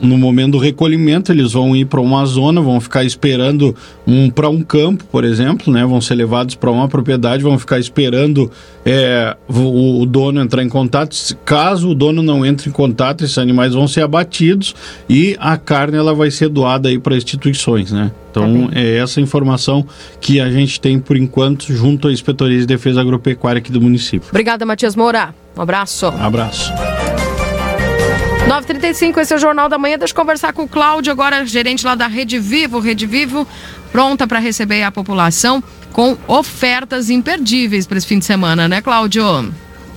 no 0.01 0.17
momento 0.17 0.53
do 0.53 0.59
recolhimento, 0.59 1.33
eles 1.33 1.55
vão 1.55 1.75
ir 1.75 1.87
para 1.87 2.01
uma 2.01 2.25
zona, 2.25 2.61
vão 2.61 2.81
ficar 2.81 3.03
esperando 3.03 3.75
um 4.07 4.31
para 4.31 4.49
um 4.49 4.63
campo, 4.63 5.03
por 5.07 5.25
exemplo, 5.25 5.73
né? 5.73 5.85
Vão 5.85 6.01
ser 6.01 6.15
levados 6.15 6.55
para 6.55 6.71
uma 6.71 6.87
propriedade, 6.87 7.43
vão 7.43 7.59
ficar 7.59 7.81
esperando 7.81 8.49
é, 8.87 9.37
o, 9.49 10.03
o 10.03 10.07
dono 10.07 10.41
entrar 10.41 10.63
em 10.63 10.69
contato. 10.69 11.17
Caso 11.45 11.89
o 11.89 11.95
dono 11.97 12.23
não 12.23 12.47
entre 12.47 12.69
em 12.69 12.73
contato, 12.73 13.25
esses 13.25 13.39
animais 13.39 13.75
vão 13.75 13.89
ser 13.89 14.03
abatidos 14.03 14.73
e 15.09 15.37
a 15.41 15.57
carne 15.57 15.97
ela 15.97 16.15
vai 16.15 16.31
ser 16.31 16.49
doada 16.49 16.89
aí 16.89 16.97
para 16.97 17.17
instituições, 17.17 17.91
né? 17.91 18.13
Então 18.31 18.69
é 18.73 18.99
essa 18.99 19.21
informação 19.21 19.85
que 20.21 20.39
a 20.39 20.49
gente 20.49 20.81
tem 20.81 21.01
por 21.01 21.17
enquanto 21.17 21.75
junto 21.75 22.07
à 22.07 22.13
Inspetoria 22.13 22.61
de 22.61 22.67
Defesa 22.67 23.01
Agropecuária 23.01 23.59
aqui 23.59 23.73
do 23.73 23.81
município. 23.81 24.29
Obrigada, 24.31 24.65
Matias 24.65 24.95
Moura. 24.95 25.35
Um 25.57 25.63
abraço. 25.63 26.07
Abraço. 26.07 26.73
9h35, 28.49 29.19
esse 29.19 29.33
é 29.33 29.37
o 29.37 29.39
Jornal 29.39 29.69
da 29.69 29.79
Manhã. 29.79 29.99
Deixa 29.99 30.13
eu 30.13 30.17
conversar 30.17 30.53
com 30.53 30.63
o 30.63 30.69
Cláudio, 30.69 31.13
agora 31.13 31.45
gerente 31.45 31.85
lá 31.87 31.95
da 31.95 32.07
Rede 32.07 32.39
Vivo. 32.39 32.81
Rede 32.81 33.07
Vivo 33.07 33.47
pronta 33.93 34.27
para 34.27 34.39
receber 34.39 34.83
a 34.83 34.91
população 34.91 35.63
com 35.93 36.17
ofertas 36.27 37.11
imperdíveis 37.11 37.87
para 37.87 37.99
esse 37.99 38.07
fim 38.07 38.19
de 38.19 38.25
semana, 38.25 38.69
né, 38.69 38.81
Cláudio? 38.81 39.25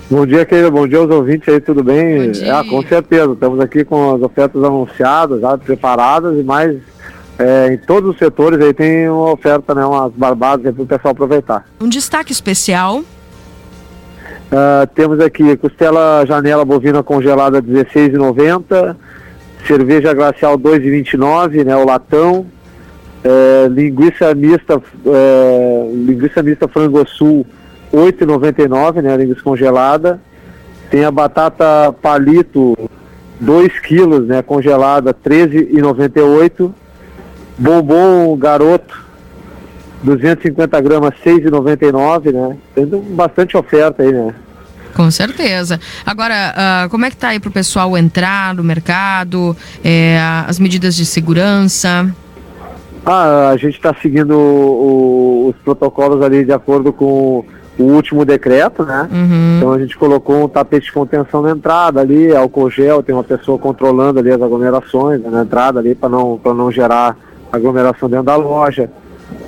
Bom 0.09 0.25
dia, 0.25 0.45
querida. 0.45 0.69
Bom 0.69 0.87
dia 0.87 0.99
aos 0.99 1.09
ouvintes 1.09 1.47
aí, 1.47 1.59
tudo 1.59 1.83
bem? 1.83 2.31
Ah, 2.51 2.63
com 2.63 2.81
certeza. 2.83 3.33
Estamos 3.33 3.59
aqui 3.59 3.83
com 3.83 4.15
as 4.15 4.21
ofertas 4.21 4.63
anunciadas, 4.63 5.41
já 5.41 5.57
preparadas 5.57 6.37
e 6.37 6.43
mais 6.43 6.77
é, 7.39 7.73
em 7.73 7.77
todos 7.77 8.11
os 8.11 8.17
setores 8.17 8.59
aí 8.61 8.73
tem 8.73 9.09
uma 9.09 9.31
oferta, 9.31 9.73
né? 9.73 9.85
Umas 9.85 10.11
barbadas 10.13 10.65
aí 10.65 10.71
para 10.71 10.83
o 10.83 10.85
pessoal 10.85 11.11
aproveitar. 11.13 11.65
Um 11.81 11.89
destaque 11.89 12.31
especial. 12.31 13.03
Ah, 14.55 14.87
temos 14.93 15.19
aqui 15.19 15.57
costela 15.57 16.23
janela 16.27 16.63
bovina 16.63 17.01
congelada 17.01 17.57
R$16,90, 17.57 18.95
cerveja 19.65 20.13
glacial 20.13 20.57
R$2,29, 20.57 21.63
né? 21.65 21.75
O 21.75 21.83
latão. 21.83 22.45
É, 23.25 23.67
linguiça 23.69 24.35
mista, 24.35 24.79
é, 25.05 25.89
linguiça 25.93 26.43
mista 26.43 26.67
frango 26.67 27.07
sul 27.07 27.47
8,99, 27.91 29.01
né, 29.01 29.15
linguiça 29.15 29.41
congelada. 29.41 30.19
Tem 30.91 31.05
a 31.05 31.09
batata 31.09 31.93
palito 32.01 32.77
2 33.39 33.79
quilos, 33.79 34.27
né, 34.27 34.41
congelada 34.41 35.13
13,98. 35.13 36.71
Bombom 37.57 38.35
garoto 38.35 39.03
250 40.03 40.81
gramas 40.81 41.13
6,99, 41.23 42.33
né. 42.33 42.57
Tem 42.75 42.85
bastante 42.85 43.55
oferta 43.55 44.03
aí, 44.03 44.11
né. 44.11 44.35
Com 44.95 45.09
certeza. 45.11 45.79
Agora, 46.05 46.53
ah, 46.55 46.87
como 46.89 47.05
é 47.05 47.09
que 47.09 47.17
tá 47.17 47.29
aí 47.29 47.39
pro 47.39 47.49
pessoal 47.51 47.97
entrar 47.97 48.53
no 48.53 48.63
mercado? 48.63 49.55
É, 49.83 50.19
as 50.47 50.59
medidas 50.59 50.95
de 50.95 51.05
segurança? 51.05 52.09
Ah, 53.05 53.49
a 53.49 53.57
gente 53.57 53.75
está 53.75 53.93
seguindo 54.01 54.37
o- 54.37 55.49
os 55.49 55.61
protocolos 55.63 56.21
ali 56.23 56.45
de 56.45 56.53
acordo 56.53 56.93
com 56.93 57.43
o 57.77 57.83
último 57.83 58.23
decreto, 58.23 58.83
né? 58.85 59.09
Então 59.57 59.71
a 59.73 59.79
gente 59.79 59.97
colocou 59.97 60.45
um 60.45 60.47
tapete 60.47 60.85
de 60.85 60.91
contenção 60.93 61.41
na 61.41 61.51
entrada 61.51 61.99
ali, 61.99 62.33
álcool 62.33 62.69
gel, 62.69 63.01
tem 63.03 63.13
uma 63.15 63.23
pessoa 63.23 63.57
controlando 63.57 64.19
ali 64.19 64.31
as 64.31 64.41
aglomerações 64.41 65.19
né, 65.21 65.29
na 65.29 65.41
entrada 65.41 65.79
ali 65.79 65.95
para 65.95 66.07
não, 66.07 66.37
pra 66.37 66.53
não 66.53 66.71
gerar 66.71 67.17
aglomeração 67.51 68.07
dentro 68.07 68.25
da 68.25 68.35
loja, 68.35 68.89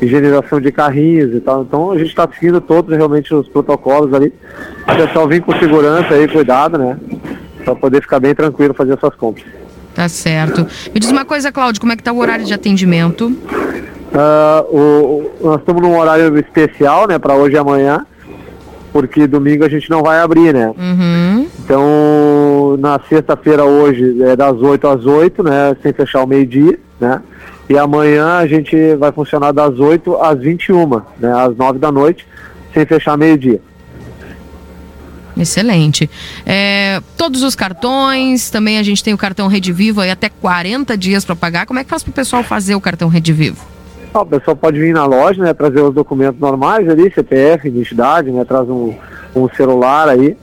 higienização 0.02 0.60
de 0.60 0.72
carrinhos 0.72 1.34
e 1.34 1.40
tal. 1.40 1.62
Então 1.64 1.92
a 1.92 1.98
gente 1.98 2.10
está 2.10 2.28
seguindo 2.38 2.60
todos 2.62 2.96
realmente 2.96 3.34
os 3.34 3.48
protocolos 3.48 4.14
ali. 4.14 4.34
O 4.88 4.96
pessoal 4.96 5.28
vir 5.28 5.42
com 5.42 5.54
segurança 5.58 6.14
aí, 6.14 6.28
cuidado, 6.28 6.78
né? 6.78 6.98
Para 7.64 7.76
poder 7.76 8.02
ficar 8.02 8.20
bem 8.20 8.36
tranquilo 8.36 8.74
fazer 8.74 8.98
suas 9.00 9.16
compras. 9.16 9.46
Tá 9.94 10.10
certo. 10.10 10.68
Me 10.94 11.00
diz 11.00 11.10
uma 11.10 11.24
coisa, 11.24 11.52
Cláudio, 11.52 11.80
como 11.80 11.94
é 11.94 11.96
que 11.96 12.04
tá 12.04 12.12
o 12.12 12.18
horário 12.20 12.44
de 12.46 12.54
atendimento? 12.54 13.32
O, 14.70 14.78
o- 14.78 15.32
nós 15.42 15.60
estamos 15.60 15.82
num 15.82 15.98
horário 15.98 16.38
especial, 16.38 17.08
né, 17.08 17.18
para 17.20 17.34
hoje 17.36 17.56
e 17.56 17.58
amanhã, 17.58 18.06
porque 18.94 19.28
domingo 19.28 19.66
a 19.66 19.70
gente 19.70 19.90
não 19.90 20.02
vai 20.02 20.20
abrir, 20.20 20.54
né? 20.54 20.68
Uhum. 20.78 21.48
Então, 21.64 22.78
na 22.80 23.00
sexta-feira 23.10 23.66
hoje 23.66 24.22
é 24.24 24.36
das 24.36 24.54
8 24.62 24.88
às 24.88 25.06
8, 25.06 25.44
né, 25.44 25.76
sem 25.82 25.92
fechar 25.94 26.24
o 26.24 26.28
meio-dia, 26.28 26.80
né? 27.00 27.22
E 27.68 27.78
amanhã 27.78 28.38
a 28.38 28.48
gente 28.48 28.96
vai 28.96 29.12
funcionar 29.12 29.52
das 29.52 29.80
8 29.80 30.16
às 30.22 30.40
21, 30.40 30.88
né, 31.20 31.34
às 31.36 31.56
9 31.56 31.80
da 31.80 31.92
noite, 31.92 32.28
sem 32.74 32.86
fechar 32.86 33.18
meio-dia. 33.18 33.60
Excelente. 35.38 36.10
É, 36.46 37.02
todos 37.18 37.44
os 37.44 37.56
cartões, 37.56 38.50
também 38.50 38.78
a 38.78 38.84
gente 38.84 39.04
tem 39.04 39.14
o 39.14 39.18
cartão 39.18 39.48
Rede 39.48 39.74
Vivo 39.74 40.00
aí 40.00 40.10
até 40.10 40.30
40 40.30 40.98
dias 40.98 41.26
para 41.26 41.36
pagar. 41.36 41.66
Como 41.66 41.80
é 41.80 41.84
que 41.84 41.90
faz 41.90 42.04
pro 42.04 42.14
pessoal 42.14 42.42
fazer 42.44 42.76
o 42.76 42.82
cartão 42.82 43.10
Rede 43.10 43.34
Vivo? 43.34 43.66
Ah, 44.14 44.22
o 44.22 44.26
pessoal 44.26 44.56
pode 44.56 44.80
vir 44.80 44.94
na 44.94 45.06
loja, 45.06 45.44
né, 45.44 45.54
trazer 45.54 45.82
os 45.82 45.94
documentos 45.94 46.40
normais 46.40 46.88
ali, 46.88 47.12
CPF, 47.14 47.68
identidade, 47.68 48.32
né, 48.32 48.46
traz 48.46 48.70
um, 48.70 48.94
um 49.36 49.50
celular 49.50 50.08
aí 50.08 50.38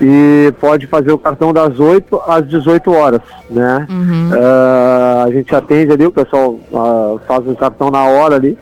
e 0.00 0.52
pode 0.60 0.86
fazer 0.86 1.12
o 1.12 1.18
cartão 1.18 1.52
das 1.52 1.78
8 1.78 2.20
às 2.26 2.46
18 2.48 2.90
horas, 2.92 3.20
né? 3.50 3.86
Ah, 4.32 5.24
a 5.26 5.30
gente 5.30 5.54
atende 5.54 5.92
ali, 5.92 6.06
o 6.06 6.12
pessoal 6.12 6.58
ah, 6.74 7.16
faz 7.26 7.46
o 7.46 7.54
cartão 7.54 7.90
na 7.90 8.04
hora 8.04 8.36
ali, 8.36 8.58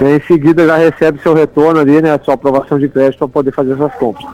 em 0.00 0.20
seguida 0.26 0.66
já 0.66 0.76
recebe 0.76 1.20
seu 1.22 1.34
retorno 1.34 1.80
ali, 1.80 2.02
né, 2.02 2.18
sua 2.24 2.34
aprovação 2.34 2.78
de 2.78 2.88
crédito 2.88 3.18
para 3.18 3.28
poder 3.28 3.52
fazer 3.52 3.76
suas 3.76 3.94
compras. 3.94 4.26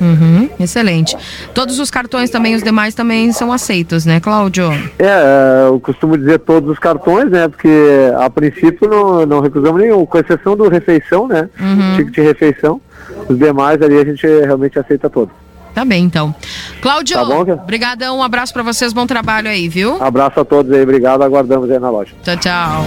Uhum, 0.00 0.48
excelente. 0.60 1.16
Todos 1.52 1.80
os 1.80 1.90
cartões 1.90 2.30
também, 2.30 2.54
os 2.54 2.62
demais 2.62 2.94
também 2.94 3.32
são 3.32 3.52
aceitos, 3.52 4.06
né, 4.06 4.20
Cláudio? 4.20 4.70
É, 4.98 5.66
eu 5.66 5.80
costumo 5.80 6.16
dizer 6.16 6.38
todos 6.40 6.70
os 6.70 6.78
cartões, 6.78 7.30
né? 7.30 7.48
Porque 7.48 7.68
a 8.16 8.30
princípio 8.30 8.88
não, 8.88 9.26
não 9.26 9.40
recusamos 9.40 9.80
nenhum, 9.80 10.06
com 10.06 10.18
exceção 10.18 10.56
do 10.56 10.68
refeição, 10.68 11.26
né? 11.26 11.48
Uhum. 11.60 11.96
Ticket 11.96 12.14
de 12.14 12.20
refeição. 12.20 12.80
Os 13.28 13.36
demais 13.36 13.82
ali 13.82 13.98
a 13.98 14.04
gente 14.04 14.24
realmente 14.24 14.78
aceita 14.78 15.10
todos. 15.10 15.34
Tá 15.78 15.84
bem, 15.84 16.02
então. 16.02 16.34
Cláudio, 16.82 17.16
Tá 17.16 17.24
bom, 17.24 17.44
Tia? 17.44 17.54
brigadão, 17.54 18.18
um 18.18 18.22
abraço 18.24 18.52
para 18.52 18.64
vocês, 18.64 18.92
bom 18.92 19.06
trabalho 19.06 19.48
aí, 19.48 19.68
viu? 19.68 20.02
Abraço 20.02 20.40
a 20.40 20.44
todos 20.44 20.72
aí, 20.72 20.82
obrigado, 20.82 21.22
aguardamos 21.22 21.70
aí 21.70 21.78
na 21.78 21.88
loja. 21.88 22.10
Tchau, 22.24 22.36
tchau. 22.36 22.84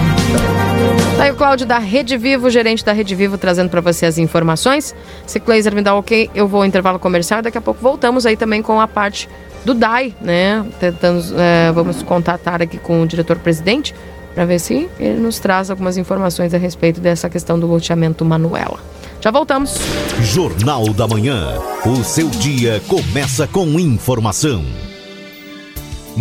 Tá 1.16 1.24
aí 1.24 1.32
o 1.32 1.36
Cláudio 1.36 1.66
da 1.66 1.78
Rede 1.80 2.18
Vivo, 2.18 2.50
gerente 2.50 2.84
da 2.84 2.92
Rede 2.92 3.16
Vivo, 3.16 3.38
trazendo 3.38 3.70
para 3.70 3.80
você 3.80 4.06
as 4.06 4.18
informações. 4.18 4.94
Se 5.26 5.40
Kleiser 5.40 5.74
me 5.74 5.82
dá 5.82 5.96
ok, 5.96 6.30
eu 6.36 6.50
vou 6.50 6.64
ao 6.64 6.66
intervalo 6.66 7.00
comercial 7.00 7.40
e 7.40 7.44
daqui 7.44 7.58
a 7.58 7.62
pouco 7.62 7.80
voltamos 7.82 8.26
aí 8.26 8.36
também 8.36 8.62
com 8.62 8.82
a 8.82 8.90
parte 8.90 9.30
do 9.64 9.74
DAI, 9.74 10.14
né? 10.20 10.66
Tentando, 10.78 11.24
é, 11.40 11.72
vamos 11.72 12.04
contatar 12.04 12.62
aqui 12.62 12.78
com 12.78 13.04
o 13.04 13.08
diretor-presidente 13.08 13.96
para 14.34 14.46
ver 14.46 14.60
se 14.60 14.90
ele 15.00 15.20
nos 15.20 15.40
traz 15.40 15.70
algumas 15.70 15.98
informações 15.98 16.54
a 16.54 16.58
respeito 16.58 17.02
dessa 17.02 17.30
questão 17.30 17.60
do 17.60 17.68
loteamento 17.68 18.24
Manuela. 18.24 18.80
Já 19.20 19.30
voltamos. 19.30 19.78
Jornal 20.22 20.92
da 20.94 21.08
Manhã. 21.08 21.60
O 21.86 22.04
seu 22.04 22.28
dia 22.30 22.82
começa 22.88 23.48
com 23.48 23.80
informação. 23.80 24.64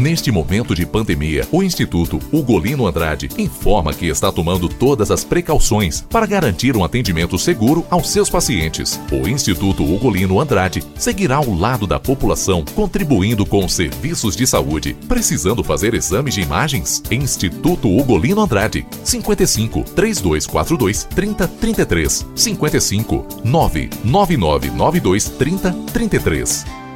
Neste 0.00 0.32
momento 0.32 0.74
de 0.74 0.86
pandemia, 0.86 1.46
o 1.52 1.62
Instituto 1.62 2.18
Ugolino 2.32 2.86
Andrade 2.86 3.28
informa 3.36 3.92
que 3.92 4.06
está 4.06 4.32
tomando 4.32 4.66
todas 4.66 5.10
as 5.10 5.24
precauções 5.24 6.00
para 6.00 6.24
garantir 6.24 6.74
um 6.74 6.82
atendimento 6.82 7.38
seguro 7.38 7.84
aos 7.90 8.08
seus 8.08 8.30
pacientes. 8.30 8.98
O 9.12 9.28
Instituto 9.28 9.84
Ugolino 9.84 10.40
Andrade 10.40 10.82
seguirá 10.96 11.36
ao 11.36 11.52
lado 11.52 11.86
da 11.86 12.00
população, 12.00 12.64
contribuindo 12.74 13.44
com 13.44 13.62
os 13.62 13.74
serviços 13.74 14.34
de 14.34 14.46
saúde. 14.46 14.96
Precisando 15.06 15.62
fazer 15.62 15.92
exames 15.92 16.32
de 16.32 16.40
imagens? 16.40 17.02
Instituto 17.10 17.86
Ugolino 17.86 18.40
Andrade, 18.40 18.86
55 19.04 19.84
3242 19.94 21.04
3033 21.04 22.26
55 22.34 23.26
99992 23.44 25.28
3033. 25.28 26.89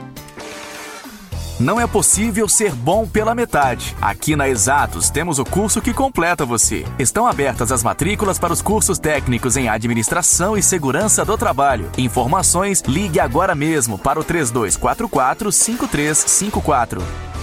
Não 1.58 1.80
é 1.80 1.86
possível 1.86 2.48
ser 2.48 2.74
bom 2.74 3.06
pela 3.06 3.32
metade. 3.32 3.94
Aqui 4.02 4.34
na 4.34 4.48
Exatos 4.48 5.08
temos 5.08 5.38
o 5.38 5.44
curso 5.44 5.80
que 5.80 5.94
completa 5.94 6.44
você. 6.44 6.84
Estão 6.98 7.28
abertas 7.28 7.70
as 7.70 7.82
matrículas 7.82 8.40
para 8.40 8.52
os 8.52 8.60
cursos 8.60 8.98
técnicos 8.98 9.56
em 9.56 9.68
Administração 9.68 10.56
e 10.56 10.62
Segurança 10.62 11.24
do 11.24 11.38
Trabalho. 11.38 11.88
Informações, 11.96 12.82
ligue 12.86 13.20
agora 13.20 13.54
mesmo 13.54 13.96
para 13.96 14.18
o 14.18 14.24
3244 14.24 15.52
5354. 15.52 17.33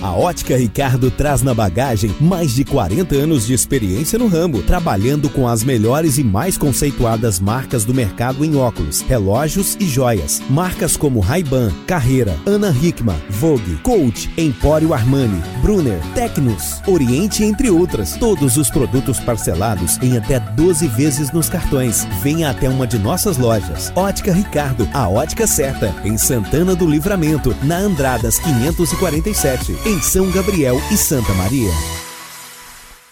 A 0.00 0.12
Ótica 0.12 0.56
Ricardo 0.58 1.10
traz 1.10 1.40
na 1.40 1.54
bagagem 1.54 2.14
mais 2.20 2.54
de 2.54 2.64
40 2.64 3.14
anos 3.16 3.46
de 3.46 3.54
experiência 3.54 4.18
no 4.18 4.26
ramo, 4.26 4.62
trabalhando 4.62 5.30
com 5.30 5.48
as 5.48 5.64
melhores 5.64 6.18
e 6.18 6.24
mais 6.24 6.58
conceituadas 6.58 7.40
marcas 7.40 7.84
do 7.84 7.94
mercado 7.94 8.44
em 8.44 8.56
óculos, 8.56 9.00
relógios 9.00 9.74
e 9.80 9.86
joias. 9.86 10.42
Marcas 10.50 10.96
como 10.98 11.20
Ray-Ban, 11.20 11.72
Carreira, 11.86 12.36
Ana 12.44 12.70
Hickman, 12.70 13.16
Vogue, 13.30 13.76
Coach, 13.82 14.30
Empório 14.36 14.92
Armani, 14.92 15.42
Brunner, 15.62 16.00
Tecnos, 16.14 16.82
Oriente, 16.86 17.42
entre 17.42 17.70
outras. 17.70 18.16
Todos 18.16 18.58
os 18.58 18.68
produtos 18.68 19.18
parcelados 19.18 19.98
em 20.02 20.18
até 20.18 20.38
12 20.38 20.88
vezes 20.88 21.32
nos 21.32 21.48
cartões. 21.48 22.06
Venha 22.22 22.50
até 22.50 22.68
uma 22.68 22.86
de 22.86 22.98
nossas 22.98 23.38
lojas. 23.38 23.90
Ótica 23.96 24.32
Ricardo, 24.32 24.86
a 24.92 25.08
ótica 25.08 25.46
certa, 25.46 25.94
em 26.04 26.18
Santana 26.18 26.74
do 26.74 26.86
Livramento, 26.86 27.56
na 27.62 27.78
Andradas 27.78 28.38
547 28.38 29.85
em 29.86 30.02
São 30.02 30.28
Gabriel 30.32 30.78
e 30.90 30.96
Santa 30.96 31.32
Maria. 31.34 31.70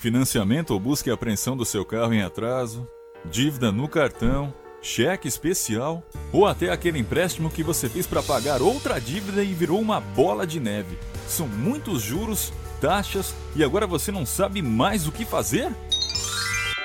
Financiamento 0.01 0.73
ou 0.73 0.81
busca 0.81 1.09
e 1.09 1.13
apreensão 1.13 1.57
do 1.57 1.65
seu 1.65 1.85
carro 1.85 2.13
em 2.13 2.21
atraso, 2.21 2.85
dívida 3.25 3.71
no 3.71 3.87
cartão, 3.87 4.53
cheque 4.83 5.29
especial 5.29 6.03
ou 6.33 6.45
até 6.45 6.73
aquele 6.73 6.99
empréstimo 6.99 7.49
que 7.49 7.63
você 7.63 7.89
fez 7.89 8.09
para 8.09 8.25
pagar 8.25 8.61
outra 8.61 9.01
dívida 9.01 9.45
e 9.45 9.55
virou 9.55 9.81
uma 9.81 10.01
bola 10.01 10.45
de 10.45 10.59
neve. 10.59 10.99
São 11.29 11.47
muitos 11.47 12.03
juros, 12.03 12.53
taxas 12.81 13.33
e 13.55 13.63
agora 13.63 13.87
você 13.87 14.11
não 14.11 14.27
sabe 14.27 14.61
mais 14.61 15.07
o 15.07 15.13
que 15.13 15.25
fazer? 15.25 15.71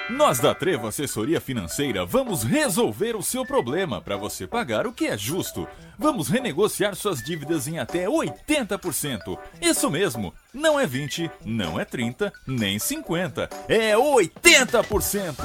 Nós 0.09 0.39
da 0.39 0.55
Trevo 0.55 0.87
Assessoria 0.87 1.39
Financeira 1.39 2.03
vamos 2.03 2.41
resolver 2.41 3.15
o 3.15 3.21
seu 3.21 3.45
problema 3.45 4.01
para 4.01 4.17
você 4.17 4.47
pagar 4.47 4.87
o 4.87 4.91
que 4.91 5.05
é 5.05 5.15
justo. 5.15 5.67
Vamos 5.99 6.27
renegociar 6.27 6.95
suas 6.95 7.21
dívidas 7.23 7.67
em 7.67 7.77
até 7.77 8.07
80%. 8.07 9.37
Isso 9.61 9.87
mesmo, 9.91 10.33
não 10.53 10.79
é 10.79 10.85
20, 10.85 11.29
não 11.45 11.79
é 11.79 11.85
30, 11.85 12.31
nem 12.45 12.79
50, 12.79 13.49
é 13.67 13.93
80%. 13.95 15.35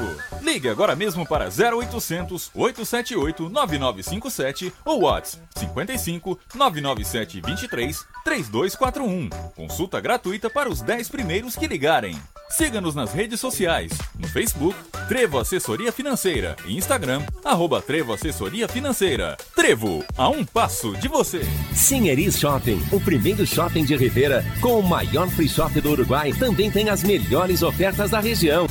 Ligue 0.43 0.69
agora 0.69 0.97
mesmo 0.97 1.27
para 1.27 1.47
0800 1.47 2.51
878 2.55 3.49
9957 3.49 4.73
ou 4.85 5.03
WhatsApp 5.03 5.45
55 5.57 6.39
997 6.55 7.41
23 7.41 8.07
3241. 8.25 9.29
Consulta 9.55 10.01
gratuita 10.01 10.49
para 10.49 10.69
os 10.69 10.81
10 10.81 11.09
primeiros 11.09 11.57
que 11.57 11.67
ligarem. 11.67 12.19
Siga-nos 12.51 12.95
nas 12.95 13.13
redes 13.13 13.41
sociais, 13.41 13.93
no 14.19 14.29
Facebook, 14.29 14.77
Trevo 15.09 15.39
Assessoria 15.39 15.91
Financeira 15.91 16.57
e 16.67 16.77
Instagram, 16.77 17.23
arroba 17.45 17.83
Trevo 17.83 18.13
Assessoria 18.13 18.69
Financeira. 18.69 19.37
Trevo, 19.57 20.05
a 20.17 20.29
um 20.29 20.45
passo 20.45 20.93
de 20.97 21.09
você. 21.09 21.43
Sinheris 21.75 22.39
Shopping, 22.39 22.81
o 22.93 23.01
primeiro 23.01 23.47
shopping 23.47 23.85
de 23.85 23.97
Rivera 23.97 24.45
com 24.61 24.79
o 24.79 24.83
maior 24.95 25.29
free 25.29 25.49
shop 25.49 25.81
do 25.81 25.91
Uruguai, 25.91 26.33
também 26.33 26.71
tem 26.71 26.89
as 26.89 27.03
melhores 27.03 27.65
ofertas 27.65 28.12
da 28.12 28.21
região. 28.21 28.69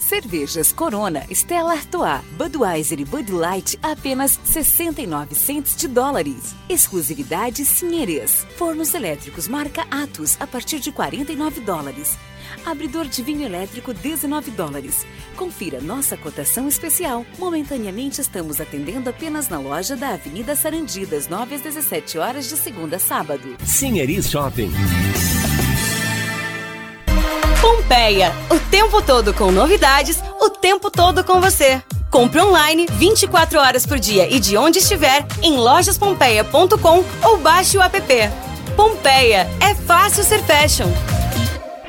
Cervejas 0.00 0.72
Corona, 0.72 1.24
Stella 1.30 1.74
Artois, 1.74 2.20
Budweiser 2.36 2.98
e 3.00 3.04
Bud 3.04 3.30
Light 3.30 3.78
apenas 3.80 4.40
69 4.42 5.36
centes 5.36 5.76
de 5.76 5.86
dólares. 5.86 6.52
Exclusividade 6.68 7.64
Sinheres. 7.64 8.44
Fornos 8.56 8.92
elétricos 8.92 9.46
marca 9.46 9.86
Atos 9.88 10.36
a 10.40 10.48
partir 10.48 10.80
de 10.80 10.90
49 10.90 11.60
dólares. 11.60 12.18
Abridor 12.66 13.06
de 13.06 13.22
vinho 13.22 13.46
elétrico 13.46 13.94
19 13.94 14.50
dólares. 14.50 15.06
Confira 15.36 15.80
nossa 15.80 16.16
cotação 16.16 16.66
especial. 16.66 17.24
Momentaneamente 17.38 18.20
estamos 18.20 18.60
atendendo 18.60 19.08
apenas 19.08 19.48
na 19.48 19.60
loja 19.60 19.94
da 19.94 20.10
Avenida 20.10 20.56
Sarandi 20.56 21.06
das 21.06 21.28
9 21.28 21.54
às 21.54 21.62
17 21.62 22.18
horas 22.18 22.48
de 22.48 22.56
segunda 22.56 22.96
a 22.96 22.98
sábado. 22.98 23.56
Sinheris 23.64 24.28
Shopping. 24.28 24.72
Pompeia, 27.62 28.32
o 28.50 28.58
tempo 28.58 29.00
todo 29.00 29.32
com 29.32 29.52
novidades, 29.52 30.20
o 30.40 30.50
tempo 30.50 30.90
todo 30.90 31.22
com 31.22 31.40
você. 31.40 31.80
Compre 32.10 32.40
online 32.40 32.88
24 32.90 33.56
horas 33.56 33.86
por 33.86 34.00
dia 34.00 34.28
e 34.28 34.40
de 34.40 34.56
onde 34.56 34.80
estiver 34.80 35.24
em 35.40 35.56
lojaspompeia.com 35.56 37.04
ou 37.22 37.38
baixe 37.38 37.78
o 37.78 37.80
app. 37.80 38.02
Pompeia, 38.74 39.48
é 39.60 39.76
fácil 39.76 40.24
ser 40.24 40.42
fashion. 40.42 40.88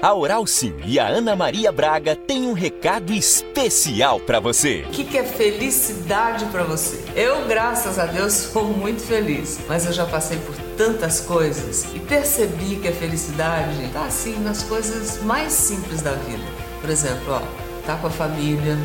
A 0.04 0.14
Oral 0.14 0.46
Sim 0.46 0.76
e 0.86 1.00
a 1.00 1.08
Ana 1.08 1.34
Maria 1.34 1.72
Braga 1.72 2.14
têm 2.14 2.46
um 2.46 2.52
recado 2.52 3.14
especial 3.14 4.20
para 4.20 4.38
você. 4.38 4.84
O 4.86 4.90
que, 4.90 5.06
que 5.06 5.18
é 5.18 5.24
felicidade 5.24 6.44
para 6.48 6.62
você? 6.62 7.02
Eu, 7.16 7.48
graças 7.48 7.98
a 7.98 8.06
Deus, 8.06 8.34
sou 8.34 8.66
muito 8.66 9.02
feliz, 9.02 9.62
mas 9.66 9.86
eu 9.86 9.94
já 9.94 10.06
passei 10.06 10.38
por 10.40 10.58
tantas 10.76 11.22
coisas 11.22 11.86
e 11.96 12.02
percebi 12.02 12.76
que 12.82 12.90
a 12.90 12.92
felicidade 12.92 13.82
está 13.82 14.04
assim 14.04 14.38
nas 14.42 14.62
coisas 14.64 15.24
mais 15.24 15.54
simples 15.54 16.02
da 16.02 16.12
vida. 16.12 16.44
Por 16.82 16.90
exemplo, 16.90 17.36
ó, 17.36 17.42
tá 17.86 17.96
com 17.96 18.08
a 18.08 18.12
família, 18.12 18.78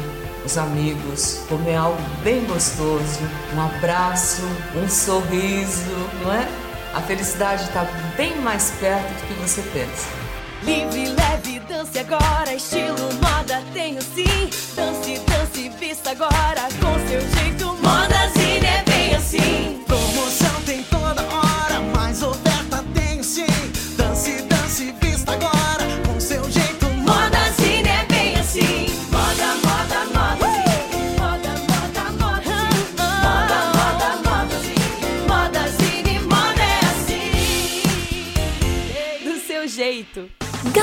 os 0.47 0.57
amigos, 0.57 1.41
comer 1.49 1.75
algo 1.75 2.01
bem 2.23 2.45
gostoso, 2.45 3.19
um 3.57 3.61
abraço, 3.61 4.43
um 4.77 4.89
sorriso, 4.89 5.97
não 6.23 6.33
é? 6.33 6.49
A 6.95 7.01
felicidade 7.01 7.65
está 7.65 7.83
bem 8.17 8.37
mais 8.37 8.71
perto 8.79 9.09
do 9.09 9.27
que 9.27 9.35
você 9.43 9.63
pensa. 9.73 10.28
Livre, 10.63 11.07
leve, 11.09 11.61
dance 11.61 11.99
agora, 11.99 12.55
estilo 12.55 12.97
moda 13.23 13.63
tenho 13.73 14.03
sim. 14.03 14.51
Dance, 14.75 15.21
dance, 15.21 15.69
vista 15.79 16.11
agora 16.11 16.69
com 16.81 17.09
seu 17.09 17.21
jeito. 17.21 17.67
Modazine 17.75 18.67
é 18.67 18.83
bem 18.85 19.15
assim. 19.15 19.83
Promoção 19.87 20.61
tem 20.67 20.83
toda 20.85 21.23
hora, 21.23 21.81
mais 21.95 22.23
oferta 22.23 22.48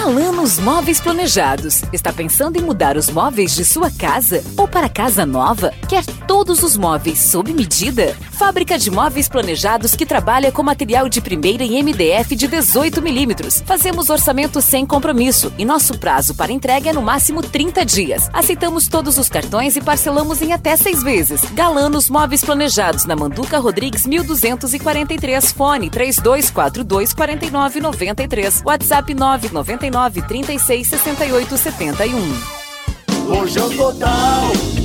Galanos 0.06 0.60
Móveis 0.60 1.02
Planejados. 1.02 1.82
Está 1.92 2.14
pensando 2.14 2.58
em 2.58 2.62
mudar 2.62 2.96
os 2.96 3.10
móveis 3.10 3.56
de 3.56 3.66
sua 3.66 3.90
casa 3.90 4.44
ou 4.56 4.68
para 4.68 4.88
casa 4.88 5.26
nova? 5.26 5.74
Quer 5.90 6.04
todos 6.28 6.64
os 6.64 6.76
móveis 6.76 7.20
sob 7.20 7.54
medida? 7.54 8.16
Fábrica 8.32 8.78
de 8.78 8.90
móveis 8.90 9.30
planejados 9.30 9.96
que 9.96 10.06
trabalha 10.06 10.52
com 10.52 10.64
material 10.64 11.08
de 11.08 11.22
primeira 11.22 11.64
em 11.64 11.82
MDF 11.84 12.36
de 12.36 12.48
18 12.48 13.02
milímetros. 13.02 13.62
Fazemos 13.66 14.10
orçamento 14.10 14.62
sem 14.62 14.86
compromisso 14.86 15.54
e 15.58 15.66
nosso 15.66 15.98
prazo 15.98 16.36
para 16.36 16.52
entrega 16.52 16.90
é 16.90 16.94
no 16.94 17.02
máximo 17.02 17.42
30 17.42 17.86
dias. 17.86 18.30
Aceitamos 18.34 18.88
todos 18.88 19.18
os 19.18 19.30
cartões 19.30 19.76
e 19.76 19.82
parcelamos 19.82 20.42
em 20.42 20.52
até 20.52 20.76
seis 20.76 21.04
vezes. 21.04 21.42
Galanos 21.54 22.10
Móveis 22.10 22.44
Planejados 22.44 23.06
na 23.06 23.16
Manduca 23.16 23.60
Rodrigues 23.60 24.06
1243. 24.06 25.52
Fone 25.52 25.90
3242 25.90 27.14
4993. 27.14 28.62
WhatsApp 28.66 29.14
999 29.14 30.22
36 30.24 30.88
68 30.88 31.58
71. 31.58 32.66
Lojão 33.28 33.70
total. 33.76 34.85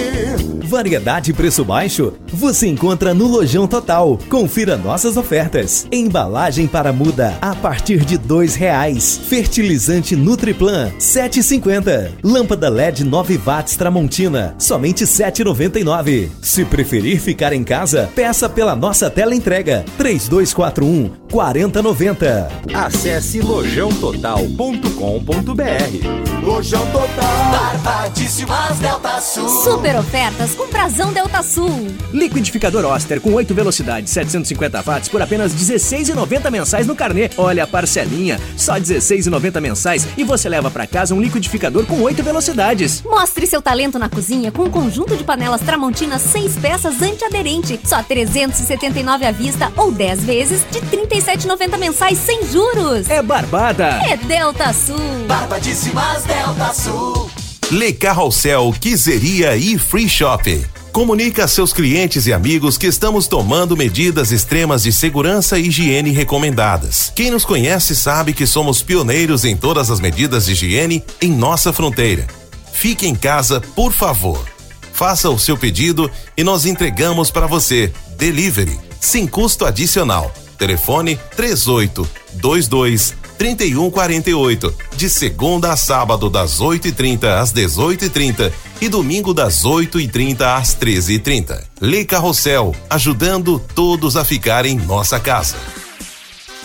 Variedade 0.71 1.31
e 1.31 1.33
preço 1.33 1.65
baixo? 1.65 2.13
Você 2.27 2.65
encontra 2.65 3.13
no 3.13 3.27
Lojão 3.27 3.67
Total. 3.67 4.17
Confira 4.29 4.77
nossas 4.77 5.17
ofertas. 5.17 5.85
Embalagem 5.91 6.65
para 6.65 6.93
muda 6.93 7.37
a 7.41 7.53
partir 7.53 8.05
de 8.05 8.17
dois 8.17 8.55
reais. 8.55 9.19
Fertilizante 9.27 10.15
Nutriplan 10.15 10.89
7,50. 10.97 12.11
Lâmpada 12.23 12.69
LED 12.69 13.03
9 13.03 13.37
watts 13.37 13.75
Tramontina 13.75 14.55
somente 14.57 15.03
7,99. 15.03 16.29
Se 16.41 16.63
preferir 16.63 17.19
ficar 17.19 17.51
em 17.51 17.65
casa, 17.65 18.09
peça 18.15 18.47
pela 18.47 18.73
nossa 18.73 19.09
tela 19.09 19.35
entrega 19.35 19.83
3241 19.97 21.09
4090. 21.29 22.49
Acesse 22.73 23.41
lojãototal.com.br. 23.41 26.41
Lojão 26.41 26.85
total. 26.87 27.51
Barbadíssimas 27.51 28.79
Delta 28.79 29.19
Sul. 29.19 29.49
Super 29.63 29.97
ofertas 29.97 30.55
com 30.61 30.67
Prazão 30.67 31.11
Delta 31.11 31.41
Sul. 31.41 31.87
Liquidificador 32.13 32.85
Oster 32.85 33.19
com 33.19 33.33
8 33.33 33.51
velocidades, 33.51 34.11
750 34.11 34.81
watts 34.83 35.09
por 35.09 35.19
apenas 35.19 35.53
R$16,90 35.53 36.51
mensais 36.51 36.85
no 36.85 36.95
carnê. 36.95 37.31
Olha 37.35 37.63
a 37.63 37.67
parcelinha, 37.67 38.39
só 38.55 38.73
R$16,90 38.73 39.59
mensais 39.59 40.07
e 40.15 40.23
você 40.23 40.47
leva 40.47 40.69
para 40.69 40.85
casa 40.85 41.15
um 41.15 41.21
liquidificador 41.21 41.85
com 41.87 42.01
8 42.01 42.21
velocidades. 42.21 43.01
Mostre 43.01 43.47
seu 43.47 43.59
talento 43.59 43.97
na 43.97 44.07
cozinha 44.07 44.51
com 44.51 44.63
um 44.65 44.69
conjunto 44.69 45.17
de 45.17 45.23
panelas 45.23 45.61
Tramontina 45.61 46.19
6 46.19 46.57
peças 46.57 47.01
antiaderente, 47.01 47.79
só 47.83 47.97
R$ 47.97 48.03
379 48.03 49.25
à 49.25 49.31
vista 49.31 49.71
ou 49.75 49.91
10 49.91 50.23
vezes 50.23 50.61
de 50.69 50.77
R$ 50.77 51.07
37,90 51.07 51.77
mensais 51.79 52.19
sem 52.19 52.45
juros. 52.45 53.09
É 53.09 53.23
barbada. 53.23 53.99
É 54.07 54.15
Delta 54.15 54.71
Sul. 54.73 55.25
Barbadíssimas 55.27 56.23
Delta 56.25 56.71
Sul. 56.73 57.30
Le 57.71 57.93
Carrossel 57.93 58.73
Quiseria 58.77 59.55
e 59.55 59.77
Free 59.77 60.09
Shop. 60.09 60.67
Comunica 60.91 61.45
a 61.45 61.47
seus 61.47 61.71
clientes 61.71 62.27
e 62.27 62.33
amigos 62.33 62.77
que 62.77 62.85
estamos 62.85 63.27
tomando 63.27 63.77
medidas 63.77 64.33
extremas 64.33 64.83
de 64.83 64.91
segurança 64.91 65.57
e 65.57 65.69
higiene 65.69 66.11
recomendadas. 66.11 67.13
Quem 67.15 67.31
nos 67.31 67.45
conhece 67.45 67.95
sabe 67.95 68.33
que 68.33 68.45
somos 68.45 68.81
pioneiros 68.81 69.45
em 69.45 69.55
todas 69.55 69.89
as 69.89 70.01
medidas 70.01 70.47
de 70.47 70.51
higiene 70.51 71.01
em 71.21 71.31
nossa 71.31 71.71
fronteira. 71.71 72.27
Fique 72.73 73.07
em 73.07 73.15
casa, 73.15 73.61
por 73.61 73.93
favor. 73.93 74.45
Faça 74.91 75.29
o 75.29 75.39
seu 75.39 75.57
pedido 75.57 76.11
e 76.35 76.43
nós 76.43 76.65
entregamos 76.65 77.31
para 77.31 77.47
você. 77.47 77.89
Delivery, 78.17 78.77
sem 78.99 79.25
custo 79.25 79.63
adicional. 79.63 80.29
Telefone 80.57 81.17
38 81.37 82.05
22 82.33 83.13
3148. 83.41 84.71
De 84.95 85.09
segunda 85.09 85.73
a 85.73 85.75
sábado, 85.75 86.29
das 86.29 86.61
8h30 86.61 87.23
às 87.23 87.51
18h30 87.51 88.51
e 88.79 88.87
domingo 88.87 89.33
das 89.33 89.63
8h30 89.63 90.41
às 90.41 90.75
13h30. 90.75 91.59
Lei 91.81 92.05
Carrossel, 92.05 92.75
ajudando 92.87 93.57
todos 93.73 94.15
a 94.15 94.23
ficar 94.23 94.67
em 94.67 94.75
nossa 94.75 95.19
casa. 95.19 95.55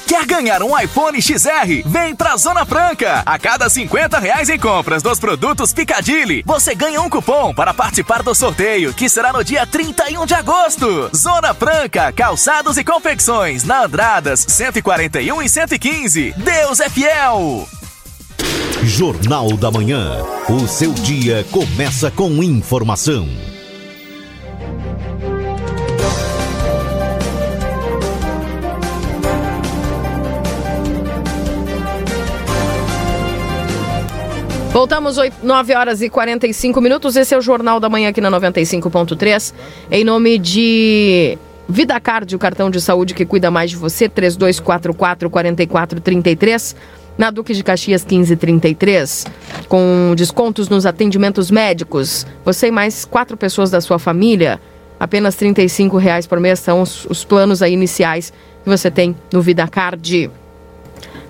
Quer 0.07 0.24
ganhar 0.24 0.62
um 0.62 0.78
iPhone 0.78 1.20
XR? 1.20 1.83
Vem 1.85 2.15
pra 2.15 2.37
Zona 2.37 2.65
Franca! 2.65 3.23
A 3.27 3.39
cada 3.41 3.69
50 3.69 4.20
reais 4.20 4.49
em 4.49 4.57
compras 4.57 5.03
dos 5.03 5.19
produtos 5.19 5.73
Picadilly, 5.73 6.45
você 6.47 6.77
ganha 6.77 7.03
um 7.03 7.11
cupom 7.11 7.53
para 7.53 7.74
participar 7.74 8.23
do 8.23 8.33
sorteio, 8.33 8.95
que 8.95 9.09
será 9.09 9.33
no 9.33 9.43
dia 9.43 9.66
31 9.66 10.24
de 10.24 10.35
agosto. 10.35 11.11
Zona 11.15 11.53
Franca, 11.53 12.12
calçados 12.12 12.77
e 12.77 12.85
confecções, 12.85 13.65
na 13.65 13.85
Andradas 13.85 14.47
141 14.49 15.43
e 15.43 15.49
115. 15.49 16.35
Deus 16.37 16.78
é 16.78 16.89
fiel! 16.89 17.69
Jornal 18.85 19.57
da 19.57 19.73
Manhã. 19.73 20.23
O 20.49 20.69
seu 20.69 20.93
dia 20.93 21.45
começa 21.51 22.12
com 22.12 22.31
informação. 22.45 23.28
Voltamos 34.77 35.16
8, 35.16 35.39
9 35.43 35.74
horas 35.74 36.03
e 36.03 36.11
45 36.11 36.82
minutos. 36.82 37.16
Esse 37.16 37.35
é 37.35 37.39
o 37.39 37.40
Jornal 37.40 37.81
da 37.81 37.89
Manhã 37.89 38.11
aqui 38.11 38.20
na 38.20 38.31
95.3. 38.31 39.55
Em 39.90 40.05
nome 40.05 40.36
de 40.36 41.39
Vida 41.66 41.98
Card, 41.98 42.36
o 42.36 42.39
cartão 42.39 42.70
de 42.70 42.78
saúde 42.78 43.15
que 43.15 43.24
cuida 43.24 43.51
mais 43.51 43.70
de 43.70 43.77
você, 43.77 44.07
3244 44.07 45.31
4433. 45.31 46.77
Na 47.16 47.31
Duque 47.31 47.55
de 47.55 47.65
Caxias 47.65 48.05
1533, 48.05 49.24
com 49.66 50.12
descontos 50.15 50.69
nos 50.69 50.85
atendimentos 50.85 51.51
médicos. 51.51 52.27
Você 52.44 52.66
e 52.66 52.70
mais 52.70 53.07
quatro 53.07 53.35
pessoas 53.35 53.70
da 53.70 53.81
sua 53.81 53.98
família, 53.98 54.61
apenas 55.01 55.36
35 55.36 55.97
reais 55.97 56.27
por 56.27 56.39
mês 56.39 56.59
são 56.59 56.82
os, 56.82 57.07
os 57.07 57.24
planos 57.24 57.62
aí 57.62 57.73
iniciais 57.73 58.31
que 58.62 58.69
você 58.69 58.90
tem 58.90 59.16
no 59.32 59.40
Vida 59.40 59.66
Card. 59.66 60.31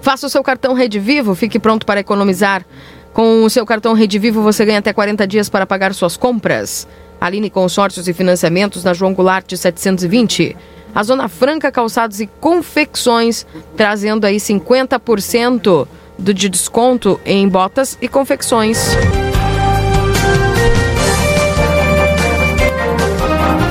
Faça 0.06 0.26
o 0.26 0.30
seu 0.30 0.42
cartão 0.42 0.72
Rede 0.72 1.00
Vivo, 1.00 1.34
fique 1.34 1.58
pronto 1.58 1.84
para 1.84 1.98
economizar. 1.98 2.64
Com 3.16 3.42
o 3.44 3.48
seu 3.48 3.64
cartão 3.64 3.94
Rede 3.94 4.18
Vivo, 4.18 4.42
você 4.42 4.66
ganha 4.66 4.78
até 4.78 4.92
40 4.92 5.26
dias 5.26 5.48
para 5.48 5.64
pagar 5.64 5.94
suas 5.94 6.18
compras. 6.18 6.86
Aline 7.18 7.48
Consórcios 7.48 8.06
e 8.08 8.12
Financiamentos 8.12 8.84
na 8.84 8.92
João 8.92 9.14
Goulart 9.14 9.56
720. 9.56 10.54
A 10.94 11.02
Zona 11.02 11.26
Franca 11.26 11.72
Calçados 11.72 12.20
e 12.20 12.26
Confecções, 12.26 13.46
trazendo 13.74 14.26
aí 14.26 14.36
50% 14.36 15.88
do 16.18 16.34
de 16.34 16.50
desconto 16.50 17.18
em 17.24 17.48
botas 17.48 17.96
e 18.02 18.08
confecções. 18.08 18.94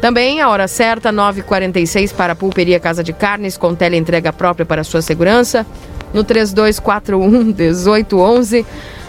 Também 0.00 0.40
a 0.40 0.48
hora 0.48 0.68
certa, 0.68 1.12
9h46 1.12 2.14
para 2.14 2.34
a 2.34 2.36
Pulperia 2.36 2.78
Casa 2.78 3.02
de 3.02 3.12
Carnes, 3.12 3.56
com 3.56 3.76
entrega 3.92 4.32
própria 4.32 4.64
para 4.66 4.84
sua 4.84 5.02
segurança. 5.02 5.66
No 6.12 6.24
3241-1811. 6.24 8.64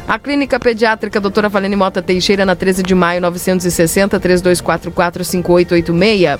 A 0.07 0.17
Clínica 0.17 0.57
Pediátrica 0.57 1.19
Doutora 1.19 1.49
Valene 1.49 1.75
Mota 1.75 2.01
Teixeira, 2.01 2.45
na 2.45 2.55
13 2.55 2.81
de 2.81 2.95
maio, 2.95 3.19
960, 3.19 4.17
3244-5886. 4.19 6.39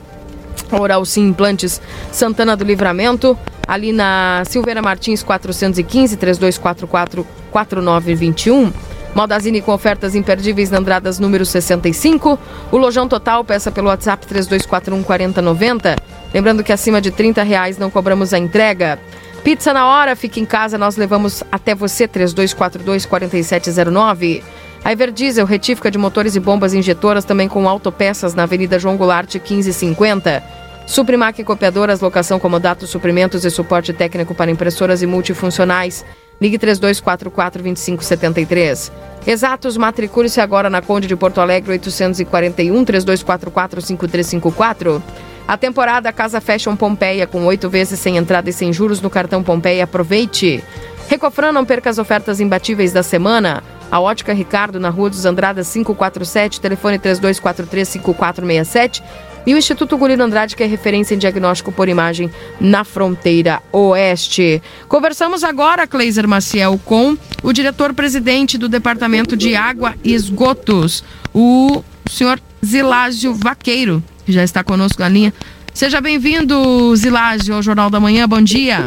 Oral 0.71 1.05
Sim 1.05 1.27
Implantes 1.31 1.81
Santana 2.13 2.55
do 2.57 2.63
Livramento, 2.63 3.37
ali 3.67 3.91
na 3.91 4.45
Silveira 4.47 4.81
Martins 4.81 5.25
415 5.25 6.17
3244 6.17 7.27
4921. 7.51 8.73
Maldazine 9.13 9.61
com 9.61 9.73
ofertas 9.73 10.15
imperdíveis 10.15 10.71
na 10.71 10.79
Andradas 10.79 11.19
número 11.19 11.45
65. 11.45 12.39
O 12.71 12.77
Lojão 12.77 13.09
Total 13.09 13.45
peça 13.45 13.73
pelo 13.73 13.89
WhatsApp 13.89 14.25
3241 14.29 15.03
4090. 15.03 15.97
Lembrando 16.33 16.63
que 16.63 16.73
acima 16.73 17.01
de 17.01 17.11
30 17.11 17.43
reais 17.43 17.79
não 17.79 17.91
cobramos 17.91 18.33
a 18.33 18.39
entrega. 18.39 18.97
Pizza 19.43 19.73
na 19.73 19.87
hora, 19.87 20.17
fique 20.17 20.41
em 20.41 20.45
casa, 20.45 20.77
nós 20.77 20.97
levamos 20.97 21.43
até 21.51 21.75
você 21.75 22.07
3242 22.07 23.07
4709. 23.07 24.45
A 24.85 24.93
Everdiesel, 24.93 25.47
retífica 25.47 25.91
de 25.91 25.99
motores 25.99 26.37
e 26.37 26.41
bombas 26.41 26.75
injetoras, 26.75 27.25
também 27.25 27.49
com 27.49 27.69
autopeças 27.69 28.35
na 28.35 28.45
Avenida 28.45 28.79
João 28.79 28.97
Goulart 28.97 29.35
1550. 29.35 30.43
Suprimac 30.87 31.43
Copiadoras, 31.45 32.01
locação 32.01 32.39
comodato, 32.39 32.87
suprimentos 32.87 33.45
e 33.45 33.51
suporte 33.51 33.93
técnico 33.93 34.35
para 34.35 34.51
impressoras 34.51 35.03
e 35.03 35.07
multifuncionais. 35.07 36.03
Ligue 36.41 36.59
3244-2573. 36.59 38.91
Exatos, 39.27 39.77
matricule-se 39.77 40.41
agora 40.41 40.71
na 40.71 40.81
Conde 40.81 41.07
de 41.07 41.15
Porto 41.17 41.41
Alegre 41.41 41.73
841 41.73 42.85
3244 42.85 43.83
5354. 43.83 45.03
A 45.49 45.57
temporada 45.57 46.13
Casa 46.13 46.41
Fashion 46.43 46.77
Pompeia 46.77 47.27
com 47.27 47.47
oito 47.47 47.71
vezes 47.71 47.99
sem 47.99 48.19
entrada 48.19 48.51
e 48.51 48.53
sem 48.53 48.71
juros 48.71 49.01
no 49.01 49.09
cartão 49.09 49.43
Pompeia. 49.43 49.85
Aproveite! 49.85 50.63
Recofran, 51.09 51.53
não 51.53 51.65
perca 51.65 51.89
as 51.89 51.97
ofertas 51.97 52.39
imbatíveis 52.39 52.93
da 52.93 53.03
semana. 53.03 53.65
A 53.91 53.99
Ótica 53.99 54.35
Ricardo, 54.35 54.79
na 54.79 54.91
Rua 54.91 55.09
dos 55.09 55.25
Andradas 55.25 55.73
547, 55.73 56.61
telefone 56.61 56.99
3243-5467. 56.99 59.03
E 59.47 59.55
o 59.55 59.57
Instituto 59.57 59.97
Gulino 59.97 60.23
Andrade, 60.23 60.55
que 60.55 60.63
é 60.63 60.67
referência 60.67 61.15
em 61.15 61.19
diagnóstico 61.19 61.73
por 61.73 61.89
imagem 61.89 62.31
na 62.61 62.85
fronteira 62.85 63.63
oeste. 63.73 64.63
Conversamos 64.87 65.43
agora, 65.43 65.87
Cleiser 65.87 66.29
Maciel, 66.29 66.79
com 66.85 67.17
o 67.43 67.55
diretor-presidente 67.55 68.59
do 68.59 68.69
Departamento 68.69 69.35
de 69.35 69.57
Água 69.57 69.95
e 70.05 70.13
Esgotos, 70.13 71.03
o 71.33 71.83
senhor 72.11 72.39
Zilásio 72.63 73.33
Vaqueiro, 73.33 74.03
que 74.29 74.33
já 74.33 74.45
está 74.45 74.63
conosco 74.63 75.01
na 75.01 75.09
linha. 75.09 75.33
Seja 75.73 76.03
bem-vindo, 76.03 76.95
Zilásio, 76.95 77.55
ao 77.55 77.63
Jornal 77.63 77.89
da 77.89 77.99
Manhã. 77.99 78.29
Bom 78.29 78.43
dia. 78.43 78.87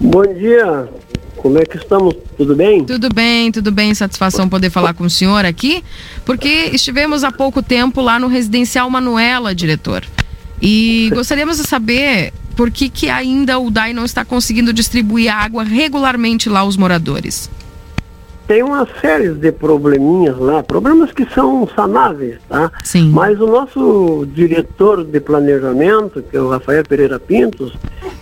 Bom 0.00 0.24
dia. 0.24 0.88
Como 1.36 1.56
é 1.56 1.64
que 1.64 1.76
estamos? 1.76 2.16
Tudo 2.36 2.56
bem? 2.56 2.84
Tudo 2.84 3.08
bem, 3.14 3.52
tudo 3.52 3.70
bem. 3.70 3.94
Satisfação 3.94 4.48
poder 4.48 4.70
falar 4.70 4.92
com 4.92 5.04
o 5.04 5.10
senhor 5.10 5.44
aqui, 5.44 5.84
porque 6.24 6.48
estivemos 6.72 7.22
há 7.22 7.30
pouco 7.30 7.62
tempo 7.62 8.00
lá 8.00 8.18
no 8.18 8.26
Residencial 8.26 8.90
Manuela, 8.90 9.54
diretor. 9.54 10.02
E 10.60 11.10
gostaríamos 11.14 11.58
de 11.58 11.62
saber 11.62 12.32
por 12.56 12.72
que, 12.72 12.88
que 12.88 13.08
ainda 13.08 13.56
o 13.60 13.70
DAI 13.70 13.92
não 13.92 14.04
está 14.04 14.24
conseguindo 14.24 14.72
distribuir 14.72 15.32
água 15.32 15.62
regularmente 15.62 16.48
lá 16.48 16.60
aos 16.60 16.76
moradores. 16.76 17.48
Tem 18.46 18.62
uma 18.62 18.86
série 19.00 19.30
de 19.30 19.50
probleminhas 19.50 20.38
lá, 20.38 20.62
problemas 20.62 21.12
que 21.12 21.26
são 21.32 21.68
sanáveis, 21.74 22.38
tá? 22.48 22.70
Sim. 22.82 23.10
Mas 23.10 23.40
o 23.40 23.46
nosso 23.46 24.26
diretor 24.34 25.04
de 25.04 25.18
planejamento, 25.20 26.22
que 26.22 26.36
é 26.36 26.40
o 26.40 26.50
Rafael 26.50 26.84
Pereira 26.84 27.18
Pintos, 27.18 27.72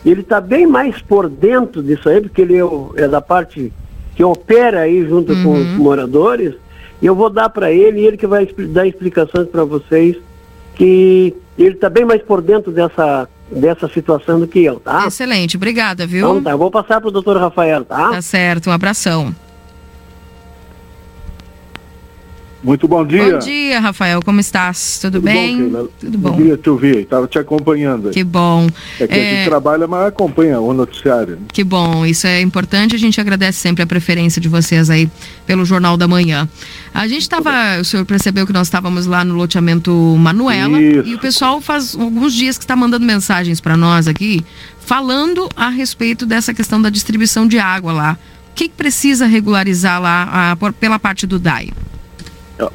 ele 0.05 0.21
está 0.21 0.41
bem 0.41 0.67
mais 0.67 1.01
por 1.03 1.29
dentro 1.29 1.83
disso 1.83 2.09
aí, 2.09 2.21
porque 2.21 2.43
ele 2.43 2.57
é, 2.57 3.03
é 3.03 3.09
da 3.09 3.21
parte 3.21 3.73
que 4.15 4.23
opera 4.23 4.81
aí 4.81 5.05
junto 5.07 5.35
com 5.43 5.55
os 5.55 5.67
moradores, 5.77 6.55
e 7.01 7.07
eu 7.07 7.15
vou 7.17 7.29
dar 7.29 7.49
para 7.49 7.73
ele, 7.73 8.07
ele 8.07 8.17
que 8.17 8.27
vai 8.27 8.47
dar 8.47 8.87
explicações 8.87 9.49
para 9.49 9.65
vocês, 9.65 10.17
que 10.77 11.35
ele 11.59 11.75
está 11.75 11.91
bem 11.91 12.05
mais 12.05 12.23
por 12.23 12.41
dentro 12.41 12.71
dessa, 12.71 13.29
dessa 13.51 13.89
situação 13.89 14.39
do 14.39 14.47
que 14.47 14.63
eu, 14.63 14.79
tá? 14.79 15.07
Excelente, 15.07 15.57
obrigada, 15.57 16.07
viu? 16.07 16.29
Então 16.31 16.43
tá, 16.43 16.51
eu 16.53 16.59
vou 16.59 16.71
passar 16.71 17.01
pro 17.01 17.11
doutor 17.11 17.37
Rafael, 17.39 17.85
tá? 17.85 18.11
Tá 18.11 18.23
certo, 18.23 18.71
um 18.71 18.73
abração. 18.73 19.35
Muito 22.63 22.87
bom 22.87 23.05
dia. 23.05 23.33
Bom 23.33 23.39
dia, 23.41 23.81
Rafael, 23.81 24.23
como 24.23 24.39
estás? 24.39 24.99
Tudo, 25.01 25.21
bem? 25.21 25.57
Keila? 25.57 25.89
Tudo 25.99 26.17
bom. 26.19 26.37
Queria 26.37 26.57
te 26.57 26.71
ouvir, 26.71 26.99
estava 26.99 27.27
te 27.27 27.37
acompanhando. 27.37 28.07
aí. 28.09 28.15
Que 28.15 28.23
bom. 28.23 28.69
É 29.01 29.07
que 29.09 29.15
a 29.15 29.17
É, 29.19 29.31
gente 29.37 29.49
trabalha, 29.49 29.89
mas 29.89 30.07
acompanha 30.07 30.61
o 30.61 30.73
noticiário. 30.73 31.35
né? 31.35 31.43
Que 31.53 31.65
bom, 31.65 32.07
isso 32.07 32.25
é 32.25 32.41
importante. 32.41 32.95
A 32.95 32.99
gente 32.99 33.21
agradece 33.21 33.59
sempre 33.59 33.83
a 33.83 33.87
preferência 33.87 34.41
de 34.41 34.49
vocês 34.49 34.89
aí 34.91 35.11
pelo 35.45 35.65
Jornal 35.65 35.97
da 35.97 36.07
Manhã. 36.07 36.49
A 36.95 37.09
gente 37.09 37.23
estava, 37.23 37.51
o 37.81 37.85
senhor 37.85 38.05
percebeu 38.07 38.47
que 38.47 38.53
nós 38.53 38.69
estávamos 38.69 39.07
lá 39.07 39.25
no 39.25 39.35
loteamento 39.35 39.91
Manuela 40.17 40.81
Isso. 40.81 41.09
e 41.09 41.15
o 41.17 41.19
pessoal 41.19 41.61
faz 41.61 41.97
alguns 41.99 42.33
dias 42.33 42.57
que 42.59 42.63
está 42.65 42.77
mandando 42.77 43.05
mensagens 43.05 43.61
para 43.61 43.77
nós 43.77 44.07
aqui, 44.07 44.45
falando 44.79 45.49
a 45.57 45.69
respeito 45.69 46.25
dessa 46.25 46.55
questão 46.55 46.81
da 46.81 46.91
distribuição 46.91 47.49
de 47.49 47.59
água 47.59 47.93
lá. 47.93 48.19
O 48.53 48.55
que, 48.55 48.69
que 48.69 48.75
precisa 48.77 49.27
regularizar 49.27 50.01
lá 50.01 50.51
a- 50.53 50.57
por- 50.57 50.73
pela 50.73 50.99
parte 50.99 51.27
do 51.27 51.41
DAI? 51.41 51.71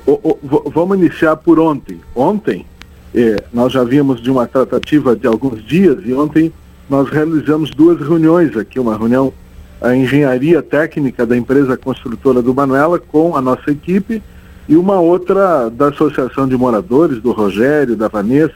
O- 0.06 0.38
o- 0.42 0.70
vamos 0.70 0.98
iniciar 0.98 1.36
por 1.38 1.60
ontem. 1.60 2.00
Ontem, 2.16 2.66
eh, 3.14 3.44
nós 3.54 3.72
já 3.74 3.84
vimos 3.84 4.22
de 4.22 4.30
uma 4.32 4.46
tratativa 4.48 5.16
de 5.16 5.28
alguns 5.28 5.64
dias 5.66 5.98
e 6.06 6.14
ontem 6.14 6.52
nós 6.90 7.10
realizamos 7.10 7.72
duas 7.72 8.00
reuniões 8.00 8.56
aqui, 8.56 8.80
uma 8.80 8.98
reunião 8.98 9.32
a 9.80 9.96
engenharia 9.96 10.62
técnica 10.64 11.24
da 11.26 11.38
empresa 11.38 11.78
construtora 11.78 12.42
do 12.42 12.54
Manuela 12.54 12.98
com 12.98 13.36
a 13.36 13.42
nossa 13.42 13.70
equipe 13.70 14.24
e 14.68 14.76
uma 14.76 15.00
outra 15.00 15.70
da 15.70 15.90
Associação 15.90 16.48
de 16.48 16.58
Moradores, 16.58 17.22
do 17.22 17.32
Rogério, 17.32 17.96
da 17.96 18.08
Vanessa, 18.08 18.56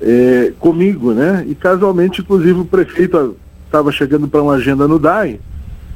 eh, 0.00 0.52
comigo, 0.58 1.12
né? 1.12 1.44
E 1.46 1.54
casualmente, 1.54 2.22
inclusive, 2.22 2.60
o 2.60 2.64
prefeito 2.64 3.36
estava 3.66 3.92
chegando 3.92 4.26
para 4.26 4.42
uma 4.42 4.54
agenda 4.54 4.88
no 4.88 4.98
DAI 4.98 5.38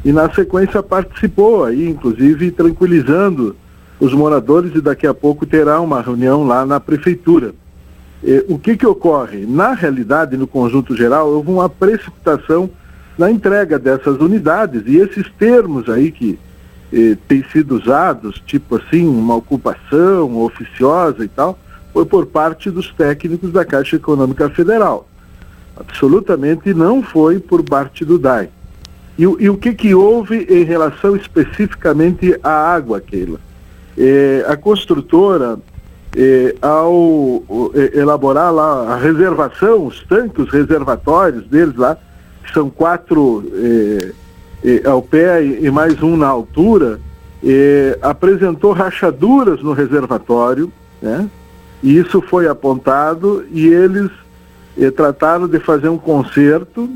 e 0.05 0.13
na 0.13 0.29
sequência 0.35 0.83
participou 0.83 1.65
aí, 1.65 1.89
inclusive 1.89 2.51
tranquilizando 2.51 3.57
os 4.03 4.13
moradores 4.13 4.75
e 4.75 4.81
daqui 4.81 5.07
a 5.07 5.15
pouco 5.15 5.47
terá 5.47 5.81
uma 5.81 6.03
reunião 6.03 6.45
lá 6.45 6.67
na 6.67 6.81
prefeitura. 6.81 7.55
Eh, 8.25 8.45
o 8.49 8.59
que 8.59 8.77
que 8.77 8.85
ocorre? 8.85 9.47
Na 9.47 9.75
realidade, 9.75 10.37
no 10.37 10.45
conjunto 10.45 10.97
geral, 10.97 11.29
houve 11.29 11.53
uma 11.53 11.69
precipitação 11.69 12.69
na 13.17 13.31
entrega 13.31 13.79
dessas 13.79 14.17
unidades 14.19 14.83
e 14.87 14.97
esses 14.97 15.31
termos 15.39 15.89
aí 15.89 16.11
que 16.11 16.37
eh, 16.93 17.17
têm 17.29 17.45
sido 17.53 17.77
usados, 17.77 18.43
tipo 18.45 18.75
assim, 18.75 19.07
uma 19.07 19.37
ocupação 19.37 20.37
oficiosa 20.43 21.25
e 21.25 21.29
tal, 21.29 21.57
foi 21.93 22.05
por 22.05 22.27
parte 22.27 22.73
dos 22.73 22.93
técnicos 22.93 23.53
da 23.53 23.65
Caixa 23.65 23.95
Econômica 23.95 24.51
Federal. 24.51 25.09
Absolutamente 25.77 26.75
não 26.75 27.05
foi 27.05 27.39
por 27.39 27.63
parte 27.63 28.05
do 28.05 28.19
DAI. 28.19 28.51
E, 29.17 29.23
e 29.23 29.49
o 29.49 29.57
que, 29.57 29.73
que 29.73 29.95
houve 29.95 30.45
em 30.51 30.65
relação 30.65 31.15
especificamente 31.15 32.37
à 32.43 32.51
água, 32.51 33.01
Keila? 33.01 33.39
Eh, 33.97 34.45
a 34.49 34.57
construtora, 34.57 35.59
eh, 36.17 36.55
ao 36.61 37.43
eh, 37.75 37.99
elaborar 37.99 38.53
lá 38.53 38.95
a 38.95 38.97
reservação, 38.97 39.87
os 39.87 40.03
tanques, 40.05 40.45
os 40.45 40.51
reservatórios 40.51 41.47
deles 41.47 41.75
lá, 41.77 41.97
que 42.45 42.53
são 42.53 42.69
quatro 42.69 43.45
eh, 43.55 44.13
eh, 44.65 44.89
ao 44.89 45.03
pé 45.03 45.43
e, 45.43 45.71
mais 45.71 46.03
um 46.03 46.17
na 46.17 46.29
altura, 46.29 47.01
apresentou 48.01 48.73
rachaduras 48.73 49.61
no 49.63 49.73
reservatório, 49.73 50.73
né? 51.01 51.29
E 51.83 51.99
isso 51.99 52.23
foi 52.23 52.47
apontado 52.47 53.45
e 53.51 53.67
eles 53.67 54.09
trataram 54.95 55.49
de 55.49 55.59
fazer 55.59 55.89
um 55.89 55.99
conserto. 55.99 56.89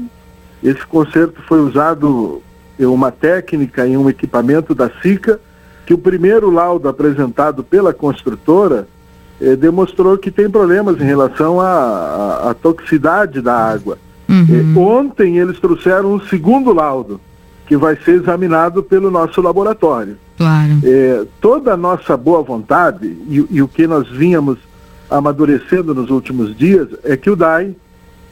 Esse 0.62 0.86
conserto 0.86 1.42
foi 1.48 1.58
usado 1.58 2.40
uma 2.78 3.10
técnica 3.10 3.84
e 3.88 3.96
um 3.96 4.08
equipamento 4.08 4.72
da 4.72 4.88
SICA, 5.02 5.40
que 5.86 5.94
o 5.94 5.98
primeiro 5.98 6.50
laudo 6.50 6.88
apresentado 6.88 7.62
pela 7.62 7.94
construtora 7.94 8.88
eh, 9.40 9.54
demonstrou 9.54 10.18
que 10.18 10.32
tem 10.32 10.50
problemas 10.50 11.00
em 11.00 11.04
relação 11.04 11.60
à, 11.60 12.54
toxicidade 12.60 13.40
da 13.40 13.54
água. 13.54 13.96
Eh, 14.28 14.78
ontem 14.78 15.38
eles 15.38 15.60
trouxeram 15.60 16.12
um 16.12 16.20
segundo 16.20 16.72
laudo, 16.72 17.20
que 17.66 17.76
vai 17.76 17.96
ser 17.96 18.16
examinado 18.16 18.82
pelo 18.82 19.10
nosso 19.10 19.40
laboratório. 19.40 20.16
Claro. 20.36 20.72
É, 20.84 21.24
toda 21.40 21.72
a 21.72 21.76
nossa 21.76 22.16
boa 22.16 22.42
vontade 22.42 23.06
e, 23.06 23.46
e 23.50 23.62
o 23.62 23.68
que 23.68 23.86
nós 23.86 24.08
vínhamos 24.08 24.58
amadurecendo 25.08 25.94
nos 25.94 26.10
últimos 26.10 26.56
dias 26.56 26.88
é 27.04 27.16
que 27.16 27.30
o 27.30 27.36
DAI, 27.36 27.74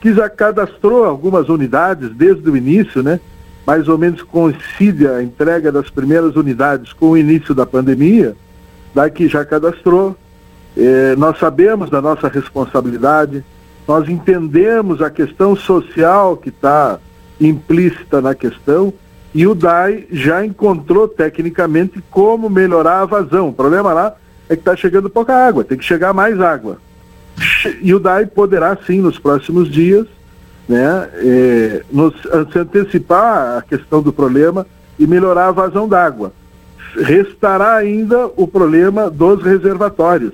que 0.01 0.13
já 0.13 0.29
cadastrou 0.29 1.05
algumas 1.05 1.49
unidades 1.49 2.11
desde 2.11 2.49
o 2.51 2.57
início, 2.57 3.03
né? 3.03 3.21
Mais 3.67 3.89
ou 3.89 3.97
menos 3.97 4.23
coincide 4.23 5.07
a 5.09 5.23
entrega 5.23 5.73
das 5.73 5.89
primeiras 5.89 6.37
unidades 6.37 6.93
com 6.93 7.11
o 7.11 7.17
início 7.17 7.55
da 7.55 7.65
pandemia, 7.65 8.37
DAI 8.95 9.11
que 9.11 9.29
já 9.29 9.45
cadastrou. 9.45 10.17
É, 10.77 11.15
nós 11.17 11.39
sabemos 11.39 11.89
da 11.89 12.03
nossa 12.03 12.29
responsabilidade, 12.29 13.45
nós 13.87 14.09
entendemos 14.09 15.01
a 15.01 15.11
questão 15.11 15.55
social 15.55 16.37
que 16.37 16.49
está 16.49 16.99
implícita 17.41 18.21
na 18.21 18.35
questão 18.35 18.93
e 19.35 19.47
o 19.47 19.55
DAI 19.55 20.07
já 20.11 20.45
encontrou 20.45 21.09
tecnicamente 21.09 22.03
como 22.11 22.49
melhorar 22.49 23.01
a 23.01 23.05
vazão. 23.05 23.49
O 23.49 23.53
problema 23.53 23.93
lá 23.93 24.15
é 24.49 24.55
que 24.55 24.63
está 24.63 24.77
chegando 24.77 25.11
pouca 25.11 25.35
água, 25.35 25.65
tem 25.65 25.77
que 25.77 25.85
chegar 25.85 26.13
mais 26.13 26.41
água. 26.41 26.79
E 27.83 27.93
o 27.93 27.99
DAI 27.99 28.27
poderá 28.27 28.79
sim, 28.87 29.01
nos 29.01 29.19
próximos 29.19 29.69
dias, 29.69 30.07
né, 30.69 31.09
nos, 31.91 32.15
se 32.53 32.59
antecipar 32.59 33.59
a 33.59 33.63
questão 33.63 34.03
do 34.03 34.13
problema 34.13 34.67
e 34.99 35.07
melhorar 35.07 35.49
a 35.49 35.53
vazão 35.53 35.89
d'água. 35.89 36.33
Restará 36.97 37.75
ainda 37.75 38.31
o 38.37 38.47
problema 38.47 39.11
dos 39.11 39.43
reservatórios, 39.43 40.33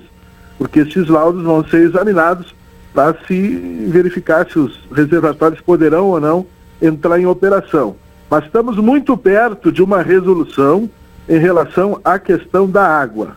porque 0.57 0.81
esses 0.81 1.07
laudos 1.07 1.43
vão 1.43 1.63
ser 1.65 1.81
examinados 1.81 2.53
para 2.93 3.15
se 3.27 3.87
verificar 3.87 4.47
se 4.49 4.59
os 4.59 4.79
reservatórios 4.91 5.61
poderão 5.61 6.07
ou 6.07 6.19
não 6.19 6.45
entrar 6.81 7.19
em 7.19 7.25
operação. 7.25 7.95
Mas 8.29 8.45
estamos 8.45 8.77
muito 8.77 9.17
perto 9.17 9.71
de 9.71 9.81
uma 9.81 10.01
resolução 10.01 10.89
em 11.27 11.37
relação 11.37 11.99
à 12.03 12.19
questão 12.19 12.69
da 12.69 12.85
água. 12.85 13.35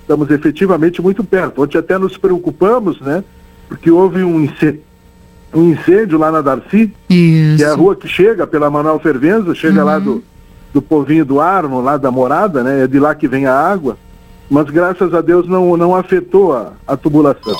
Estamos 0.00 0.30
efetivamente 0.30 1.00
muito 1.00 1.24
perto. 1.24 1.62
Ontem 1.62 1.78
até 1.78 1.98
nos 1.98 2.16
preocupamos, 2.16 3.00
né? 3.00 3.24
Porque 3.68 3.90
houve 3.90 4.22
um 4.22 4.40
incêndio, 4.40 4.82
um 5.54 5.70
incêndio 5.70 6.18
lá 6.18 6.30
na 6.30 6.40
Darcy, 6.40 6.92
que 7.08 7.62
é 7.62 7.66
a 7.66 7.74
rua 7.74 7.94
que 7.94 8.08
chega 8.08 8.46
pela 8.46 8.70
Manuel 8.70 8.98
Fervenza, 8.98 9.54
chega 9.54 9.84
lá 9.84 9.98
do, 9.98 10.22
do 10.72 10.80
povinho 10.80 11.24
do 11.24 11.40
Armo, 11.40 11.80
lá 11.80 11.96
da 11.96 12.10
morada, 12.10 12.62
né? 12.62 12.84
É 12.84 12.86
de 12.86 12.98
lá 12.98 13.14
que 13.14 13.28
vem 13.28 13.46
a 13.46 13.54
água. 13.54 13.98
Mas 14.50 14.68
graças 14.70 15.14
a 15.14 15.20
Deus 15.20 15.48
não, 15.48 15.76
não 15.76 15.94
afetou 15.94 16.54
a, 16.54 16.72
a 16.86 16.96
tubulação. 16.96 17.56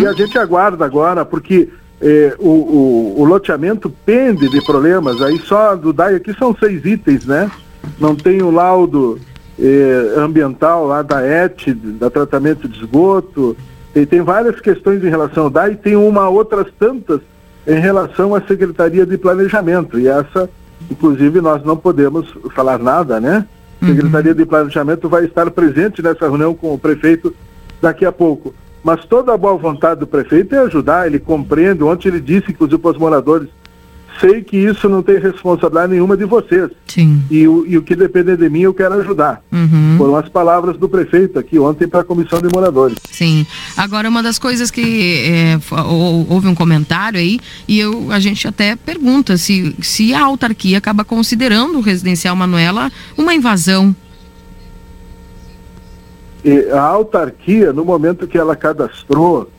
E 0.00 0.06
a 0.06 0.12
gente 0.12 0.38
aguarda 0.38 0.84
agora, 0.84 1.24
porque 1.24 1.68
eh, 2.00 2.34
o, 2.38 2.48
o, 2.48 3.14
o 3.18 3.24
loteamento 3.24 3.90
pende 4.04 4.48
de 4.48 4.64
problemas, 4.64 5.20
aí 5.22 5.38
só 5.38 5.74
do 5.74 5.92
DAI 5.92 6.16
aqui 6.16 6.34
são 6.34 6.54
seis 6.58 6.84
itens, 6.84 7.24
né? 7.24 7.50
Não 7.98 8.14
tem 8.14 8.42
o 8.42 8.50
laudo 8.50 9.18
eh, 9.58 10.14
ambiental 10.16 10.86
lá 10.86 11.02
da 11.02 11.22
ET, 11.22 11.68
da 11.98 12.10
tratamento 12.10 12.68
de 12.68 12.78
esgoto, 12.78 13.56
e 13.96 14.06
tem 14.06 14.20
várias 14.20 14.60
questões 14.60 15.02
em 15.02 15.08
relação 15.08 15.44
ao 15.44 15.50
DAI, 15.50 15.74
tem 15.74 15.96
uma 15.96 16.28
outras 16.28 16.66
tantas 16.78 17.20
em 17.66 17.80
relação 17.80 18.34
à 18.34 18.40
Secretaria 18.42 19.06
de 19.06 19.16
Planejamento, 19.16 19.98
e 19.98 20.06
essa, 20.06 20.50
inclusive, 20.90 21.40
nós 21.40 21.64
não 21.64 21.76
podemos 21.76 22.32
falar 22.54 22.78
nada, 22.78 23.18
né? 23.18 23.46
A 23.80 23.86
Secretaria 23.86 24.34
de 24.34 24.44
Planejamento 24.44 25.08
vai 25.08 25.24
estar 25.24 25.50
presente 25.50 26.02
nessa 26.02 26.28
reunião 26.28 26.54
com 26.54 26.74
o 26.74 26.78
prefeito 26.78 27.34
daqui 27.80 28.04
a 28.04 28.12
pouco. 28.12 28.54
Mas 28.84 29.04
toda 29.04 29.32
a 29.32 29.36
boa 29.36 29.56
vontade 29.56 30.00
do 30.00 30.06
prefeito 30.06 30.54
é 30.54 30.58
ajudar, 30.58 31.06
ele 31.06 31.18
compreende. 31.18 31.82
Ontem 31.82 32.08
ele 32.08 32.20
disse, 32.20 32.52
inclusive, 32.52 32.80
para 32.80 32.92
os 32.92 32.98
moradores: 32.98 33.48
sei 34.20 34.42
que 34.42 34.56
isso 34.56 34.88
não 34.88 35.02
tem 35.02 35.18
responsabilidade 35.18 35.92
nenhuma 35.92 36.16
de 36.16 36.24
vocês. 36.24 36.70
Sim. 36.86 37.22
E, 37.30 37.46
o, 37.46 37.66
e 37.66 37.76
o 37.76 37.82
que 37.82 37.94
depender 37.94 38.36
de 38.36 38.48
mim, 38.48 38.60
eu 38.60 38.74
quero 38.74 38.94
ajudar. 38.94 39.42
Uhum. 39.52 39.94
Foram 39.98 40.16
as 40.16 40.28
palavras 40.28 40.76
do 40.76 40.88
prefeito 40.88 41.38
aqui 41.38 41.58
ontem 41.58 41.86
para 41.86 42.00
a 42.00 42.04
comissão 42.04 42.40
de 42.40 42.48
moradores. 42.52 42.96
Sim. 43.10 43.46
Agora, 43.76 44.08
uma 44.08 44.22
das 44.22 44.38
coisas 44.38 44.70
que 44.70 45.24
é, 45.26 45.58
houve 46.28 46.48
um 46.48 46.54
comentário 46.54 47.18
aí, 47.18 47.38
e 47.66 47.78
eu, 47.78 48.10
a 48.10 48.18
gente 48.20 48.46
até 48.46 48.76
pergunta 48.76 49.36
se, 49.36 49.74
se 49.80 50.14
a 50.14 50.24
autarquia 50.24 50.78
acaba 50.78 51.04
considerando 51.04 51.78
o 51.78 51.80
residencial 51.80 52.36
Manuela 52.36 52.90
uma 53.16 53.34
invasão. 53.34 53.94
E 56.44 56.70
a 56.70 56.80
autarquia, 56.80 57.72
no 57.72 57.84
momento 57.84 58.26
que 58.26 58.38
ela 58.38 58.54
cadastrou, 58.54 59.50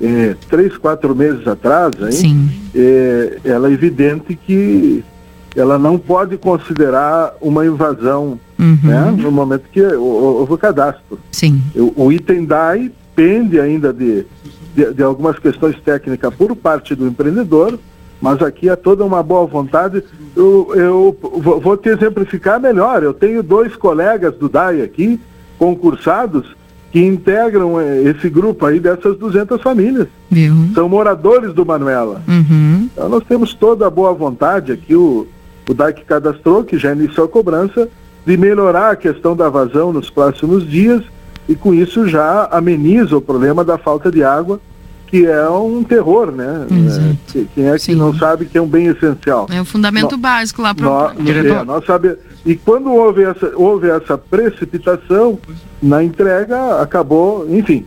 eh, 0.00 0.34
três, 0.50 0.76
quatro 0.76 1.14
meses 1.14 1.46
atrás, 1.46 1.92
hein, 2.00 2.10
eh, 2.74 3.38
ela 3.44 3.68
é 3.68 3.72
evidente 3.72 4.34
que 4.36 5.04
ela 5.56 5.78
não 5.78 5.98
pode 5.98 6.36
considerar 6.36 7.34
uma 7.40 7.64
invasão 7.64 8.38
né, 8.58 9.14
no 9.16 9.30
momento 9.30 9.64
que 9.72 9.80
hou- 9.82 10.38
houve 10.40 10.54
o 10.54 10.58
cadastro. 10.58 11.18
Sim. 11.30 11.60
O, 11.76 12.04
o 12.06 12.12
item 12.12 12.44
DAI 12.44 12.90
pende 13.14 13.60
ainda 13.60 13.92
de, 13.92 14.24
de, 14.74 14.92
de 14.94 15.02
algumas 15.02 15.38
questões 15.38 15.76
técnicas 15.80 16.34
por 16.34 16.54
parte 16.56 16.94
do 16.94 17.06
empreendedor, 17.06 17.78
mas 18.20 18.40
aqui 18.42 18.68
há 18.68 18.76
toda 18.76 19.04
uma 19.04 19.22
boa 19.22 19.46
vontade. 19.46 20.02
Eu, 20.34 20.72
eu 20.74 21.16
vou 21.20 21.60
vou 21.60 21.76
te 21.76 21.88
exemplificar 21.90 22.58
melhor. 22.60 23.02
Eu 23.02 23.12
tenho 23.14 23.42
dois 23.42 23.76
colegas 23.76 24.34
do 24.36 24.48
DAI 24.48 24.82
aqui, 24.82 25.20
concursados, 25.58 26.56
que 26.94 27.04
integram 27.04 27.80
eh, 27.80 28.02
esse 28.04 28.30
grupo 28.30 28.64
aí 28.64 28.78
dessas 28.78 29.18
200 29.18 29.60
famílias. 29.60 30.06
Viu? 30.30 30.54
São 30.72 30.88
moradores 30.88 31.52
do 31.52 31.66
Manuela. 31.66 32.22
Uhum. 32.28 32.88
Então 32.92 33.08
nós 33.08 33.24
temos 33.24 33.52
toda 33.52 33.84
a 33.84 33.90
boa 33.90 34.14
vontade 34.14 34.70
aqui, 34.70 34.94
o, 34.94 35.26
o 35.68 35.74
DAI 35.74 35.92
que 35.92 36.04
cadastrou, 36.04 36.62
que 36.62 36.78
já 36.78 36.92
iniciou 36.92 37.26
a 37.26 37.28
cobrança, 37.28 37.88
de 38.24 38.36
melhorar 38.36 38.92
a 38.92 38.96
questão 38.96 39.34
da 39.34 39.48
vazão 39.48 39.92
nos 39.92 40.08
próximos 40.08 40.70
dias 40.70 41.02
e 41.48 41.56
com 41.56 41.74
isso 41.74 42.06
já 42.06 42.44
ameniza 42.44 43.16
o 43.16 43.20
problema 43.20 43.64
da 43.64 43.76
falta 43.76 44.08
de 44.08 44.22
água, 44.22 44.60
que 45.14 45.24
é 45.26 45.48
um 45.48 45.84
terror, 45.84 46.32
né? 46.32 46.66
É, 46.68 47.16
que- 47.32 47.48
quem 47.54 47.68
é 47.70 47.78
que 47.78 47.94
não 47.94 48.12
sabe 48.12 48.46
que 48.46 48.58
é 48.58 48.60
um 48.60 48.66
bem 48.66 48.86
essencial? 48.88 49.46
É 49.48 49.60
o 49.60 49.64
fundamento 49.64 50.10
No- 50.10 50.18
básico 50.18 50.60
lá 50.60 50.74
para 50.74 50.84
Nó- 50.84 51.10
é, 51.10 51.64
nós 51.64 51.84
sabe, 51.86 52.16
e 52.44 52.56
quando 52.56 52.92
houve 52.92 53.22
essa, 53.22 53.52
houve 53.54 53.88
essa 53.88 54.18
precipitação 54.18 55.38
na 55.80 56.02
entrega, 56.02 56.80
acabou, 56.82 57.46
enfim. 57.48 57.86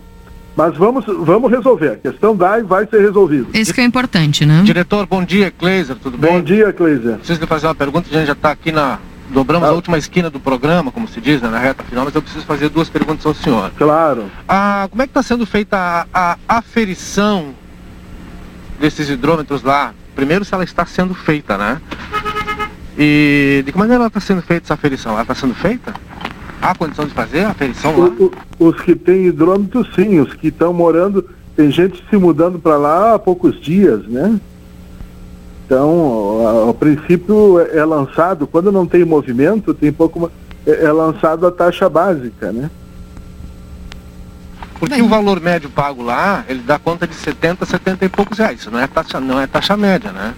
Mas 0.55 0.75
vamos, 0.77 1.03
vamos 1.05 1.51
resolver. 1.51 1.89
A 1.89 1.95
questão 1.97 2.33
DAI 2.33 2.63
vai 2.63 2.87
ser 2.87 3.01
resolvida. 3.01 3.47
Esse 3.53 3.73
que 3.73 3.81
é 3.81 3.83
importante, 3.83 4.45
né? 4.45 4.61
Diretor, 4.63 5.05
bom 5.05 5.21
dia, 5.21 5.51
Kleiser, 5.51 5.97
tudo 6.01 6.17
bem? 6.17 6.31
Bom 6.31 6.41
dia, 6.41 6.71
Kleiser. 6.71 7.17
Preciso 7.17 7.41
lhe 7.41 7.45
fazer 7.45 7.67
uma 7.67 7.75
pergunta, 7.75 8.07
a 8.09 8.13
gente 8.13 8.27
já 8.27 8.33
está 8.33 8.51
aqui 8.51 8.71
na. 8.71 8.99
Dobramos 9.29 9.67
a 9.67 9.73
última 9.73 9.97
esquina 9.97 10.29
do 10.29 10.39
programa, 10.39 10.91
como 10.91 11.07
se 11.07 11.19
diz, 11.19 11.41
né, 11.41 11.49
na 11.49 11.59
reta 11.59 11.83
final, 11.83 12.05
mas 12.05 12.15
eu 12.15 12.21
preciso 12.21 12.45
fazer 12.45 12.69
duas 12.69 12.89
perguntas 12.89 13.25
ao 13.25 13.33
senhor. 13.33 13.71
Claro. 13.77 14.31
Ah, 14.47 14.87
como 14.89 15.01
é 15.01 15.05
que 15.05 15.11
está 15.11 15.21
sendo 15.21 15.45
feita 15.45 15.77
a, 16.13 16.37
a 16.47 16.57
aferição 16.57 17.53
desses 18.79 19.09
hidrômetros 19.09 19.63
lá? 19.63 19.93
Primeiro, 20.15 20.45
se 20.45 20.53
ela 20.53 20.63
está 20.63 20.85
sendo 20.85 21.13
feita, 21.13 21.57
né? 21.57 21.81
E 22.97 23.61
de 23.65 23.71
que 23.71 23.77
maneira 23.77 24.01
ela 24.01 24.07
está 24.07 24.19
sendo 24.19 24.41
feita 24.41 24.65
essa 24.65 24.73
aferição? 24.73 25.11
Ela 25.13 25.21
está 25.23 25.35
sendo 25.35 25.53
feita? 25.53 25.93
Há 26.61 26.73
condição 26.73 27.05
de 27.05 27.13
fazer 27.13 27.41
a 27.41 27.49
aferição 27.51 27.95
lá? 27.99 28.05
O- 28.07 28.31
o- 28.59 28.67
os 28.69 28.81
que 28.81 28.95
têm 28.95 29.25
hidrômetro, 29.27 29.85
sim. 29.93 30.19
Os 30.19 30.33
que 30.33 30.47
estão 30.47 30.73
morando, 30.73 31.29
tem 31.55 31.69
gente 31.69 32.03
se 32.09 32.17
mudando 32.17 32.57
para 32.59 32.77
lá 32.77 33.13
há 33.15 33.19
poucos 33.19 33.59
dias, 33.61 34.07
né? 34.07 34.39
Então, 35.67 36.65
a- 36.67 36.69
a 36.69 36.73
princípio 36.73 37.59
é 37.59 37.77
é 37.79 37.83
lançado, 37.85 38.47
quando 38.47 38.71
não 38.71 38.85
tem 38.87 39.03
movimento, 39.03 39.73
tem 39.73 39.91
pouco. 39.91 40.31
É, 40.65 40.85
é 40.85 40.91
lançado 40.93 41.45
a 41.45 41.51
taxa 41.51 41.89
básica, 41.89 42.53
né? 42.53 42.71
Porque 44.79 45.01
o 45.01 45.09
valor 45.09 45.41
médio 45.41 45.69
pago 45.69 46.01
lá, 46.03 46.45
ele 46.47 46.61
dá 46.65 46.79
conta 46.79 47.05
de 47.05 47.15
70, 47.15 47.65
70 47.65 48.05
e 48.05 48.09
poucos 48.09 48.37
reais. 48.37 48.61
Isso 48.61 48.71
não 48.71 48.79
é 48.79 48.87
taxa, 48.87 49.19
não 49.19 49.41
é 49.41 49.45
taxa 49.47 49.75
média, 49.75 50.11
né? 50.13 50.33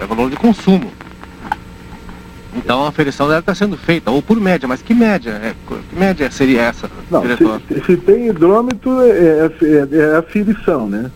É 0.00 0.06
valor 0.06 0.30
de 0.30 0.36
consumo. 0.36 0.90
Então 2.56 2.84
a 2.84 2.88
aferição 2.88 3.28
deve 3.28 3.40
estar 3.40 3.54
sendo 3.54 3.76
feita, 3.76 4.10
ou 4.10 4.20
por 4.22 4.40
média, 4.40 4.66
mas 4.66 4.80
que 4.82 4.94
média? 4.94 5.30
É, 5.30 5.54
que 5.68 5.96
média 5.96 6.28
seria 6.30 6.62
essa, 6.62 6.90
Não, 7.10 7.20
diretor? 7.20 7.60
se, 7.68 7.80
se 7.84 7.96
tem 7.98 8.28
hidrômetro, 8.28 9.00
é, 9.02 9.10
é, 9.10 9.50
é, 9.62 9.96
é 9.98 10.16
aferição, 10.16 10.88
né? 10.88 11.10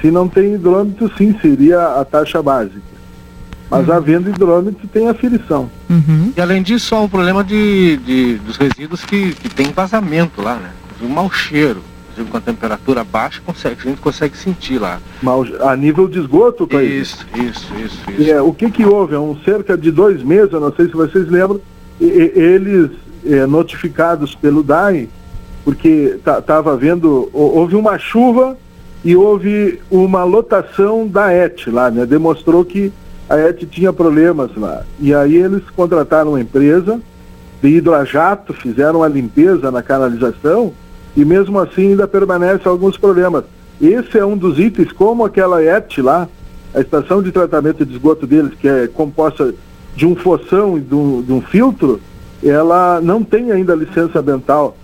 Se 0.00 0.10
não 0.10 0.28
tem 0.28 0.54
hidrômetro, 0.54 1.10
sim, 1.16 1.34
seria 1.40 2.00
a 2.00 2.04
taxa 2.04 2.42
básica. 2.42 2.80
Mas 3.70 3.88
havendo 3.90 4.30
hidrômetro, 4.30 4.86
tem 4.88 5.08
aferição. 5.08 5.68
E 6.36 6.40
além 6.40 6.62
disso, 6.62 6.94
há 6.94 7.00
o 7.00 7.08
problema 7.08 7.42
de, 7.42 7.96
de- 7.98 8.34
dos 8.36 8.56
resíduos 8.56 9.04
que, 9.04 9.32
que 9.34 9.48
tem 9.48 9.72
vazamento 9.72 10.40
lá, 10.40 10.54
né? 10.56 10.70
O 11.02 11.08
mau 11.08 11.30
cheiro. 11.30 11.80
Inclusive 12.12 12.30
com 12.30 12.36
a 12.36 12.40
temperatura 12.40 13.04
baixa, 13.04 13.42
consegue, 13.44 13.76
a 13.80 13.88
gente 13.90 14.00
consegue 14.00 14.36
sentir 14.36 14.78
lá. 14.78 15.00
Mas 15.22 15.52
a 15.60 15.74
nível 15.76 16.06
de 16.08 16.18
esgoto, 16.20 16.66
Cleiton. 16.66 16.94
Isso, 16.94 17.26
isso, 17.34 17.74
isso, 17.74 17.98
isso. 18.10 18.22
E, 18.22 18.30
é, 18.30 18.40
o 18.40 18.52
que 18.54 18.70
que 18.70 18.84
houve? 18.86 19.14
Há 19.16 19.20
um 19.20 19.36
cerca 19.44 19.76
de 19.76 19.90
dois 19.90 20.22
meses, 20.22 20.52
eu 20.52 20.60
não 20.60 20.72
sei 20.72 20.86
se 20.86 20.92
vocês 20.92 21.28
lembram, 21.28 21.60
e- 22.00 22.04
e- 22.06 22.32
eles 22.40 22.90
é, 23.26 23.44
notificados 23.46 24.34
pelo 24.36 24.62
DAI, 24.62 25.08
porque 25.64 26.16
estava 26.16 26.72
havendo, 26.72 27.28
hou- 27.32 27.56
houve 27.56 27.74
uma 27.74 27.98
chuva 27.98 28.56
e 29.06 29.14
houve 29.14 29.78
uma 29.88 30.24
lotação 30.24 31.06
da 31.06 31.32
ET 31.32 31.68
lá, 31.68 31.92
né? 31.92 32.04
Demonstrou 32.04 32.64
que 32.64 32.92
a 33.30 33.38
ET 33.38 33.64
tinha 33.70 33.92
problemas 33.92 34.50
lá. 34.56 34.82
E 34.98 35.14
aí 35.14 35.36
eles 35.36 35.62
contrataram 35.76 36.30
uma 36.30 36.40
empresa 36.40 37.00
de 37.62 37.68
hidrojato, 37.68 38.52
fizeram 38.52 39.04
a 39.04 39.08
limpeza 39.08 39.70
na 39.70 39.80
canalização 39.80 40.72
e 41.16 41.24
mesmo 41.24 41.56
assim 41.60 41.90
ainda 41.90 42.08
permanecem 42.08 42.66
alguns 42.66 42.98
problemas. 42.98 43.44
Esse 43.80 44.18
é 44.18 44.26
um 44.26 44.36
dos 44.36 44.58
itens, 44.58 44.90
como 44.90 45.24
aquela 45.24 45.62
ET 45.62 45.98
lá, 45.98 46.28
a 46.74 46.80
estação 46.80 47.22
de 47.22 47.30
tratamento 47.30 47.86
de 47.86 47.92
esgoto 47.92 48.26
deles, 48.26 48.54
que 48.60 48.66
é 48.66 48.88
composta 48.88 49.54
de 49.94 50.04
um 50.04 50.16
fossão 50.16 50.76
e 50.76 50.80
de 50.80 50.94
um, 50.96 51.22
de 51.22 51.32
um 51.32 51.40
filtro, 51.40 52.00
ela 52.42 53.00
não 53.00 53.22
tem 53.22 53.52
ainda 53.52 53.72
licença 53.72 54.18
ambiental 54.18 54.76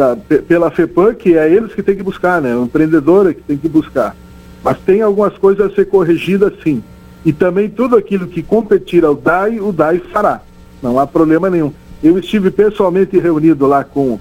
da- 0.00 0.16
pe- 0.16 0.38
pela 0.38 0.70
FEPAM, 0.70 1.12
que 1.14 1.36
é 1.36 1.52
eles 1.52 1.74
que 1.74 1.82
tem 1.82 1.94
que 1.94 2.02
buscar, 2.02 2.40
né? 2.40 2.56
O 2.56 2.64
empreendedor 2.64 3.28
é 3.30 3.34
que 3.34 3.42
tem 3.42 3.58
que 3.58 3.68
buscar. 3.68 4.16
Mas 4.64 4.78
tem 4.78 5.02
algumas 5.02 5.36
coisas 5.36 5.70
a 5.70 5.74
ser 5.74 5.84
corrigidas 5.86 6.54
sim. 6.64 6.82
E 7.24 7.32
também 7.34 7.68
tudo 7.68 7.96
aquilo 7.96 8.26
que 8.26 8.42
competir 8.42 9.04
ao 9.04 9.14
DAI, 9.14 9.60
o 9.60 9.72
DAI 9.72 9.98
fará. 10.10 10.40
Não 10.82 10.98
há 10.98 11.06
problema 11.06 11.50
nenhum. 11.50 11.70
Eu 12.02 12.18
estive 12.18 12.50
pessoalmente 12.50 13.18
reunido 13.18 13.66
lá 13.66 13.84
com 13.84 14.18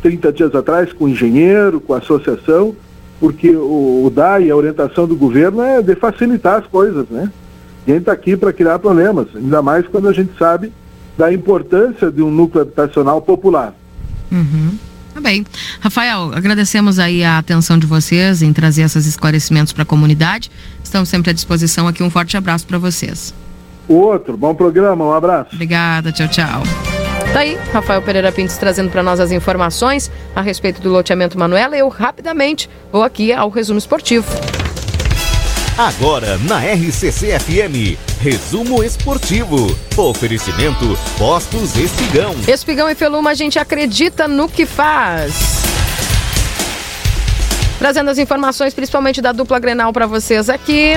30 0.00 0.32
dias 0.32 0.54
atrás 0.54 0.92
com 0.92 1.06
o 1.06 1.08
engenheiro, 1.08 1.80
com 1.80 1.92
a 1.92 1.98
associação, 1.98 2.74
porque 3.18 3.50
o, 3.50 4.04
o 4.06 4.12
DAI, 4.14 4.48
a 4.48 4.54
orientação 4.56 5.08
do 5.08 5.16
governo 5.16 5.60
é 5.60 5.82
de 5.82 5.96
facilitar 5.96 6.60
as 6.60 6.66
coisas, 6.66 7.06
né? 7.10 7.30
Ninguém 7.84 8.00
está 8.00 8.12
aqui 8.12 8.36
para 8.36 8.52
criar 8.52 8.78
problemas, 8.78 9.26
ainda 9.34 9.60
mais 9.60 9.86
quando 9.88 10.08
a 10.08 10.12
gente 10.12 10.30
sabe 10.38 10.72
da 11.18 11.32
importância 11.32 12.10
de 12.12 12.22
um 12.22 12.30
núcleo 12.30 12.62
habitacional 12.62 13.20
popular. 13.20 13.74
Uhum. 14.30 14.70
Tá 15.20 15.24
bem. 15.28 15.44
Rafael, 15.80 16.32
agradecemos 16.34 16.98
aí 16.98 17.22
a 17.22 17.36
atenção 17.36 17.78
de 17.78 17.86
vocês 17.86 18.40
em 18.40 18.54
trazer 18.54 18.82
esses 18.82 19.06
esclarecimentos 19.06 19.70
para 19.70 19.82
a 19.82 19.86
comunidade. 19.86 20.50
Estamos 20.82 21.10
sempre 21.10 21.30
à 21.30 21.34
disposição 21.34 21.86
aqui. 21.86 22.02
Um 22.02 22.08
forte 22.08 22.38
abraço 22.38 22.66
para 22.66 22.78
vocês. 22.78 23.34
Outro, 23.86 24.34
bom 24.34 24.54
programa, 24.54 25.04
um 25.04 25.12
abraço. 25.12 25.50
Obrigada, 25.52 26.10
tchau, 26.10 26.28
tchau. 26.28 26.62
Tá 27.34 27.40
aí, 27.40 27.58
Rafael 27.70 28.00
Pereira 28.00 28.32
Pintos 28.32 28.56
trazendo 28.56 28.90
para 28.90 29.02
nós 29.02 29.20
as 29.20 29.30
informações 29.30 30.10
a 30.34 30.40
respeito 30.40 30.80
do 30.80 30.88
loteamento 30.88 31.38
Manuela. 31.38 31.76
Eu 31.76 31.88
rapidamente 31.88 32.70
vou 32.90 33.02
aqui 33.02 33.30
ao 33.30 33.50
resumo 33.50 33.78
esportivo. 33.78 34.26
Agora 35.80 36.36
na 36.36 36.58
RCC 36.58 37.38
FM, 37.40 37.96
resumo 38.20 38.84
esportivo. 38.84 39.74
Oferecimento 39.96 40.84
Postos 41.16 41.74
Espigão. 41.74 42.34
Espigão 42.46 42.86
e 42.90 42.94
Feluma, 42.94 43.30
a 43.30 43.34
gente 43.34 43.58
acredita 43.58 44.28
no 44.28 44.46
que 44.46 44.66
faz. 44.66 45.32
Trazendo 47.78 48.10
as 48.10 48.18
informações, 48.18 48.74
principalmente 48.74 49.22
da 49.22 49.32
dupla 49.32 49.58
Grenal 49.58 49.90
para 49.90 50.06
vocês 50.06 50.50
aqui. 50.50 50.96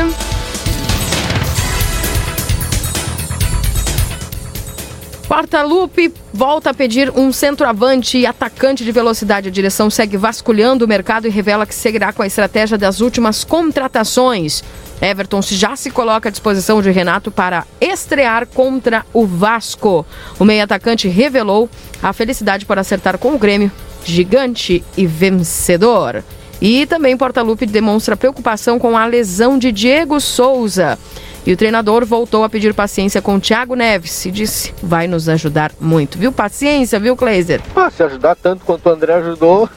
Portalupe 5.33 6.13
volta 6.31 6.69
a 6.69 6.73
pedir 6.75 7.09
um 7.09 7.33
centroavante 7.33 8.19
e 8.19 8.25
atacante 8.27 8.83
de 8.85 8.91
velocidade. 8.91 9.49
A 9.49 9.51
direção 9.51 9.89
segue 9.89 10.15
vasculhando 10.15 10.85
o 10.85 10.87
mercado 10.87 11.25
e 11.25 11.31
revela 11.31 11.65
que 11.65 11.73
seguirá 11.73 12.13
com 12.13 12.21
a 12.21 12.27
estratégia 12.27 12.77
das 12.77 13.01
últimas 13.01 13.43
contratações. 13.43 14.63
Everton 15.01 15.41
já 15.41 15.75
se 15.75 15.89
coloca 15.89 16.29
à 16.29 16.31
disposição 16.31 16.83
de 16.83 16.91
Renato 16.91 17.31
para 17.31 17.65
estrear 17.81 18.45
contra 18.45 19.03
o 19.11 19.25
Vasco. 19.25 20.05
O 20.37 20.45
meio-atacante 20.45 21.07
revelou 21.07 21.67
a 22.03 22.13
felicidade 22.13 22.67
por 22.67 22.77
acertar 22.77 23.17
com 23.17 23.33
o 23.33 23.39
Grêmio, 23.39 23.71
gigante 24.05 24.83
e 24.95 25.07
vencedor. 25.07 26.23
E 26.61 26.85
também 26.85 27.17
Portalupe 27.17 27.65
demonstra 27.65 28.15
preocupação 28.15 28.77
com 28.77 28.95
a 28.95 29.07
lesão 29.07 29.57
de 29.57 29.71
Diego 29.71 30.19
Souza. 30.21 30.99
E 31.45 31.51
o 31.51 31.57
treinador 31.57 32.05
voltou 32.05 32.43
a 32.43 32.49
pedir 32.49 32.73
paciência 32.73 33.21
com 33.21 33.35
o 33.35 33.39
Thiago 33.39 33.75
Neves 33.75 34.25
e 34.25 34.31
disse: 34.31 34.73
vai 34.81 35.07
nos 35.07 35.27
ajudar 35.27 35.71
muito. 35.79 36.17
Viu? 36.17 36.31
Paciência, 36.31 36.99
viu, 36.99 37.17
Kleiser? 37.17 37.61
Ah, 37.75 37.91
se 37.91 38.01
ajudar 38.01 38.35
tanto 38.35 38.63
quanto 38.63 38.87
o 38.87 38.91
André 38.91 39.13
ajudou. 39.15 39.69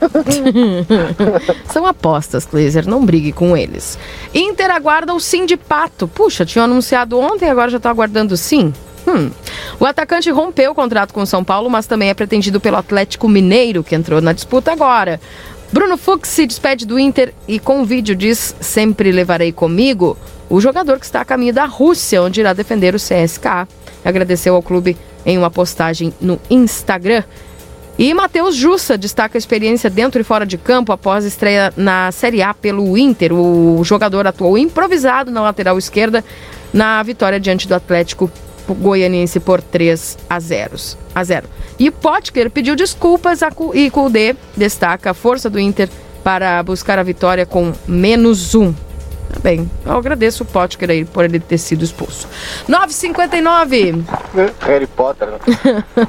São 1.68 1.84
apostas, 1.84 2.46
Kleiser, 2.46 2.88
não 2.88 3.04
brigue 3.04 3.32
com 3.32 3.56
eles. 3.56 3.98
Inter 4.32 4.70
aguarda 4.70 5.12
o 5.12 5.18
sim 5.18 5.44
de 5.44 5.56
pato. 5.56 6.06
Puxa, 6.06 6.46
tinha 6.46 6.64
anunciado 6.64 7.18
ontem, 7.18 7.50
agora 7.50 7.70
já 7.70 7.78
está 7.78 7.90
aguardando 7.90 8.36
sim. 8.36 8.72
Hum. 9.06 9.30
O 9.78 9.86
atacante 9.86 10.30
rompeu 10.30 10.70
o 10.70 10.74
contrato 10.74 11.12
com 11.12 11.22
o 11.22 11.26
São 11.26 11.42
Paulo, 11.42 11.68
mas 11.68 11.86
também 11.86 12.10
é 12.10 12.14
pretendido 12.14 12.60
pelo 12.60 12.76
Atlético 12.76 13.28
Mineiro, 13.28 13.84
que 13.84 13.94
entrou 13.94 14.20
na 14.20 14.32
disputa 14.32 14.72
agora. 14.72 15.20
Bruno 15.72 15.96
Fux 15.96 16.28
se 16.28 16.46
despede 16.46 16.86
do 16.86 16.98
Inter 16.98 17.34
e 17.48 17.58
com 17.58 17.82
o 17.82 17.84
vídeo 17.84 18.14
diz: 18.14 18.54
Sempre 18.60 19.10
levarei 19.10 19.52
comigo 19.52 20.16
o 20.48 20.60
jogador 20.60 20.98
que 20.98 21.06
está 21.06 21.20
a 21.20 21.24
caminho 21.24 21.52
da 21.52 21.64
Rússia, 21.64 22.22
onde 22.22 22.40
irá 22.40 22.52
defender 22.52 22.94
o 22.94 22.98
CSKA. 22.98 23.66
Agradeceu 24.04 24.54
ao 24.54 24.62
clube 24.62 24.96
em 25.24 25.36
uma 25.36 25.50
postagem 25.50 26.14
no 26.20 26.40
Instagram. 26.48 27.24
E 27.98 28.12
Matheus 28.12 28.54
Jussa 28.54 28.98
destaca 28.98 29.36
a 29.36 29.40
experiência 29.40 29.88
dentro 29.88 30.20
e 30.20 30.24
fora 30.24 30.44
de 30.44 30.58
campo 30.58 30.92
após 30.92 31.24
a 31.24 31.28
estreia 31.28 31.72
na 31.76 32.12
Série 32.12 32.42
A 32.42 32.52
pelo 32.52 32.96
Inter. 32.96 33.32
O 33.32 33.82
jogador 33.82 34.26
atuou 34.26 34.58
improvisado 34.58 35.30
na 35.30 35.40
lateral 35.40 35.78
esquerda 35.78 36.22
na 36.72 37.02
vitória 37.02 37.40
diante 37.40 37.66
do 37.66 37.74
Atlético 37.74 38.30
Goianiense 38.68 39.40
por 39.40 39.62
3 39.62 40.18
a 40.28 40.38
0. 40.38 40.76
A 41.14 41.24
0. 41.24 41.48
E 41.78 41.90
Potker 41.90 42.50
pediu 42.50 42.76
desculpas 42.76 43.42
a 43.42 43.50
e 43.74 43.90
Kudê 43.90 44.36
destaca 44.56 45.10
a 45.10 45.14
força 45.14 45.48
do 45.48 45.58
Inter 45.58 45.88
para 46.22 46.62
buscar 46.62 46.98
a 46.98 47.02
vitória 47.02 47.46
com 47.46 47.72
menos 47.86 48.54
um. 48.54 48.74
Tá 49.32 49.40
bem, 49.42 49.70
eu 49.84 49.92
agradeço 49.96 50.44
o 50.44 50.46
Potker 50.46 50.88
aí 50.90 51.04
por 51.04 51.24
ele 51.24 51.38
ter 51.40 51.58
sido 51.58 51.84
expulso. 51.84 52.28
9h59. 52.68 54.04
Harry 54.60 54.86
Potter. 54.86 55.28
né? 55.28 55.38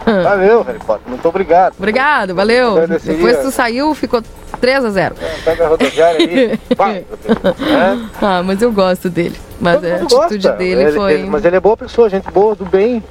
Valeu, 0.24 0.62
Harry 0.64 0.80
Potter. 0.80 1.08
Muito 1.10 1.28
obrigado. 1.28 1.74
Obrigado, 1.78 2.36
valeu. 2.36 2.76
Depois 2.88 3.38
tu 3.40 3.52
saiu, 3.52 3.94
ficou 3.96 4.22
3 4.62 4.86
a 4.86 4.90
0. 4.90 5.16
Pega 5.44 5.66
a 5.66 5.68
rodoviária. 5.68 6.60
Vai, 6.76 7.06
Deus. 7.26 7.58
né? 7.60 8.10
Ah, 8.22 8.44
mas 8.44 8.62
eu 8.62 8.72
gosto 8.72 9.10
dele. 9.10 9.36
Mas 9.60 9.76
a 9.76 9.80
Todo 9.80 9.90
mundo 10.02 10.16
atitude 10.22 10.44
gosta. 10.48 10.58
dele 10.58 10.82
Ele- 10.84 10.92
foi. 10.92 11.14
ele- 11.14 11.30
mas 11.30 11.44
ele 11.46 11.56
é 11.56 11.60
boa 11.60 11.76
pessoa, 11.78 12.10
gente 12.10 12.30
boa, 12.32 12.56
do 12.56 12.66
bem. 12.66 13.04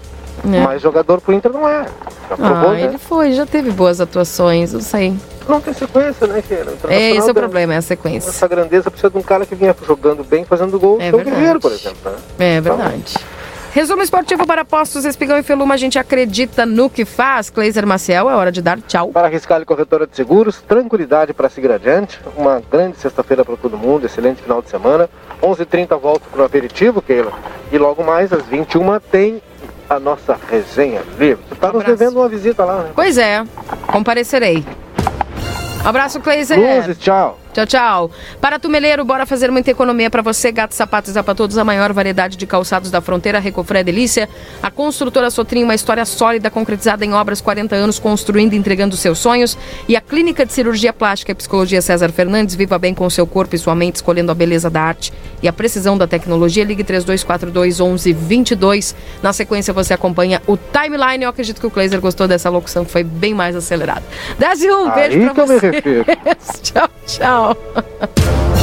É. 0.45 0.61
Mas 0.61 0.83
jogador 0.83 1.21
pro 1.21 1.33
Inter 1.35 1.51
não 1.53 1.69
é. 1.69 1.85
Já 2.31 2.37
provou, 2.37 2.71
Ah, 2.71 2.73
né? 2.75 2.83
ele 2.83 2.99
foi, 2.99 3.33
já 3.33 3.45
teve 3.47 3.71
boas 3.71 4.01
atuações, 4.01 4.73
não 4.73 4.81
sei. 4.81 5.15
Não 5.49 5.61
tem 5.61 5.73
sequência, 5.73 6.27
né, 6.27 6.43
Keira? 6.47 6.71
É, 6.71 6.75
Internacional 6.75 7.19
esse 7.19 7.29
é 7.29 7.31
o 7.31 7.35
problema, 7.35 7.75
é 7.75 7.77
a 7.77 7.83
sequência. 7.83 8.29
Essa 8.29 8.49
grandeza 8.49 8.91
precisa 8.91 9.11
de 9.11 9.19
um 9.19 9.23
cara 9.23 9.47
que 9.47 9.55
vinha 9.55 9.75
jogando 9.87 10.25
bem, 10.25 10.45
fazendo 10.45 10.79
gol. 10.79 10.99
É 11.01 11.09
É. 11.09 11.13
Guerreiro, 11.13 11.61
por 11.61 11.73
exemplo. 11.73 12.13
Né? 12.39 12.57
É 12.57 12.61
verdade. 12.61 13.15
Resumo 13.73 14.03
esportivo 14.03 14.47
para 14.47 14.65
postos, 14.65 15.05
Espigão 15.05 15.37
e 15.37 15.43
Feluma. 15.43 15.75
A 15.75 15.77
gente 15.77 15.99
acredita 15.99 16.65
no 16.65 16.89
que 16.89 17.05
faz. 17.05 17.51
Cleiser 17.51 17.87
Maciel, 17.87 18.31
é 18.31 18.35
hora 18.35 18.51
de 18.51 18.63
dar 18.63 18.81
tchau. 18.81 19.09
Para 19.09 19.29
Riscale 19.29 19.67
Corretora 19.67 20.07
de 20.07 20.17
Seguros, 20.17 20.63
tranquilidade 20.63 21.35
para 21.35 21.51
seguir 21.51 21.71
adiante. 21.71 22.19
Uma 22.37 22.63
grande 22.71 22.97
sexta-feira 22.97 23.45
para 23.45 23.55
todo 23.55 23.77
mundo, 23.77 24.07
excelente 24.07 24.41
final 24.41 24.63
de 24.63 24.71
semana. 24.71 25.11
11h30 25.43 26.01
volto 26.01 26.23
para 26.31 26.41
o 26.41 26.45
aperitivo, 26.47 27.03
Keila. 27.03 27.33
E 27.71 27.77
logo 27.77 28.03
mais, 28.03 28.33
às 28.33 28.47
21 28.47 28.99
tem 29.11 29.43
a 29.91 30.01
nossa 30.01 30.39
resenha 30.51 31.03
livre. 31.19 31.45
Você 31.47 31.55
está 31.55 31.71
nos 31.71 31.85
devendo 31.85 32.17
uma 32.17 32.29
visita 32.31 32.65
lá, 32.65 32.83
né? 32.83 32.91
Pois 32.95 33.19
é, 33.19 33.45
comparecerei. 33.89 34.65
Abraço, 35.87 36.21
Cleiser. 36.21 36.59
Tchau. 36.97 37.39
Tchau, 37.57 37.67
tchau. 37.67 38.11
Para 38.39 38.59
Tumeleiro, 38.59 39.03
bora 39.03 39.25
fazer 39.25 39.51
muita 39.51 39.71
economia 39.71 40.11
para 40.11 40.21
você. 40.21 40.53
Gato, 40.53 40.75
sapatos 40.75 41.17
e 41.17 41.23
para 41.23 41.35
todos, 41.35 41.57
a 41.57 41.65
maior 41.65 41.91
variedade 41.91 42.37
de 42.37 42.47
calçados 42.47 42.91
da 42.91 43.01
fronteira. 43.01 43.39
Recofré 43.39 43.83
Delícia. 43.83 44.29
A 44.63 44.71
construtora 44.71 45.31
Sotrim, 45.31 45.63
uma 45.63 45.75
história 45.75 46.05
sólida, 46.05 46.51
concretizada 46.51 47.03
em 47.03 47.15
obras 47.15 47.41
40 47.41 47.75
anos, 47.75 47.99
construindo 47.99 48.53
e 48.53 48.57
entregando 48.57 48.95
seus 48.95 49.19
sonhos. 49.19 49.57
E 49.89 49.97
a 49.97 50.03
Clínica 50.03 50.45
de 50.45 50.53
Cirurgia 50.53 50.93
Plástica 50.93 51.33
e 51.33 51.35
Psicologia 51.35 51.81
César 51.81 52.11
Fernandes. 52.11 52.55
Viva 52.55 52.79
bem 52.79 52.93
com 52.93 53.07
o 53.07 53.11
seu 53.11 53.27
corpo 53.27 53.57
e 53.57 53.59
sua 53.59 53.75
mente, 53.75 53.97
escolhendo 53.97 54.31
a 54.31 54.35
beleza 54.35 54.69
da 54.69 54.83
arte 54.83 55.11
e 55.43 55.49
a 55.49 55.53
precisão 55.53 55.97
da 55.97 56.07
tecnologia. 56.07 56.63
Ligue 56.63 56.85
3242 56.85 57.81
1122. 57.81 58.95
Na 59.23 59.33
sequência, 59.33 59.73
você 59.73 59.95
acompanha 59.95 60.43
o 60.47 60.59
timeline. 60.59 61.25
Eu 61.25 61.31
acredito 61.31 61.59
que 61.59 61.67
o 61.67 61.71
Kleiser 61.71 62.03
gostou 62.03 62.29
dessa 62.29 62.51
locução, 62.51 62.85
que 62.85 62.91
foi 62.91 63.03
bem 63.03 63.33
mais 63.33 63.57
acelerada. 63.57 64.03
10 64.39 64.63
e 64.63 64.71
1, 64.71 64.91
beijo 64.91 65.19
Aí 65.19 65.25
pra 65.25 65.35
que 65.35 65.41
eu 65.41 65.47
me 65.47 65.55
você. 65.55 65.71
refiro. 65.71 66.05
tchau, 67.07 67.46
now. 67.55 68.53